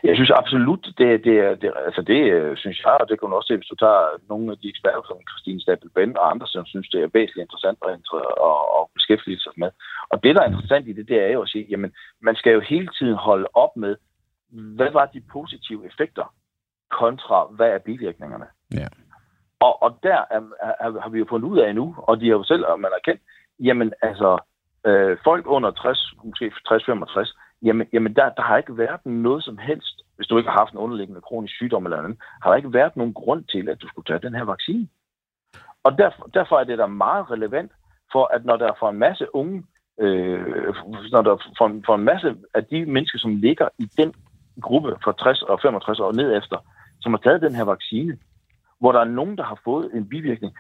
Jeg 0.03 0.15
synes 0.15 0.31
absolut, 0.31 0.83
det, 0.97 1.23
det, 1.25 1.61
det, 1.61 1.73
altså 1.85 2.01
det 2.01 2.21
øh, 2.33 2.57
synes 2.57 2.79
jeg, 2.83 2.97
og 3.01 3.09
det 3.09 3.19
kan 3.19 3.33
også 3.33 3.47
se, 3.47 3.57
hvis 3.57 3.73
du 3.73 3.75
tager 3.75 4.03
nogle 4.29 4.51
af 4.51 4.57
de 4.57 4.69
eksperter 4.69 5.03
som 5.07 5.17
Christine 5.29 5.61
Stabel 5.61 5.89
Ben 5.95 6.17
og 6.17 6.31
andre, 6.31 6.47
som 6.47 6.65
synes, 6.65 6.89
det 6.89 6.99
er 7.01 7.15
væsentligt 7.17 7.45
interessant 7.45 7.79
at, 7.87 7.91
at, 8.49 8.57
at 8.77 8.83
beskæftige 8.97 9.39
sig 9.39 9.53
med. 9.57 9.71
Og 10.11 10.23
det, 10.23 10.35
der 10.35 10.41
er 10.41 10.47
interessant 10.51 10.87
i 10.87 10.93
det, 10.93 11.07
det 11.07 11.17
er 11.25 11.31
jo 11.35 11.41
at 11.41 11.49
sige, 11.49 11.65
jamen, 11.69 11.91
man 12.21 12.35
skal 12.35 12.53
jo 12.53 12.59
hele 12.59 12.89
tiden 12.97 13.15
holde 13.15 13.47
op 13.53 13.77
med, 13.77 13.95
hvad 14.77 14.91
var 14.91 15.05
de 15.05 15.21
positive 15.31 15.85
effekter 15.85 16.33
kontra, 16.91 17.47
hvad 17.57 17.69
er 17.69 17.77
bivirkningerne? 17.77 18.45
Ja. 18.73 18.87
Og, 19.59 19.83
og 19.83 19.99
der 20.03 20.19
er, 20.31 20.41
er, 20.79 21.01
har 21.01 21.09
vi 21.09 21.19
jo 21.19 21.25
fundet 21.29 21.47
ud 21.47 21.59
af 21.59 21.75
nu, 21.75 21.95
og 21.97 22.19
de 22.19 22.25
har 22.25 22.35
jo 22.35 22.43
selv, 22.43 22.65
og 22.65 22.79
man 22.79 22.91
har 22.93 23.11
kendt, 23.11 23.21
jamen 23.59 23.93
altså, 24.01 24.37
øh, 24.87 25.17
folk 25.23 25.43
under 25.47 25.71
60, 25.71 26.13
måske 26.23 26.51
60-65, 26.67 27.44
jamen, 27.61 27.87
jamen 27.93 28.13
der, 28.15 28.29
der 28.29 28.41
har 28.41 28.57
ikke 28.57 28.77
været 28.77 29.05
noget 29.05 29.43
som 29.43 29.57
helst, 29.57 30.01
hvis 30.15 30.27
du 30.27 30.37
ikke 30.37 30.49
har 30.49 30.57
haft 30.59 30.71
en 30.73 30.77
underliggende 30.77 31.21
kronisk 31.21 31.53
sygdom 31.55 31.85
eller 31.85 31.97
andet, 31.97 32.17
har 32.41 32.49
der 32.49 32.57
ikke 32.57 32.73
været 32.73 32.95
nogen 32.97 33.13
grund 33.13 33.43
til, 33.43 33.69
at 33.69 33.81
du 33.81 33.87
skulle 33.87 34.05
tage 34.05 34.19
den 34.27 34.35
her 34.35 34.43
vaccine. 34.43 34.87
Og 35.83 35.97
derfor, 35.97 36.23
derfor 36.33 36.55
er 36.59 36.63
det 36.63 36.77
da 36.77 36.85
meget 36.85 37.31
relevant, 37.31 37.71
for 38.11 38.35
at 38.35 38.45
når 38.45 38.57
der 38.57 38.67
er 38.67 38.75
for 38.79 38.89
en 38.89 38.99
masse 38.99 39.35
unge, 39.35 39.63
øh, 39.99 40.73
når 41.11 41.21
der 41.21 41.37
for, 41.57 41.65
en- 41.65 41.83
for 41.85 41.95
en 41.95 42.03
masse 42.03 42.35
af 42.53 42.65
de 42.65 42.85
mennesker, 42.85 43.19
som 43.19 43.35
ligger 43.35 43.67
i 43.79 43.85
den 43.97 44.13
gruppe 44.61 44.95
fra 45.03 45.13
60 45.19 45.41
og 45.41 45.59
65 45.61 45.99
år 45.99 46.11
ned 46.11 46.37
efter, 46.37 46.57
som 47.01 47.13
har 47.13 47.19
taget 47.19 47.41
den 47.41 47.55
her 47.55 47.63
vaccine, 47.63 48.17
hvor 48.79 48.91
der 48.91 48.99
er 48.99 49.05
nogen, 49.19 49.37
der 49.37 49.43
har 49.43 49.59
fået 49.63 49.89
en 49.93 50.09
bivirkning, 50.09 50.53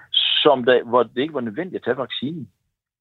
som 0.43 0.63
der, 0.65 0.83
hvor 0.83 1.03
det 1.03 1.17
ikke 1.21 1.33
var 1.33 1.41
nødvendigt 1.41 1.75
at 1.75 1.83
tage 1.83 1.97
vaccinen. 1.97 2.49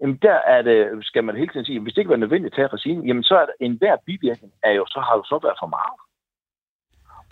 Jamen 0.05 0.19
der 0.23 0.39
er 0.55 0.63
det, 0.63 1.07
skal 1.07 1.25
man 1.25 1.37
hele 1.37 1.53
tiden 1.53 1.67
sige, 1.67 1.77
at 1.77 1.83
hvis 1.83 1.95
det 1.95 2.01
ikke 2.01 2.15
var 2.17 2.25
nødvendigt 2.25 2.53
at 2.53 2.57
tage 2.57 2.73
vaccinen, 2.73 3.07
jamen 3.07 3.23
så 3.23 3.35
er 3.35 3.47
der 3.47 3.53
enhver 3.61 3.97
bivirkning, 4.07 4.53
er 4.63 4.73
jo, 4.73 4.85
så 4.87 5.01
har 5.01 5.15
jo 5.17 5.25
så 5.25 5.39
været 5.43 5.59
for 5.63 5.71
meget. 5.77 5.99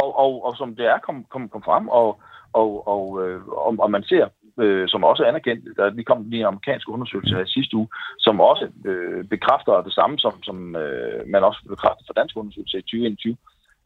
Og, 0.02 0.18
og, 0.24 0.44
og 0.46 0.56
som 0.56 0.76
det 0.76 0.86
er 0.86 0.98
kommet 0.98 1.28
kom, 1.28 1.48
kom 1.48 1.62
frem, 1.62 1.88
og, 1.88 2.20
og, 2.52 2.88
og, 2.88 3.04
øh, 3.22 3.48
og, 3.48 3.76
og 3.78 3.90
man 3.90 4.02
ser, 4.02 4.28
øh, 4.60 4.88
som 4.88 5.04
også 5.04 5.22
er 5.22 5.28
anerkendt, 5.28 5.76
der 5.76 5.90
lige 5.90 6.04
kom 6.04 6.30
lige 6.30 6.40
en 6.40 6.46
amerikansk 6.46 6.88
undersøgelse 6.88 7.34
her 7.34 7.44
i 7.44 7.54
sidste 7.56 7.76
uge, 7.76 7.88
som 8.18 8.40
også 8.40 8.68
øh, 8.84 9.24
bekræfter 9.24 9.82
det 9.82 9.92
samme, 9.92 10.18
som, 10.18 10.42
som 10.42 10.76
øh, 10.76 11.28
man 11.28 11.44
også 11.44 11.60
bekræfter 11.68 12.04
for 12.06 12.14
dansk 12.14 12.36
undersøgelse 12.36 12.78
i 12.78 12.82
2021, 12.82 13.36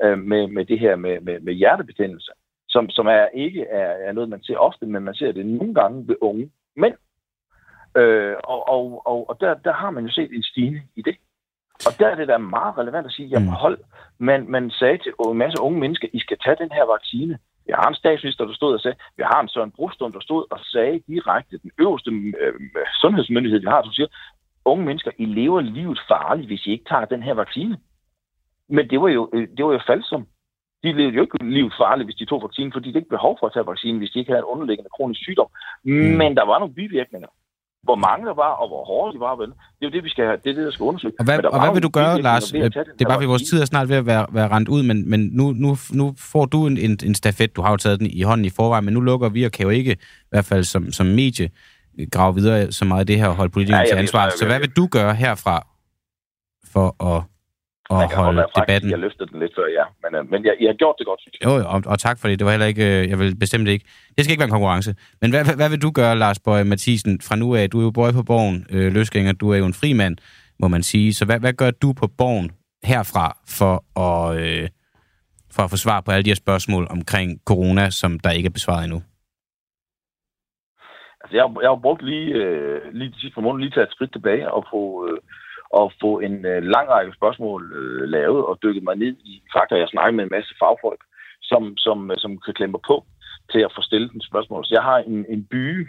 øh, 0.04 0.18
med, 0.18 0.46
med 0.46 0.64
det 0.64 0.78
her 0.78 0.96
med, 0.96 1.20
med, 1.20 1.40
med 1.40 1.52
hjertebetændelse, 1.52 2.32
som, 2.68 2.90
som 2.90 3.06
er 3.06 3.26
ikke 3.34 3.62
er, 3.62 3.90
er 4.08 4.12
noget, 4.12 4.28
man 4.28 4.42
ser 4.42 4.56
ofte, 4.56 4.86
men 4.86 5.02
man 5.04 5.14
ser 5.14 5.32
det 5.32 5.46
nogle 5.46 5.74
gange 5.74 6.08
ved 6.08 6.16
unge 6.20 6.50
mænd. 6.76 6.94
Øh, 7.96 8.36
og 8.44 8.68
og, 8.68 9.02
og, 9.06 9.30
og 9.30 9.40
der, 9.40 9.54
der 9.54 9.72
har 9.72 9.90
man 9.90 10.04
jo 10.04 10.12
set 10.12 10.32
en 10.32 10.42
stigning 10.42 10.84
i 10.96 11.02
det. 11.02 11.16
Og 11.86 11.92
der 11.98 12.08
er 12.08 12.14
det 12.14 12.28
da 12.28 12.38
meget 12.38 12.78
relevant 12.78 13.06
at 13.06 13.12
sige, 13.12 13.28
jamen 13.28 13.48
hold, 13.48 13.78
man, 14.18 14.50
man 14.50 14.70
sagde 14.70 14.98
til 14.98 15.12
en 15.30 15.38
masse 15.38 15.60
unge 15.60 15.80
mennesker, 15.80 16.08
I 16.12 16.18
skal 16.18 16.38
tage 16.44 16.56
den 16.56 16.72
her 16.72 16.84
vaccine. 16.84 17.38
Vi 17.66 17.72
har 17.74 17.88
en 17.88 17.94
statsminister, 17.94 18.44
der 18.44 18.54
stod 18.54 18.74
og 18.74 18.80
sagde, 18.80 18.96
vi 19.16 19.22
har 19.22 19.40
en 19.40 19.48
Søren 19.48 19.70
Brostrøm, 19.70 20.12
der 20.12 20.20
stod 20.20 20.44
og 20.50 20.58
sagde 20.60 21.02
direkte, 21.06 21.58
den 21.58 21.70
øverste 21.78 22.10
øh, 22.10 22.54
sundhedsmyndighed, 23.00 23.60
vi 23.60 23.66
har, 23.66 23.82
som 23.82 23.92
siger, 23.92 24.08
unge 24.64 24.84
mennesker, 24.84 25.10
I 25.18 25.24
lever 25.24 25.60
livet 25.60 26.00
farligt, 26.08 26.46
hvis 26.46 26.66
I 26.66 26.70
ikke 26.70 26.84
tager 26.88 27.04
den 27.04 27.22
her 27.22 27.34
vaccine. 27.34 27.78
Men 28.68 28.90
det 28.90 29.00
var 29.00 29.08
jo, 29.08 29.30
øh, 29.32 29.48
det 29.56 29.64
var 29.64 29.72
jo 29.72 29.80
falsom. 29.86 30.26
De 30.82 30.92
levede 30.92 31.14
jo 31.16 31.22
ikke 31.22 31.44
livet 31.44 31.74
farligt, 31.78 32.06
hvis 32.06 32.16
de 32.16 32.24
tog 32.24 32.42
vaccinen, 32.42 32.72
fordi 32.72 32.92
de 32.92 32.98
ikke 32.98 33.16
behov 33.16 33.36
for 33.40 33.46
at 33.46 33.52
tage 33.52 33.66
vaccinen, 33.66 33.98
hvis 33.98 34.10
de 34.10 34.18
ikke 34.18 34.32
havde 34.32 34.44
en 34.44 34.52
underliggende 34.52 34.90
kronisk 34.96 35.20
sygdom. 35.20 35.48
Mm. 35.84 35.92
Men 35.92 36.36
der 36.36 36.44
var 36.44 36.58
nogle 36.58 36.74
bivirkninger. 36.74 37.28
Hvor 37.88 37.98
mange 38.08 38.22
der 38.30 38.34
var, 38.44 38.52
og 38.60 38.66
hvor 38.68 38.82
hårde 38.90 39.14
de 39.14 39.20
var, 39.20 39.34
vel? 39.36 39.48
Det 39.48 39.82
er 39.82 39.86
jo 39.88 39.90
det, 39.96 40.04
vi 40.04 40.08
skal 40.08 40.24
have. 40.24 40.36
Det 40.44 40.50
er 40.50 40.54
det, 40.54 40.64
der 40.64 40.70
skal 40.70 40.84
undersøge. 40.84 41.12
Og 41.18 41.24
hvad, 41.24 41.44
og 41.44 41.60
hvad 41.60 41.72
vil 41.74 41.82
du 41.82 41.88
gøre, 41.88 42.22
Lars? 42.22 42.44
den 42.44 42.62
Det 42.62 43.00
er 43.00 43.08
bare, 43.10 43.18
fordi 43.20 43.26
vores 43.26 43.42
tid 43.42 43.60
er 43.60 43.64
snart 43.64 43.88
ved 43.88 43.96
at 43.96 44.06
være, 44.06 44.26
være 44.30 44.48
rendt 44.48 44.68
ud, 44.68 44.82
men, 44.82 45.10
men 45.10 45.20
nu, 45.32 45.52
nu, 45.52 45.76
nu 45.92 46.14
får 46.18 46.44
du 46.44 46.66
en, 46.66 46.78
en, 46.78 46.98
en 47.04 47.14
stafet. 47.14 47.56
Du 47.56 47.62
har 47.62 47.70
jo 47.70 47.76
taget 47.76 47.98
den 48.00 48.06
i 48.10 48.22
hånden 48.22 48.44
i 48.44 48.50
forvejen, 48.50 48.84
men 48.84 48.94
nu 48.94 49.00
lukker 49.00 49.28
vi 49.28 49.44
og 49.44 49.52
kan 49.52 49.62
jo 49.62 49.70
ikke, 49.70 49.92
i 49.92 50.30
hvert 50.30 50.44
fald 50.44 50.64
som, 50.64 50.92
som 50.92 51.06
medie, 51.06 51.50
grave 52.10 52.34
videre 52.34 52.72
så 52.72 52.84
meget 52.84 53.00
af 53.00 53.06
det 53.06 53.16
her 53.16 53.28
og 53.28 53.34
holde 53.34 53.50
politikerne 53.50 53.82
Ja, 53.82 53.92
til 53.92 53.96
ansvar. 53.96 54.32
Så 54.38 54.46
hvad 54.46 54.60
vil 54.60 54.70
du 54.70 54.86
gøre 54.86 55.14
herfra 55.14 55.66
for 56.72 57.16
at 57.16 57.22
at 57.90 58.10
kan 58.10 58.18
holde 58.18 58.44
fræk, 58.54 58.62
debatten. 58.62 58.90
Jeg 58.90 58.98
løftede 58.98 59.28
den 59.32 59.40
lidt 59.40 59.52
før, 59.56 59.66
ja. 59.78 59.84
Men, 60.02 60.10
øh, 60.18 60.30
men 60.30 60.44
jeg, 60.44 60.54
jeg 60.60 60.68
har 60.68 60.78
gjort 60.82 60.94
det 60.98 61.06
godt, 61.06 61.20
synes 61.20 61.34
jeg. 61.34 61.46
Jo, 61.46 61.52
og, 61.74 61.82
og 61.86 61.98
tak 61.98 62.18
for 62.20 62.28
det. 62.28 62.38
Det 62.38 62.44
var 62.44 62.50
heller 62.50 62.66
ikke, 62.66 63.00
øh, 63.00 63.08
jeg 63.10 63.18
vil 63.18 63.36
bestemt 63.36 63.68
ikke. 63.68 63.84
Det 64.14 64.24
skal 64.24 64.32
ikke 64.32 64.40
være 64.40 64.52
en 64.52 64.58
konkurrence. 64.58 64.94
Men 65.20 65.30
hvad, 65.30 65.56
hvad, 65.56 65.70
vil 65.70 65.82
du 65.82 65.90
gøre, 65.90 66.18
Lars 66.18 66.38
Bøje 66.38 66.64
Mathisen, 66.64 67.20
fra 67.20 67.36
nu 67.36 67.54
af? 67.54 67.70
Du 67.70 67.78
er 67.80 67.82
jo 67.82 67.90
boy 67.90 68.10
på 68.12 68.22
borgen, 68.22 68.66
øh, 68.70 68.92
løsgænger, 68.92 69.32
du 69.32 69.50
er 69.50 69.56
jo 69.56 69.66
en 69.66 69.74
fri 69.74 69.92
mand, 69.92 70.16
må 70.58 70.68
man 70.68 70.82
sige. 70.82 71.14
Så 71.14 71.24
hvad, 71.24 71.38
hvad 71.40 71.52
gør 71.52 71.70
du 71.70 71.92
på 71.92 72.06
borgen 72.18 72.50
herfra 72.84 73.26
for 73.58 73.74
at, 74.06 74.40
øh, 74.40 74.68
for 75.54 75.62
at 75.62 75.70
få 75.70 75.76
svar 75.76 76.00
på 76.00 76.10
alle 76.10 76.24
de 76.24 76.30
her 76.30 76.42
spørgsmål 76.44 76.86
omkring 76.90 77.40
corona, 77.46 77.90
som 77.90 78.18
der 78.18 78.30
ikke 78.30 78.46
er 78.46 78.58
besvaret 78.58 78.84
endnu? 78.84 79.02
Altså, 81.20 81.36
jeg, 81.36 81.46
jeg 81.62 81.70
har 81.70 81.80
brugt 81.86 82.02
lige, 82.02 82.28
øh, 82.42 82.80
lige 82.92 83.10
de 83.10 83.20
sidste 83.20 83.34
par 83.34 83.42
måneder 83.42 83.64
lige 83.64 83.74
til 83.74 83.80
at 83.80 83.90
skridt 83.90 84.12
tilbage 84.12 84.52
og 84.52 84.66
få, 84.72 84.82
øh, 85.08 85.18
og 85.70 85.92
få 86.00 86.18
en 86.18 86.46
øh, 86.46 86.62
lang 86.62 86.88
række 86.88 87.12
spørgsmål 87.12 87.72
øh, 87.72 88.08
lavet 88.08 88.44
og 88.44 88.58
dykket 88.62 88.82
mig 88.82 88.96
ned 88.96 89.14
i 89.24 89.42
fakta. 89.52 89.74
Jeg 89.78 89.88
snakker 89.88 90.12
med 90.12 90.24
en 90.24 90.34
masse 90.36 90.54
fagfolk, 90.58 91.02
som, 91.42 91.76
som, 91.76 92.10
øh, 92.10 92.18
som 92.18 92.38
kan 92.44 92.54
klemme 92.54 92.78
på 92.86 93.04
til 93.52 93.60
at 93.60 93.72
få 93.76 93.82
stillet 93.82 94.12
en 94.12 94.20
spørgsmål. 94.20 94.64
Så 94.64 94.74
jeg 94.74 94.82
har 94.82 94.98
en, 94.98 95.26
en 95.28 95.44
by 95.44 95.88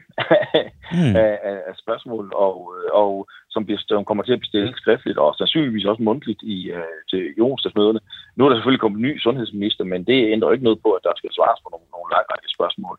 Hmm. 0.91 1.15
af, 1.15 1.33
af, 1.49 1.57
af 1.69 1.75
spørgsmål, 1.83 2.25
og, 2.35 2.57
øh, 2.75 2.89
og 3.03 3.27
som, 3.49 3.65
bliver, 3.65 3.79
som 3.87 4.05
kommer 4.05 4.23
til 4.23 4.33
at 4.33 4.39
blive 4.39 4.53
stillet 4.53 4.77
skriftligt, 4.77 5.17
og 5.17 5.35
sandsynligvis 5.35 5.85
også 5.85 6.03
mundtligt 6.03 6.41
i, 6.55 6.57
øh, 6.77 6.99
til 7.11 7.21
jordstadsmøderne. 7.37 7.99
Nu 8.35 8.41
er 8.45 8.49
der 8.49 8.57
selvfølgelig 8.57 8.83
kommet 8.83 8.99
en 8.99 9.07
ny 9.09 9.13
sundhedsminister, 9.19 9.83
men 9.83 10.01
det 10.09 10.31
ændrer 10.33 10.51
ikke 10.51 10.67
noget 10.69 10.81
på, 10.85 10.89
at 10.97 11.03
der 11.03 11.13
skal 11.15 11.31
svares 11.37 11.59
på 11.61 11.69
nogle, 11.73 11.87
nogle 11.95 12.09
lang 12.15 12.25
række 12.31 12.49
spørgsmål. 12.57 12.95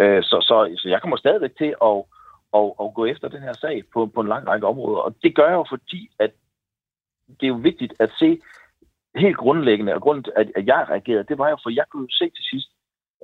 Øh, 0.00 0.22
så, 0.30 0.36
så, 0.48 0.56
så 0.80 0.86
jeg 0.88 1.00
kommer 1.00 1.16
stadigvæk 1.16 1.54
til 1.62 1.72
at, 1.90 1.98
at, 2.54 2.72
at 2.82 2.94
gå 2.94 3.04
efter 3.04 3.28
den 3.28 3.42
her 3.42 3.52
sag 3.52 3.82
på, 3.94 4.06
på 4.06 4.20
en 4.20 4.28
lang 4.28 4.48
række 4.48 4.66
områder, 4.66 5.00
og 5.00 5.14
det 5.22 5.36
gør 5.36 5.46
jeg 5.46 5.54
jo 5.54 5.66
fordi, 5.68 6.10
at 6.18 6.30
det 7.28 7.46
er 7.46 7.54
jo 7.56 7.60
vigtigt 7.62 7.94
at 7.98 8.10
se 8.18 8.40
helt 9.16 9.36
grundlæggende, 9.36 9.94
og 9.94 10.00
grunden 10.00 10.24
til, 10.24 10.32
at, 10.36 10.52
at 10.56 10.66
jeg 10.66 10.86
reagerede, 10.88 11.24
det 11.24 11.38
var 11.38 11.48
jo, 11.48 11.56
for 11.62 11.70
jeg 11.70 11.84
kunne 11.90 12.02
jo 12.02 12.08
se 12.10 12.24
til 12.24 12.44
sidst, 12.50 12.68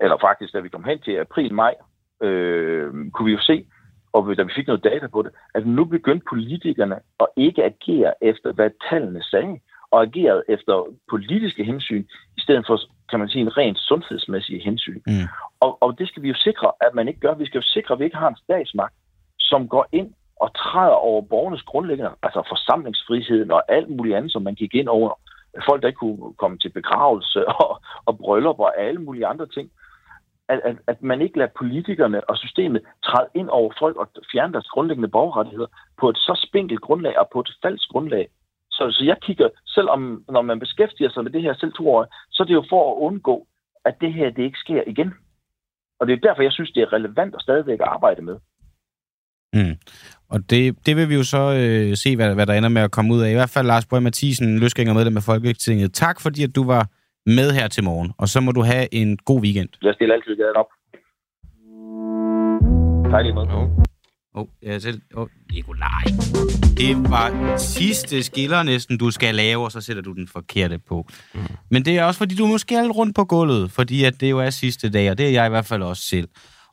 eller 0.03 0.17
faktisk, 0.21 0.53
da 0.53 0.61
vi 0.61 0.69
kom 0.69 0.85
hen 0.85 0.99
til 0.99 1.17
april-maj, 1.17 1.75
øh, 2.23 3.11
kunne 3.13 3.27
vi 3.27 3.33
jo 3.33 3.41
se, 3.41 3.67
og 4.13 4.37
da 4.37 4.43
vi 4.43 4.53
fik 4.55 4.67
noget 4.67 4.85
data 4.85 5.07
på 5.07 5.23
det, 5.23 5.33
at 5.55 5.67
nu 5.67 5.85
begyndte 5.85 6.27
politikerne 6.29 6.99
at 7.21 7.27
ikke 7.37 7.65
agere 7.65 8.25
efter, 8.25 8.53
hvad 8.53 8.71
tallene 8.91 9.23
sagde, 9.23 9.61
og 9.91 10.03
ageret 10.03 10.45
efter 10.49 10.95
politiske 11.11 11.65
hensyn, 11.65 12.05
i 12.37 12.41
stedet 12.41 12.65
for, 12.67 12.79
kan 13.11 13.19
man 13.19 13.29
sige, 13.29 13.43
en 13.43 13.57
rent 13.57 13.79
sundhedsmæssige 13.79 14.65
hensyn. 14.65 15.01
Mm. 15.07 15.29
Og, 15.61 15.83
og 15.83 15.99
det 15.99 16.09
skal 16.09 16.23
vi 16.23 16.29
jo 16.29 16.35
sikre, 16.35 16.73
at 16.81 16.95
man 16.95 17.09
ikke 17.09 17.21
gør. 17.21 17.35
Vi 17.35 17.47
skal 17.47 17.59
jo 17.59 17.67
sikre, 17.67 17.93
at 17.93 17.99
vi 17.99 18.05
ikke 18.05 18.17
har 18.17 18.29
en 18.29 18.37
statsmagt, 18.37 18.95
som 19.51 19.69
går 19.69 19.87
ind 19.93 20.11
og 20.45 20.55
træder 20.55 20.99
over 21.09 21.23
borgernes 21.23 21.63
grundlæggende, 21.63 22.11
altså 22.23 22.43
forsamlingsfriheden 22.49 23.51
og 23.51 23.63
alt 23.69 23.91
muligt 23.91 24.17
andet, 24.17 24.33
som 24.33 24.43
man 24.43 24.55
gik 24.55 24.75
ind 24.75 24.89
over. 24.89 25.11
Folk, 25.69 25.83
der 25.83 25.89
ikke 25.89 25.99
kunne 25.99 26.35
komme 26.35 26.59
til 26.59 26.69
begravelse 26.69 27.49
og, 27.63 27.83
og 28.07 28.19
bryllup 28.19 28.59
og 28.61 28.81
alle 28.81 29.01
mulige 29.01 29.27
andre 29.27 29.47
ting. 29.47 29.71
At, 30.49 30.61
at, 30.65 30.77
at 30.87 31.03
man 31.03 31.21
ikke 31.21 31.39
lader 31.39 31.51
politikerne 31.59 32.31
og 32.31 32.37
systemet 32.37 32.83
træde 33.05 33.29
ind 33.35 33.49
over 33.49 33.73
folk 33.79 33.97
og 33.97 34.09
fjerne 34.33 34.53
deres 34.53 34.69
grundlæggende 34.69 35.09
borgerrettigheder 35.09 35.67
på 36.01 36.09
et 36.09 36.17
så 36.17 36.45
spinkelt 36.49 36.81
grundlag 36.81 37.19
og 37.19 37.29
på 37.33 37.41
et 37.41 37.51
falsk 37.63 37.89
grundlag. 37.89 38.29
Så, 38.71 38.91
så 38.91 39.05
jeg 39.05 39.17
kigger, 39.21 39.49
selvom 39.67 40.25
når 40.29 40.43
man 40.43 40.59
beskæftiger 40.59 41.11
sig 41.11 41.25
med 41.25 41.33
det 41.33 41.43
her 41.43 41.55
selv 41.55 41.73
to 41.73 41.95
år, 41.95 42.07
så 42.31 42.43
er 42.43 42.47
det 42.47 42.55
jo 42.55 42.65
for 42.69 42.91
at 42.91 42.99
undgå, 42.99 43.47
at 43.85 43.95
det 44.01 44.13
her 44.13 44.31
det 44.31 44.43
ikke 44.43 44.59
sker 44.59 44.83
igen. 44.87 45.15
Og 46.01 46.07
det 46.07 46.13
er 46.13 46.27
derfor, 46.29 46.43
jeg 46.43 46.53
synes, 46.53 46.71
det 46.71 46.83
er 46.83 46.93
relevant 46.93 47.35
at 47.35 47.43
stadigvæk 47.43 47.81
arbejde 47.83 48.23
med. 48.23 48.37
Mm. 49.55 49.75
Og 50.31 50.51
det, 50.51 50.87
det 50.87 50.97
vil 50.97 51.09
vi 51.09 51.15
jo 51.15 51.23
så 51.23 51.53
øh, 51.53 51.97
se, 51.97 52.17
hvad, 52.17 52.35
hvad 52.35 52.47
der 52.47 52.55
ender 52.55 52.69
med 52.69 52.83
at 52.83 52.91
komme 52.91 53.15
ud 53.15 53.21
af. 53.21 53.31
I 53.31 53.35
hvert 53.35 53.51
fald 53.51 53.67
Lars 53.67 53.87
Bøge 53.87 54.01
Mathisen, 54.01 54.59
løsgænger 54.59 54.95
medlem 54.95 55.17
af 55.17 55.23
Folketinget. 55.23 55.93
Tak 55.93 56.21
fordi, 56.21 56.43
at 56.43 56.55
du 56.55 56.65
var 56.65 56.89
med 57.27 57.53
her 57.53 57.69
til 57.69 57.85
morgen, 57.85 58.13
og 58.19 58.29
så 58.29 58.41
må 58.41 58.53
du 58.53 58.63
have 58.63 58.95
en 58.95 59.17
god 59.17 59.41
weekend. 59.41 59.69
Jeg 59.83 59.95
stiller 59.95 60.15
altid 60.15 60.37
gaden 60.37 60.57
op. 60.57 60.67
Tak 63.11 63.23
lige 63.25 63.35
måde. 63.35 63.49
Åh, 64.35 64.43
oh, 64.43 64.47
ja, 64.63 64.79
selv. 64.79 65.01
Oh, 65.15 65.29
Nikolaj. 65.53 66.05
Det 66.77 67.11
var 67.11 67.57
sidste 67.57 68.23
skiller 68.23 68.63
næsten, 68.63 68.99
du 68.99 69.11
skal 69.11 69.35
lave, 69.35 69.65
og 69.65 69.73
så 69.73 69.81
sætter 69.81 70.03
du 70.03 70.13
den 70.13 70.29
forkerte 70.29 70.79
på. 70.79 71.07
Mm. 71.35 71.41
Men 71.71 71.85
det 71.85 71.99
er 71.99 72.05
også, 72.05 72.19
fordi 72.19 72.35
du 72.37 72.47
måske 72.47 72.75
er 72.75 72.83
lidt 72.83 72.97
rundt 72.97 73.17
på 73.17 73.25
gulvet, 73.25 73.71
fordi 73.71 74.05
at 74.05 74.21
det 74.21 74.31
jo 74.31 74.39
er 74.39 74.51
sidste 74.51 74.91
dag, 74.91 75.11
og 75.11 75.19
det 75.19 75.27
er 75.27 75.31
jeg 75.31 75.47
i 75.47 75.49
hvert 75.49 75.67
fald 75.67 75.83
også 75.83 76.03
selv. 76.03 76.29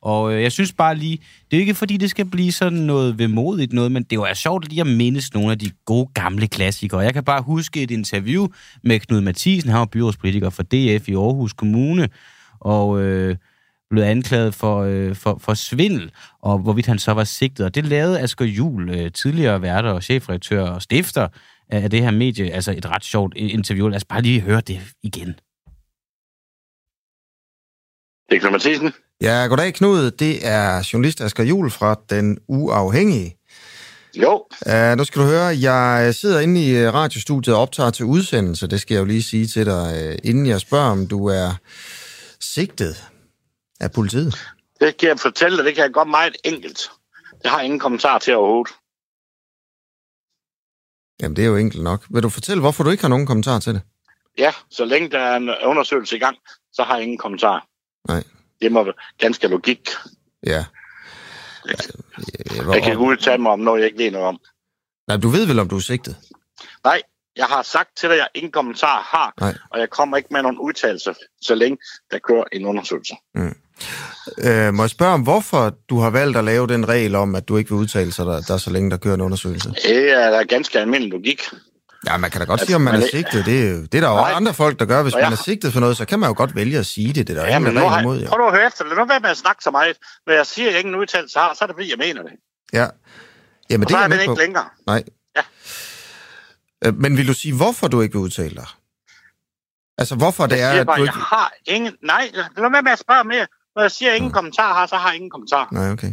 Og 0.06 0.34
øh, 0.34 0.42
jeg 0.42 0.52
synes 0.52 0.74
bare 0.74 0.96
lige, 0.96 1.18
det 1.52 1.58
er 1.58 1.62
ikke 1.62 1.76
fordi, 1.76 1.98
det 1.98 2.10
skal 2.10 2.26
blive 2.26 2.52
sådan 2.52 2.78
noget 2.78 3.20
vemodigt 3.20 3.74
noget, 3.74 3.92
men 3.92 4.04
det 4.04 4.20
var 4.20 4.26
altså 4.26 4.42
sjovt 4.42 4.70
lige 4.70 4.82
at 4.82 4.88
mindes 4.88 5.34
nogle 5.34 5.52
af 5.52 5.60
de 5.60 5.72
gode 5.86 6.08
gamle 6.14 6.48
klassikere. 6.48 7.00
Jeg 7.00 7.14
kan 7.14 7.24
bare 7.24 7.42
huske 7.42 7.84
et 7.84 7.92
interview 7.92 8.48
med 8.84 9.00
Knud 9.00 9.22
Mathisen, 9.22 9.70
han 9.70 9.80
var 9.80 9.86
byrådspolitiker 9.86 10.50
for 10.50 10.64
DF 10.64 11.10
i 11.10 11.14
Aarhus 11.14 11.54
Kommune, 11.54 12.10
og 12.60 13.02
øh, 13.02 13.36
blev 13.90 14.04
anklaget 14.04 14.56
for, 14.56 14.82
øh, 14.82 15.16
for, 15.16 15.38
for 15.42 15.54
svindel, 15.54 16.12
og 16.42 16.60
hvorvidt 16.60 16.86
han 16.86 17.00
så 17.00 17.12
var 17.12 17.24
sigtet. 17.24 17.66
Og 17.66 17.76
det 17.76 17.86
lavede 17.86 18.20
Asger 18.20 18.46
Jul, 18.46 18.90
øh, 18.90 19.12
tidligere 19.12 19.62
værter 19.62 19.90
og 19.90 20.04
chefredaktør 20.04 20.70
og 20.70 20.82
stifter 20.82 21.28
af 21.70 21.84
af 21.84 21.90
det 21.90 22.02
her 22.02 22.12
medie, 22.12 22.52
altså 22.52 22.72
et 22.72 22.86
ret 22.86 23.04
sjovt 23.04 23.34
interview. 23.38 23.88
Lad 23.88 23.96
os 23.96 24.06
bare 24.06 24.22
lige 24.22 24.42
høre 24.42 24.62
det 24.62 24.80
igen. 25.04 25.28
Det 28.30 28.36
er 28.36 28.40
Knud 28.40 28.52
Mathisen. 28.52 28.94
Ja, 29.22 29.46
goddag 29.48 29.74
Knud. 29.74 30.12
Det 30.12 30.48
er 30.48 30.90
journalist 30.94 31.22
Asger 31.22 31.44
Jul 31.44 31.72
fra 31.72 31.96
Den 32.10 32.40
Uafhængige. 32.48 33.38
Jo. 34.16 34.48
Uh, 34.66 34.98
nu 34.98 35.04
skal 35.04 35.22
du 35.22 35.28
høre, 35.28 35.46
jeg 35.62 36.16
sidder 36.16 36.40
inde 36.40 36.66
i 36.66 36.78
øh, 36.78 36.94
radiostudiet 36.94 37.56
og 37.56 37.62
optager 37.62 37.90
til 37.90 38.06
udsendelse. 38.06 38.68
Det 38.68 38.82
skal 38.82 38.94
jeg 38.94 39.02
jo 39.02 39.06
lige 39.06 39.24
sige 39.24 39.48
til 39.48 39.66
dig, 39.66 40.04
øh, 40.04 40.18
inden 40.24 40.46
jeg 40.46 40.62
spørger, 40.62 40.92
om 40.92 41.08
du 41.08 41.28
er 41.28 41.52
sigtet 42.40 43.12
af 43.80 43.92
politiet. 43.92 44.36
Det 44.80 44.98
kan 44.98 45.10
jeg 45.10 45.20
fortælle 45.20 45.58
dig, 45.58 45.66
det 45.66 45.76
kan 45.76 45.84
jeg 45.84 45.94
godt 45.94 46.10
meget 46.10 46.38
enkelt. 46.44 46.92
Det 47.44 47.52
har 47.52 47.58
jeg 47.58 47.66
ingen 47.66 47.80
kommentar 47.80 48.20
til 48.20 48.36
overhovedet. 48.36 48.74
Jamen, 51.22 51.36
det 51.36 51.44
er 51.44 51.48
jo 51.48 51.58
enkelt 51.58 51.84
nok. 51.84 52.06
Vil 52.10 52.24
du 52.24 52.30
fortælle, 52.30 52.62
hvorfor 52.62 52.84
du 52.84 52.90
ikke 52.90 53.04
har 53.04 53.10
nogen 53.10 53.26
kommentar 53.26 53.60
til 53.60 53.74
det? 53.74 53.82
Ja, 54.38 54.52
så 54.70 54.86
længe 54.86 55.10
der 55.10 55.20
er 55.20 55.36
en 55.38 55.50
undersøgelse 55.66 56.16
i 56.16 56.20
gang, 56.20 56.38
så 56.74 56.84
har 56.84 56.96
jeg 56.96 57.04
ingen 57.04 57.18
kommentar. 57.18 57.68
Nej. 58.08 58.24
Det 58.62 58.72
må 58.72 58.92
ganske 59.18 59.48
logik. 59.48 59.90
Ja. 60.46 60.66
Jeg 62.74 62.84
kan 62.84 62.92
ikke 62.92 62.98
udtale 62.98 63.42
mig 63.42 63.52
om 63.52 63.60
noget, 63.60 63.80
jeg 63.80 63.88
ikke 63.88 64.04
ved 64.04 64.12
noget 64.12 64.28
om. 64.28 64.40
Nej, 65.08 65.18
du 65.18 65.30
ved 65.30 65.46
vel, 65.46 65.60
om 65.60 65.70
du 65.70 65.76
er 65.76 65.80
sigtet? 65.80 66.16
Nej, 66.84 67.02
jeg 67.36 67.46
har 67.46 67.62
sagt 67.62 67.98
til 67.98 68.10
dig, 68.10 68.16
at 68.16 68.20
jeg 68.20 68.28
ingen 68.34 68.52
kommentar 68.52 69.02
har, 69.02 69.34
Nej. 69.40 69.54
og 69.72 69.80
jeg 69.80 69.90
kommer 69.90 70.18
ikke 70.18 70.30
med 70.32 70.42
nogen 70.42 70.58
udtalelse, 70.58 71.16
så 71.42 71.56
længe 71.56 71.78
der 72.12 72.20
kører 72.20 72.44
en 72.52 72.66
undersøgelse. 72.66 73.16
Mm. 73.36 73.56
Øh, 74.38 74.74
må 74.74 74.84
jeg 74.84 74.90
spørge 74.90 75.14
om, 75.14 75.22
hvorfor 75.22 75.74
du 75.90 76.00
har 76.00 76.10
valgt 76.10 76.38
at 76.38 76.44
lave 76.44 76.68
den 76.68 76.90
regel 76.90 77.16
om, 77.16 77.36
at 77.36 77.48
du 77.48 77.58
ikke 77.58 77.70
vil 77.70 77.80
udtale 77.80 78.12
sig, 78.12 78.26
der, 78.26 78.42
der 78.42 78.58
så 78.58 78.70
længe 78.70 78.92
der 78.92 78.98
kører 78.98 79.16
en 79.16 79.22
undersøgelse? 79.22 79.70
Det 79.70 80.12
er 80.12 80.30
da 80.30 80.44
ganske 80.44 80.80
almindelig 80.80 81.12
logik. 81.12 81.42
Ja, 82.08 82.18
man 82.18 82.32
kan 82.32 82.40
da 82.42 82.46
godt 82.46 82.60
Altså, 82.60 82.66
sige, 82.66 82.76
om 82.76 82.82
man 82.82 82.94
men 82.94 83.04
er 83.04 83.08
sigtet. 83.12 83.46
Det, 83.46 83.70
er 83.70 83.74
det 83.74 83.96
er 83.96 84.02
der 84.02 84.10
jo 84.10 84.18
andre 84.18 84.54
folk, 84.54 84.80
der 84.80 84.86
gør. 84.86 85.04
Hvis 85.04 85.14
Og 85.14 85.18
man 85.22 85.32
jeg- 85.32 85.32
er 85.40 85.44
sigtet 85.44 85.74
for 85.74 85.80
noget, 85.80 85.98
så 85.98 86.06
kan 86.06 86.20
man 86.20 86.30
jo 86.30 86.34
godt 86.38 86.56
vælge 86.56 86.78
at 86.80 86.86
sige 86.86 87.14
det. 87.14 87.28
Det 87.28 87.38
er 87.38 87.42
der 87.42 87.48
Ja, 87.50 87.58
ingen 87.58 87.78
har 87.78 88.00
imod, 88.02 88.16
jeg, 88.18 88.24
jo. 88.26 88.30
prøv 88.30 88.38
nu 88.40 88.46
at 88.48 88.54
høre 88.56 88.68
efter. 88.68 88.86
Lad 88.86 88.96
nu 88.98 89.06
være 89.06 89.20
med 89.20 89.30
at 89.30 89.38
snakke 89.38 89.64
så 89.64 89.72
meget. 89.72 89.98
Når 90.28 90.34
jeg 90.34 90.46
siger, 90.46 90.68
at 90.68 90.74
jeg 90.74 90.80
ingen 90.82 90.96
udtalelse 90.96 91.40
har, 91.40 91.54
så 91.54 91.60
er 91.62 91.68
det 91.68 91.76
fordi, 91.76 91.90
jeg 91.90 91.98
mener 91.98 92.22
det. 92.24 92.32
Ja. 92.74 92.88
Jamen, 93.70 93.84
Og 93.84 93.90
det 93.90 93.94
så 93.94 93.98
er 93.98 94.02
er 94.02 94.04
jeg 94.04 94.12
det 94.12 94.22
ikke 94.22 94.34
på. 94.36 94.40
længere. 94.42 94.70
Nej. 94.88 95.04
Ja. 95.36 95.42
Øh, 96.86 96.96
Men 96.96 97.18
vil 97.18 97.28
du 97.28 97.34
sige, 97.34 97.56
hvorfor 97.56 97.88
du 97.88 98.02
ikke 98.02 98.14
vil 98.14 98.22
udtale 98.22 98.56
dig? 98.56 98.68
Altså, 99.98 100.16
hvorfor 100.16 100.46
det 100.48 100.58
Jeg 100.58 100.78
er, 100.78 100.82
at 100.82 100.88
bare, 100.88 100.98
du 100.98 101.02
jeg 101.04 101.14
ikke... 101.14 101.20
har 101.20 101.54
ingen... 101.66 101.94
Nej, 102.04 102.30
lad 102.34 102.70
være 102.72 102.82
med 102.82 102.92
at 102.92 103.00
spørge 103.00 103.24
mere. 103.24 103.48
Når 103.76 103.82
jeg 103.82 103.92
siger, 103.92 104.12
at 104.12 104.18
ingen 104.18 104.32
kommentar 104.32 104.74
har, 104.74 104.86
så 104.88 104.96
har 104.96 105.08
jeg 105.10 105.16
ingen 105.16 105.30
kommentar. 105.32 105.68
Nej, 105.72 105.92
okay. 105.92 106.12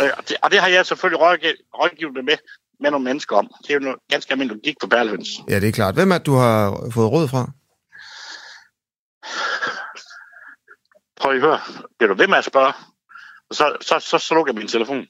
Øh, 0.00 0.10
Og 0.18 0.28
det, 0.28 0.36
og 0.42 0.50
det 0.50 0.60
har 0.60 0.68
jeg 0.68 0.86
selvfølgelig 0.86 1.20
rådgivet, 1.20 1.56
rådgivet 1.80 2.24
med, 2.24 2.36
med 2.84 2.90
nogle 2.90 3.04
mennesker 3.04 3.36
om. 3.36 3.46
Det 3.62 3.70
er 3.70 3.74
jo 3.74 3.80
noget 3.80 3.98
ganske 4.10 4.32
almindelig 4.32 4.56
logik 4.56 4.76
på 4.80 4.86
Perlehøns. 4.86 5.28
Ja, 5.48 5.60
det 5.60 5.68
er 5.68 5.72
klart. 5.72 5.94
Hvem 5.94 6.10
er 6.12 6.18
det, 6.18 6.26
du 6.26 6.34
har 6.34 6.58
fået 6.94 7.10
råd 7.12 7.28
fra? 7.28 7.50
Prøv 11.20 11.32
at 11.34 11.40
høre. 11.40 11.60
Bliver 11.98 12.12
du 12.12 12.18
ved 12.18 12.28
med 12.28 12.38
at 12.38 12.44
spørge? 12.44 12.72
Og 13.50 13.56
så, 13.56 13.76
så, 13.80 13.98
så 13.98 14.18
slukker 14.18 14.52
jeg 14.52 14.58
min 14.58 14.68
telefon. 14.68 15.06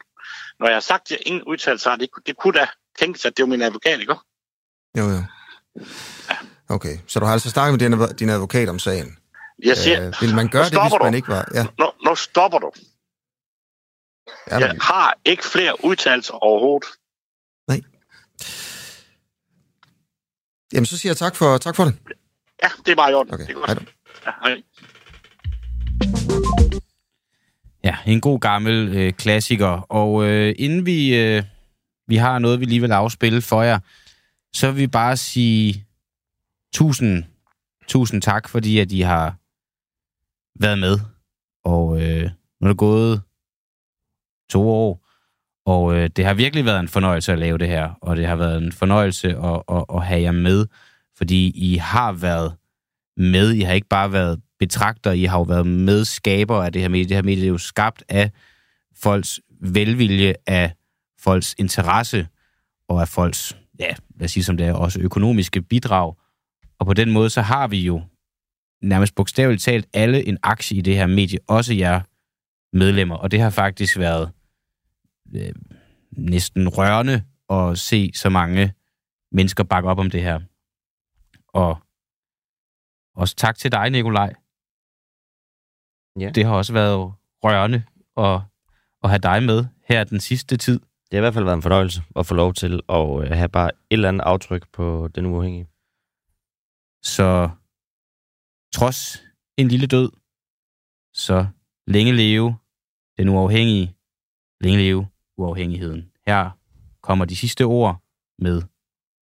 Når 0.60 0.66
jeg 0.66 0.76
har 0.76 0.80
sagt, 0.80 1.02
at 1.02 1.10
jeg 1.10 1.18
ingen 1.26 1.42
udtalelse 1.42 1.88
har, 1.88 1.96
det, 1.96 2.08
det 2.26 2.36
kunne 2.36 2.58
da 2.58 2.66
tænkes, 2.98 3.24
at 3.24 3.36
det 3.36 3.42
var 3.42 3.46
min 3.48 3.62
advokat, 3.62 4.00
ikke? 4.00 4.14
Jo, 4.98 5.04
jo. 5.04 5.22
Okay, 6.68 6.98
så 7.06 7.20
du 7.20 7.24
har 7.26 7.32
altså 7.32 7.50
snakket 7.50 7.90
med 7.90 7.98
din, 8.08 8.16
din 8.16 8.28
advokat 8.28 8.68
om 8.68 8.78
sagen? 8.78 9.18
Jeg 9.64 9.76
siger, 9.76 10.06
Øh, 10.06 10.14
vil 10.20 10.34
man 10.34 10.48
gøre 10.48 10.64
det, 10.64 10.82
hvis 10.82 10.92
man 11.02 11.12
du. 11.12 11.16
ikke 11.16 11.28
var... 11.28 11.48
Ja, 11.54 11.66
Nu, 11.78 11.90
nu 12.04 12.14
stopper 12.14 12.58
du. 12.58 12.70
ja, 14.50 14.58
Jeg 14.58 14.76
har 14.80 15.14
ikke 15.24 15.44
flere 15.44 15.84
udtalelser 15.84 16.34
overhovedet. 16.34 16.88
Jamen, 20.72 20.86
så 20.86 20.98
siger 20.98 21.10
jeg 21.10 21.16
tak 21.16 21.36
for, 21.36 21.58
tak 21.58 21.76
for 21.76 21.84
det. 21.84 21.94
Ja, 22.62 22.68
det 22.86 22.92
er 22.92 22.96
bare 22.96 23.10
i 23.10 23.14
orden. 23.14 23.34
Okay, 23.34 23.46
Det 23.46 23.50
er 23.56 23.66
godt. 23.66 23.78
hej. 23.78 23.86
Ja, 24.26 24.32
hej. 24.42 24.62
Ja, 27.84 27.96
en 28.06 28.20
god 28.20 28.40
gammel 28.40 28.88
øh, 28.96 29.12
klassiker. 29.12 29.66
Og 29.92 30.24
øh, 30.24 30.54
inden 30.58 30.86
vi, 30.86 31.16
øh, 31.16 31.42
vi 32.06 32.16
har 32.16 32.38
noget, 32.38 32.60
vi 32.60 32.64
lige 32.64 32.80
vil 32.80 32.92
afspille 32.92 33.42
for 33.42 33.62
jer, 33.62 33.78
så 34.52 34.70
vil 34.70 34.80
vi 34.80 34.86
bare 34.86 35.16
sige 35.16 35.86
tusind, 36.74 37.24
tusind 37.88 38.22
tak, 38.22 38.48
fordi 38.48 38.78
at 38.78 38.92
I 38.92 39.00
har 39.00 39.36
været 40.60 40.78
med. 40.78 40.98
Og 41.64 42.02
øh, 42.02 42.30
nu 42.60 42.64
er 42.66 42.68
det 42.68 42.78
gået 42.78 43.22
to 44.50 44.70
år, 44.70 45.03
og 45.66 45.96
øh, 45.96 46.10
det 46.16 46.24
har 46.24 46.34
virkelig 46.34 46.64
været 46.64 46.80
en 46.80 46.88
fornøjelse 46.88 47.32
at 47.32 47.38
lave 47.38 47.58
det 47.58 47.68
her, 47.68 47.90
og 48.00 48.16
det 48.16 48.26
har 48.26 48.36
været 48.36 48.62
en 48.62 48.72
fornøjelse 48.72 49.28
at, 49.28 49.62
at, 49.68 49.84
at 49.94 50.06
have 50.06 50.22
jer 50.22 50.32
med, 50.32 50.66
fordi 51.16 51.52
I 51.72 51.76
har 51.76 52.12
været 52.12 52.54
med. 53.16 53.52
I 53.52 53.60
har 53.60 53.72
ikke 53.72 53.88
bare 53.88 54.12
været 54.12 54.40
betragter, 54.58 55.12
I 55.12 55.24
har 55.24 55.38
jo 55.38 55.42
været 55.42 55.66
medskaber 55.66 56.62
af 56.62 56.72
det 56.72 56.82
her 56.82 56.88
medie. 56.88 57.04
Det 57.04 57.16
her 57.16 57.22
medie 57.22 57.44
er 57.44 57.48
jo 57.48 57.58
skabt 57.58 58.04
af 58.08 58.30
folks 58.96 59.40
velvilje, 59.60 60.34
af 60.46 60.72
folks 61.20 61.54
interesse 61.58 62.28
og 62.88 63.00
af 63.00 63.08
folks, 63.08 63.56
ja, 63.80 63.94
lad 64.16 64.24
os 64.24 64.30
sige 64.30 64.44
som 64.44 64.56
det 64.56 64.66
er, 64.66 64.72
også 64.72 65.00
økonomiske 65.00 65.62
bidrag. 65.62 66.14
Og 66.78 66.86
på 66.86 66.92
den 66.92 67.10
måde, 67.10 67.30
så 67.30 67.40
har 67.40 67.68
vi 67.68 67.80
jo 67.80 68.02
nærmest 68.82 69.14
bogstaveligt 69.14 69.62
talt 69.62 69.86
alle 69.92 70.28
en 70.28 70.38
aktie 70.42 70.76
i 70.76 70.80
det 70.80 70.96
her 70.96 71.06
medie, 71.06 71.38
også 71.48 71.74
jer 71.74 72.00
medlemmer. 72.72 73.16
Og 73.16 73.30
det 73.30 73.40
har 73.40 73.50
faktisk 73.50 73.98
været 73.98 74.30
øh, 75.34 75.54
næsten 76.10 76.68
rørende 76.68 77.24
at 77.50 77.78
se 77.78 78.12
så 78.14 78.30
mange 78.30 78.74
mennesker 79.32 79.64
bakke 79.64 79.88
op 79.88 79.98
om 79.98 80.10
det 80.10 80.22
her. 80.22 80.40
Og 81.48 81.78
også 83.14 83.36
tak 83.36 83.56
til 83.56 83.72
dig, 83.72 83.90
Nikolaj. 83.90 84.34
Ja. 86.20 86.30
Det 86.30 86.44
har 86.44 86.54
også 86.54 86.72
været 86.72 87.12
rørende 87.44 87.82
at, 88.16 88.40
at 89.02 89.10
have 89.10 89.18
dig 89.18 89.42
med 89.42 89.64
her 89.84 90.04
den 90.04 90.20
sidste 90.20 90.56
tid. 90.56 90.80
Det 90.80 91.12
har 91.12 91.16
i 91.18 91.20
hvert 91.20 91.34
fald 91.34 91.44
været 91.44 91.56
en 91.56 91.62
fornøjelse 91.62 92.02
at 92.16 92.26
få 92.26 92.34
lov 92.34 92.54
til 92.54 92.80
at 92.88 93.22
øh, 93.22 93.30
have 93.30 93.48
bare 93.48 93.70
et 93.90 93.94
eller 93.94 94.08
andet 94.08 94.24
aftryk 94.24 94.68
på 94.72 95.08
den 95.14 95.26
uafhængige. 95.26 95.68
Så 97.02 97.50
trods 98.74 99.22
en 99.56 99.68
lille 99.68 99.86
død, 99.86 100.10
så 101.12 101.46
længe 101.86 102.12
leve 102.12 102.56
den 103.18 103.28
uafhængige, 103.28 103.96
længe 104.60 104.78
leve 104.78 105.06
uafhængigheden. 105.36 106.10
Her 106.26 106.50
kommer 107.02 107.24
de 107.24 107.36
sidste 107.36 107.64
ord 107.64 108.02
med 108.38 108.62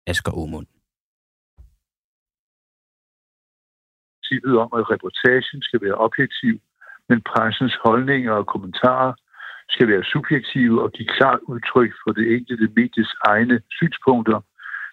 Asger 0.06 0.32
Aumund. 0.32 0.66
princippet 4.32 4.58
om, 4.64 4.70
at 4.80 4.90
reportagen 4.94 5.62
skal 5.62 5.80
være 5.82 5.94
objektiv, 5.94 6.54
men 7.08 7.18
pressens 7.30 7.76
holdninger 7.84 8.32
og 8.32 8.46
kommentarer 8.46 9.12
skal 9.68 9.88
være 9.88 10.04
subjektive 10.04 10.82
og 10.82 10.92
give 10.92 11.08
klart 11.18 11.40
udtryk 11.52 11.92
for 12.02 12.12
det 12.12 12.36
enkelte 12.36 12.68
medies 12.76 13.12
egne 13.24 13.60
synspunkter, 13.70 14.40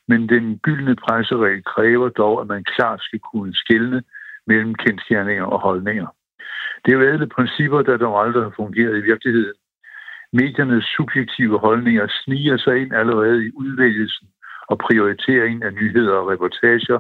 men 0.07 0.29
den 0.29 0.59
gyldne 0.65 0.95
presseregel 0.95 1.63
kræver 1.63 2.09
dog, 2.09 2.41
at 2.41 2.47
man 2.47 2.63
klart 2.75 3.01
skal 3.01 3.19
kunne 3.19 3.53
skelne 3.53 4.03
mellem 4.47 4.75
kendskærninger 4.75 5.45
og 5.45 5.59
holdninger. 5.67 6.07
Det 6.85 6.89
er 6.91 6.97
jo 6.97 7.11
alle 7.11 7.27
principper, 7.27 7.81
der 7.81 7.97
dog 7.97 8.15
aldrig 8.23 8.43
har 8.43 8.53
fungeret 8.55 8.97
i 8.97 9.07
virkeligheden. 9.11 9.58
Mediernes 10.33 10.85
subjektive 10.97 11.59
holdninger 11.59 12.07
sniger 12.23 12.57
sig 12.57 12.81
ind 12.81 12.93
allerede 12.93 13.45
i 13.47 13.51
udvælgelsen 13.55 14.27
og 14.69 14.77
prioriteringen 14.77 15.63
af 15.63 15.73
nyheder 15.73 16.15
og 16.15 16.27
reportager, 16.27 16.99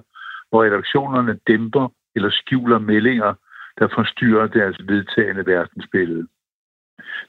hvor 0.49 0.63
redaktionerne 0.63 1.39
dæmper 1.47 1.87
eller 2.15 2.29
skjuler 2.29 2.79
meldinger, 2.79 3.33
der 3.79 3.87
forstyrrer 3.87 4.47
deres 4.47 4.77
vedtagende 4.87 5.45
verdensbillede. 5.45 6.27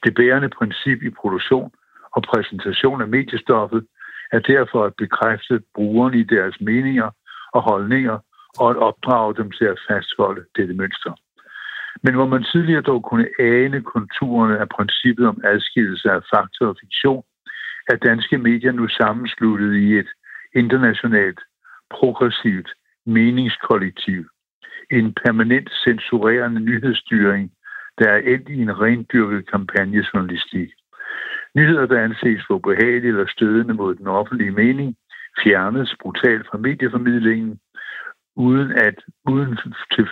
Det 0.03 0.15
bærende 0.15 0.49
princip 0.49 1.03
i 1.03 1.09
produktion 1.09 1.71
og 2.15 2.21
præsentation 2.23 3.01
af 3.01 3.07
mediestoffet 3.07 3.87
er 4.31 4.39
derfor 4.39 4.85
at 4.85 4.95
bekræfte 4.97 5.61
brugerne 5.75 6.19
i 6.19 6.23
deres 6.23 6.61
meninger 6.61 7.09
og 7.53 7.61
holdninger 7.61 8.17
og 8.59 8.69
at 8.69 8.77
opdrage 8.77 9.35
dem 9.35 9.51
til 9.51 9.65
at 9.65 9.79
fastholde 9.87 10.45
dette 10.55 10.73
mønster. 10.73 11.13
Men 12.03 12.13
hvor 12.13 12.27
man 12.27 12.43
tidligere 12.43 12.81
dog 12.81 13.03
kunne 13.03 13.27
ane 13.39 13.81
konturerne 13.81 14.57
af 14.59 14.69
princippet 14.69 15.27
om 15.27 15.41
adskillelse 15.43 16.11
af 16.11 16.21
fakta 16.33 16.65
og 16.65 16.77
fiktion, 16.81 17.23
er 17.91 17.95
danske 17.95 18.37
medier 18.37 18.71
nu 18.71 18.87
sammensluttet 18.87 19.75
i 19.75 19.97
et 19.99 20.09
internationalt, 20.55 21.39
progressivt 21.89 22.69
meningskollektiv. 23.05 24.25
En 24.91 25.13
permanent 25.25 25.69
censurerende 25.83 26.61
nyhedsstyring, 26.61 27.51
der 27.99 28.09
er 28.09 28.17
endt 28.17 28.49
i 28.49 28.61
en 28.61 28.79
rendyrket 28.81 29.49
kampagnejournalistik. 29.51 30.69
Nyheder, 31.55 31.85
der 31.85 32.03
anses 32.03 32.41
for 32.47 32.57
behagelige 32.57 33.07
eller 33.13 33.27
stødende 33.27 33.73
mod 33.73 33.95
den 33.95 34.07
offentlige 34.07 34.51
mening, 34.51 34.95
fjernes 35.43 35.95
brutalt 36.01 36.47
fra 36.47 36.57
medieformidlingen, 36.57 37.59
uden 38.35 38.71
at 38.71 38.95
uden 39.29 39.57
til, 39.95 40.05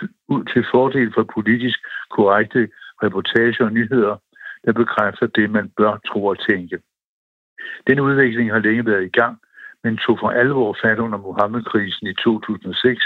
til 0.52 0.64
fordel 0.72 1.12
for 1.14 1.24
politisk 1.34 1.78
korrekte 2.10 2.68
reportager 3.02 3.64
og 3.64 3.72
nyheder, 3.72 4.16
der 4.64 4.72
bekræfter 4.72 5.26
det, 5.26 5.50
man 5.50 5.70
bør 5.76 5.96
tro 6.06 6.24
og 6.24 6.48
tænke. 6.48 6.78
Den 7.86 8.00
udvikling 8.00 8.52
har 8.52 8.58
længe 8.58 8.86
været 8.86 9.04
i 9.04 9.18
gang, 9.20 9.38
men 9.84 9.96
tog 9.96 10.18
for 10.20 10.28
alvor 10.28 10.76
fat 10.82 10.98
under 10.98 11.18
Mohammed-krisen 11.18 12.06
i 12.06 12.14
2006. 12.14 13.04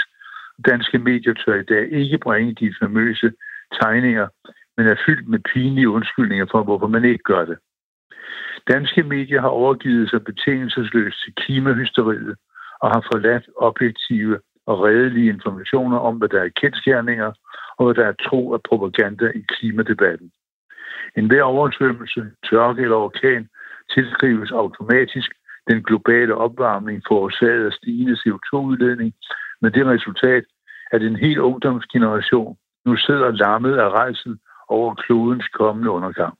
Danske 0.69 0.99
medier 0.99 1.33
tør 1.33 1.55
i 1.59 1.63
dag 1.63 1.91
ikke 1.91 2.17
bringe 2.17 2.53
de 2.53 2.73
famøse 2.81 3.31
tegninger, 3.81 4.27
men 4.77 4.87
er 4.87 4.95
fyldt 5.05 5.27
med 5.27 5.39
pinlige 5.53 5.89
undskyldninger 5.89 6.45
for, 6.51 6.63
hvorfor 6.63 6.87
man 6.87 7.05
ikke 7.05 7.23
gør 7.23 7.45
det. 7.45 7.57
Danske 8.73 9.03
medier 9.03 9.41
har 9.41 9.47
overgivet 9.47 10.09
sig 10.09 10.23
betingelsesløst 10.23 11.23
til 11.23 11.33
klimahysteriet 11.35 12.35
og 12.81 12.89
har 12.89 13.01
forladt 13.11 13.45
objektive 13.57 14.39
og 14.65 14.83
redelige 14.83 15.29
informationer 15.29 15.97
om, 15.97 16.15
hvad 16.17 16.29
der 16.29 16.41
er 16.43 16.49
kendskærninger 16.61 17.31
og 17.77 17.85
hvad 17.85 17.95
der 17.95 18.05
er 18.09 18.23
tro 18.29 18.49
og 18.49 18.61
propaganda 18.69 19.31
i 19.35 19.41
klimadebatten. 19.49 20.31
En 21.17 21.27
hver 21.27 21.43
oversvømmelse, 21.43 22.31
tørke 22.49 22.81
eller 22.81 22.95
orkan 22.95 23.49
tilskrives 23.93 24.51
automatisk 24.51 25.31
den 25.69 25.83
globale 25.83 26.35
opvarmning 26.35 27.03
forårsaget 27.07 27.65
af 27.65 27.73
stigende 27.73 28.13
CO2-udledning, 28.13 29.13
med 29.61 29.71
det 29.71 29.85
resultat, 29.85 30.43
at 30.91 31.01
en 31.01 31.15
hel 31.15 31.39
ungdomsgeneration 31.39 32.57
nu 32.85 32.95
sidder 32.95 33.31
lammet 33.31 33.77
af 33.77 33.89
rejsen 33.89 34.39
over 34.67 34.95
klodens 34.95 35.47
kommende 35.47 35.89
undergang. 35.89 36.33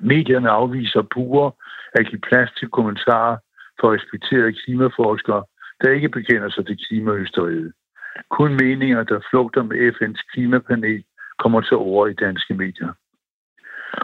Medierne 0.00 0.50
afviser 0.50 1.02
pure 1.02 1.52
at 1.92 2.06
give 2.06 2.20
plads 2.20 2.50
til 2.58 2.68
kommentarer 2.68 3.36
for 3.80 3.94
respekterede 3.94 4.52
klimaforskere, 4.52 5.44
der 5.80 5.90
ikke 5.90 6.08
bekender 6.08 6.50
sig 6.50 6.66
til 6.66 6.78
klimahysteriet. 6.88 7.72
Kun 8.30 8.52
meninger, 8.54 9.02
der 9.02 9.20
flugter 9.30 9.62
med 9.62 9.92
FN's 9.94 10.22
klimapanel, 10.32 11.04
kommer 11.38 11.60
til 11.60 11.76
over 11.76 12.06
i 12.06 12.14
danske 12.14 12.54
medier. 12.54 12.92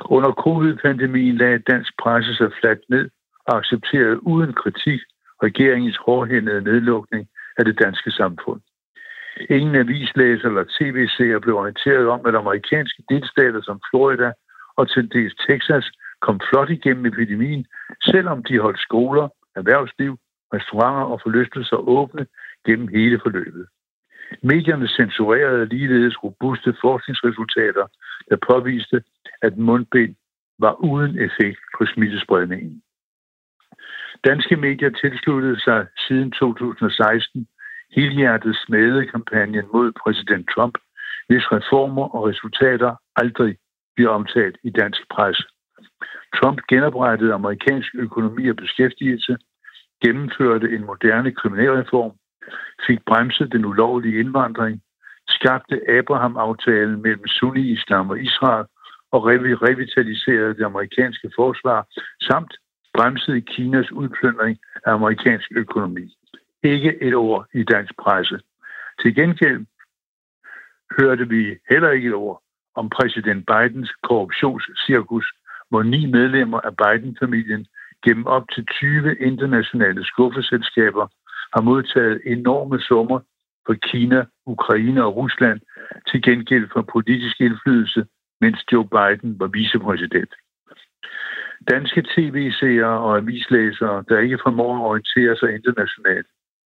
Under 0.04 0.32
covid-pandemien 0.32 1.36
lagde 1.36 1.58
dansk 1.58 1.92
presse 2.02 2.34
sig 2.34 2.50
fladt 2.60 2.82
ned 2.88 3.10
og 3.46 3.58
accepterede 3.58 4.26
uden 4.26 4.52
kritik 4.52 5.00
regeringens 5.42 5.98
hårdhændede 6.06 6.62
nedlukning 6.62 7.28
af 7.58 7.64
det 7.64 7.78
danske 7.84 8.10
samfund. 8.10 8.60
Ingen 9.50 9.74
avislæser 9.76 10.48
eller 10.48 10.64
tv-seer 10.78 11.38
blev 11.38 11.56
orienteret 11.56 12.06
om, 12.08 12.20
at 12.26 12.34
amerikanske 12.34 13.02
delstater 13.08 13.62
som 13.62 13.80
Florida 13.90 14.32
og 14.76 14.90
til 14.90 15.12
dels 15.12 15.34
Texas 15.48 15.86
kom 16.20 16.40
flot 16.48 16.70
igennem 16.70 17.06
epidemien, 17.06 17.66
selvom 18.04 18.42
de 18.42 18.58
holdt 18.58 18.80
skoler, 18.80 19.28
erhvervsliv, 19.56 20.18
restauranter 20.54 21.04
og 21.12 21.20
forlystelser 21.22 21.76
åbne 21.76 22.26
gennem 22.66 22.88
hele 22.88 23.20
forløbet. 23.22 23.66
Medierne 24.42 24.88
censurerede 24.88 25.66
ligeledes 25.66 26.22
robuste 26.24 26.74
forskningsresultater, 26.80 27.86
der 28.30 28.36
påviste, 28.50 29.02
at 29.42 29.56
mundbind 29.56 30.14
var 30.58 30.74
uden 30.74 31.18
effekt 31.18 31.60
på 31.78 31.86
smittespredningen. 31.86 32.82
Danske 34.24 34.56
medier 34.56 34.90
tilsluttede 34.90 35.60
sig 35.60 35.86
siden 36.08 36.30
2016 36.30 37.46
helhjertet 37.96 38.56
smedekampagnen 38.66 39.64
mod 39.72 39.92
præsident 40.02 40.48
Trump, 40.54 40.78
hvis 41.28 41.52
reformer 41.52 42.14
og 42.14 42.28
resultater 42.28 42.96
aldrig 43.16 43.56
bliver 43.94 44.10
omtalt 44.10 44.56
i 44.64 44.70
dansk 44.70 45.02
presse. 45.10 45.44
Trump 46.36 46.58
genoprettede 46.68 47.34
amerikansk 47.34 47.94
økonomi 47.94 48.48
og 48.48 48.56
beskæftigelse, 48.56 49.36
gennemførte 50.04 50.66
en 50.74 50.86
moderne 50.86 51.32
kriminalreform, 51.32 52.12
fik 52.86 53.00
bremset 53.06 53.52
den 53.52 53.64
ulovlige 53.64 54.20
indvandring, 54.20 54.82
skabte 55.28 55.90
Abraham-aftalen 55.98 57.02
mellem 57.02 57.26
Sunni-islam 57.26 58.10
og 58.10 58.20
Israel 58.20 58.66
og 59.10 59.26
revitaliserede 59.66 60.54
det 60.54 60.64
amerikanske 60.64 61.30
forsvar, 61.36 61.86
samt 62.20 62.54
bremsede 62.94 63.40
Kinas 63.40 63.92
udplyndring 63.92 64.58
af 64.86 64.92
amerikansk 64.92 65.48
økonomi. 65.56 66.16
Ikke 66.62 67.02
et 67.02 67.14
ord 67.14 67.46
i 67.54 67.62
dansk 67.62 67.94
presse. 67.96 68.40
Til 69.00 69.14
gengæld 69.14 69.66
hørte 70.98 71.28
vi 71.28 71.56
heller 71.70 71.90
ikke 71.90 72.08
et 72.08 72.14
ord 72.14 72.42
om 72.74 72.88
præsident 72.88 73.46
Bidens 73.46 73.92
korruptionscirkus, 74.02 75.26
hvor 75.70 75.82
ni 75.82 76.06
medlemmer 76.06 76.60
af 76.60 76.72
Biden-familien 76.76 77.66
gennem 78.04 78.26
op 78.26 78.44
til 78.54 78.66
20 78.66 79.16
internationale 79.18 80.04
skuffeselskaber 80.04 81.06
har 81.54 81.62
modtaget 81.62 82.20
enorme 82.24 82.80
summer 82.80 83.20
fra 83.66 83.74
Kina, 83.74 84.24
Ukraine 84.46 85.04
og 85.04 85.16
Rusland 85.16 85.60
til 86.08 86.22
gengæld 86.22 86.68
for 86.72 86.82
politisk 86.82 87.40
indflydelse, 87.40 88.06
mens 88.40 88.58
Joe 88.72 88.88
Biden 88.96 89.40
var 89.40 89.46
vicepræsident. 89.46 90.34
Danske 91.70 92.02
tv-seere 92.14 92.98
og 92.98 93.16
avislæsere, 93.16 94.04
der 94.08 94.18
ikke 94.18 94.38
formår 94.42 94.76
at 94.76 94.88
orientere 94.90 95.36
sig 95.36 95.54
internationalt, 95.54 96.26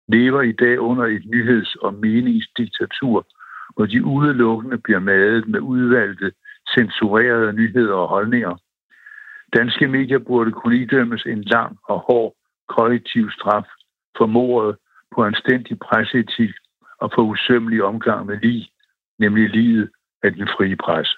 lever 0.08 0.42
i 0.42 0.52
dag 0.52 0.78
under 0.80 1.04
et 1.04 1.24
nyheds- 1.26 1.76
og 1.76 1.94
meningsdiktatur, 1.94 3.26
hvor 3.74 3.86
de 3.86 4.04
udelukkende 4.04 4.78
bliver 4.78 4.98
madet 4.98 5.48
med 5.48 5.60
udvalgte, 5.60 6.32
censurerede 6.74 7.52
nyheder 7.52 7.94
og 7.94 8.08
holdninger. 8.08 8.56
Danske 9.56 9.88
medier 9.88 10.18
burde 10.18 10.52
kunne 10.52 10.76
idømmes 10.76 11.22
en 11.24 11.42
lang 11.42 11.78
og 11.88 11.98
hård 11.98 12.34
kollektiv 12.68 13.30
straf 13.30 13.66
for 14.16 14.26
mordet 14.26 14.76
på 15.14 15.24
anstændig 15.24 15.78
presseetik 15.78 16.54
og 17.00 17.10
for 17.14 17.22
usømmelig 17.22 17.84
omgang 17.84 18.26
med 18.26 18.36
lige, 18.42 18.70
nemlig 19.18 19.50
livet 19.50 19.90
af 20.22 20.32
den 20.32 20.48
frie 20.48 20.76
presse. 20.76 21.16